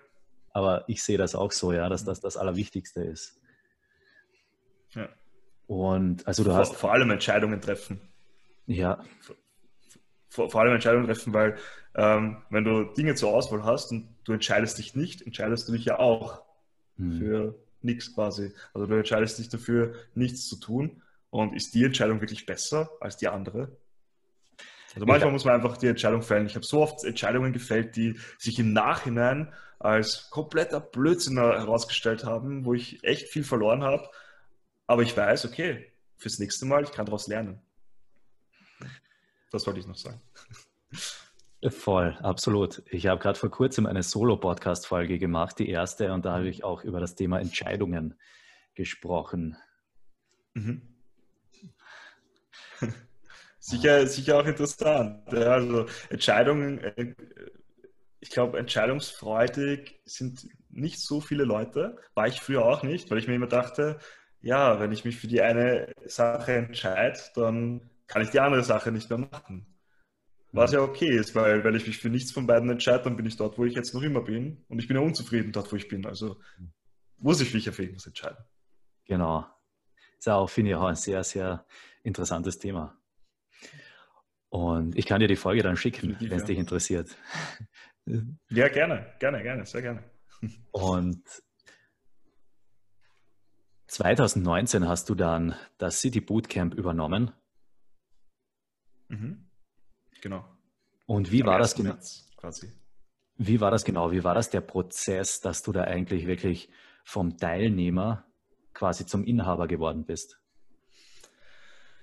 Aber 0.53 0.85
ich 0.89 1.03
sehe 1.03 1.19
das 1.19 1.35
auch 1.35 1.53
so, 1.53 1.73
ja, 1.73 1.89
dass 1.89 2.05
das 2.05 2.21
das 2.21 2.37
Allerwichtigste 2.37 3.03
ist. 3.03 3.41
Ja. 4.91 5.09
Und 5.67 6.27
also 6.27 6.43
du 6.43 6.51
vor, 6.51 6.59
hast. 6.59 6.75
Vor 6.75 6.93
allem 6.93 7.11
Entscheidungen 7.11 7.61
treffen. 7.61 8.01
Ja. 8.67 9.05
Vor, 10.29 10.51
vor 10.51 10.61
allem 10.61 10.75
Entscheidungen 10.75 11.07
treffen, 11.07 11.33
weil 11.33 11.57
ähm, 11.95 12.39
wenn 12.51 12.65
du 12.65 12.85
Dinge 12.85 13.15
zur 13.15 13.31
Auswahl 13.31 13.65
hast 13.65 13.91
und 13.91 14.09
du 14.25 14.33
entscheidest 14.33 14.79
dich 14.79 14.95
nicht, 14.95 15.23
entscheidest 15.23 15.69
du 15.69 15.73
dich 15.73 15.85
ja 15.85 15.99
auch 15.99 16.43
hm. 16.97 17.19
für 17.19 17.55
nichts 17.83 18.15
quasi. 18.15 18.53
Also 18.75 18.87
du 18.87 18.95
entscheidest 18.95 19.39
dich 19.39 19.49
dafür, 19.49 19.95
nichts 20.15 20.47
zu 20.49 20.57
tun. 20.57 21.03
Und 21.31 21.55
ist 21.55 21.75
die 21.75 21.85
Entscheidung 21.85 22.21
wirklich 22.21 22.45
besser 22.45 22.91
als 23.01 23.17
die 23.17 23.29
andere? 23.29 23.77
Also 24.95 25.07
manchmal 25.07 25.31
muss 25.31 25.45
man 25.45 25.55
einfach 25.55 25.77
die 25.77 25.87
Entscheidung 25.87 26.23
fällen. 26.23 26.47
Ich 26.47 26.57
habe 26.57 26.67
so 26.67 26.83
oft 26.83 27.05
Entscheidungen 27.05 27.53
gefällt, 27.53 27.95
die 27.95 28.19
sich 28.39 28.59
im 28.59 28.73
Nachhinein 28.73 29.53
als 29.79 30.29
kompletter 30.31 30.81
Blödsinn 30.81 31.39
herausgestellt 31.39 32.25
haben, 32.25 32.65
wo 32.65 32.75
ich 32.75 33.03
echt 33.05 33.29
viel 33.29 33.45
verloren 33.45 33.85
habe. 33.85 34.11
Aber 34.87 35.03
ich 35.03 35.17
weiß, 35.17 35.45
okay, 35.45 35.93
fürs 36.17 36.41
nächste 36.41 36.67
Mal, 36.67 36.83
ich 36.83 36.91
kann 36.91 37.07
daraus 37.07 37.29
lernen. 37.29 37.63
Das 39.53 39.67
wollte 39.67 39.81
ich 39.81 39.87
noch 39.87 39.97
sagen. 39.97 40.21
Voll, 41.69 42.17
absolut. 42.23 42.83
Ich 42.91 43.07
habe 43.07 43.21
gerade 43.21 43.39
vor 43.39 43.51
kurzem 43.51 43.85
eine 43.85 44.03
Solo-Podcast-Folge 44.03 45.19
gemacht, 45.19 45.59
die 45.59 45.69
erste, 45.69 46.11
und 46.13 46.25
da 46.25 46.33
habe 46.33 46.49
ich 46.49 46.65
auch 46.65 46.85
über 46.85 47.01
das 47.01 47.17
Thema 47.17 47.39
Entscheidungen 47.39 48.15
gesprochen. 48.75 49.59
Mhm. 50.55 50.81
sicher, 53.59 54.07
sicher 54.07 54.39
auch 54.39 54.47
interessant. 54.47 55.29
Also 55.35 55.85
Entscheidungen, 56.09 56.79
äh, 56.79 57.15
ich 58.21 58.31
glaube, 58.31 58.59
entscheidungsfreudig 58.59 60.01
sind 60.07 60.49
nicht 60.71 60.99
so 60.99 61.21
viele 61.21 61.45
Leute. 61.45 61.99
War 62.15 62.27
ich 62.27 62.41
früher 62.41 62.65
auch 62.65 62.83
nicht, 62.83 63.11
weil 63.11 63.19
ich 63.19 63.29
mir 63.29 63.35
immer 63.35 63.47
dachte, 63.49 63.99
ja, 64.41 64.81
wenn 64.81 64.93
ich 64.93 65.05
mich 65.05 65.19
für 65.19 65.27
die 65.27 65.43
eine 65.43 65.93
Sache 66.07 66.55
entscheide, 66.55 67.21
dann 67.35 67.91
kann 68.07 68.23
ich 68.23 68.31
die 68.31 68.41
andere 68.41 68.65
Sache 68.65 68.93
nicht 68.93 69.11
mehr 69.11 69.19
machen. 69.19 69.67
Was 70.53 70.73
ja 70.73 70.81
okay 70.81 71.11
ist, 71.11 71.35
weil, 71.35 71.63
weil 71.63 71.77
ich 71.77 71.87
mich 71.87 71.99
für 71.99 72.11
nichts 72.11 72.33
von 72.33 72.47
beiden 72.47 72.69
entscheide, 72.71 73.05
dann 73.05 73.17
bin 73.17 73.27
ich 73.27 73.37
dort, 73.37 73.57
wo 73.57 73.65
ich 73.65 73.75
jetzt 73.75 73.95
noch 73.95 74.03
immer 74.03 74.23
bin. 74.23 74.65
Und 74.69 74.81
ich 74.81 74.89
bin 74.89 74.97
ja 74.97 75.03
unzufrieden 75.03 75.53
dort, 75.53 75.71
wo 75.71 75.77
ich 75.77 75.89
bin. 75.89 76.05
Also 76.07 76.41
muss 77.19 77.41
ich 77.41 77.55
mich 77.55 77.69
auf 77.69 77.79
irgendwas 77.79 78.07
entscheiden. 78.07 78.45
Genau. 79.05 79.47
Ist 80.19 80.29
auch, 80.29 80.51
finde 80.51 80.73
ich, 80.73 80.77
auch 80.77 80.87
ein 80.87 80.97
sehr, 80.97 81.23
sehr 81.23 81.67
interessantes 82.03 82.59
Thema. 82.59 82.99
Und 84.49 84.97
ich 84.97 85.07
kann 85.07 85.21
dir 85.21 85.29
die 85.29 85.37
Folge 85.37 85.63
dann 85.63 85.77
schicken, 85.77 86.17
wenn 86.19 86.33
es 86.33 86.43
ja. 86.43 86.47
dich 86.47 86.59
interessiert. 86.59 87.17
Ja, 88.49 88.67
gerne, 88.69 89.15
gerne, 89.21 89.43
gerne, 89.43 89.67
sehr 89.67 89.83
gerne. 89.83 90.03
Und 90.73 91.23
2019 93.87 94.89
hast 94.89 95.09
du 95.09 95.15
dann 95.15 95.55
das 95.79 96.01
City 96.01 96.21
Bootcamp 96.21 96.75
übernommen. 96.75 97.31
Mhm. 99.09 99.50
Genau. 100.21 100.45
Und 101.07 101.33
wie 101.33 101.43
Am 101.43 101.49
war 101.49 101.59
das 101.59 101.75
genau? 101.75 101.95
Quasi. 102.37 102.73
Wie 103.37 103.61
war 103.61 103.71
das 103.71 103.85
genau? 103.85 104.13
Wie 104.13 104.23
war 104.23 104.35
das 104.35 104.51
der 104.51 104.61
Prozess, 104.61 105.41
dass 105.41 105.63
du 105.63 105.73
da 105.73 105.85
eigentlich 105.85 106.27
wirklich 106.27 106.71
vom 107.05 107.37
Teilnehmer 107.37 108.25
quasi 108.75 109.07
zum 109.07 109.25
Inhaber 109.25 109.67
geworden 109.67 110.05
bist? 110.05 110.39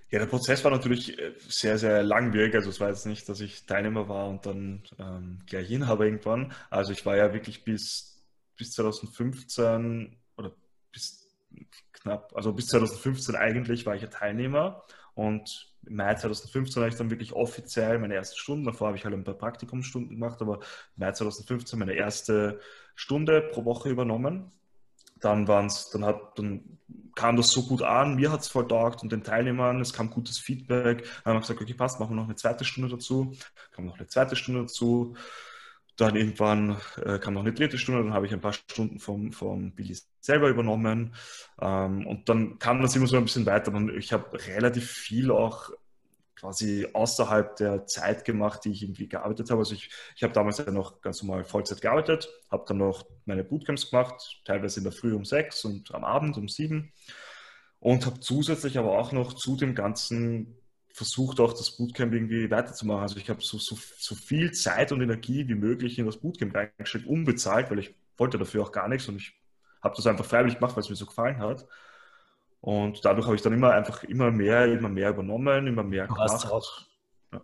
Ja, 0.09 0.19
der 0.19 0.25
Prozess 0.27 0.63
war 0.63 0.71
natürlich 0.71 1.19
äh, 1.19 1.33
sehr, 1.47 1.77
sehr 1.77 2.01
langwierig. 2.01 2.55
Also 2.55 2.69
es 2.69 2.79
war 2.79 2.89
jetzt 2.89 3.05
nicht, 3.05 3.27
dass 3.27 3.41
ich 3.41 3.65
Teilnehmer 3.65 4.07
war 4.07 4.29
und 4.29 4.45
dann 4.45 4.83
ähm, 4.99 5.39
gleich 5.45 5.69
Inhaber 5.69 6.05
irgendwann. 6.05 6.53
Also 6.69 6.93
ich 6.93 7.05
war 7.05 7.17
ja 7.17 7.33
wirklich 7.33 7.65
bis, 7.65 8.23
bis 8.55 8.71
2015 8.71 10.15
oder 10.37 10.53
bis 10.91 11.27
knapp, 11.91 12.33
also 12.35 12.53
bis 12.53 12.67
2015 12.67 13.35
eigentlich 13.35 13.85
war 13.85 13.95
ich 13.95 14.01
ja 14.01 14.07
Teilnehmer 14.07 14.83
und 15.17 15.73
im 15.87 15.95
Mai 15.95 16.13
2015 16.13 16.79
habe 16.79 16.91
ich 16.91 16.97
dann 16.97 17.09
wirklich 17.09 17.33
offiziell 17.33 17.97
meine 17.97 18.13
erste 18.13 18.37
Stunde, 18.37 18.71
davor 18.71 18.89
habe 18.89 18.97
ich 18.97 19.03
halt 19.03 19.15
ein 19.15 19.23
paar 19.23 19.33
Praktikumsstunden 19.33 20.11
gemacht, 20.11 20.39
aber 20.41 20.57
im 20.57 20.61
Mai 20.97 21.11
2015 21.11 21.79
meine 21.79 21.93
erste 21.93 22.59
Stunde 22.93 23.41
pro 23.41 23.65
Woche 23.65 23.89
übernommen. 23.89 24.51
Dann 25.19 25.47
waren's, 25.47 25.89
dann 25.89 26.05
hat, 26.05 26.37
dann 26.37 26.77
kam 27.15 27.35
das 27.35 27.49
so 27.49 27.63
gut 27.63 27.81
an, 27.81 28.15
mir 28.17 28.31
hat 28.31 28.41
es 28.41 28.47
voll 28.47 28.67
taugt 28.67 29.01
und 29.01 29.11
den 29.11 29.23
Teilnehmern, 29.23 29.81
es 29.81 29.91
kam 29.91 30.11
gutes 30.11 30.37
Feedback. 30.37 31.03
Dann 31.23 31.33
haben 31.33 31.37
wir 31.37 31.41
gesagt, 31.41 31.61
okay, 31.61 31.73
passt, 31.73 31.99
machen 31.99 32.11
wir 32.11 32.17
noch 32.17 32.25
eine 32.25 32.35
zweite 32.35 32.63
Stunde 32.63 32.89
dazu. 32.89 33.35
Kam 33.71 33.87
noch 33.87 33.97
eine 33.97 34.07
zweite 34.07 34.35
Stunde 34.35 34.61
dazu. 34.61 35.15
Dann 35.97 36.15
irgendwann 36.15 36.77
äh, 37.03 37.17
kam 37.17 37.33
noch 37.33 37.41
eine 37.41 37.53
dritte 37.53 37.77
Stunde, 37.77 38.03
dann 38.03 38.13
habe 38.13 38.27
ich 38.27 38.33
ein 38.33 38.41
paar 38.41 38.53
Stunden 38.53 38.99
vom, 38.99 39.31
vom 39.31 39.71
Billy 39.71 39.97
selber 40.19 40.49
übernommen. 40.49 41.15
Ähm, 41.59 42.05
und 42.05 42.29
dann 42.29 42.59
kam 42.59 42.81
das 42.81 42.95
immer 42.95 43.07
so 43.07 43.17
ein 43.17 43.23
bisschen 43.23 43.45
weiter. 43.45 43.73
Und 43.73 43.89
ich 43.95 44.13
habe 44.13 44.37
relativ 44.47 44.89
viel 44.89 45.31
auch 45.31 45.71
quasi 46.37 46.87
außerhalb 46.93 47.55
der 47.55 47.87
Zeit 47.87 48.23
gemacht, 48.23 48.63
die 48.63 48.71
ich 48.71 48.83
irgendwie 48.83 49.07
gearbeitet 49.07 49.49
habe. 49.49 49.59
Also 49.59 49.73
ich, 49.73 49.89
ich 50.15 50.23
habe 50.23 50.33
damals 50.33 50.59
ja 50.59 50.69
noch 50.71 51.01
ganz 51.01 51.23
normal 51.23 51.43
Vollzeit 51.43 51.81
gearbeitet, 51.81 52.29
habe 52.51 52.65
dann 52.67 52.77
noch 52.77 53.07
meine 53.25 53.43
Bootcamps 53.43 53.89
gemacht, 53.89 54.41
teilweise 54.45 54.79
in 54.79 54.83
der 54.83 54.93
Früh 54.93 55.13
um 55.15 55.25
sechs 55.25 55.65
und 55.65 55.93
am 55.93 56.03
Abend 56.03 56.37
um 56.37 56.47
sieben. 56.47 56.93
Und 57.79 58.05
habe 58.05 58.19
zusätzlich 58.19 58.77
aber 58.77 58.97
auch 58.97 59.11
noch 59.11 59.33
zu 59.33 59.55
dem 59.55 59.75
Ganzen 59.75 60.57
versucht 60.97 61.39
auch 61.39 61.53
das 61.53 61.69
Bootcamp 61.69 62.11
irgendwie 62.11 62.49
weiterzumachen. 62.49 63.03
Also 63.03 63.17
ich 63.17 63.29
habe 63.29 63.39
so, 63.39 63.59
so, 63.59 63.77
so 63.99 64.15
viel 64.15 64.51
Zeit 64.51 64.91
und 64.91 64.99
Energie 64.99 65.47
wie 65.47 65.53
möglich 65.53 65.99
in 65.99 66.07
das 66.07 66.17
Bootcamp 66.17 66.55
reingestellt, 66.55 67.05
unbezahlt, 67.05 67.69
weil 67.69 67.77
ich 67.77 67.93
wollte 68.17 68.39
dafür 68.39 68.63
auch 68.63 68.71
gar 68.71 68.87
nichts 68.87 69.07
und 69.07 69.17
ich 69.17 69.35
habe 69.83 69.95
das 69.95 70.07
einfach 70.07 70.25
freiwillig 70.25 70.55
gemacht, 70.55 70.75
weil 70.75 70.81
es 70.81 70.89
mir 70.89 70.95
so 70.95 71.05
gefallen 71.05 71.37
hat. 71.37 71.67
Und 72.61 73.05
dadurch 73.05 73.27
habe 73.27 73.35
ich 73.35 73.43
dann 73.43 73.53
immer 73.53 73.73
einfach 73.73 74.03
immer 74.05 74.31
mehr, 74.31 74.65
immer 74.65 74.89
mehr 74.89 75.11
übernommen, 75.11 75.67
immer 75.67 75.83
mehr 75.83 76.07
du 76.07 76.15
gemacht. 76.15 76.31
Hast 76.31 76.51
auch, 76.51 76.81
ja. 77.31 77.41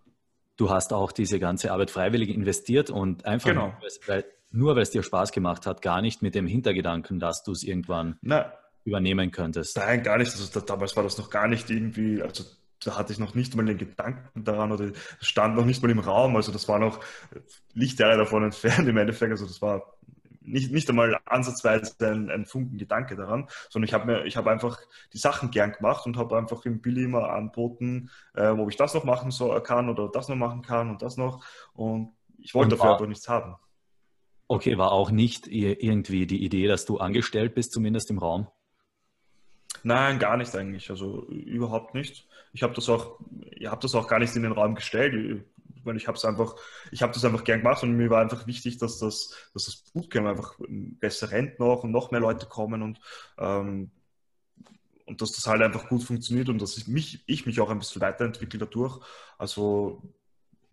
Du 0.57 0.71
hast 0.71 0.91
auch 0.91 1.11
diese 1.11 1.39
ganze 1.39 1.71
Arbeit 1.71 1.91
freiwillig 1.91 2.29
investiert 2.29 2.89
und 2.89 3.25
einfach 3.25 3.49
genau. 3.49 3.67
nur, 3.67 3.91
weil, 4.07 4.25
nur 4.49 4.75
weil 4.75 4.81
es 4.81 4.89
dir 4.89 5.03
Spaß 5.03 5.31
gemacht 5.31 5.67
hat, 5.67 5.83
gar 5.83 6.01
nicht 6.01 6.23
mit 6.23 6.33
dem 6.33 6.47
Hintergedanken, 6.47 7.19
dass 7.19 7.43
du 7.43 7.51
es 7.51 7.61
irgendwann 7.61 8.17
Nein. 8.23 8.45
übernehmen 8.83 9.29
könntest. 9.29 9.77
Nein, 9.77 10.01
gar 10.01 10.17
nicht. 10.17 10.31
Also, 10.31 10.59
damals 10.59 10.95
war 10.95 11.03
das 11.03 11.19
noch 11.19 11.29
gar 11.29 11.47
nicht 11.47 11.69
irgendwie, 11.69 12.19
also 12.23 12.43
da 12.83 12.97
hatte 12.97 13.13
ich 13.13 13.19
noch 13.19 13.35
nicht 13.35 13.55
mal 13.55 13.65
den 13.65 13.77
Gedanken 13.77 14.43
daran 14.43 14.71
oder 14.71 14.91
stand 15.19 15.55
noch 15.55 15.65
nicht 15.65 15.81
mal 15.81 15.91
im 15.91 15.99
Raum. 15.99 16.35
Also 16.35 16.51
das 16.51 16.67
war 16.67 16.79
noch 16.79 16.99
Lichtjahre 17.73 18.17
davon 18.17 18.43
entfernt 18.43 18.87
im 18.87 18.97
Endeffekt. 18.97 19.31
Also 19.31 19.45
das 19.45 19.61
war 19.61 19.93
nicht, 20.45 20.71
nicht 20.71 20.89
einmal 20.89 21.19
ansatzweise 21.25 21.95
ein, 22.07 22.29
ein 22.29 22.45
Funken 22.45 22.77
Gedanke 22.77 23.15
daran, 23.15 23.47
sondern 23.69 23.87
ich 23.87 23.93
habe 23.93 24.05
mir, 24.05 24.25
ich 24.25 24.37
habe 24.37 24.51
einfach 24.51 24.79
die 25.13 25.17
Sachen 25.17 25.51
gern 25.51 25.71
gemacht 25.71 26.05
und 26.05 26.17
habe 26.17 26.37
einfach 26.37 26.65
im 26.65 26.81
Billy 26.81 27.03
immer 27.03 27.29
anboten, 27.29 28.09
äh, 28.35 28.47
ob 28.47 28.69
ich 28.69 28.75
das 28.75 28.93
noch 28.93 29.03
machen 29.03 29.31
so, 29.31 29.49
kann 29.61 29.89
oder 29.89 30.09
das 30.09 30.29
noch 30.29 30.35
machen 30.35 30.61
kann 30.61 30.89
und 30.89 31.01
das 31.01 31.17
noch. 31.17 31.43
Und 31.73 32.13
ich 32.37 32.53
wollte 32.53 32.75
und 32.75 32.79
dafür 32.79 32.93
einfach 32.93 33.07
nichts 33.07 33.29
haben. 33.29 33.55
Okay, 34.47 34.77
war 34.77 34.91
auch 34.91 35.09
nicht 35.09 35.47
irgendwie 35.47 36.27
die 36.27 36.43
Idee, 36.43 36.67
dass 36.67 36.85
du 36.85 36.97
angestellt 36.97 37.55
bist, 37.55 37.71
zumindest 37.71 38.11
im 38.11 38.17
Raum? 38.17 38.47
Nein, 39.81 40.19
gar 40.19 40.37
nicht 40.37 40.55
eigentlich. 40.55 40.89
Also 40.89 41.25
überhaupt 41.27 41.93
nicht. 41.93 42.27
Ich 42.53 42.63
habe 42.63 42.73
das 42.73 42.87
auch, 42.89 43.19
ich 43.51 43.67
habe 43.67 43.81
das 43.81 43.95
auch 43.95 44.07
gar 44.07 44.19
nicht 44.19 44.35
in 44.35 44.43
den 44.43 44.51
Raum 44.51 44.75
gestellt, 44.75 45.43
weil 45.83 45.97
ich 45.97 46.07
habe 46.07 46.17
es 46.17 46.25
einfach, 46.25 46.55
ich 46.91 47.01
habe 47.01 47.11
das 47.13 47.25
einfach 47.25 47.43
gern 47.43 47.59
gemacht 47.59 47.83
und 47.83 47.97
mir 47.97 48.09
war 48.09 48.21
einfach 48.21 48.47
wichtig, 48.47 48.77
dass 48.77 48.99
das, 48.99 49.35
dass 49.53 49.65
das 49.65 49.75
Bootcamp 49.93 50.27
einfach 50.27 50.55
besser 50.59 51.31
rennt 51.31 51.59
noch 51.59 51.83
und 51.83 51.91
noch 51.91 52.11
mehr 52.11 52.21
Leute 52.21 52.45
kommen 52.45 52.81
und 52.81 52.99
ähm, 53.37 53.91
und 55.05 55.21
dass 55.21 55.33
das 55.33 55.47
halt 55.47 55.61
einfach 55.61 55.89
gut 55.89 56.03
funktioniert 56.03 56.49
und 56.49 56.61
dass 56.61 56.77
ich 56.77 56.87
mich, 56.87 57.23
ich 57.27 57.45
mich 57.45 57.59
auch 57.59 57.69
ein 57.69 57.79
bisschen 57.79 58.01
weiterentwickle 58.01 58.59
dadurch. 58.59 58.99
Also 59.37 60.01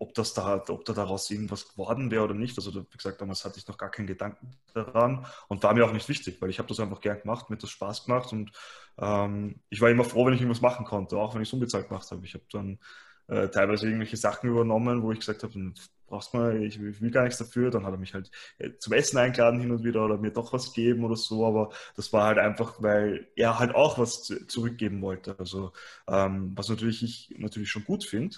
ob 0.01 0.15
das 0.15 0.33
da, 0.33 0.63
ob 0.67 0.83
da 0.85 0.93
daraus 0.93 1.29
irgendwas 1.29 1.69
geworden 1.69 2.09
wäre 2.09 2.23
oder 2.23 2.33
nicht. 2.33 2.57
Also 2.57 2.73
wie 2.73 2.97
gesagt, 2.97 3.21
damals 3.21 3.45
hatte 3.45 3.59
ich 3.59 3.67
noch 3.67 3.77
gar 3.77 3.91
keinen 3.91 4.07
Gedanken 4.07 4.57
daran 4.73 5.27
und 5.47 5.61
war 5.61 5.75
mir 5.75 5.85
auch 5.85 5.93
nicht 5.93 6.09
wichtig, 6.09 6.41
weil 6.41 6.49
ich 6.49 6.57
habe 6.57 6.67
das 6.67 6.79
einfach 6.79 7.01
gern 7.01 7.21
gemacht, 7.21 7.49
mir 7.49 7.55
hat 7.55 7.61
das 7.61 7.69
Spaß 7.69 8.05
gemacht 8.05 8.33
und 8.33 8.51
ähm, 8.97 9.61
ich 9.69 9.79
war 9.79 9.91
immer 9.91 10.03
froh, 10.03 10.25
wenn 10.25 10.33
ich 10.33 10.41
irgendwas 10.41 10.63
machen 10.63 10.85
konnte, 10.85 11.17
auch 11.17 11.35
wenn 11.35 11.43
ich 11.43 11.49
es 11.49 11.53
unbezahlt 11.53 11.87
gemacht 11.87 12.09
habe. 12.09 12.25
Ich 12.25 12.33
habe 12.33 12.43
dann 12.51 12.79
äh, 13.27 13.49
teilweise 13.49 13.85
irgendwelche 13.85 14.17
Sachen 14.17 14.49
übernommen, 14.49 15.03
wo 15.03 15.11
ich 15.11 15.19
gesagt 15.19 15.43
habe, 15.43 15.53
hm, 15.53 15.75
brauchst 16.07 16.33
mal, 16.33 16.63
ich, 16.63 16.81
ich, 16.81 16.99
will 16.99 17.11
gar 17.11 17.23
nichts 17.23 17.37
dafür. 17.37 17.69
Dann 17.69 17.85
hat 17.85 17.93
er 17.93 17.99
mich 17.99 18.15
halt 18.15 18.31
äh, 18.57 18.71
zum 18.79 18.93
Essen 18.93 19.19
eingeladen 19.19 19.59
hin 19.59 19.71
und 19.71 19.83
wieder 19.83 20.03
oder 20.03 20.17
mir 20.17 20.31
doch 20.31 20.51
was 20.51 20.73
geben 20.73 21.05
oder 21.05 21.15
so. 21.15 21.45
Aber 21.45 21.69
das 21.95 22.11
war 22.11 22.23
halt 22.25 22.39
einfach, 22.39 22.81
weil 22.81 23.27
er 23.35 23.59
halt 23.59 23.75
auch 23.75 23.99
was 23.99 24.23
zurückgeben 24.47 25.03
wollte. 25.03 25.37
Also 25.37 25.73
ähm, 26.07 26.53
was 26.55 26.69
natürlich 26.69 27.03
ich 27.03 27.35
natürlich 27.37 27.69
schon 27.69 27.85
gut 27.85 28.03
finde 28.03 28.37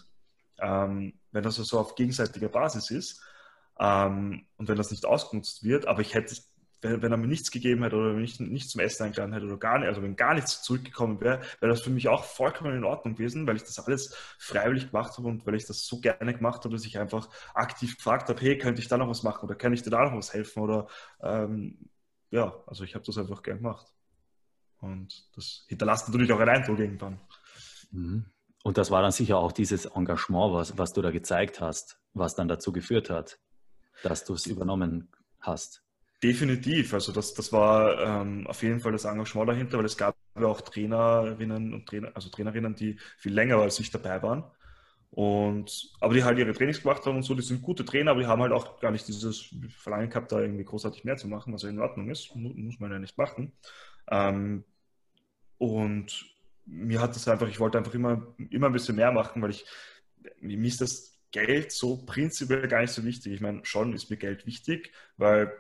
ähm, 0.60 1.14
wenn 1.32 1.44
das 1.44 1.56
so 1.56 1.80
auf 1.80 1.96
gegenseitiger 1.96 2.50
Basis 2.50 2.92
ist 2.92 3.22
ähm, 3.80 4.46
und 4.58 4.68
wenn 4.68 4.78
das 4.78 4.92
nicht 4.92 5.06
ausgenutzt 5.06 5.64
wird, 5.64 5.88
aber 5.88 6.02
ich 6.02 6.14
hätte, 6.14 6.36
wenn, 6.82 7.02
wenn 7.02 7.12
er 7.12 7.18
mir 7.18 7.28
nichts 7.28 7.52
gegeben 7.52 7.84
hätte 7.84 7.96
oder 7.96 8.14
nicht, 8.14 8.40
nicht 8.40 8.70
zum 8.70 8.82
Essen 8.82 9.04
eingeladen 9.04 9.34
hätte 9.34 9.46
oder 9.46 9.58
gar 9.58 9.80
nicht, 9.80 9.88
also 9.88 10.02
wenn 10.04 10.16
gar 10.16 10.34
nichts 10.34 10.62
zurückgekommen 10.62 11.20
wäre, 11.22 11.42
wäre 11.60 11.72
das 11.72 11.82
für 11.82 11.90
mich 11.90 12.08
auch 12.08 12.24
vollkommen 12.24 12.76
in 12.76 12.84
Ordnung 12.84 13.16
gewesen, 13.16 13.48
weil 13.48 13.56
ich 13.56 13.64
das 13.64 13.80
alles 13.80 14.16
freiwillig 14.38 14.92
gemacht 14.92 15.18
habe 15.18 15.28
und 15.28 15.46
weil 15.46 15.56
ich 15.56 15.66
das 15.66 15.86
so 15.86 16.00
gerne 16.00 16.34
gemacht 16.34 16.64
habe, 16.64 16.76
dass 16.76 16.86
ich 16.86 17.00
einfach 17.00 17.30
aktiv 17.54 17.98
gefragt 17.98 18.30
habe, 18.30 18.40
hey, 18.42 18.58
könnte 18.58 18.82
ich 18.82 18.88
da 18.88 18.98
noch 18.98 19.10
was 19.10 19.24
machen 19.24 19.46
oder 19.46 19.56
kann 19.56 19.74
ich 19.74 19.82
dir 19.82 19.90
da 19.90 20.04
noch 20.04 20.16
was 20.16 20.34
helfen 20.34 20.62
oder 20.62 20.88
ähm, 21.22 21.90
ja, 22.32 22.54
also 22.68 22.84
ich 22.84 22.96
habe 22.96 23.06
das 23.06 23.18
einfach 23.18 23.44
gern 23.44 23.58
gemacht. 23.58 23.94
Und 24.80 25.30
das 25.36 25.66
hinterlässt 25.70 26.10
natürlich 26.10 26.32
auch 26.34 26.40
einen 26.40 26.50
Eindruck 26.50 26.80
irgendwann. 26.80 27.20
Mhm. 27.92 28.26
Und 28.64 28.78
das 28.78 28.92
war 28.92 29.02
dann 29.02 29.12
sicher 29.12 29.38
auch 29.38 29.52
dieses 29.52 29.86
Engagement, 29.86 30.54
was, 30.54 30.78
was 30.78 30.94
du 30.94 31.02
da 31.02 31.12
gezeigt 31.12 31.60
hast, 31.60 32.00
was 32.14 32.34
dann 32.36 32.48
dazu 32.48 32.72
geführt 32.72 33.10
hat, 33.10 33.38
dass 34.04 34.24
du 34.24 34.34
es 34.34 34.48
übernommen 34.48 35.10
hast. 35.42 35.84
Definitiv. 36.24 36.94
Also 36.94 37.12
das, 37.12 37.34
das 37.34 37.52
war 37.52 38.00
ähm, 38.00 38.48
auf 38.48 38.64
jeden 38.64 38.80
Fall 38.80 38.94
das 38.94 39.04
Engagement 39.04 39.50
dahinter, 39.50 39.78
weil 39.78 39.86
es 39.86 39.98
gab 39.98 40.16
ja 40.40 40.48
auch 40.48 40.62
Trainerinnen 40.62 41.74
und 41.74 41.86
Trainer, 41.86 42.12
also 42.14 42.30
Trainerinnen, 42.30 42.74
die 42.76 42.98
viel 43.18 43.34
länger 43.34 43.58
als 43.58 43.80
ich 43.82 43.92
dabei 43.92 44.24
waren. 44.24 44.46
Und, 45.12 45.92
aber 46.00 46.14
die 46.14 46.24
halt 46.24 46.40
ihre 46.40 46.54
Trainings 46.54 46.82
gemacht 46.82 47.06
haben 47.06 47.18
und 47.18 47.24
so, 47.24 47.36
die 47.36 47.44
sind 47.44 47.62
gute 47.62 47.86
Trainer, 47.86 48.12
aber 48.12 48.22
die 48.22 48.28
haben 48.28 48.42
halt 48.42 48.54
auch 48.54 48.80
gar 48.80 48.90
nicht 48.92 49.08
dieses 49.08 49.54
Verlangen 49.78 50.10
gehabt, 50.10 50.32
da 50.32 50.40
irgendwie 50.40 50.64
großartig 50.64 51.04
mehr 51.04 51.18
zu 51.18 51.28
machen, 51.28 51.54
was 51.54 51.64
ja 51.64 51.70
in 51.70 51.80
Ordnung 51.80 52.10
ist, 52.10 52.34
muss 52.36 52.80
man 52.80 52.92
ja 52.92 52.98
nicht 52.98 53.18
machen. 53.18 53.52
Ähm, 54.10 54.64
und 55.60 56.33
mir 56.66 57.02
hat 57.02 57.16
das 57.16 57.28
einfach, 57.28 57.48
ich 57.48 57.60
wollte 57.60 57.78
einfach 57.78 57.94
immer, 57.94 58.36
immer 58.50 58.68
ein 58.68 58.74
bisschen 58.74 58.96
mehr 58.96 59.12
machen, 59.12 59.42
weil 59.42 59.52
ich, 59.52 59.66
mir 60.42 60.68
ist 60.68 60.82
das 60.82 61.20
Geld 61.32 61.72
so 61.72 61.98
prinzipiell 62.06 62.68
gar 62.68 62.82
nicht 62.82 62.94
so 62.94 63.04
wichtig. 63.04 63.34
Ich 63.34 63.42
meine, 63.42 63.66
schon 63.66 63.94
ist 63.94 64.10
mir 64.10 64.18
Geld 64.18 64.46
wichtig, 64.46 64.92
weil 65.18 65.52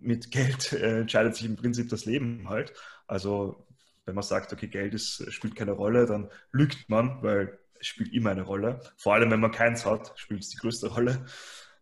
mit 0.00 0.30
Geld 0.30 0.72
äh, 0.72 1.00
entscheidet 1.00 1.36
sich 1.36 1.46
im 1.46 1.56
Prinzip 1.56 1.88
das 1.88 2.04
Leben 2.04 2.48
halt. 2.48 2.72
Also 3.06 3.66
wenn 4.04 4.14
man 4.14 4.24
sagt, 4.24 4.52
okay, 4.52 4.66
Geld 4.68 4.94
ist, 4.94 5.32
spielt 5.32 5.54
keine 5.54 5.72
Rolle, 5.72 6.06
dann 6.06 6.30
lügt 6.52 6.88
man, 6.88 7.22
weil 7.22 7.58
es 7.78 7.86
spielt 7.86 8.12
immer 8.12 8.30
eine 8.30 8.42
Rolle. 8.42 8.80
Vor 8.96 9.14
allem, 9.14 9.30
wenn 9.30 9.40
man 9.40 9.52
keins 9.52 9.86
hat, 9.86 10.12
spielt 10.16 10.42
es 10.42 10.50
die 10.50 10.56
größte 10.58 10.88
Rolle. 10.88 11.24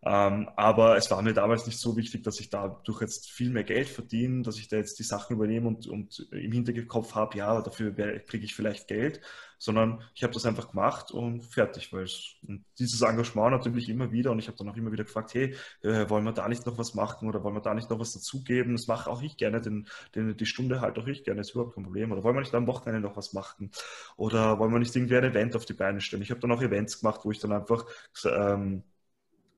Ähm, 0.02 0.48
aber 0.56 0.96
es 0.96 1.10
war 1.10 1.20
mir 1.22 1.32
damals 1.34 1.66
nicht 1.66 1.78
so 1.78 1.96
wichtig, 1.96 2.22
dass 2.22 2.38
ich 2.38 2.50
dadurch 2.50 3.00
jetzt 3.00 3.30
viel 3.30 3.50
mehr 3.50 3.64
Geld 3.64 3.88
verdiene, 3.88 4.42
dass 4.42 4.58
ich 4.58 4.68
da 4.68 4.76
jetzt 4.76 4.98
die 5.00 5.02
Sachen 5.02 5.34
übernehme 5.34 5.66
und, 5.66 5.88
und 5.88 6.28
im 6.30 6.52
Hinterkopf 6.52 7.14
habe, 7.16 7.36
ja, 7.36 7.60
dafür 7.60 7.92
kriege 8.20 8.44
ich 8.44 8.54
vielleicht 8.54 8.86
Geld, 8.86 9.20
sondern 9.58 10.02
ich 10.14 10.22
habe 10.22 10.32
das 10.32 10.46
einfach 10.46 10.70
gemacht 10.70 11.10
und 11.10 11.42
fertig. 11.42 11.92
Weil 11.92 12.04
es, 12.04 12.36
und 12.46 12.64
dieses 12.78 13.02
Engagement 13.02 13.50
natürlich 13.50 13.88
immer 13.88 14.12
wieder 14.12 14.30
und 14.30 14.38
ich 14.38 14.46
habe 14.46 14.56
dann 14.56 14.68
auch 14.68 14.76
immer 14.76 14.92
wieder 14.92 15.02
gefragt, 15.02 15.34
hey, 15.34 15.56
äh, 15.82 16.08
wollen 16.08 16.24
wir 16.24 16.32
da 16.32 16.48
nicht 16.48 16.64
noch 16.64 16.78
was 16.78 16.94
machen 16.94 17.28
oder 17.28 17.42
wollen 17.42 17.56
wir 17.56 17.60
da 17.60 17.74
nicht 17.74 17.90
noch 17.90 17.98
was 17.98 18.12
dazugeben? 18.12 18.76
Das 18.76 18.86
mache 18.86 19.10
auch 19.10 19.20
ich 19.20 19.36
gerne, 19.36 19.60
den, 19.60 19.88
den, 20.14 20.36
die 20.36 20.46
Stunde 20.46 20.80
halt 20.80 20.96
auch 20.98 21.08
ich 21.08 21.24
gerne, 21.24 21.40
ist 21.40 21.50
überhaupt 21.50 21.74
kein 21.74 21.84
Problem. 21.84 22.12
Oder 22.12 22.22
wollen 22.22 22.36
wir 22.36 22.40
nicht 22.40 22.54
am 22.54 22.68
Wochenende 22.68 23.00
noch 23.00 23.16
was 23.16 23.32
machen? 23.32 23.72
Oder 24.16 24.60
wollen 24.60 24.72
wir 24.72 24.78
nicht 24.78 24.94
irgendwie 24.94 25.16
ein 25.16 25.24
Event 25.24 25.56
auf 25.56 25.64
die 25.64 25.74
Beine 25.74 26.00
stellen? 26.00 26.22
Ich 26.22 26.30
habe 26.30 26.40
dann 26.40 26.52
auch 26.52 26.62
Events 26.62 27.00
gemacht, 27.00 27.22
wo 27.24 27.32
ich 27.32 27.40
dann 27.40 27.52
einfach 27.52 27.84
ähm, 28.24 28.84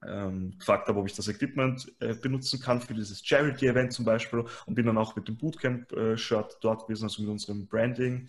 ähm, 0.07 0.59
gefragt 0.59 0.89
habe, 0.89 0.99
ob 0.99 1.07
ich 1.07 1.15
das 1.15 1.29
Equipment 1.29 1.93
äh, 2.01 2.15
benutzen 2.15 2.61
kann 2.61 2.81
für 2.81 2.95
dieses 2.95 3.25
Charity-Event 3.25 3.93
zum 3.93 4.05
Beispiel 4.05 4.45
und 4.67 4.75
bin 4.75 4.87
dann 4.87 4.99
auch 4.99 5.15
mit 5.17 5.29
dem 5.29 5.37
Bootcamp-Shirt 5.37 6.59
dort 6.61 6.87
gewesen, 6.87 7.05
also 7.05 7.23
mit 7.23 7.31
unserem 7.31 7.67
Branding. 7.67 8.29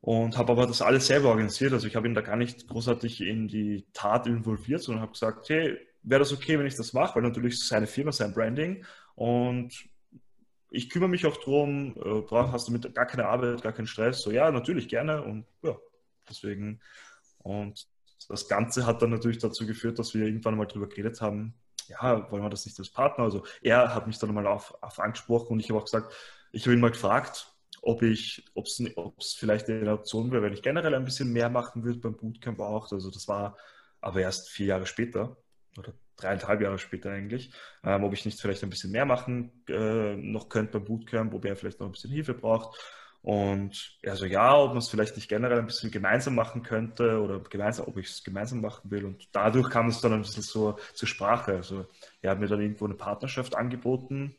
Und 0.00 0.36
habe 0.36 0.52
aber 0.52 0.66
das 0.66 0.82
alles 0.82 1.06
selber 1.06 1.28
organisiert. 1.28 1.72
Also 1.72 1.86
ich 1.86 1.94
habe 1.94 2.08
ihn 2.08 2.14
da 2.14 2.22
gar 2.22 2.36
nicht 2.36 2.66
großartig 2.66 3.20
in 3.20 3.46
die 3.46 3.86
Tat 3.92 4.26
involviert, 4.26 4.82
sondern 4.82 5.02
habe 5.02 5.12
gesagt, 5.12 5.48
hey, 5.48 5.78
wäre 6.02 6.18
das 6.18 6.32
okay, 6.32 6.58
wenn 6.58 6.66
ich 6.66 6.74
das 6.74 6.92
mache, 6.92 7.14
weil 7.14 7.22
natürlich 7.22 7.64
seine 7.64 7.86
Firma, 7.86 8.10
sein 8.10 8.34
Branding. 8.34 8.84
Und 9.14 9.88
ich 10.70 10.90
kümmere 10.90 11.08
mich 11.08 11.26
auch 11.26 11.36
drum, 11.36 11.94
äh, 11.96 12.34
hast 12.34 12.66
du 12.66 12.72
mit 12.72 12.94
gar 12.94 13.06
keine 13.06 13.26
Arbeit, 13.26 13.62
gar 13.62 13.72
keinen 13.72 13.86
Stress? 13.86 14.22
So, 14.22 14.30
ja, 14.30 14.50
natürlich 14.50 14.88
gerne. 14.88 15.22
Und 15.22 15.46
ja, 15.62 15.76
deswegen. 16.28 16.80
Und 17.38 17.86
das 18.28 18.48
Ganze 18.48 18.86
hat 18.86 19.02
dann 19.02 19.10
natürlich 19.10 19.38
dazu 19.38 19.66
geführt, 19.66 19.98
dass 19.98 20.14
wir 20.14 20.26
irgendwann 20.26 20.56
mal 20.56 20.66
darüber 20.66 20.88
geredet 20.88 21.20
haben, 21.20 21.54
ja, 21.88 22.30
wollen 22.30 22.42
wir 22.42 22.50
das 22.50 22.64
nicht 22.66 22.78
als 22.78 22.90
Partner? 22.90 23.24
Also 23.24 23.44
er 23.60 23.94
hat 23.94 24.06
mich 24.06 24.18
dann 24.18 24.32
mal 24.34 24.46
auf, 24.46 24.74
auf 24.82 24.98
angesprochen 24.98 25.54
und 25.54 25.60
ich 25.60 25.68
habe 25.68 25.78
auch 25.78 25.84
gesagt, 25.84 26.12
ich 26.52 26.64
habe 26.64 26.74
ihn 26.74 26.80
mal 26.80 26.90
gefragt, 26.90 27.52
ob 27.82 28.02
ich, 28.02 28.44
ob 28.54 28.66
es 28.66 29.34
vielleicht 29.34 29.68
eine 29.68 29.92
Option 29.92 30.30
wäre, 30.30 30.42
wenn 30.42 30.52
ich 30.52 30.62
generell 30.62 30.94
ein 30.94 31.04
bisschen 31.04 31.32
mehr 31.32 31.50
machen 31.50 31.84
würde 31.84 31.98
beim 31.98 32.16
Bootcamp 32.16 32.60
auch. 32.60 32.92
Also 32.92 33.10
das 33.10 33.26
war 33.26 33.56
aber 34.00 34.20
erst 34.20 34.50
vier 34.50 34.66
Jahre 34.66 34.86
später 34.86 35.36
oder 35.76 35.92
dreieinhalb 36.16 36.60
Jahre 36.60 36.78
später 36.78 37.10
eigentlich, 37.10 37.52
ähm, 37.82 38.04
ob 38.04 38.12
ich 38.12 38.24
nicht 38.24 38.40
vielleicht 38.40 38.62
ein 38.62 38.70
bisschen 38.70 38.92
mehr 38.92 39.06
machen 39.06 39.64
äh, 39.68 40.14
noch 40.16 40.48
könnte 40.48 40.72
beim 40.72 40.84
Bootcamp, 40.84 41.34
ob 41.34 41.44
er 41.44 41.56
vielleicht 41.56 41.80
noch 41.80 41.86
ein 41.86 41.92
bisschen 41.92 42.10
Hilfe 42.10 42.34
braucht. 42.34 42.78
Und 43.22 43.96
er 44.02 44.16
so, 44.16 44.26
ja, 44.26 44.56
ob 44.58 44.70
man 44.70 44.78
es 44.78 44.88
vielleicht 44.88 45.14
nicht 45.14 45.28
generell 45.28 45.60
ein 45.60 45.66
bisschen 45.66 45.92
gemeinsam 45.92 46.34
machen 46.34 46.64
könnte 46.64 47.20
oder 47.20 47.38
gemeinsam, 47.38 47.86
ob 47.86 47.96
ich 47.96 48.08
es 48.08 48.24
gemeinsam 48.24 48.60
machen 48.60 48.90
will. 48.90 49.04
Und 49.04 49.28
dadurch 49.30 49.70
kam 49.70 49.88
es 49.88 50.00
dann 50.00 50.12
ein 50.12 50.22
bisschen 50.22 50.42
so 50.42 50.76
zur 50.92 51.08
Sprache. 51.08 51.52
Also 51.52 51.86
er 52.20 52.32
hat 52.32 52.40
mir 52.40 52.48
dann 52.48 52.60
irgendwo 52.60 52.84
eine 52.84 52.94
Partnerschaft 52.94 53.54
angeboten. 53.54 54.34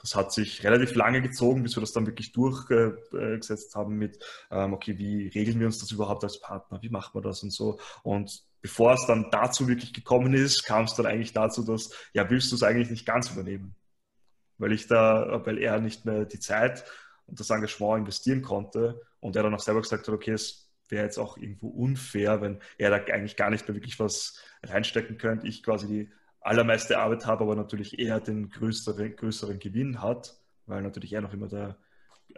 Das 0.00 0.16
hat 0.16 0.32
sich 0.32 0.64
relativ 0.64 0.96
lange 0.96 1.22
gezogen, 1.22 1.62
bis 1.62 1.76
wir 1.76 1.82
das 1.82 1.92
dann 1.92 2.06
wirklich 2.06 2.32
durchgesetzt 2.32 3.76
haben 3.76 3.96
mit, 3.98 4.18
ähm, 4.50 4.72
okay, 4.72 4.98
wie 4.98 5.28
regeln 5.28 5.60
wir 5.60 5.66
uns 5.66 5.78
das 5.78 5.92
überhaupt 5.92 6.24
als 6.24 6.40
Partner? 6.40 6.82
Wie 6.82 6.88
macht 6.88 7.14
man 7.14 7.22
das 7.22 7.42
und 7.44 7.52
so? 7.52 7.78
Und 8.02 8.42
bevor 8.62 8.94
es 8.94 9.06
dann 9.06 9.30
dazu 9.30 9.68
wirklich 9.68 9.92
gekommen 9.92 10.34
ist, 10.34 10.64
kam 10.64 10.86
es 10.86 10.94
dann 10.94 11.06
eigentlich 11.06 11.34
dazu, 11.34 11.62
dass, 11.62 11.90
ja, 12.14 12.28
willst 12.30 12.50
du 12.50 12.56
es 12.56 12.62
eigentlich 12.64 12.90
nicht 12.90 13.06
ganz 13.06 13.30
übernehmen? 13.30 13.76
Weil 14.58 14.72
ich 14.72 14.88
da, 14.88 15.42
weil 15.44 15.58
er 15.58 15.80
nicht 15.80 16.04
mehr 16.04 16.24
die 16.24 16.40
Zeit 16.40 16.84
und 17.30 17.40
das 17.40 17.50
Engagement 17.50 18.00
investieren 18.00 18.42
konnte 18.42 19.00
und 19.20 19.36
er 19.36 19.42
dann 19.42 19.54
auch 19.54 19.60
selber 19.60 19.80
gesagt 19.80 20.06
hat, 20.06 20.14
okay, 20.14 20.32
es 20.32 20.68
wäre 20.88 21.04
jetzt 21.04 21.18
auch 21.18 21.36
irgendwo 21.36 21.68
unfair, 21.68 22.40
wenn 22.40 22.58
er 22.76 22.90
da 22.90 22.96
eigentlich 23.12 23.36
gar 23.36 23.50
nicht 23.50 23.66
mehr 23.66 23.76
wirklich 23.76 23.98
was 24.00 24.42
reinstecken 24.64 25.18
könnte. 25.18 25.46
Ich 25.46 25.62
quasi 25.62 25.86
die 25.86 26.10
allermeiste 26.40 26.98
Arbeit 26.98 27.26
habe, 27.26 27.44
aber 27.44 27.54
natürlich 27.54 27.98
eher 27.98 28.20
den 28.20 28.50
größeren, 28.50 29.16
größeren 29.16 29.58
Gewinn 29.58 30.02
hat, 30.02 30.36
weil 30.66 30.82
natürlich 30.82 31.12
er 31.12 31.20
noch 31.20 31.32
immer 31.32 31.48
der 31.48 31.76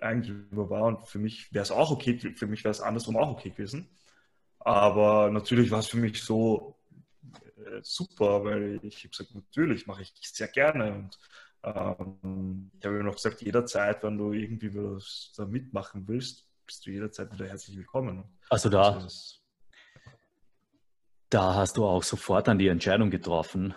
Eigentümer 0.01 0.70
war 0.70 0.85
und 0.85 1.09
für 1.09 1.19
mich 1.19 1.52
wäre 1.52 1.62
es 1.62 1.70
auch 1.70 1.90
okay, 1.90 2.19
für 2.19 2.47
mich 2.47 2.64
wäre 2.64 2.73
es 2.73 2.81
andersrum 2.81 3.16
auch 3.16 3.31
okay 3.31 3.51
gewesen. 3.51 3.89
Aber 4.59 5.31
natürlich 5.31 5.70
war 5.70 5.81
es 5.81 5.89
für 5.89 5.97
mich 5.97 6.23
so 6.23 6.77
äh, 7.32 7.81
super, 7.82 8.44
weil 8.44 8.81
ich 8.82 8.98
habe 8.98 9.09
gesagt, 9.09 9.35
natürlich 9.35 9.86
mache 9.86 10.02
ich 10.02 10.12
sehr 10.23 10.48
gerne 10.48 10.94
und 10.94 11.19
ähm, 11.64 12.70
ich 12.78 12.84
habe 12.84 13.02
noch 13.02 13.14
gesagt, 13.14 13.43
jederzeit, 13.43 14.02
wenn 14.02 14.18
du 14.18 14.32
irgendwie 14.32 14.74
was 14.74 15.32
da 15.36 15.47
mitmachen 15.47 16.06
willst, 16.09 16.48
bist 16.66 16.86
du 16.86 16.90
jederzeit 16.90 17.32
wieder 17.32 17.47
herzlich 17.47 17.76
willkommen. 17.76 18.24
Also 18.48 18.68
da, 18.68 18.94
also 18.94 19.40
da 21.30 21.55
hast 21.55 21.76
du 21.76 21.84
auch 21.84 22.02
sofort 22.02 22.48
dann 22.48 22.59
die 22.59 22.68
Entscheidung 22.68 23.10
getroffen, 23.10 23.74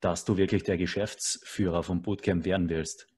dass 0.00 0.24
du 0.24 0.36
wirklich 0.36 0.62
der 0.62 0.78
Geschäftsführer 0.78 1.82
vom 1.82 2.02
Bootcamp 2.02 2.44
werden 2.44 2.68
willst. 2.68 3.08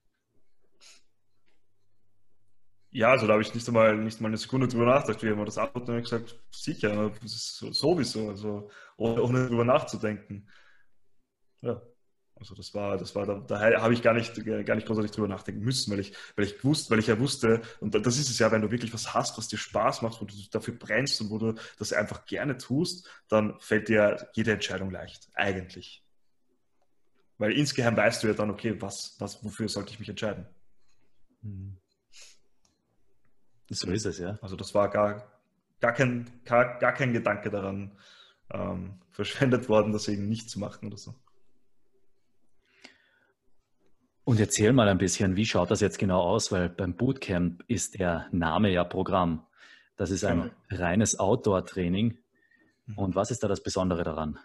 Ja, 2.91 3.11
also 3.11 3.27
da 3.27 3.33
habe 3.33 3.41
ich 3.41 3.53
nicht 3.53 3.67
einmal, 3.67 3.97
nicht 3.97 4.17
einmal 4.17 4.29
eine 4.29 4.37
Sekunde 4.37 4.67
drüber 4.67 4.85
nachgedacht. 4.85 5.21
Wir 5.21 5.31
haben 5.31 5.45
das 5.45 5.57
ab 5.57 5.75
und 5.75 5.85
gesagt, 5.85 6.39
sicher, 6.49 7.11
das 7.21 7.33
ist 7.33 7.57
sowieso, 7.57 8.29
also 8.29 8.69
ohne, 8.95 9.21
ohne 9.21 9.47
drüber 9.47 9.65
nachzudenken. 9.65 10.49
Ja. 11.61 11.81
Also 12.37 12.53
das 12.53 12.73
war, 12.73 12.97
das 12.97 13.15
war, 13.15 13.25
da, 13.25 13.35
da 13.39 13.81
habe 13.81 13.93
ich 13.93 14.01
gar 14.01 14.13
nicht, 14.13 14.45
gar 14.45 14.75
nicht 14.75 14.87
großartig 14.87 15.11
drüber 15.11 15.29
nachdenken 15.29 15.61
müssen, 15.61 15.91
weil 15.91 16.01
ich, 16.01 16.13
weil 16.35 16.45
ich 16.45 16.61
wusste, 16.65 16.91
weil 16.91 16.99
ich 16.99 17.07
ja 17.07 17.17
wusste, 17.17 17.61
und 17.79 17.95
das 17.95 18.17
ist 18.17 18.29
es 18.29 18.39
ja, 18.39 18.51
wenn 18.51 18.61
du 18.61 18.71
wirklich 18.71 18.93
was 18.93 19.13
hast, 19.13 19.37
was 19.37 19.47
dir 19.47 19.57
Spaß 19.57 20.01
macht, 20.01 20.21
wo 20.21 20.25
du 20.25 20.35
dafür 20.51 20.73
brennst 20.73 21.21
und 21.21 21.29
wo 21.29 21.37
du 21.37 21.55
das 21.79 21.93
einfach 21.93 22.25
gerne 22.25 22.57
tust, 22.57 23.09
dann 23.29 23.57
fällt 23.61 23.87
dir 23.87 24.29
jede 24.33 24.51
Entscheidung 24.51 24.91
leicht, 24.91 25.29
eigentlich. 25.33 26.03
Weil 27.37 27.53
insgeheim 27.53 27.95
weißt 27.95 28.23
du 28.23 28.27
ja 28.27 28.33
dann, 28.33 28.51
okay, 28.51 28.81
was, 28.81 29.15
was, 29.19 29.43
wofür 29.43 29.69
sollte 29.69 29.91
ich 29.91 29.99
mich 29.99 30.09
entscheiden? 30.09 30.45
Mhm. 31.41 31.77
So 33.69 33.89
ist 33.91 34.05
es, 34.05 34.19
ja. 34.19 34.37
Also 34.41 34.55
das 34.55 34.73
war 34.75 34.89
gar, 34.89 35.25
gar, 35.79 35.93
kein, 35.93 36.29
gar, 36.43 36.79
gar 36.79 36.93
kein 36.93 37.13
Gedanke 37.13 37.49
daran 37.49 37.97
ähm, 38.51 38.99
verschwendet 39.11 39.69
worden, 39.69 39.93
das 39.93 40.07
eben 40.09 40.27
nicht 40.27 40.49
zu 40.49 40.59
machen 40.59 40.87
oder 40.87 40.97
so. 40.97 41.15
Und 44.25 44.39
erzähl 44.39 44.73
mal 44.73 44.89
ein 44.89 44.97
bisschen, 44.97 45.35
wie 45.35 45.45
schaut 45.45 45.69
das 45.69 45.81
jetzt 45.81 45.99
genau 45.99 46.19
aus? 46.19 46.51
Weil 46.51 46.67
beim 46.67 46.95
Bootcamp 46.95 47.63
ist 47.67 47.99
der 47.99 48.25
Name 48.31 48.71
ja 48.71 48.83
Programm. 48.83 49.45
Das 49.97 50.09
ist 50.09 50.25
ein 50.25 50.51
genau. 50.69 50.83
reines 50.83 51.19
Outdoor-Training. 51.19 52.17
Mhm. 52.87 52.97
Und 52.97 53.15
was 53.15 53.29
ist 53.29 53.43
da 53.43 53.47
das 53.47 53.61
Besondere 53.61 54.03
daran? 54.03 54.39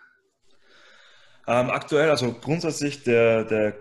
Ähm, 1.46 1.70
aktuell, 1.70 2.10
also 2.10 2.34
grundsätzlich 2.34 3.04
der, 3.04 3.44
der, 3.44 3.74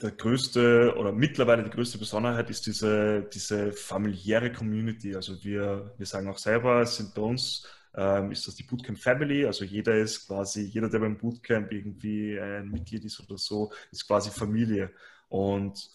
der 0.00 0.10
größte 0.10 0.94
oder 0.96 1.12
mittlerweile 1.12 1.62
die 1.62 1.70
größte 1.70 1.98
Besonderheit 1.98 2.48
ist 2.48 2.66
diese, 2.66 3.28
diese 3.32 3.72
familiäre 3.72 4.50
Community. 4.50 5.14
Also 5.14 5.44
wir, 5.44 5.92
wir 5.98 6.06
sagen 6.06 6.28
auch 6.30 6.38
selber, 6.38 6.80
es 6.80 6.96
sind 6.96 7.14
bei 7.14 7.20
uns 7.20 7.68
ähm, 7.94 8.32
ist 8.32 8.46
das 8.46 8.54
die 8.54 8.62
Bootcamp 8.62 8.98
Family. 8.98 9.44
Also 9.44 9.64
jeder 9.66 9.96
ist 9.96 10.26
quasi, 10.26 10.62
jeder, 10.62 10.88
der 10.88 10.98
beim 10.98 11.18
Bootcamp 11.18 11.70
irgendwie 11.72 12.40
ein 12.40 12.70
Mitglied 12.70 13.04
ist 13.04 13.20
oder 13.20 13.38
so, 13.38 13.70
ist 13.92 14.06
quasi 14.06 14.30
Familie. 14.30 14.90
Und 15.36 15.90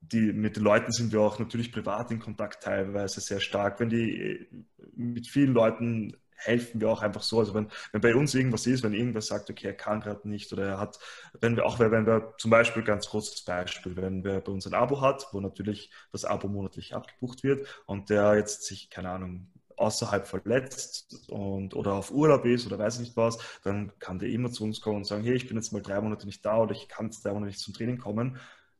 die, 0.00 0.32
mit 0.32 0.56
den 0.56 0.64
Leuten 0.64 0.90
sind 0.90 1.12
wir 1.12 1.20
auch 1.20 1.38
natürlich 1.38 1.72
privat 1.72 2.10
in 2.10 2.18
Kontakt 2.18 2.64
teilweise 2.64 3.20
sehr 3.20 3.40
stark. 3.40 3.78
Wenn 3.78 3.90
die 3.90 4.48
mit 4.94 5.28
vielen 5.28 5.54
Leuten 5.54 6.16
helfen 6.34 6.80
wir 6.80 6.88
auch 6.90 7.02
einfach 7.02 7.22
so. 7.22 7.38
Also 7.38 7.54
wenn, 7.54 7.68
wenn 7.92 8.00
bei 8.00 8.14
uns 8.14 8.34
irgendwas 8.34 8.66
ist, 8.66 8.82
wenn 8.82 8.94
irgendwer 8.94 9.20
sagt, 9.20 9.50
okay, 9.50 9.68
er 9.68 9.74
kann 9.74 10.00
gerade 10.00 10.28
nicht 10.28 10.52
oder 10.52 10.64
er 10.64 10.80
hat, 10.80 10.98
wenn 11.40 11.54
wir 11.54 11.66
auch, 11.66 11.78
wenn 11.78 12.06
wir 12.06 12.34
zum 12.38 12.50
Beispiel, 12.50 12.82
ganz 12.82 13.08
großes 13.08 13.44
Beispiel, 13.44 13.96
wenn 13.96 14.24
wer 14.24 14.40
bei 14.40 14.50
uns 14.50 14.66
ein 14.66 14.74
Abo 14.74 15.00
hat, 15.00 15.26
wo 15.32 15.40
natürlich 15.40 15.90
das 16.12 16.24
Abo 16.24 16.48
monatlich 16.48 16.94
abgebucht 16.94 17.44
wird 17.44 17.68
und 17.86 18.10
der 18.10 18.34
jetzt 18.36 18.64
sich, 18.64 18.90
keine 18.90 19.10
Ahnung, 19.10 19.52
außerhalb 19.80 20.26
verletzt 20.26 21.28
und, 21.30 21.74
oder 21.74 21.94
auf 21.94 22.10
Urlaub 22.10 22.44
ist 22.44 22.66
oder 22.66 22.78
weiß 22.78 23.00
nicht 23.00 23.16
was, 23.16 23.38
dann 23.64 23.92
kann 23.98 24.18
der 24.18 24.28
immer 24.28 24.50
zu 24.50 24.64
uns 24.64 24.80
kommen 24.80 24.98
und 24.98 25.06
sagen, 25.06 25.24
hey, 25.24 25.34
ich 25.34 25.48
bin 25.48 25.56
jetzt 25.56 25.72
mal 25.72 25.82
drei 25.82 26.00
Monate 26.00 26.26
nicht 26.26 26.44
da 26.44 26.58
oder 26.58 26.72
ich 26.72 26.88
kann 26.88 27.06
jetzt 27.06 27.24
drei 27.24 27.32
Monate 27.32 27.48
nicht 27.48 27.60
zum 27.60 27.74
Training 27.74 27.98
kommen. 27.98 28.36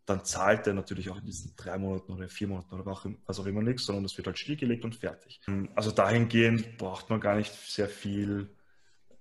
Dann 0.06 0.24
zahlt 0.24 0.66
er 0.66 0.74
natürlich 0.74 1.08
auch 1.10 1.18
in 1.18 1.26
diesen 1.26 1.54
drei 1.56 1.78
Monaten 1.78 2.12
oder 2.12 2.28
vier 2.28 2.48
Monaten 2.48 2.74
oder 2.74 2.84
was 3.26 3.40
auch 3.40 3.46
immer 3.46 3.62
nichts, 3.62 3.84
sondern 3.84 4.04
es 4.04 4.16
wird 4.16 4.26
halt 4.26 4.38
stillgelegt 4.38 4.84
und 4.84 4.96
fertig. 4.96 5.40
Also 5.74 5.90
dahingehend 5.90 6.78
braucht 6.78 7.10
man 7.10 7.20
gar 7.20 7.36
nicht 7.36 7.52
sehr 7.52 7.88
viel, 7.88 8.50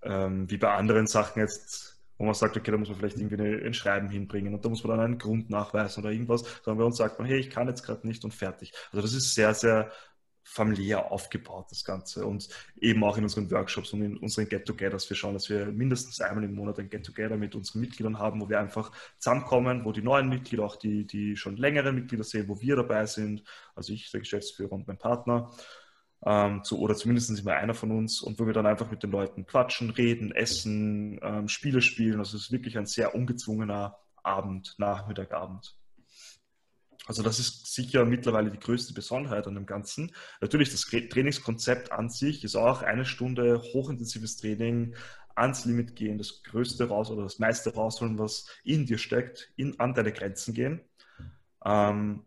ähm, 0.01 0.49
wie 0.49 0.57
bei 0.57 0.73
anderen 0.73 1.07
Sachen 1.07 1.39
jetzt, 1.41 1.97
wo 2.17 2.25
man 2.25 2.33
sagt, 2.33 2.57
okay, 2.57 2.71
da 2.71 2.77
muss 2.77 2.89
man 2.89 2.97
vielleicht 2.97 3.17
irgendwie 3.17 3.65
ein 3.65 3.73
Schreiben 3.73 4.09
hinbringen 4.09 4.53
und 4.53 4.65
da 4.65 4.69
muss 4.69 4.83
man 4.83 4.97
dann 4.97 5.05
einen 5.05 5.17
Grund 5.19 5.49
nachweisen 5.49 6.03
oder 6.03 6.11
irgendwas, 6.11 6.41
sondern 6.63 6.79
bei 6.79 6.85
uns 6.85 6.97
sagt 6.97 7.19
man, 7.19 7.27
hey, 7.27 7.39
ich 7.39 7.49
kann 7.49 7.67
jetzt 7.67 7.83
gerade 7.83 8.05
nicht 8.07 8.25
und 8.25 8.33
fertig. 8.33 8.73
Also 8.91 9.01
das 9.01 9.13
ist 9.13 9.35
sehr, 9.35 9.53
sehr 9.53 9.91
familiär 10.49 11.11
aufgebaut, 11.11 11.67
das 11.69 11.83
Ganze. 11.83 12.25
Und 12.25 12.49
eben 12.81 13.03
auch 13.03 13.17
in 13.17 13.23
unseren 13.23 13.49
Workshops 13.51 13.93
und 13.93 14.01
in 14.01 14.17
unseren 14.17 14.49
Get-Togethers. 14.49 15.07
Wir 15.09 15.15
schauen, 15.15 15.35
dass 15.35 15.49
wir 15.49 15.67
mindestens 15.67 16.19
einmal 16.21 16.43
im 16.43 16.55
Monat 16.55 16.79
ein 16.79 16.89
Get-Together 16.89 17.37
mit 17.37 17.53
unseren 17.55 17.81
Mitgliedern 17.81 18.17
haben, 18.17 18.41
wo 18.41 18.49
wir 18.49 18.59
einfach 18.59 18.91
zusammenkommen, 19.19 19.85
wo 19.85 19.91
die 19.91 20.01
neuen 20.01 20.27
Mitglieder, 20.27 20.63
auch 20.63 20.75
die, 20.75 21.05
die 21.05 21.37
schon 21.37 21.55
längeren 21.57 21.93
Mitglieder 21.93 22.23
sehen, 22.23 22.47
wo 22.47 22.59
wir 22.59 22.75
dabei 22.75 23.05
sind, 23.05 23.43
also 23.75 23.93
ich, 23.93 24.09
der 24.11 24.21
Geschäftsführer 24.21 24.71
und 24.71 24.87
mein 24.87 24.97
Partner. 24.97 25.51
Ähm, 26.25 26.63
zu, 26.65 26.79
oder 26.79 26.95
zumindest 26.95 27.39
immer 27.39 27.53
einer 27.53 27.73
von 27.73 27.91
uns 27.91 28.21
und 28.21 28.39
wo 28.39 28.45
wir 28.45 28.53
dann 28.53 28.65
einfach 28.65 28.91
mit 28.91 29.03
den 29.03 29.11
Leuten 29.11 29.45
quatschen, 29.45 29.91
reden, 29.91 30.31
essen, 30.31 31.19
ähm, 31.21 31.47
Spiele 31.47 31.81
spielen. 31.81 32.19
Also 32.19 32.35
es 32.35 32.45
ist 32.45 32.51
wirklich 32.51 32.77
ein 32.77 32.87
sehr 32.87 33.15
ungezwungener 33.15 33.97
Abend, 34.21 34.75
Nachmittagabend. 34.79 35.78
Also 37.09 37.23
das 37.23 37.39
ist 37.39 37.73
sicher 37.73 38.05
mittlerweile 38.05 38.51
die 38.51 38.59
größte 38.59 38.93
Besonderheit 38.93 39.47
an 39.47 39.55
dem 39.55 39.65
Ganzen. 39.65 40.11
Natürlich, 40.41 40.69
das 40.69 40.81
Trainingskonzept 40.81 41.91
an 41.91 42.07
sich 42.11 42.43
ist 42.43 42.55
auch 42.55 42.83
eine 42.83 43.03
Stunde 43.03 43.63
hochintensives 43.73 44.37
Training, 44.37 44.95
ans 45.33 45.65
Limit 45.65 45.95
gehen, 45.95 46.19
das 46.19 46.43
Größte 46.43 46.87
raus 46.87 47.09
oder 47.09 47.23
das 47.23 47.39
meiste 47.39 47.73
rausholen, 47.73 48.19
was 48.19 48.45
in 48.63 48.85
dir 48.85 48.99
steckt, 48.99 49.51
in, 49.55 49.79
an 49.79 49.95
deine 49.95 50.11
Grenzen 50.11 50.53
gehen. 50.53 50.81
Ähm, 51.65 52.25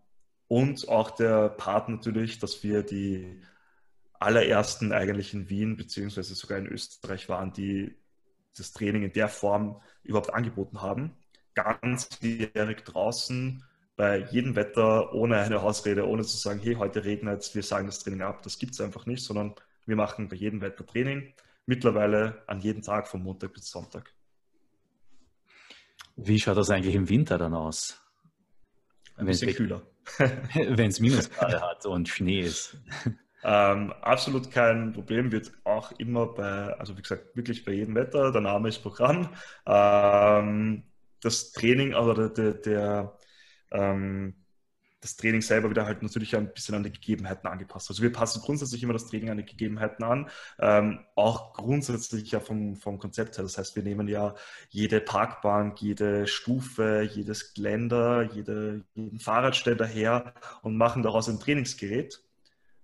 und 0.49 0.89
auch 0.89 1.13
der 1.13 1.51
Part 1.51 1.89
natürlich, 1.89 2.41
dass 2.41 2.65
wir 2.65 2.83
die 2.83 3.41
allerersten 4.19 4.93
eigentlich 4.93 5.33
in 5.33 5.49
Wien 5.49 5.77
beziehungsweise 5.77 6.35
sogar 6.35 6.59
in 6.59 6.67
Österreich 6.67 7.29
waren, 7.29 7.53
die 7.53 7.95
das 8.57 8.73
Training 8.73 9.05
in 9.05 9.13
der 9.13 9.29
Form 9.29 9.81
überhaupt 10.03 10.35
angeboten 10.35 10.83
haben. 10.83 11.13
Ganzjährig 11.55 12.83
draußen 12.83 13.63
bei 13.97 14.19
jedem 14.31 14.57
Wetter, 14.57 15.13
ohne 15.15 15.39
eine 15.39 15.61
Ausrede, 15.61 16.07
ohne 16.07 16.23
zu 16.23 16.37
sagen, 16.37 16.61
hey, 16.63 16.75
heute 16.75 17.05
regnet 17.05 17.43
es, 17.43 17.55
wir 17.55 17.63
sagen 17.63 17.87
das 17.87 17.99
Training 17.99 18.23
ab. 18.23 18.43
Das 18.43 18.59
gibt 18.59 18.73
es 18.73 18.81
einfach 18.81 19.07
nicht, 19.07 19.23
sondern 19.23 19.55
wir 19.87 19.97
machen 19.97 20.29
bei 20.29 20.37
jedem 20.37 20.61
Wetter 20.61 20.87
Training. 20.87 21.35
Mittlerweile 21.67 22.43
an 22.47 22.61
jedem 22.61 22.83
Tag 22.83 23.07
von 23.07 23.23
Montag 23.23 23.53
bis 23.53 23.71
Sonntag. 23.71 24.13
Wie 26.17 26.39
schaut 26.39 26.57
das 26.57 26.71
eigentlich 26.71 26.95
im 26.95 27.09
Winter 27.09 27.39
dann 27.39 27.55
aus? 27.55 28.01
Ein 29.17 29.27
bisschen 29.27 29.55
kühler. 29.55 29.83
Wenn 30.55 30.91
es 30.91 31.01
Minusgrade 31.01 31.61
hat 31.61 31.87
und 31.87 32.09
Schnee 32.09 32.41
ist. 32.41 32.77
Ähm, 33.45 33.93
absolut 34.01 34.51
kein 34.51 34.93
Problem, 34.93 35.33
wird 35.33 35.53
auch 35.65 35.93
immer 35.99 36.27
bei, 36.27 36.79
also 36.79 36.97
wie 36.97 37.03
gesagt, 37.03 37.37
wirklich 37.37 37.65
bei 37.65 37.73
jedem 37.73 37.95
Wetter, 37.95 38.31
der 38.31 38.41
Name 38.41 38.69
ist 38.69 38.79
Programm. 38.79 39.31
Ähm, 39.67 40.85
das 41.21 41.53
Training, 41.53 41.95
also 41.95 42.15
der, 42.15 42.29
der, 42.29 42.53
der 42.55 43.19
ähm, 43.73 44.35
das 45.03 45.17
Training 45.17 45.43
selber 45.43 45.69
wieder 45.69 45.85
halt 45.85 46.03
natürlich 46.03 46.35
ein 46.37 46.53
bisschen 46.53 46.77
an 46.77 46.85
die 46.85 46.93
Gegebenheiten 46.93 47.49
angepasst. 47.49 47.91
Also 47.91 48.03
wir 48.03 48.13
passen 48.13 48.41
grundsätzlich 48.41 48.83
immer 48.83 48.93
das 48.93 49.09
Training 49.09 49.31
an 49.31 49.37
die 49.37 49.45
Gegebenheiten 49.45 50.05
an, 50.05 50.31
ähm, 50.61 51.01
auch 51.17 51.53
grundsätzlich 51.55 52.31
ja 52.31 52.41
vom, 52.41 52.77
vom 52.77 52.99
Konzept 52.99 53.37
her. 53.37 53.43
Das 53.43 53.59
heißt, 53.59 53.75
wir 53.75 53.83
nehmen 53.83 54.07
ja 54.07 54.35
jede 54.71 55.01
Parkbank, 55.01 55.83
jede 55.83 56.29
Stufe, 56.29 57.09
jedes 57.13 57.53
Geländer, 57.53 58.23
jede, 58.33 58.85
jeden 58.95 59.19
Fahrradständer 59.19 59.87
her 59.87 60.35
und 60.63 60.77
machen 60.77 61.03
daraus 61.03 61.29
ein 61.29 61.41
Trainingsgerät. 61.41 62.23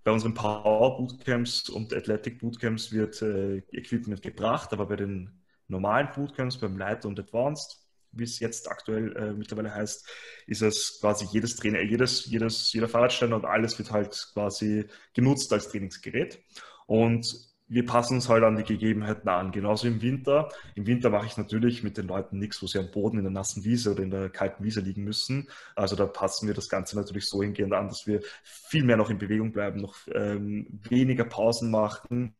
Bei 0.03 0.11
unseren 0.11 0.33
Power 0.33 0.97
Bootcamps 0.97 1.69
und 1.69 1.93
Athletic 1.93 2.39
Bootcamps 2.39 2.91
wird 2.91 3.21
äh, 3.21 3.57
Equipment 3.71 4.21
gebracht, 4.21 4.73
aber 4.73 4.87
bei 4.87 4.97
den 4.97 5.39
normalen 5.67 6.09
Bootcamps, 6.13 6.57
beim 6.57 6.77
Light 6.77 7.05
und 7.05 7.19
Advanced, 7.19 7.88
wie 8.11 8.23
es 8.23 8.39
jetzt 8.39 8.69
aktuell 8.69 9.15
äh, 9.15 9.33
mittlerweile 9.33 9.73
heißt, 9.73 10.07
ist 10.47 10.61
es 10.61 10.99
quasi 11.01 11.25
jedes 11.31 11.55
Trainer, 11.55 11.81
jedes, 11.81 12.25
jedes, 12.25 12.71
jeder 12.73 12.87
Fahrradständer 12.87 13.35
und 13.35 13.45
alles 13.45 13.77
wird 13.77 13.91
halt 13.91 14.29
quasi 14.33 14.85
genutzt 15.13 15.51
als 15.53 15.69
Trainingsgerät. 15.69 16.39
Und 16.87 17.49
wir 17.69 17.85
passen 17.85 18.15
uns 18.15 18.27
halt 18.27 18.43
an 18.43 18.57
die 18.57 18.63
Gegebenheiten 18.63 19.29
an. 19.29 19.51
Genauso 19.51 19.87
im 19.87 20.01
Winter. 20.01 20.49
Im 20.73 20.87
Winter 20.87 21.11
mache 21.11 21.27
ich 21.27 21.37
natürlich 21.37 21.83
mit 21.83 21.97
den 21.97 22.07
Leuten 22.07 22.39
nichts, 22.39 22.61
wo 22.63 22.67
sie 22.67 22.79
am 22.79 22.89
Boden 22.89 23.19
in 23.19 23.23
der 23.23 23.31
nassen 23.31 23.63
Wiese 23.63 23.91
oder 23.91 24.01
in 24.01 24.09
der 24.09 24.29
kalten 24.29 24.63
Wiese 24.63 24.81
liegen 24.81 25.03
müssen. 25.03 25.47
Also 25.75 25.95
da 25.95 26.07
passen 26.07 26.47
wir 26.47 26.55
das 26.55 26.67
Ganze 26.67 26.95
natürlich 26.95 27.29
so 27.29 27.43
hingehend 27.43 27.73
an, 27.73 27.87
dass 27.87 28.07
wir 28.07 28.21
viel 28.43 28.83
mehr 28.83 28.97
noch 28.97 29.11
in 29.11 29.19
Bewegung 29.19 29.51
bleiben, 29.51 29.79
noch 29.79 29.95
ähm, 30.11 30.79
weniger 30.89 31.25
Pausen 31.25 31.69
machen, 31.69 32.35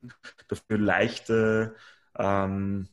dafür 0.48 0.80
leichte 0.80 1.76
ähm, 2.18 2.90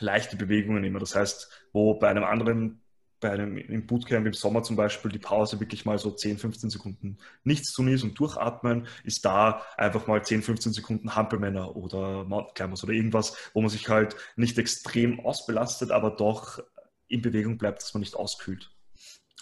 leichte 0.00 0.36
Bewegungen 0.36 0.84
immer. 0.84 0.98
Das 0.98 1.14
heißt, 1.14 1.50
wo 1.72 1.94
bei 1.94 2.08
einem 2.08 2.24
anderen, 2.24 2.82
bei 3.20 3.30
einem 3.30 3.56
im 3.56 3.86
Bootcamp 3.86 4.26
im 4.26 4.32
Sommer 4.32 4.62
zum 4.62 4.76
Beispiel 4.76 5.10
die 5.10 5.18
Pause 5.18 5.60
wirklich 5.60 5.84
mal 5.84 5.98
so 5.98 6.10
10, 6.10 6.38
15 6.38 6.70
Sekunden 6.70 7.18
nichts 7.42 7.72
tun 7.72 7.88
ist 7.88 8.02
und 8.02 8.18
durchatmen, 8.18 8.86
ist 9.04 9.24
da 9.24 9.62
einfach 9.76 10.06
mal 10.06 10.24
10, 10.24 10.42
15 10.42 10.72
Sekunden 10.72 11.14
Hampelmänner 11.14 11.74
oder 11.76 12.24
Mountain 12.24 12.54
Climbers 12.54 12.84
oder 12.84 12.92
irgendwas, 12.92 13.36
wo 13.54 13.60
man 13.60 13.70
sich 13.70 13.88
halt 13.88 14.16
nicht 14.36 14.58
extrem 14.58 15.20
ausbelastet, 15.20 15.90
aber 15.90 16.10
doch 16.10 16.62
in 17.08 17.22
Bewegung 17.22 17.58
bleibt, 17.58 17.82
dass 17.82 17.94
man 17.94 18.00
nicht 18.00 18.16
auskühlt. 18.16 18.70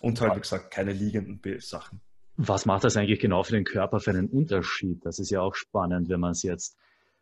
Und 0.00 0.20
halt, 0.20 0.36
wie 0.36 0.40
gesagt, 0.40 0.72
keine 0.72 0.92
liegenden 0.92 1.40
Sachen. 1.60 2.00
Was 2.36 2.66
macht 2.66 2.84
das 2.84 2.96
eigentlich 2.96 3.20
genau 3.20 3.42
für 3.42 3.52
den 3.52 3.64
Körper 3.64 4.00
für 4.00 4.10
einen 4.10 4.28
Unterschied? 4.28 5.04
Das 5.04 5.18
ist 5.18 5.30
ja 5.30 5.40
auch 5.40 5.54
spannend, 5.54 6.08
wenn 6.08 6.20
man 6.20 6.32
es 6.32 6.42
jetzt, 6.42 6.76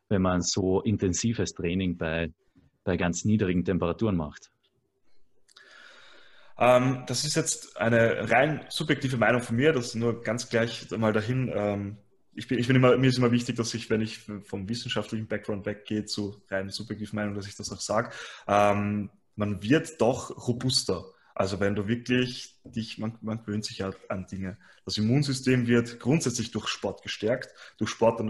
wenn 0.08 0.22
man 0.22 0.40
so 0.40 0.80
intensives 0.80 1.52
Training 1.52 1.96
bei 1.96 2.32
bei 2.84 2.96
ganz 2.96 3.24
niedrigen 3.24 3.64
Temperaturen 3.64 4.16
macht? 4.16 4.50
Ähm, 6.58 7.04
das 7.06 7.24
ist 7.24 7.36
jetzt 7.36 7.78
eine 7.78 8.30
rein 8.30 8.66
subjektive 8.68 9.16
Meinung 9.16 9.40
von 9.40 9.56
mir, 9.56 9.72
das 9.72 9.94
nur 9.94 10.22
ganz 10.22 10.48
gleich 10.50 10.90
mal 10.90 11.12
dahin. 11.12 11.50
Ähm, 11.54 11.96
ich 12.34 12.48
bin, 12.48 12.58
ich 12.58 12.66
bin 12.66 12.76
immer, 12.76 12.96
mir 12.96 13.08
ist 13.08 13.18
immer 13.18 13.32
wichtig, 13.32 13.56
dass 13.56 13.72
ich, 13.74 13.88
wenn 13.90 14.02
ich 14.02 14.18
vom 14.44 14.68
wissenschaftlichen 14.68 15.26
Background 15.26 15.66
weggehe 15.66 16.04
zu 16.04 16.42
rein 16.50 16.68
subjektiven 16.68 17.16
Meinung, 17.16 17.34
dass 17.34 17.46
ich 17.46 17.56
das 17.56 17.72
auch 17.72 17.80
sage. 17.80 18.10
Ähm, 18.46 19.10
man 19.36 19.62
wird 19.62 20.00
doch 20.00 20.46
robuster. 20.46 21.04
Also 21.40 21.58
wenn 21.58 21.74
du 21.74 21.88
wirklich 21.88 22.60
dich, 22.64 22.98
man, 22.98 23.16
man 23.22 23.38
gewöhnt 23.38 23.64
sich 23.64 23.78
ja 23.78 23.92
an 24.10 24.26
Dinge. 24.26 24.58
Das 24.84 24.98
Immunsystem 24.98 25.66
wird 25.66 25.98
grundsätzlich 25.98 26.50
durch 26.50 26.68
Sport 26.68 27.02
gestärkt, 27.02 27.54
durch 27.78 27.88
Sport 27.88 28.20
und 28.20 28.28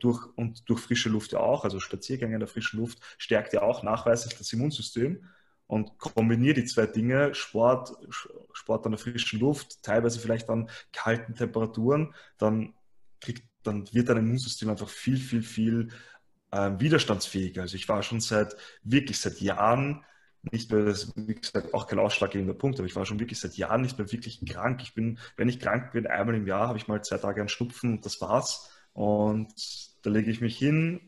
durch, 0.00 0.26
und 0.36 0.68
durch 0.68 0.80
frische 0.80 1.08
Luft 1.08 1.32
ja 1.32 1.38
auch, 1.38 1.64
also 1.64 1.80
Spaziergänge 1.80 2.34
in 2.34 2.40
der 2.40 2.48
frischen 2.50 2.78
Luft 2.78 2.98
stärkt 3.16 3.54
ja 3.54 3.62
auch 3.62 3.82
nachweislich 3.82 4.36
das 4.36 4.52
Immunsystem. 4.52 5.24
Und 5.68 5.96
kombiniere 5.96 6.52
die 6.52 6.66
zwei 6.66 6.84
Dinge, 6.84 7.34
Sport, 7.34 7.94
Sport 8.52 8.84
an 8.84 8.92
der 8.92 8.98
frischen 8.98 9.40
Luft, 9.40 9.82
teilweise 9.82 10.20
vielleicht 10.20 10.50
an 10.50 10.68
kalten 10.92 11.34
Temperaturen, 11.34 12.14
dann, 12.36 12.74
kriegt, 13.22 13.44
dann 13.62 13.90
wird 13.94 14.10
dein 14.10 14.18
Immunsystem 14.18 14.68
einfach 14.68 14.90
viel, 14.90 15.16
viel, 15.16 15.42
viel 15.42 15.88
äh, 16.50 16.72
widerstandsfähiger. 16.78 17.62
Also 17.62 17.76
ich 17.76 17.88
war 17.88 18.02
schon 18.02 18.20
seit, 18.20 18.54
wirklich 18.82 19.18
seit 19.18 19.40
Jahren 19.40 20.04
nicht 20.42 20.72
mehr, 20.72 20.84
das 20.84 21.12
wie 21.16 21.34
gesagt 21.34 21.74
auch 21.74 21.86
kein 21.86 21.98
ausschlaggebender 21.98 22.54
Punkt, 22.54 22.78
aber 22.78 22.86
ich 22.86 22.96
war 22.96 23.04
schon 23.04 23.20
wirklich 23.20 23.40
seit 23.40 23.56
Jahren 23.56 23.82
nicht 23.82 23.98
mehr 23.98 24.10
wirklich 24.10 24.44
krank. 24.46 24.80
Ich 24.82 24.94
bin, 24.94 25.18
wenn 25.36 25.48
ich 25.48 25.60
krank 25.60 25.92
bin, 25.92 26.06
einmal 26.06 26.34
im 26.34 26.46
Jahr 26.46 26.68
habe 26.68 26.78
ich 26.78 26.88
mal 26.88 27.02
zwei 27.02 27.18
Tage 27.18 27.40
einen 27.40 27.48
Schnupfen 27.48 27.94
und 27.94 28.06
das 28.06 28.20
war's. 28.20 28.70
Und 28.92 29.52
da 30.02 30.10
lege 30.10 30.30
ich 30.30 30.40
mich 30.40 30.56
hin, 30.56 31.00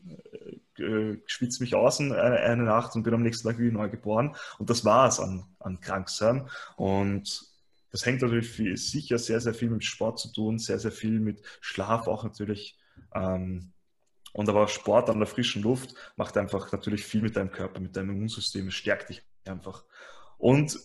äh, 0.77 1.17
schwitze 1.25 1.63
mich 1.63 1.75
aus 1.75 1.99
eine, 1.99 2.15
eine, 2.15 2.63
Nacht 2.63 2.95
und 2.95 3.03
bin 3.03 3.13
am 3.13 3.23
nächsten 3.23 3.47
Tag 3.47 3.59
wie 3.59 3.71
neu 3.71 3.89
geboren. 3.89 4.35
Und 4.59 4.69
das 4.69 4.85
war's 4.85 5.19
an, 5.19 5.45
an 5.59 5.81
Kranksein. 5.81 6.47
Und 6.75 7.45
das 7.91 8.05
hängt 8.05 8.21
natürlich 8.21 8.49
viel, 8.49 8.77
sicher 8.77 9.17
sehr, 9.17 9.39
sehr 9.41 9.53
viel 9.53 9.69
mit 9.69 9.83
Sport 9.83 10.19
zu 10.19 10.31
tun, 10.31 10.59
sehr, 10.59 10.79
sehr 10.79 10.91
viel 10.91 11.19
mit 11.19 11.41
Schlaf 11.61 12.07
auch 12.07 12.23
natürlich. 12.23 12.77
Ähm, 13.13 13.71
und 14.33 14.49
aber 14.49 14.67
Sport 14.67 15.09
an 15.09 15.19
der 15.19 15.27
frischen 15.27 15.61
Luft 15.61 15.95
macht 16.15 16.37
einfach 16.37 16.71
natürlich 16.71 17.05
viel 17.05 17.21
mit 17.21 17.35
deinem 17.35 17.51
Körper, 17.51 17.79
mit 17.79 17.95
deinem 17.95 18.11
Immunsystem, 18.11 18.67
es 18.67 18.73
stärkt 18.73 19.09
dich 19.09 19.23
einfach. 19.45 19.85
Und 20.37 20.77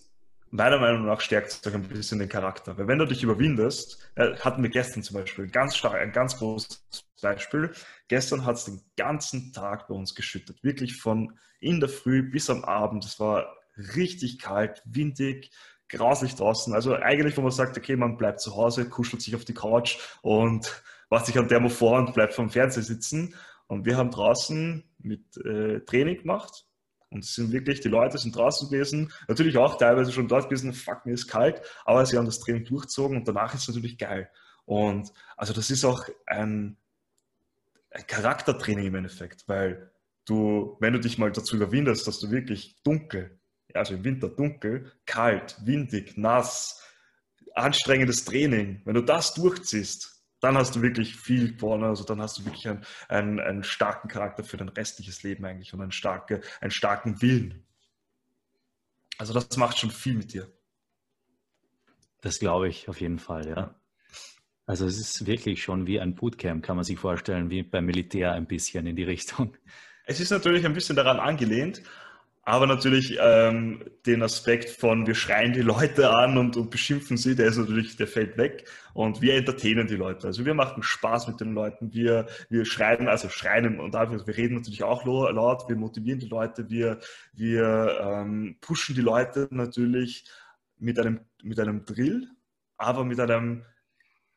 meiner 0.50 0.78
Meinung 0.78 1.04
nach 1.04 1.20
stärkt 1.20 1.48
es 1.48 1.66
auch 1.66 1.74
ein 1.74 1.88
bisschen 1.88 2.18
den 2.18 2.28
Charakter. 2.28 2.76
Weil 2.78 2.88
wenn 2.88 2.98
du 2.98 3.06
dich 3.06 3.22
überwindest, 3.22 4.10
äh, 4.14 4.36
hatten 4.36 4.62
wir 4.62 4.70
gestern 4.70 5.02
zum 5.02 5.16
Beispiel 5.16 5.48
ganz 5.48 5.76
stark, 5.76 5.94
ein 5.94 6.12
ganz 6.12 6.38
großes 6.38 6.84
Beispiel. 7.20 7.72
Gestern 8.08 8.44
hat 8.44 8.56
es 8.56 8.64
den 8.64 8.80
ganzen 8.96 9.52
Tag 9.52 9.88
bei 9.88 9.94
uns 9.94 10.14
geschüttet. 10.14 10.62
Wirklich 10.62 10.96
von 10.96 11.38
in 11.60 11.80
der 11.80 11.88
Früh 11.88 12.22
bis 12.22 12.50
am 12.50 12.64
Abend. 12.64 13.04
Es 13.04 13.18
war 13.18 13.46
richtig 13.76 14.38
kalt, 14.38 14.82
windig, 14.84 15.50
grauslich 15.88 16.34
draußen. 16.34 16.74
Also 16.74 16.94
eigentlich, 16.94 17.36
wo 17.36 17.42
man 17.42 17.50
sagt, 17.50 17.76
okay, 17.76 17.96
man 17.96 18.16
bleibt 18.16 18.40
zu 18.40 18.54
Hause, 18.56 18.88
kuschelt 18.88 19.22
sich 19.22 19.34
auf 19.34 19.44
die 19.44 19.54
Couch 19.54 19.98
und 20.22 20.82
macht 21.10 21.26
sich 21.26 21.38
an 21.38 21.48
Thermofor 21.48 21.98
und 21.98 22.14
bleibt 22.14 22.34
vom 22.34 22.50
Fernseher 22.50 22.82
sitzen. 22.82 23.34
Und 23.66 23.84
wir 23.84 23.96
haben 23.96 24.10
draußen 24.10 24.84
mit 24.98 25.36
äh, 25.38 25.80
Training 25.80 26.18
gemacht 26.18 26.66
und 27.10 27.24
es 27.24 27.34
sind 27.34 27.52
wirklich, 27.52 27.80
die 27.80 27.88
Leute 27.88 28.18
sind 28.18 28.36
draußen 28.36 28.70
gewesen, 28.70 29.12
natürlich 29.28 29.56
auch 29.56 29.78
teilweise 29.78 30.12
schon 30.12 30.28
dort 30.28 30.44
gewesen, 30.48 30.72
fuck, 30.72 31.06
mir 31.06 31.14
ist 31.14 31.28
kalt, 31.28 31.62
aber 31.84 32.04
sie 32.04 32.18
haben 32.18 32.26
das 32.26 32.40
Training 32.40 32.64
durchgezogen 32.64 33.16
und 33.16 33.26
danach 33.26 33.54
ist 33.54 33.62
es 33.62 33.68
natürlich 33.68 33.98
geil. 33.98 34.30
Und 34.66 35.10
also 35.36 35.54
das 35.54 35.70
ist 35.70 35.84
auch 35.84 36.06
ein, 36.26 36.76
ein 37.90 38.06
Charaktertraining 38.06 38.86
im 38.86 38.94
Endeffekt, 38.96 39.48
weil 39.48 39.90
du, 40.26 40.76
wenn 40.80 40.92
du 40.92 41.00
dich 41.00 41.16
mal 41.16 41.32
dazu 41.32 41.56
überwindest, 41.56 42.06
dass 42.06 42.20
du 42.20 42.30
wirklich 42.30 42.76
dunkel, 42.82 43.38
also 43.72 43.94
im 43.94 44.04
Winter 44.04 44.28
dunkel, 44.28 44.92
kalt, 45.06 45.56
windig, 45.64 46.18
nass, 46.18 46.82
anstrengendes 47.54 48.26
Training, 48.26 48.82
wenn 48.84 48.94
du 48.94 49.02
das 49.02 49.32
durchziehst, 49.32 50.17
dann 50.40 50.56
hast 50.56 50.76
du 50.76 50.82
wirklich 50.82 51.16
viel 51.16 51.54
gewonnen. 51.54 51.84
Also 51.84 52.04
dann 52.04 52.20
hast 52.20 52.38
du 52.38 52.44
wirklich 52.44 52.68
einen, 52.68 52.84
einen, 53.08 53.40
einen 53.40 53.64
starken 53.64 54.08
Charakter 54.08 54.44
für 54.44 54.56
dein 54.56 54.68
restliches 54.68 55.22
Leben 55.22 55.44
eigentlich 55.44 55.72
und 55.74 55.80
einen, 55.80 55.92
starke, 55.92 56.40
einen 56.60 56.70
starken 56.70 57.20
Willen. 57.22 57.64
Also 59.18 59.34
das 59.34 59.56
macht 59.56 59.78
schon 59.78 59.90
viel 59.90 60.14
mit 60.14 60.32
dir. 60.32 60.50
Das 62.20 62.38
glaube 62.38 62.68
ich 62.68 62.88
auf 62.88 63.00
jeden 63.00 63.18
Fall, 63.18 63.48
ja. 63.48 63.74
Also 64.66 64.86
es 64.86 64.98
ist 64.98 65.26
wirklich 65.26 65.62
schon 65.62 65.86
wie 65.86 65.98
ein 65.98 66.14
Bootcamp, 66.14 66.64
kann 66.64 66.76
man 66.76 66.84
sich 66.84 66.98
vorstellen, 66.98 67.48
wie 67.48 67.62
beim 67.62 67.86
Militär 67.86 68.32
ein 68.32 68.46
bisschen 68.46 68.86
in 68.86 68.96
die 68.96 69.04
Richtung. 69.04 69.56
Es 70.04 70.20
ist 70.20 70.30
natürlich 70.30 70.64
ein 70.66 70.74
bisschen 70.74 70.96
daran 70.96 71.20
angelehnt, 71.20 71.82
aber 72.48 72.66
natürlich 72.66 73.18
ähm, 73.20 73.84
den 74.06 74.22
Aspekt 74.22 74.70
von 74.70 75.06
wir 75.06 75.14
schreien 75.14 75.52
die 75.52 75.60
Leute 75.60 76.08
an 76.08 76.38
und, 76.38 76.56
und, 76.56 76.70
beschimpfen 76.70 77.18
sie, 77.18 77.36
der 77.36 77.48
ist 77.48 77.58
natürlich, 77.58 77.98
der 77.98 78.06
fällt 78.06 78.38
weg. 78.38 78.66
Und 78.94 79.20
wir 79.20 79.34
entertainen 79.34 79.86
die 79.86 79.96
Leute. 79.96 80.28
Also 80.28 80.46
wir 80.46 80.54
machen 80.54 80.82
Spaß 80.82 81.28
mit 81.28 81.40
den 81.40 81.52
Leuten. 81.52 81.92
Wir, 81.92 82.26
wir 82.48 82.64
schreien, 82.64 83.06
also 83.06 83.28
schreien 83.28 83.78
und 83.78 83.92
wir 83.92 84.36
reden 84.38 84.54
natürlich 84.54 84.82
auch 84.82 85.04
laut, 85.04 85.68
wir 85.68 85.76
motivieren 85.76 86.20
die 86.20 86.28
Leute, 86.28 86.70
wir, 86.70 87.00
wir 87.34 88.00
ähm, 88.00 88.56
pushen 88.62 88.94
die 88.94 89.02
Leute 89.02 89.48
natürlich 89.50 90.24
mit 90.78 90.98
einem, 90.98 91.20
mit 91.42 91.60
einem 91.60 91.84
Drill, 91.84 92.28
aber 92.78 93.04
mit 93.04 93.20
einem 93.20 93.62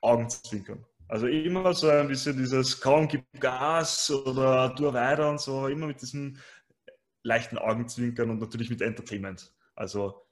Augenzwinkern. 0.02 0.86
Also 1.08 1.28
immer 1.28 1.74
so 1.74 1.88
ein 1.88 2.10
bisschen 2.10 2.38
dieses 2.38 2.80
kaum 2.80 3.08
gibt 3.08 3.40
Gas 3.40 4.12
oder 4.12 4.76
tu 4.76 4.94
weiter 4.94 5.30
und 5.30 5.40
so, 5.40 5.68
immer 5.68 5.88
mit 5.88 6.02
diesem 6.02 6.38
leichten 7.23 7.57
Augenzwinkern 7.57 8.30
und 8.30 8.39
natürlich 8.39 8.69
mit 8.69 8.81
Entertainment. 8.81 9.53
Also 9.76 10.26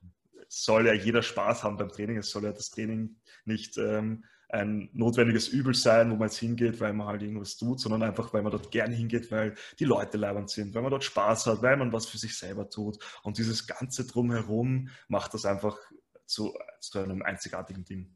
soll 0.48 0.88
ja 0.88 0.94
jeder 0.94 1.22
Spaß 1.22 1.64
haben 1.64 1.78
beim 1.78 1.90
Training. 1.90 2.18
Es 2.18 2.32
soll 2.32 2.44
ja 2.44 2.52
das 2.52 2.72
Training 2.72 3.16
nicht 3.46 3.78
ähm, 3.78 4.26
ein 4.50 4.90
notwendiges 4.94 5.48
Übel 5.48 5.76
sein, 5.76 6.10
wo 6.10 6.16
man 6.16 6.28
jetzt 6.28 6.40
hingeht, 6.40 6.80
weil 6.80 6.94
man 6.94 7.08
halt 7.08 7.22
irgendwas 7.22 7.56
tut, 7.56 7.80
sondern 7.80 8.02
einfach, 8.02 8.34
weil 8.34 8.42
man 8.42 8.52
dort 8.52 8.72
gern 8.72 8.92
hingeht, 8.92 9.32
weil 9.32 9.54
die 9.78 9.86
Leute 9.86 10.18
leibend 10.18 10.50
sind, 10.50 10.74
weil 10.74 10.82
man 10.82 10.90
dort 10.90 11.04
Spaß 11.04 11.46
hat, 11.46 11.62
weil 11.62 11.78
man 11.78 11.94
was 11.94 12.08
für 12.08 12.18
sich 12.18 12.36
selber 12.36 12.68
tut. 12.70 12.98
Und 13.22 13.38
dieses 13.38 13.68
Ganze 13.68 14.08
drumherum 14.08 14.90
macht 15.08 15.36
das 15.36 15.46
einfach 15.46 15.78
zu, 16.26 16.58
zu 16.80 17.00
einem 17.00 17.22
einzigartigen 17.22 17.86
Ding. 17.86 18.16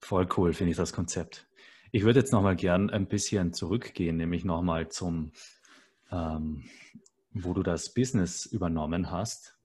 Voll 0.00 0.28
cool, 0.36 0.52
finde 0.52 0.70
ich 0.70 0.76
das 0.76 0.92
Konzept. 0.92 1.48
Ich 1.90 2.04
würde 2.04 2.20
jetzt 2.20 2.32
nochmal 2.32 2.54
gern 2.54 2.88
ein 2.90 3.08
bisschen 3.08 3.52
zurückgehen, 3.52 4.16
nämlich 4.16 4.44
nochmal 4.44 4.88
zum 4.90 5.32
ähm, 6.12 6.70
wo 7.32 7.52
du 7.52 7.62
das 7.62 7.92
Business 7.92 8.46
übernommen 8.46 9.10
hast 9.10 9.58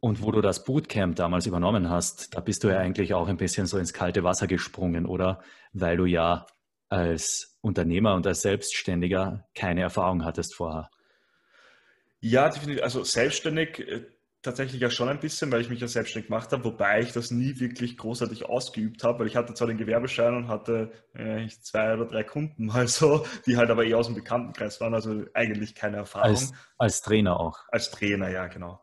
und 0.00 0.22
wo 0.22 0.32
du 0.32 0.40
das 0.40 0.64
Bootcamp 0.64 1.16
damals 1.16 1.46
übernommen 1.46 1.90
hast, 1.90 2.34
da 2.34 2.40
bist 2.40 2.64
du 2.64 2.68
ja 2.68 2.78
eigentlich 2.78 3.14
auch 3.14 3.28
ein 3.28 3.36
bisschen 3.36 3.66
so 3.66 3.78
ins 3.78 3.92
kalte 3.92 4.24
Wasser 4.24 4.46
gesprungen, 4.46 5.06
oder? 5.06 5.42
Weil 5.72 5.96
du 5.96 6.06
ja 6.06 6.46
als 6.88 7.58
Unternehmer 7.60 8.14
und 8.14 8.26
als 8.26 8.42
Selbstständiger 8.42 9.46
keine 9.54 9.82
Erfahrung 9.82 10.24
hattest 10.24 10.54
vorher. 10.54 10.90
Ja, 12.20 12.48
definitiv. 12.48 12.82
Also 12.82 13.04
selbstständig 13.04 13.78
äh, 13.78 14.06
tatsächlich 14.42 14.80
ja 14.80 14.90
schon 14.90 15.08
ein 15.08 15.20
bisschen, 15.20 15.52
weil 15.52 15.60
ich 15.60 15.68
mich 15.68 15.80
ja 15.80 15.88
selbstständig 15.88 16.28
gemacht 16.28 16.52
habe, 16.52 16.64
wobei 16.64 17.00
ich 17.00 17.12
das 17.12 17.30
nie 17.30 17.60
wirklich 17.60 17.96
großartig 17.96 18.46
ausgeübt 18.46 19.04
habe, 19.04 19.20
weil 19.20 19.26
ich 19.26 19.36
hatte 19.36 19.54
zwar 19.54 19.68
den 19.68 19.76
Gewerbeschein 19.76 20.34
und 20.34 20.48
hatte 20.48 20.92
äh, 21.14 21.46
zwei 21.48 21.94
oder 21.94 22.06
drei 22.06 22.24
Kunden 22.24 22.66
mal 22.66 22.88
so, 22.88 23.26
die 23.46 23.56
halt 23.56 23.70
aber 23.70 23.84
eher 23.84 23.98
aus 23.98 24.06
dem 24.06 24.14
Bekanntenkreis 24.14 24.80
waren, 24.80 24.94
also 24.94 25.24
eigentlich 25.34 25.74
keine 25.74 25.98
Erfahrung. 25.98 26.30
Als, 26.30 26.52
als 26.78 27.02
Trainer 27.02 27.38
auch. 27.38 27.58
Als 27.68 27.90
Trainer, 27.90 28.30
ja, 28.30 28.46
genau. 28.46 28.80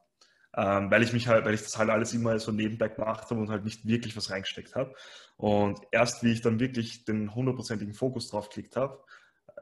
Ähm, 0.56 0.90
weil 0.90 1.04
ich 1.04 1.14
mich 1.14 1.28
halt, 1.28 1.46
weil 1.46 1.54
ich 1.54 1.62
das 1.62 1.78
halt 1.78 1.90
alles 1.90 2.14
immer 2.14 2.40
so 2.40 2.52
nebenbei 2.52 2.88
gemacht 2.88 3.30
habe 3.30 3.40
und 3.40 3.50
halt 3.50 3.64
nicht 3.64 3.86
wirklich 3.86 4.18
was 4.18 4.32
reingesteckt 4.32 4.76
habe. 4.76 4.96
Und 5.38 5.80
erst 5.92 6.24
wie 6.24 6.32
ich 6.32 6.42
dann 6.42 6.60
wirklich 6.60 7.06
den 7.06 7.36
hundertprozentigen 7.36 7.94
Fokus 7.94 8.30
drauf 8.30 8.50
geklickt 8.50 8.76
habe, 8.76 9.04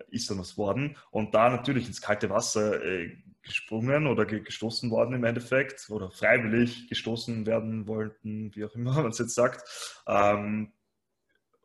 ist 0.10 0.30
dann 0.30 0.40
was 0.40 0.58
worden. 0.58 0.98
Und 1.12 1.34
da 1.36 1.50
natürlich 1.50 1.88
ins 1.88 2.02
kalte 2.02 2.30
Wasser 2.30 2.84
äh, 2.84 3.12
gesprungen 3.46 4.08
oder 4.08 4.26
gestoßen 4.26 4.92
worden 4.92 5.16
im 5.16 5.24
Endeffekt 5.24 5.90
oder 5.90 6.12
freiwillig 6.12 6.90
gestoßen 6.90 7.46
werden 7.46 7.88
wollten, 7.88 8.54
wie 8.56 8.66
auch 8.66 8.76
immer 8.76 8.94
man 9.02 9.12
es 9.12 9.20
jetzt 9.20 9.36
sagt. 9.36 9.64
Ähm, 10.08 10.74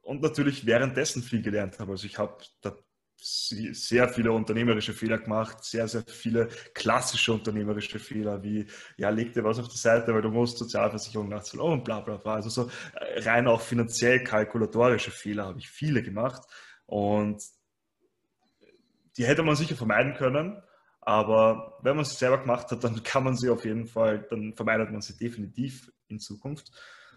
und 0.02 0.22
natürlich 0.22 0.66
währenddessen 0.66 1.22
viel 1.22 1.42
gelernt 1.42 1.78
habe. 1.78 1.92
Also 1.92 2.06
ich 2.06 2.18
habe 2.18 2.38
da 2.62 2.76
sehr 3.22 4.08
viele 4.08 4.32
unternehmerische 4.32 4.94
Fehler 4.94 5.18
gemacht, 5.18 5.62
sehr, 5.62 5.86
sehr 5.88 6.02
viele 6.06 6.48
klassische 6.74 7.32
unternehmerische 7.32 7.98
Fehler, 7.98 8.42
wie, 8.42 8.66
ja, 8.96 9.10
leg 9.10 9.34
dir 9.34 9.44
was 9.44 9.58
auf 9.58 9.68
die 9.68 9.76
Seite, 9.76 10.14
weil 10.14 10.22
du 10.22 10.30
musst 10.30 10.58
Sozialversicherung 10.58 11.28
nachzahlen 11.28 11.72
und 11.72 11.84
bla 11.84 12.00
bla 12.00 12.16
bla. 12.16 12.36
Also 12.36 12.48
so 12.48 12.70
äh, 12.94 13.20
rein 13.20 13.46
auch 13.46 13.60
finanziell 13.60 14.24
kalkulatorische 14.24 15.10
Fehler 15.10 15.46
habe 15.46 15.58
ich 15.58 15.68
viele 15.68 16.02
gemacht 16.02 16.42
und 16.86 17.42
die 19.16 19.26
hätte 19.26 19.42
man 19.42 19.56
sicher 19.56 19.76
vermeiden 19.76 20.14
können. 20.14 20.62
Aber 21.10 21.76
wenn 21.82 21.96
man 21.96 22.04
sie 22.04 22.14
selber 22.14 22.38
gemacht 22.38 22.70
hat, 22.70 22.84
dann 22.84 23.02
kann 23.02 23.24
man 23.24 23.36
sie 23.36 23.50
auf 23.50 23.64
jeden 23.64 23.88
Fall, 23.88 24.24
dann 24.30 24.54
vermeidet 24.54 24.92
man 24.92 25.00
sie 25.00 25.16
definitiv 25.16 25.90
in 26.06 26.20
Zukunft. 26.20 26.70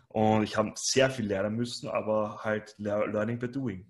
Und 0.08 0.42
ich 0.42 0.58
habe 0.58 0.72
sehr 0.78 1.12
viel 1.12 1.28
lernen 1.28 1.56
müssen, 1.56 1.88
aber 1.88 2.44
halt 2.44 2.74
Learning 2.80 3.38
by 3.38 3.52
Doing. 3.52 3.86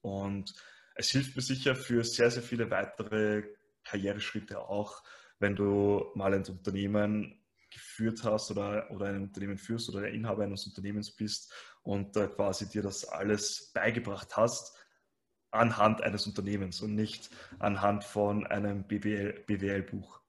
Und 0.00 0.52
es 0.96 1.10
hilft 1.12 1.36
mir 1.36 1.42
sicher 1.42 1.76
für 1.76 2.02
sehr, 2.02 2.28
sehr 2.28 2.42
viele 2.42 2.68
weitere 2.68 3.44
Karriereschritte 3.84 4.58
auch, 4.58 5.00
wenn 5.38 5.54
du 5.54 6.10
mal 6.16 6.34
ein 6.34 6.44
Unternehmen 6.44 7.40
geführt 7.70 8.24
hast 8.24 8.50
oder, 8.50 8.90
oder 8.90 9.06
ein 9.06 9.22
Unternehmen 9.22 9.58
führst 9.58 9.88
oder 9.90 10.00
der 10.00 10.12
Inhaber 10.12 10.42
eines 10.42 10.66
Unternehmens 10.66 11.14
bist 11.14 11.52
und 11.84 12.16
äh, 12.16 12.26
quasi 12.26 12.68
dir 12.68 12.82
das 12.82 13.04
alles 13.04 13.70
beigebracht 13.72 14.36
hast, 14.36 14.74
anhand 15.56 16.02
eines 16.02 16.26
Unternehmens 16.26 16.80
und 16.80 16.94
nicht 16.94 17.30
anhand 17.58 18.04
von 18.04 18.46
einem 18.46 18.84
BWL, 18.84 19.44
BWL-Buch. 19.46 20.20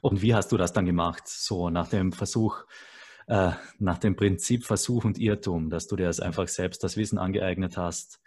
Und 0.00 0.22
wie 0.22 0.34
hast 0.34 0.52
du 0.52 0.56
das 0.56 0.72
dann 0.72 0.86
gemacht? 0.86 1.26
So 1.26 1.70
nach 1.70 1.88
dem 1.88 2.12
Versuch, 2.12 2.64
äh, 3.26 3.52
nach 3.78 3.98
dem 3.98 4.16
Prinzip 4.16 4.64
Versuch 4.64 5.04
und 5.04 5.18
Irrtum, 5.18 5.70
dass 5.70 5.86
du 5.86 5.96
dir 5.96 6.06
das 6.06 6.20
einfach 6.20 6.48
selbst 6.48 6.84
das 6.84 6.96
Wissen 6.96 7.18
angeeignet 7.18 7.76
hast? 7.76 8.20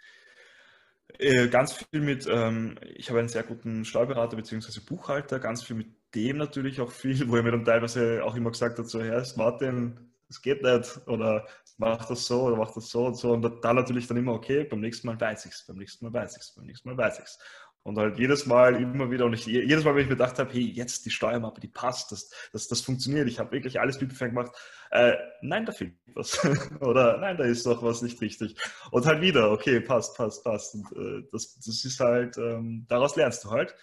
Äh, 1.18 1.48
ganz 1.48 1.72
viel 1.72 2.00
mit, 2.00 2.28
ähm, 2.30 2.78
ich 2.94 3.08
habe 3.08 3.18
einen 3.18 3.28
sehr 3.28 3.42
guten 3.42 3.84
Steuerberater 3.84 4.36
bzw. 4.36 4.80
Buchhalter, 4.86 5.40
ganz 5.40 5.62
viel 5.62 5.76
mit 5.76 5.88
dem 6.14 6.36
natürlich 6.36 6.80
auch 6.80 6.90
viel, 6.90 7.28
wo 7.28 7.36
er 7.36 7.42
mir 7.42 7.52
dann 7.52 7.64
teilweise 7.64 8.24
auch 8.24 8.36
immer 8.36 8.50
gesagt 8.50 8.78
hat, 8.78 8.88
so, 8.88 9.02
Herr 9.02 9.24
Martin, 9.36 9.98
es 10.28 10.42
geht 10.42 10.62
nicht 10.62 11.00
oder 11.06 11.46
mach 11.78 12.06
das 12.06 12.26
so 12.26 12.42
oder 12.42 12.56
mach 12.56 12.72
das 12.72 12.90
so 12.90 13.06
und 13.06 13.16
so. 13.16 13.32
Und 13.32 13.64
da 13.64 13.72
natürlich 13.72 14.06
dann 14.06 14.16
immer, 14.16 14.34
okay, 14.34 14.64
beim 14.64 14.80
nächsten 14.80 15.06
Mal 15.06 15.20
weiß 15.20 15.46
ich 15.46 15.52
es, 15.52 15.64
beim 15.66 15.76
nächsten 15.76 16.04
Mal 16.04 16.12
weiß 16.12 16.36
ich 16.36 16.42
es, 16.42 16.54
beim 16.54 16.66
nächsten 16.66 16.88
Mal 16.88 16.98
weiß 16.98 17.18
ich 17.18 17.24
es. 17.24 17.38
Und 17.84 17.96
halt 17.96 18.18
jedes 18.18 18.44
Mal 18.44 18.76
immer 18.82 19.10
wieder, 19.10 19.24
und 19.24 19.32
ich, 19.32 19.46
jedes 19.46 19.84
Mal, 19.84 19.94
wenn 19.94 20.02
ich 20.02 20.08
mir 20.08 20.16
gedacht 20.16 20.38
habe, 20.38 20.52
hey, 20.52 20.60
jetzt 20.62 21.06
die 21.06 21.10
Steuermappe, 21.10 21.60
die 21.60 21.68
passt, 21.68 22.12
das, 22.12 22.28
das, 22.52 22.68
das 22.68 22.82
funktioniert, 22.82 23.28
ich 23.28 23.38
habe 23.38 23.52
wirklich 23.52 23.80
alles 23.80 23.98
Bibelfern 23.98 24.30
gemacht, 24.30 24.52
äh, 24.90 25.14
nein, 25.40 25.64
da 25.64 25.72
fehlt 25.72 25.94
was. 26.14 26.38
Oder 26.80 27.16
nein, 27.16 27.38
da 27.38 27.44
ist 27.44 27.64
doch 27.64 27.82
was 27.82 28.02
nicht 28.02 28.20
richtig. 28.20 28.56
Und 28.90 29.06
halt 29.06 29.22
wieder, 29.22 29.50
okay, 29.52 29.80
passt, 29.80 30.16
passt, 30.16 30.44
passt. 30.44 30.74
Und 30.74 30.92
äh, 30.92 31.26
das, 31.32 31.58
das 31.60 31.84
ist 31.84 32.00
halt, 32.00 32.36
ähm, 32.36 32.84
daraus 32.88 33.16
lernst 33.16 33.44
du 33.44 33.50
halt. 33.50 33.74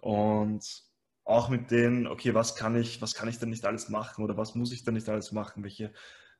Und 0.00 0.64
auch 1.24 1.48
mit 1.48 1.70
denen, 1.70 2.06
okay, 2.06 2.34
was 2.34 2.56
kann 2.56 2.76
ich, 2.76 3.00
was 3.00 3.14
kann 3.14 3.28
ich 3.28 3.38
denn 3.38 3.50
nicht 3.50 3.64
alles 3.64 3.88
machen 3.88 4.24
oder 4.24 4.36
was 4.36 4.54
muss 4.54 4.72
ich 4.72 4.84
denn 4.84 4.94
nicht 4.94 5.08
alles 5.08 5.32
machen? 5.32 5.62
Welche, 5.62 5.92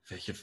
welche 0.08 0.34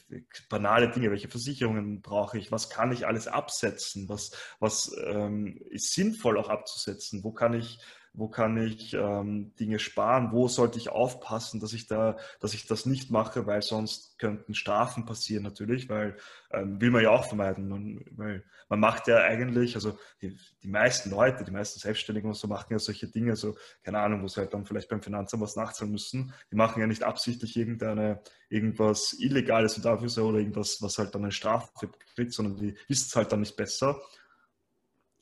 banale 0.50 0.90
Dinge, 0.90 1.12
welche 1.12 1.28
Versicherungen 1.28 2.02
brauche 2.02 2.38
ich, 2.38 2.52
was 2.52 2.70
kann 2.70 2.92
ich 2.92 3.06
alles 3.06 3.28
absetzen, 3.28 4.08
was, 4.08 4.32
was 4.60 4.92
ähm, 5.06 5.62
ist 5.70 5.94
sinnvoll 5.94 6.38
auch 6.38 6.50
abzusetzen, 6.50 7.24
wo 7.24 7.34
kann 7.34 7.54
ich 7.54 7.80
wo 8.14 8.28
kann 8.28 8.58
ich 8.58 8.94
ähm, 8.94 9.54
Dinge 9.60 9.80
sparen, 9.80 10.32
wo 10.32 10.48
sollte 10.48 10.78
ich 10.78 10.90
aufpassen, 10.90 11.60
dass 11.60 11.74
ich 11.74 11.88
da, 11.88 12.18
dass 12.40 12.54
ich 12.54 12.68
das 12.68 12.86
nicht 12.86 13.12
mache, 13.12 13.46
weil 13.46 13.62
sonst 13.62 14.18
könnten 14.20 14.54
Strafen 14.54 15.06
passieren 15.06 15.44
natürlich, 15.44 15.90
weil 15.90 16.18
ähm, 16.52 16.82
will 16.82 16.92
man 16.92 17.04
ja 17.04 17.12
auch 17.12 17.26
vermeiden. 17.26 17.70
Man, 17.70 18.06
weil 18.12 18.44
man 18.68 18.80
macht 18.80 19.08
ja 19.08 19.18
eigentlich, 19.18 19.76
also 19.76 19.98
die, 20.22 20.38
die 20.64 20.68
meisten 20.68 21.10
Leute, 21.10 21.44
die 21.44 21.52
meisten 21.52 21.80
Selbstständigen 21.80 22.30
und 22.30 22.36
so 22.36 22.48
machen 22.48 22.72
ja 22.72 22.80
solche 22.80 23.08
Dinge, 23.08 23.36
so 23.36 23.56
keine 23.84 24.00
Ahnung, 24.00 24.24
wo 24.24 24.28
sie 24.28 24.42
halt 24.42 24.54
dann 24.54 24.66
vielleicht 24.66 24.90
beim 24.90 25.02
Finanzamt 25.02 25.42
was 25.42 25.56
nachzahlen 25.56 25.92
müssen. 25.92 26.34
Die 26.52 26.56
machen 26.56 26.80
ja 26.80 26.88
nicht 26.88 27.04
absichtlich 27.04 27.56
irgendeine, 27.58 28.22
irgendwas 28.50 29.14
Illegales 29.20 29.78
und 29.78 29.86
dafür 29.86 30.26
oder 30.26 30.40
irgendwas, 30.40 30.82
was 30.82 30.98
halt 30.98 31.14
dann 31.16 31.24
eine 31.24 31.32
Strafe 31.32 31.70
kriegt, 32.16 32.34
sondern 32.34 32.58
die 32.58 32.76
wissen 32.88 33.08
es 33.08 33.16
halt 33.16 33.32
dann 33.32 33.42
nicht 33.42 33.56
besser 33.56 34.00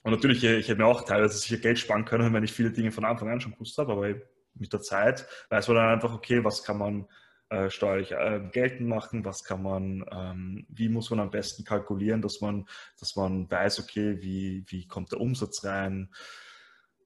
und 0.04 0.12
natürlich, 0.12 0.44
ich 0.44 0.68
hätte 0.68 0.80
mir 0.80 0.86
auch 0.86 1.04
teilweise 1.04 1.38
sicher 1.38 1.58
Geld 1.58 1.80
sparen 1.80 2.06
können, 2.06 2.34
wenn 2.34 2.44
ich 2.44 2.54
viele 2.54 2.72
Dinge 2.72 2.92
von 2.92 3.06
Anfang 3.06 3.30
an 3.30 3.42
schon 3.42 3.54
gewusst 3.54 3.78
habe, 3.78 3.92
aber 3.92 4.14
mit 4.54 4.74
der 4.74 4.82
Zeit 4.82 5.28
weiß 5.50 5.68
man 5.68 5.78
dann 5.78 5.90
einfach, 5.90 6.14
okay, 6.14 6.44
was 6.44 6.64
kann 6.64 6.78
man 6.78 7.08
äh, 7.50 7.70
steuerlich 7.70 8.12
äh, 8.12 8.42
geltend 8.52 8.90
machen, 8.90 9.24
was 9.24 9.44
kann 9.44 9.64
man, 9.64 10.06
ähm, 10.12 10.66
wie 10.70 10.90
muss 10.90 11.10
man 11.10 11.20
am 11.20 11.32
besten 11.32 11.64
kalkulieren, 11.64 12.22
dass 12.22 12.42
man, 12.42 12.68
dass 13.00 13.16
man 13.16 13.50
weiß, 13.50 13.80
okay, 13.80 14.22
wie, 14.22 14.66
wie 14.68 14.86
kommt 14.86 15.12
der 15.12 15.22
Umsatz 15.22 15.64
rein. 15.64 16.10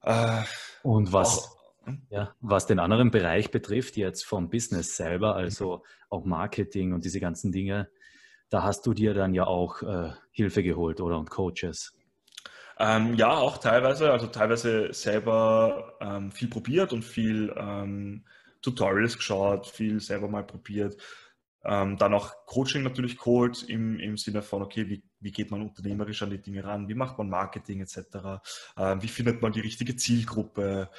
Äh, 0.01 0.41
Und 0.81 1.13
was, 1.13 1.39
auch, 1.39 1.85
hm? 1.85 2.01
ja, 2.09 2.35
was 2.39 2.65
den 2.65 2.79
anderen 2.79 3.11
Bereich 3.11 3.51
betrifft, 3.51 3.97
jetzt 3.97 4.25
vom 4.25 4.49
Business 4.49 4.97
selber, 4.97 5.35
also 5.35 5.83
auch 6.09 6.25
Marketing 6.25 6.93
und 6.93 7.05
diese 7.05 7.19
ganzen 7.19 7.51
Dinge, 7.51 7.89
da 8.49 8.63
hast 8.63 8.85
du 8.87 8.93
dir 8.93 9.13
dann 9.13 9.33
ja 9.33 9.45
auch 9.45 9.81
äh, 9.83 10.11
Hilfe 10.31 10.63
geholt, 10.63 11.01
oder? 11.01 11.19
Und 11.19 11.29
Coaches. 11.29 11.93
Ähm, 12.83 13.13
ja, 13.13 13.29
auch 13.29 13.59
teilweise, 13.59 14.11
also 14.11 14.25
teilweise 14.25 14.91
selber 14.91 15.97
ähm, 16.01 16.31
viel 16.31 16.47
probiert 16.47 16.93
und 16.93 17.03
viel 17.05 17.53
ähm, 17.55 18.25
Tutorials 18.63 19.17
geschaut, 19.17 19.67
viel 19.67 19.99
selber 19.99 20.27
mal 20.27 20.43
probiert. 20.43 20.97
Ähm, 21.63 21.97
dann 21.97 22.15
auch 22.15 22.33
Coaching 22.47 22.81
natürlich 22.81 23.19
geholt 23.19 23.61
im, 23.69 23.99
im 23.99 24.17
Sinne 24.17 24.41
von, 24.41 24.63
okay, 24.63 24.89
wie, 24.89 25.03
wie 25.19 25.31
geht 25.31 25.51
man 25.51 25.61
unternehmerisch 25.61 26.23
an 26.23 26.31
die 26.31 26.41
Dinge 26.41 26.63
ran, 26.63 26.87
wie 26.89 26.95
macht 26.95 27.19
man 27.19 27.29
Marketing 27.29 27.81
etc., 27.81 28.41
ähm, 28.75 29.03
wie 29.03 29.07
findet 29.07 29.43
man 29.43 29.51
die 29.51 29.59
richtige 29.59 29.95
Zielgruppe, 29.95 30.89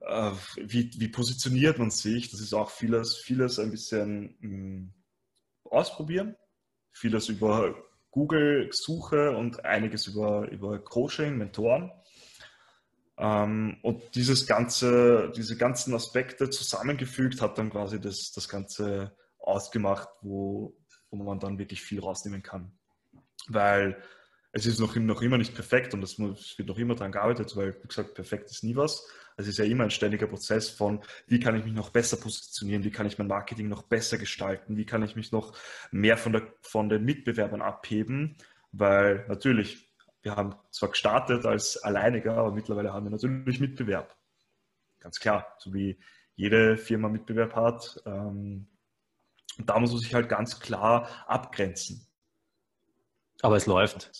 äh, 0.00 0.30
wie, 0.56 0.90
wie 0.96 1.08
positioniert 1.08 1.78
man 1.78 1.90
sich, 1.90 2.30
das 2.30 2.40
ist 2.40 2.54
auch 2.54 2.70
vieles, 2.70 3.18
vieles 3.18 3.58
ein 3.58 3.70
bisschen 3.70 4.36
mh, 4.40 4.48
mm, 4.48 4.94
ausprobieren, 5.64 6.34
vieles 6.92 7.28
über 7.28 7.74
Google-Suche 8.10 9.36
und 9.36 9.64
einiges 9.64 10.06
über, 10.06 10.48
über 10.50 10.78
Coaching, 10.78 11.36
Mentoren. 11.36 11.92
Ähm, 13.18 13.76
und 13.82 14.14
dieses 14.14 14.46
ganze, 14.46 15.32
diese 15.36 15.56
ganzen 15.56 15.94
Aspekte 15.94 16.50
zusammengefügt 16.50 17.40
hat 17.40 17.58
dann 17.58 17.70
quasi 17.70 18.00
das, 18.00 18.32
das 18.32 18.48
Ganze 18.48 19.14
ausgemacht, 19.38 20.08
wo, 20.22 20.76
wo 21.10 21.22
man 21.22 21.38
dann 21.38 21.58
wirklich 21.58 21.82
viel 21.82 22.00
rausnehmen 22.00 22.42
kann. 22.42 22.72
Weil 23.48 24.02
es 24.52 24.66
ist 24.66 24.80
noch, 24.80 24.96
noch 24.96 25.22
immer 25.22 25.38
nicht 25.38 25.54
perfekt 25.54 25.94
und 25.94 26.02
es 26.02 26.18
wird 26.18 26.68
noch 26.68 26.78
immer 26.78 26.94
daran 26.94 27.12
gearbeitet, 27.12 27.54
weil, 27.56 27.76
wie 27.82 27.88
gesagt, 27.88 28.14
perfekt 28.14 28.50
ist 28.50 28.64
nie 28.64 28.74
was. 28.74 29.06
Es 29.40 29.48
ist 29.48 29.58
ja 29.58 29.64
immer 29.64 29.84
ein 29.84 29.90
ständiger 29.90 30.26
Prozess 30.26 30.68
von, 30.70 31.00
wie 31.26 31.40
kann 31.40 31.56
ich 31.56 31.64
mich 31.64 31.74
noch 31.74 31.90
besser 31.90 32.16
positionieren, 32.16 32.84
wie 32.84 32.90
kann 32.90 33.06
ich 33.06 33.18
mein 33.18 33.26
Marketing 33.26 33.68
noch 33.68 33.82
besser 33.82 34.18
gestalten, 34.18 34.76
wie 34.76 34.86
kann 34.86 35.02
ich 35.02 35.16
mich 35.16 35.32
noch 35.32 35.56
mehr 35.90 36.16
von, 36.16 36.32
der, 36.32 36.42
von 36.62 36.88
den 36.88 37.04
Mitbewerbern 37.04 37.62
abheben, 37.62 38.36
weil 38.72 39.24
natürlich, 39.28 39.90
wir 40.22 40.36
haben 40.36 40.54
zwar 40.70 40.90
gestartet 40.90 41.46
als 41.46 41.78
Alleiniger, 41.78 42.36
aber 42.36 42.52
mittlerweile 42.52 42.92
haben 42.92 43.06
wir 43.06 43.10
natürlich 43.10 43.60
Mitbewerb. 43.60 44.16
Ganz 45.00 45.18
klar, 45.18 45.56
so 45.58 45.72
wie 45.72 45.98
jede 46.36 46.76
Firma 46.76 47.08
Mitbewerb 47.08 47.54
hat. 47.54 48.02
Ähm, 48.06 48.66
und 49.58 49.68
da 49.68 49.78
muss 49.78 49.90
man 49.90 50.00
sich 50.00 50.14
halt 50.14 50.28
ganz 50.28 50.60
klar 50.60 51.08
abgrenzen. 51.26 52.06
Aber 53.42 53.56
es 53.56 53.66
läuft. 53.66 54.10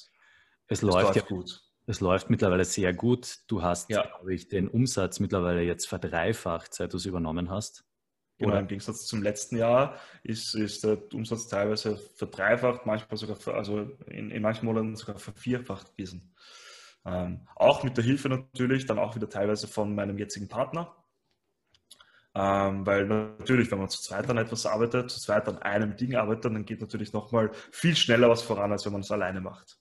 Es, 0.66 0.82
läuft, 0.82 1.16
ja 1.16 1.22
gut. 1.22 1.62
Es 1.86 2.00
läuft 2.00 2.30
mittlerweile 2.30 2.64
sehr 2.64 2.92
gut. 2.92 3.38
Du 3.48 3.62
hast, 3.62 3.90
ja. 3.90 4.02
glaube 4.02 4.34
ich, 4.34 4.48
den 4.48 4.68
Umsatz 4.68 5.20
mittlerweile 5.20 5.62
jetzt 5.62 5.88
verdreifacht, 5.88 6.74
seit 6.74 6.92
du 6.92 6.98
es 6.98 7.06
übernommen 7.06 7.50
hast. 7.50 7.84
Genau, 8.38 8.52
Oder? 8.52 8.60
im 8.60 8.68
Gegensatz 8.68 9.06
zum 9.06 9.22
letzten 9.22 9.56
Jahr 9.56 9.98
ist, 10.22 10.54
ist 10.54 10.82
der 10.84 10.98
Umsatz 11.12 11.48
teilweise 11.48 11.98
verdreifacht, 12.16 12.86
manchmal 12.86 13.18
sogar, 13.18 13.54
also 13.54 13.80
in, 14.06 14.30
in 14.30 14.42
manchen 14.42 14.64
Monaten 14.64 14.96
sogar 14.96 15.18
vervierfacht 15.18 15.94
gewesen. 15.96 16.34
Ähm, 17.04 17.46
auch 17.56 17.82
mit 17.82 17.96
der 17.96 18.04
Hilfe 18.04 18.28
natürlich, 18.28 18.86
dann 18.86 18.98
auch 18.98 19.14
wieder 19.16 19.28
teilweise 19.28 19.66
von 19.66 19.94
meinem 19.94 20.16
jetzigen 20.18 20.48
Partner. 20.48 20.96
Ähm, 22.34 22.86
weil 22.86 23.06
natürlich, 23.06 23.70
wenn 23.70 23.78
man 23.78 23.88
zu 23.88 24.00
zweit 24.00 24.30
an 24.30 24.38
etwas 24.38 24.64
arbeitet, 24.64 25.10
zu 25.10 25.20
zweit 25.20 25.48
an 25.48 25.58
einem 25.58 25.96
Ding 25.96 26.14
arbeitet, 26.14 26.44
dann 26.46 26.64
geht 26.64 26.80
natürlich 26.80 27.12
nochmal 27.12 27.50
viel 27.72 27.96
schneller 27.96 28.28
was 28.28 28.42
voran, 28.42 28.70
als 28.70 28.86
wenn 28.86 28.92
man 28.92 29.00
es 29.00 29.10
alleine 29.10 29.40
macht. 29.40 29.79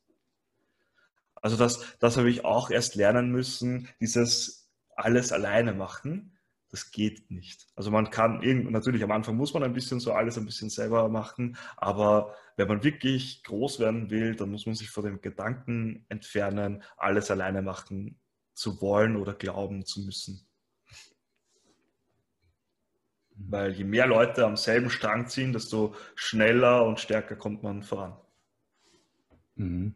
Also 1.41 1.57
das, 1.57 1.97
das 1.99 2.17
habe 2.17 2.29
ich 2.29 2.45
auch 2.45 2.69
erst 2.69 2.95
lernen 2.95 3.31
müssen, 3.31 3.87
dieses 3.99 4.69
alles 4.95 5.31
alleine 5.31 5.73
machen. 5.73 6.35
Das 6.71 6.91
geht 6.91 7.31
nicht. 7.31 7.67
Also 7.75 7.89
man 7.89 8.11
kann, 8.11 8.41
natürlich 8.69 9.03
am 9.03 9.11
Anfang 9.11 9.35
muss 9.35 9.53
man 9.53 9.63
ein 9.63 9.73
bisschen 9.73 9.99
so 9.99 10.13
alles 10.13 10.37
ein 10.37 10.45
bisschen 10.45 10.69
selber 10.69 11.09
machen, 11.09 11.57
aber 11.77 12.35
wenn 12.57 12.67
man 12.67 12.83
wirklich 12.83 13.43
groß 13.43 13.79
werden 13.79 14.11
will, 14.11 14.35
dann 14.35 14.51
muss 14.51 14.67
man 14.67 14.75
sich 14.75 14.91
von 14.91 15.03
dem 15.03 15.19
Gedanken 15.21 16.05
entfernen, 16.09 16.83
alles 16.97 17.31
alleine 17.31 17.63
machen 17.63 18.19
zu 18.53 18.81
wollen 18.81 19.15
oder 19.15 19.33
glauben 19.33 19.85
zu 19.85 20.01
müssen. 20.01 20.45
Weil 23.35 23.71
je 23.71 23.85
mehr 23.85 24.05
Leute 24.05 24.45
am 24.45 24.57
selben 24.57 24.89
Strang 24.89 25.27
ziehen, 25.27 25.53
desto 25.53 25.95
schneller 26.13 26.85
und 26.85 26.99
stärker 26.99 27.35
kommt 27.35 27.63
man 27.63 27.81
voran. 27.81 28.17
Mhm. 29.55 29.95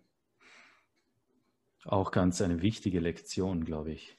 Auch 1.85 2.11
ganz 2.11 2.41
eine 2.41 2.61
wichtige 2.61 2.99
Lektion, 2.99 3.65
glaube 3.65 3.91
ich. 3.91 4.17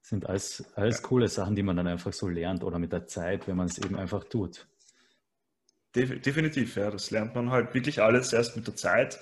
Das 0.00 0.10
sind 0.10 0.26
alles, 0.26 0.64
alles 0.76 1.00
ja. 1.00 1.08
coole 1.08 1.28
Sachen, 1.28 1.56
die 1.56 1.62
man 1.62 1.76
dann 1.76 1.86
einfach 1.86 2.12
so 2.12 2.28
lernt 2.28 2.62
oder 2.62 2.78
mit 2.78 2.92
der 2.92 3.06
Zeit, 3.06 3.48
wenn 3.48 3.56
man 3.56 3.66
es 3.66 3.78
eben 3.78 3.96
einfach 3.96 4.24
tut. 4.24 4.66
Definitiv, 5.94 6.76
ja. 6.76 6.90
Das 6.90 7.10
lernt 7.10 7.34
man 7.34 7.50
halt 7.50 7.72
wirklich 7.72 8.02
alles 8.02 8.32
erst 8.32 8.56
mit 8.56 8.66
der 8.66 8.76
Zeit. 8.76 9.18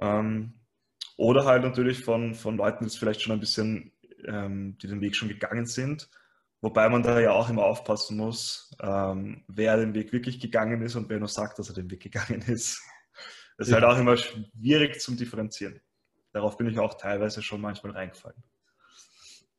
Ähm, 0.00 0.54
oder 1.16 1.44
halt 1.44 1.62
natürlich 1.62 2.04
von, 2.04 2.34
von 2.34 2.56
Leuten, 2.56 2.86
die 2.86 2.96
vielleicht 2.96 3.22
schon 3.22 3.32
ein 3.32 3.40
bisschen, 3.40 3.92
ähm, 4.26 4.78
die 4.78 4.86
den 4.86 5.00
Weg 5.00 5.16
schon 5.16 5.28
gegangen 5.28 5.66
sind. 5.66 6.08
Wobei 6.62 6.88
man 6.90 7.02
da 7.02 7.18
ja 7.18 7.32
auch 7.32 7.48
immer 7.48 7.64
aufpassen 7.64 8.18
muss, 8.18 8.76
ähm, 8.82 9.44
wer 9.48 9.78
den 9.78 9.94
Weg 9.94 10.12
wirklich 10.12 10.40
gegangen 10.40 10.82
ist 10.82 10.94
und 10.94 11.08
wer 11.08 11.18
nur 11.18 11.28
sagt, 11.28 11.58
dass 11.58 11.70
er 11.70 11.74
den 11.74 11.90
Weg 11.90 12.02
gegangen 12.02 12.42
ist. 12.42 12.82
Das 13.60 13.68
ist 13.68 13.74
halt 13.74 13.84
auch 13.84 13.98
immer 13.98 14.16
schwierig 14.16 15.00
zum 15.02 15.18
Differenzieren. 15.18 15.82
Darauf 16.32 16.56
bin 16.56 16.66
ich 16.66 16.78
auch 16.78 16.94
teilweise 16.94 17.42
schon 17.42 17.60
manchmal 17.60 17.92
reingefallen. 17.92 18.42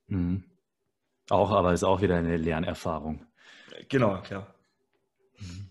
Mhm. 0.07 0.43
Auch, 1.29 1.51
aber 1.51 1.71
ist 1.71 1.83
auch 1.83 2.01
wieder 2.01 2.15
eine 2.15 2.37
Lernerfahrung. 2.37 3.27
Genau, 3.89 4.19
klar. 4.23 4.55
Mhm. 5.37 5.69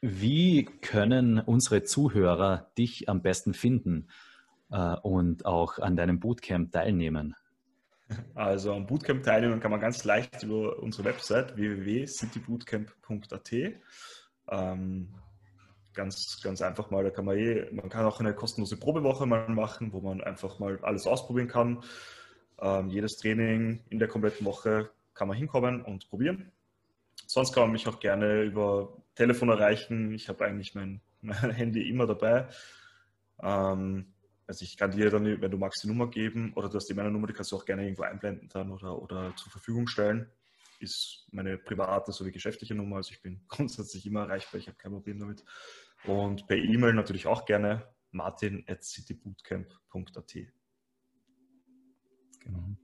Wie 0.00 0.64
können 0.64 1.38
unsere 1.38 1.82
Zuhörer 1.82 2.72
dich 2.78 3.10
am 3.10 3.20
besten 3.20 3.52
finden 3.52 4.08
äh, 4.70 4.96
und 5.02 5.44
auch 5.44 5.78
an 5.78 5.96
deinem 5.96 6.20
Bootcamp 6.20 6.72
teilnehmen? 6.72 7.36
Also 8.34 8.72
am 8.72 8.86
Bootcamp 8.86 9.22
teilnehmen 9.22 9.60
kann 9.60 9.70
man 9.70 9.80
ganz 9.80 10.02
leicht 10.04 10.42
über 10.44 10.78
unsere 10.78 11.04
Website 11.04 11.56
www.citybootcamp.at. 11.56 13.52
Ähm, 14.48 15.14
ganz, 15.94 16.40
ganz 16.42 16.60
einfach 16.62 16.90
mal, 16.90 17.04
da 17.04 17.10
kann 17.10 17.24
man 17.24 17.38
eh, 17.38 17.68
man 17.72 17.88
kann 17.88 18.04
auch 18.04 18.20
eine 18.20 18.34
kostenlose 18.34 18.76
Probewoche 18.76 19.26
mal 19.26 19.48
machen, 19.48 19.92
wo 19.92 20.00
man 20.00 20.22
einfach 20.22 20.58
mal 20.58 20.78
alles 20.82 21.06
ausprobieren 21.06 21.48
kann. 21.48 21.82
Ähm, 22.60 22.88
jedes 22.88 23.16
Training 23.16 23.80
in 23.90 23.98
der 23.98 24.08
kompletten 24.08 24.44
Woche 24.44 24.90
kann 25.14 25.28
man 25.28 25.36
hinkommen 25.36 25.82
und 25.82 26.08
probieren. 26.08 26.52
Sonst 27.26 27.52
kann 27.52 27.64
man 27.64 27.72
mich 27.72 27.88
auch 27.88 28.00
gerne 28.00 28.42
über 28.42 28.96
Telefon 29.14 29.48
erreichen. 29.48 30.12
Ich 30.12 30.28
habe 30.28 30.44
eigentlich 30.44 30.74
mein, 30.74 31.00
mein, 31.20 31.50
Handy 31.50 31.88
immer 31.88 32.06
dabei. 32.06 32.48
Ähm, 33.42 34.12
also 34.46 34.62
ich 34.62 34.76
kann 34.76 34.90
dir 34.90 35.10
dann, 35.10 35.40
wenn 35.40 35.50
du 35.50 35.56
magst, 35.56 35.82
die 35.82 35.88
Nummer 35.88 36.10
geben 36.10 36.52
oder 36.54 36.68
du 36.68 36.76
hast 36.76 36.86
die 36.86 36.94
meine 36.94 37.10
Nummer, 37.10 37.26
die 37.26 37.32
kannst 37.32 37.52
du 37.52 37.56
auch 37.56 37.64
gerne 37.64 37.84
irgendwo 37.84 38.02
einblenden 38.02 38.48
dann 38.50 38.70
oder, 38.70 39.00
oder 39.00 39.34
zur 39.36 39.50
Verfügung 39.50 39.86
stellen. 39.86 40.30
Ist 40.80 41.26
meine 41.30 41.56
private 41.56 42.12
sowie 42.12 42.32
geschäftliche 42.32 42.74
Nummer. 42.74 42.96
Also 42.96 43.12
ich 43.12 43.22
bin 43.22 43.40
grundsätzlich 43.48 44.06
immer 44.06 44.22
erreichbar, 44.22 44.60
ich 44.60 44.66
habe 44.66 44.76
kein 44.76 44.92
Problem 44.92 45.18
damit. 45.18 45.44
Und 46.06 46.46
per 46.46 46.56
E-Mail 46.56 46.92
natürlich 46.92 47.26
auch 47.26 47.44
gerne 47.44 47.86
martin 48.10 48.64
at 48.68 48.84
citybootcamp.at. 48.84 50.34
Genau. 52.40 52.76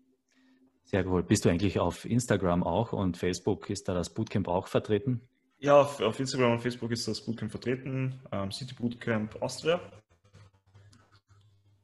Sehr 0.84 1.06
cool. 1.06 1.22
Bist 1.22 1.44
du 1.44 1.50
eigentlich 1.50 1.78
auf 1.78 2.04
Instagram 2.04 2.64
auch 2.64 2.92
und 2.92 3.16
Facebook 3.16 3.70
ist 3.70 3.88
da 3.88 3.94
das 3.94 4.12
Bootcamp 4.12 4.48
auch 4.48 4.66
vertreten? 4.66 5.20
Ja, 5.58 5.80
auf, 5.82 6.00
auf 6.00 6.18
Instagram 6.18 6.52
und 6.52 6.60
Facebook 6.60 6.90
ist 6.90 7.06
das 7.06 7.24
Bootcamp 7.24 7.50
vertreten, 7.50 8.20
ähm, 8.32 8.50
City 8.50 8.74
Bootcamp 8.74 9.40
Austria. 9.42 9.80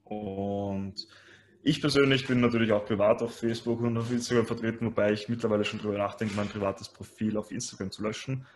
Und 0.04 1.06
Ich 1.68 1.80
persönlich 1.80 2.28
bin 2.28 2.40
natürlich 2.40 2.70
auch 2.70 2.84
privat 2.84 3.22
auf 3.22 3.38
Facebook 3.38 3.80
und 3.80 3.98
auf 3.98 4.12
Instagram 4.12 4.46
vertreten, 4.46 4.86
wobei 4.86 5.10
ich 5.10 5.28
mittlerweile 5.28 5.64
schon 5.64 5.80
darüber 5.80 5.98
nachdenke, 5.98 6.36
mein 6.36 6.48
privates 6.48 6.88
Profil 6.88 7.36
auf 7.36 7.50
Instagram 7.50 7.90
zu 7.90 8.04
löschen, 8.04 8.46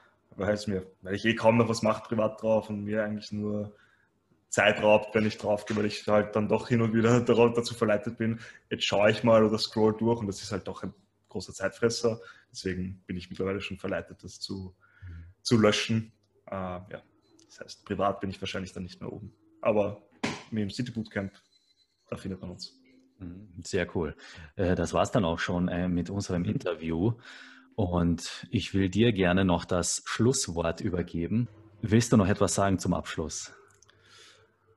weil, 0.40 0.54
es 0.54 0.66
mir, 0.66 0.86
weil 1.02 1.14
ich 1.14 1.24
eh 1.24 1.34
kaum 1.34 1.56
noch 1.56 1.68
was 1.68 1.82
mache 1.82 2.02
privat 2.02 2.42
drauf 2.42 2.70
und 2.70 2.84
mir 2.84 3.04
eigentlich 3.04 3.30
nur 3.32 3.76
Zeit 4.48 4.82
raubt, 4.82 5.14
wenn 5.14 5.26
ich 5.26 5.38
drauf 5.38 5.64
gehe, 5.64 5.76
weil 5.76 5.86
ich 5.86 6.06
halt 6.08 6.34
dann 6.34 6.48
doch 6.48 6.68
hin 6.68 6.82
und 6.82 6.92
wieder 6.92 7.20
dazu 7.54 7.74
verleitet 7.74 8.18
bin. 8.18 8.40
Jetzt 8.68 8.84
schaue 8.84 9.10
ich 9.10 9.22
mal 9.22 9.44
oder 9.44 9.58
scroll 9.58 9.96
durch 9.96 10.20
und 10.20 10.26
das 10.26 10.42
ist 10.42 10.50
halt 10.50 10.66
doch 10.66 10.82
ein 10.82 10.92
großer 11.28 11.54
Zeitfresser. 11.54 12.20
Deswegen 12.50 13.02
bin 13.06 13.16
ich 13.16 13.30
mittlerweile 13.30 13.60
schon 13.60 13.78
verleitet, 13.78 14.24
das 14.24 14.40
zu, 14.40 14.74
zu 15.42 15.56
löschen. 15.56 16.12
Äh, 16.46 16.54
ja. 16.54 17.02
Das 17.46 17.60
heißt, 17.60 17.84
privat 17.84 18.20
bin 18.20 18.30
ich 18.30 18.40
wahrscheinlich 18.40 18.72
dann 18.72 18.82
nicht 18.82 19.00
mehr 19.00 19.12
oben. 19.12 19.32
Aber 19.60 20.02
mit 20.50 20.62
dem 20.62 20.70
City 20.70 20.90
Bootcamp, 20.90 21.32
da 22.08 22.16
findet 22.16 22.40
man 22.40 22.50
uns. 22.50 22.80
Mhm, 23.18 23.62
sehr 23.64 23.86
cool. 23.96 24.16
Äh, 24.56 24.74
das 24.74 24.92
war 24.92 25.02
es 25.02 25.12
dann 25.12 25.24
auch 25.24 25.38
schon 25.38 25.68
äh, 25.68 25.88
mit 25.88 26.10
unserem 26.10 26.44
Interview. 26.44 27.14
Und 27.76 28.46
ich 28.50 28.74
will 28.74 28.88
dir 28.88 29.12
gerne 29.12 29.44
noch 29.44 29.64
das 29.64 30.02
Schlusswort 30.04 30.80
übergeben. 30.80 31.48
Willst 31.82 32.12
du 32.12 32.16
noch 32.16 32.28
etwas 32.28 32.54
sagen 32.54 32.78
zum 32.78 32.94
Abschluss? 32.94 33.52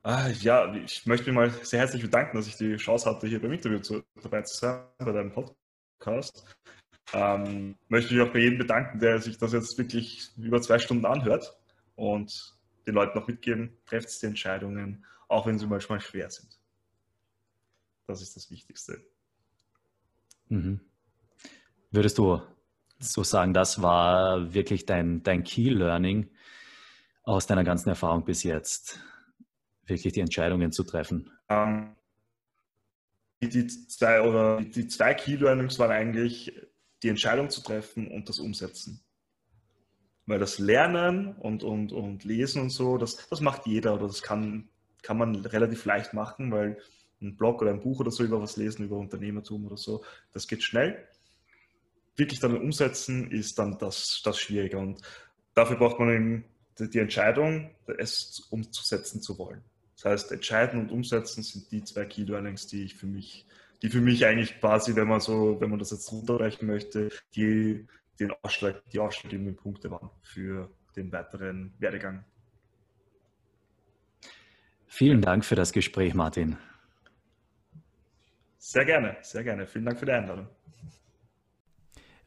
Ah, 0.02 0.28
ja, 0.28 0.74
ich 0.74 1.06
möchte 1.06 1.26
mich 1.26 1.34
mal 1.34 1.50
sehr 1.50 1.80
herzlich 1.80 2.02
bedanken, 2.02 2.36
dass 2.36 2.46
ich 2.46 2.56
die 2.56 2.76
Chance 2.76 3.08
hatte, 3.08 3.26
hier 3.26 3.40
beim 3.40 3.52
Interview 3.52 3.78
zu, 3.78 4.02
dabei 4.22 4.42
zu 4.42 4.56
sein, 4.56 4.84
bei 4.98 5.12
deinem 5.12 5.32
Podcast. 5.32 6.44
Ähm, 7.12 7.76
möchte 7.88 8.14
mich 8.14 8.22
auch 8.22 8.32
bei 8.32 8.40
jedem 8.40 8.58
bedanken, 8.58 8.98
der 8.98 9.20
sich 9.20 9.38
das 9.38 9.52
jetzt 9.52 9.78
wirklich 9.78 10.30
über 10.36 10.60
zwei 10.60 10.78
Stunden 10.78 11.06
anhört 11.06 11.56
und 11.96 12.54
den 12.86 12.94
Leuten 12.94 13.18
noch 13.18 13.26
mitgeben, 13.26 13.76
trefft 13.86 14.20
die 14.20 14.26
Entscheidungen, 14.26 15.06
auch 15.28 15.46
wenn 15.46 15.58
sie 15.58 15.66
manchmal 15.66 16.00
schwer 16.00 16.30
sind. 16.30 16.58
Das 18.06 18.20
ist 18.20 18.36
das 18.36 18.50
Wichtigste. 18.50 19.02
Mhm. 20.48 20.80
Würdest 21.90 22.18
du 22.18 22.42
so 23.12 23.22
sagen, 23.22 23.54
das 23.54 23.82
war 23.82 24.54
wirklich 24.54 24.86
dein, 24.86 25.22
dein 25.22 25.44
Key 25.44 25.70
Learning 25.70 26.30
aus 27.22 27.46
deiner 27.46 27.64
ganzen 27.64 27.88
Erfahrung 27.88 28.24
bis 28.24 28.42
jetzt? 28.42 29.00
wirklich 29.86 30.12
die 30.12 30.20
Entscheidungen 30.20 30.72
zu 30.72 30.84
treffen? 30.84 31.30
Ähm, 31.48 31.94
die, 33.42 33.66
zwei, 33.66 34.22
oder 34.22 34.60
die 34.62 34.88
zwei 34.88 35.14
Key 35.14 35.36
Learnings 35.36 35.78
waren 35.78 35.90
eigentlich 35.90 36.52
die 37.02 37.08
Entscheidung 37.08 37.50
zu 37.50 37.62
treffen 37.62 38.08
und 38.08 38.28
das 38.28 38.38
Umsetzen. 38.38 39.02
Weil 40.26 40.38
das 40.38 40.58
Lernen 40.58 41.34
und, 41.34 41.62
und, 41.62 41.92
und 41.92 42.24
Lesen 42.24 42.62
und 42.62 42.70
so, 42.70 42.96
das, 42.96 43.28
das 43.28 43.40
macht 43.40 43.66
jeder 43.66 43.94
oder 43.94 44.06
das 44.06 44.22
kann, 44.22 44.68
kann 45.02 45.18
man 45.18 45.34
relativ 45.36 45.84
leicht 45.84 46.14
machen, 46.14 46.50
weil 46.50 46.78
ein 47.20 47.36
Blog 47.36 47.60
oder 47.60 47.70
ein 47.70 47.80
Buch 47.80 48.00
oder 48.00 48.10
so 48.10 48.24
über 48.24 48.40
was 48.40 48.56
lesen, 48.56 48.84
über 48.84 48.96
Unternehmertum 48.96 49.66
oder 49.66 49.76
so, 49.76 50.02
das 50.32 50.48
geht 50.48 50.62
schnell. 50.62 51.06
Wirklich 52.16 52.40
dann 52.40 52.56
umsetzen 52.56 53.30
ist 53.30 53.58
dann 53.58 53.78
das, 53.78 54.22
das 54.24 54.38
Schwierige 54.38 54.78
und 54.78 55.00
dafür 55.54 55.76
braucht 55.76 55.98
man 55.98 56.10
eben 56.10 56.44
die 56.78 56.98
Entscheidung, 56.98 57.70
es 57.98 58.40
umzusetzen 58.50 59.20
zu 59.20 59.38
wollen. 59.38 59.62
Das 59.96 60.04
heißt, 60.04 60.32
entscheiden 60.32 60.80
und 60.80 60.90
umsetzen 60.90 61.42
sind 61.42 61.70
die 61.70 61.84
zwei 61.84 62.04
Key 62.04 62.24
Learnings, 62.24 62.66
die 62.66 62.84
ich 62.84 62.94
für 62.94 63.06
mich, 63.06 63.46
die 63.82 63.88
für 63.88 64.00
mich 64.00 64.26
eigentlich 64.26 64.58
quasi, 64.60 64.96
wenn 64.96 65.08
man 65.08 65.20
so, 65.20 65.60
wenn 65.60 65.70
man 65.70 65.78
das 65.78 65.92
jetzt 65.92 66.10
runterbrechen 66.10 66.66
möchte, 66.66 67.10
die, 67.34 67.86
den 68.18 68.32
Ausschlag, 68.42 68.82
die 68.90 68.98
ausschlaggebenden 68.98 69.56
Punkte 69.56 69.90
waren 69.90 70.10
für 70.22 70.70
den 70.96 71.10
weiteren 71.12 71.74
Werdegang. 71.78 72.24
Vielen 74.86 75.20
Dank 75.20 75.44
für 75.44 75.56
das 75.56 75.72
Gespräch, 75.72 76.14
Martin. 76.14 76.56
Sehr 78.58 78.84
gerne, 78.84 79.16
sehr 79.22 79.42
gerne. 79.42 79.66
Vielen 79.66 79.84
Dank 79.84 79.98
für 79.98 80.06
die 80.06 80.12
Einladung. 80.12 80.48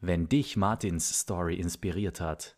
Wenn 0.00 0.28
dich 0.28 0.56
Martins 0.56 1.20
Story 1.20 1.56
inspiriert 1.56 2.20
hat, 2.20 2.56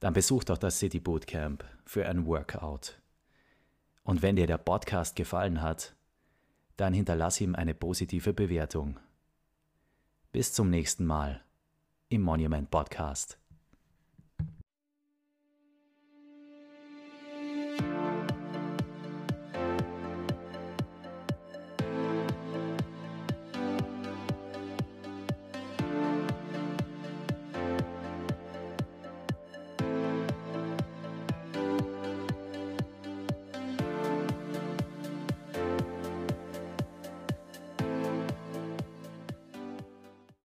dann 0.00 0.14
besuch 0.14 0.42
doch 0.44 0.58
das 0.58 0.78
City 0.78 0.98
Bootcamp 0.98 1.64
für 1.84 2.06
ein 2.08 2.26
Workout. 2.26 3.00
Und 4.02 4.22
wenn 4.22 4.34
dir 4.34 4.48
der 4.48 4.58
Podcast 4.58 5.14
gefallen 5.14 5.62
hat, 5.62 5.94
dann 6.76 6.92
hinterlass 6.92 7.40
ihm 7.40 7.54
eine 7.54 7.74
positive 7.74 8.32
Bewertung. 8.32 8.98
Bis 10.32 10.52
zum 10.52 10.70
nächsten 10.70 11.04
Mal 11.04 11.42
im 12.08 12.22
Monument 12.22 12.70
Podcast. 12.70 13.41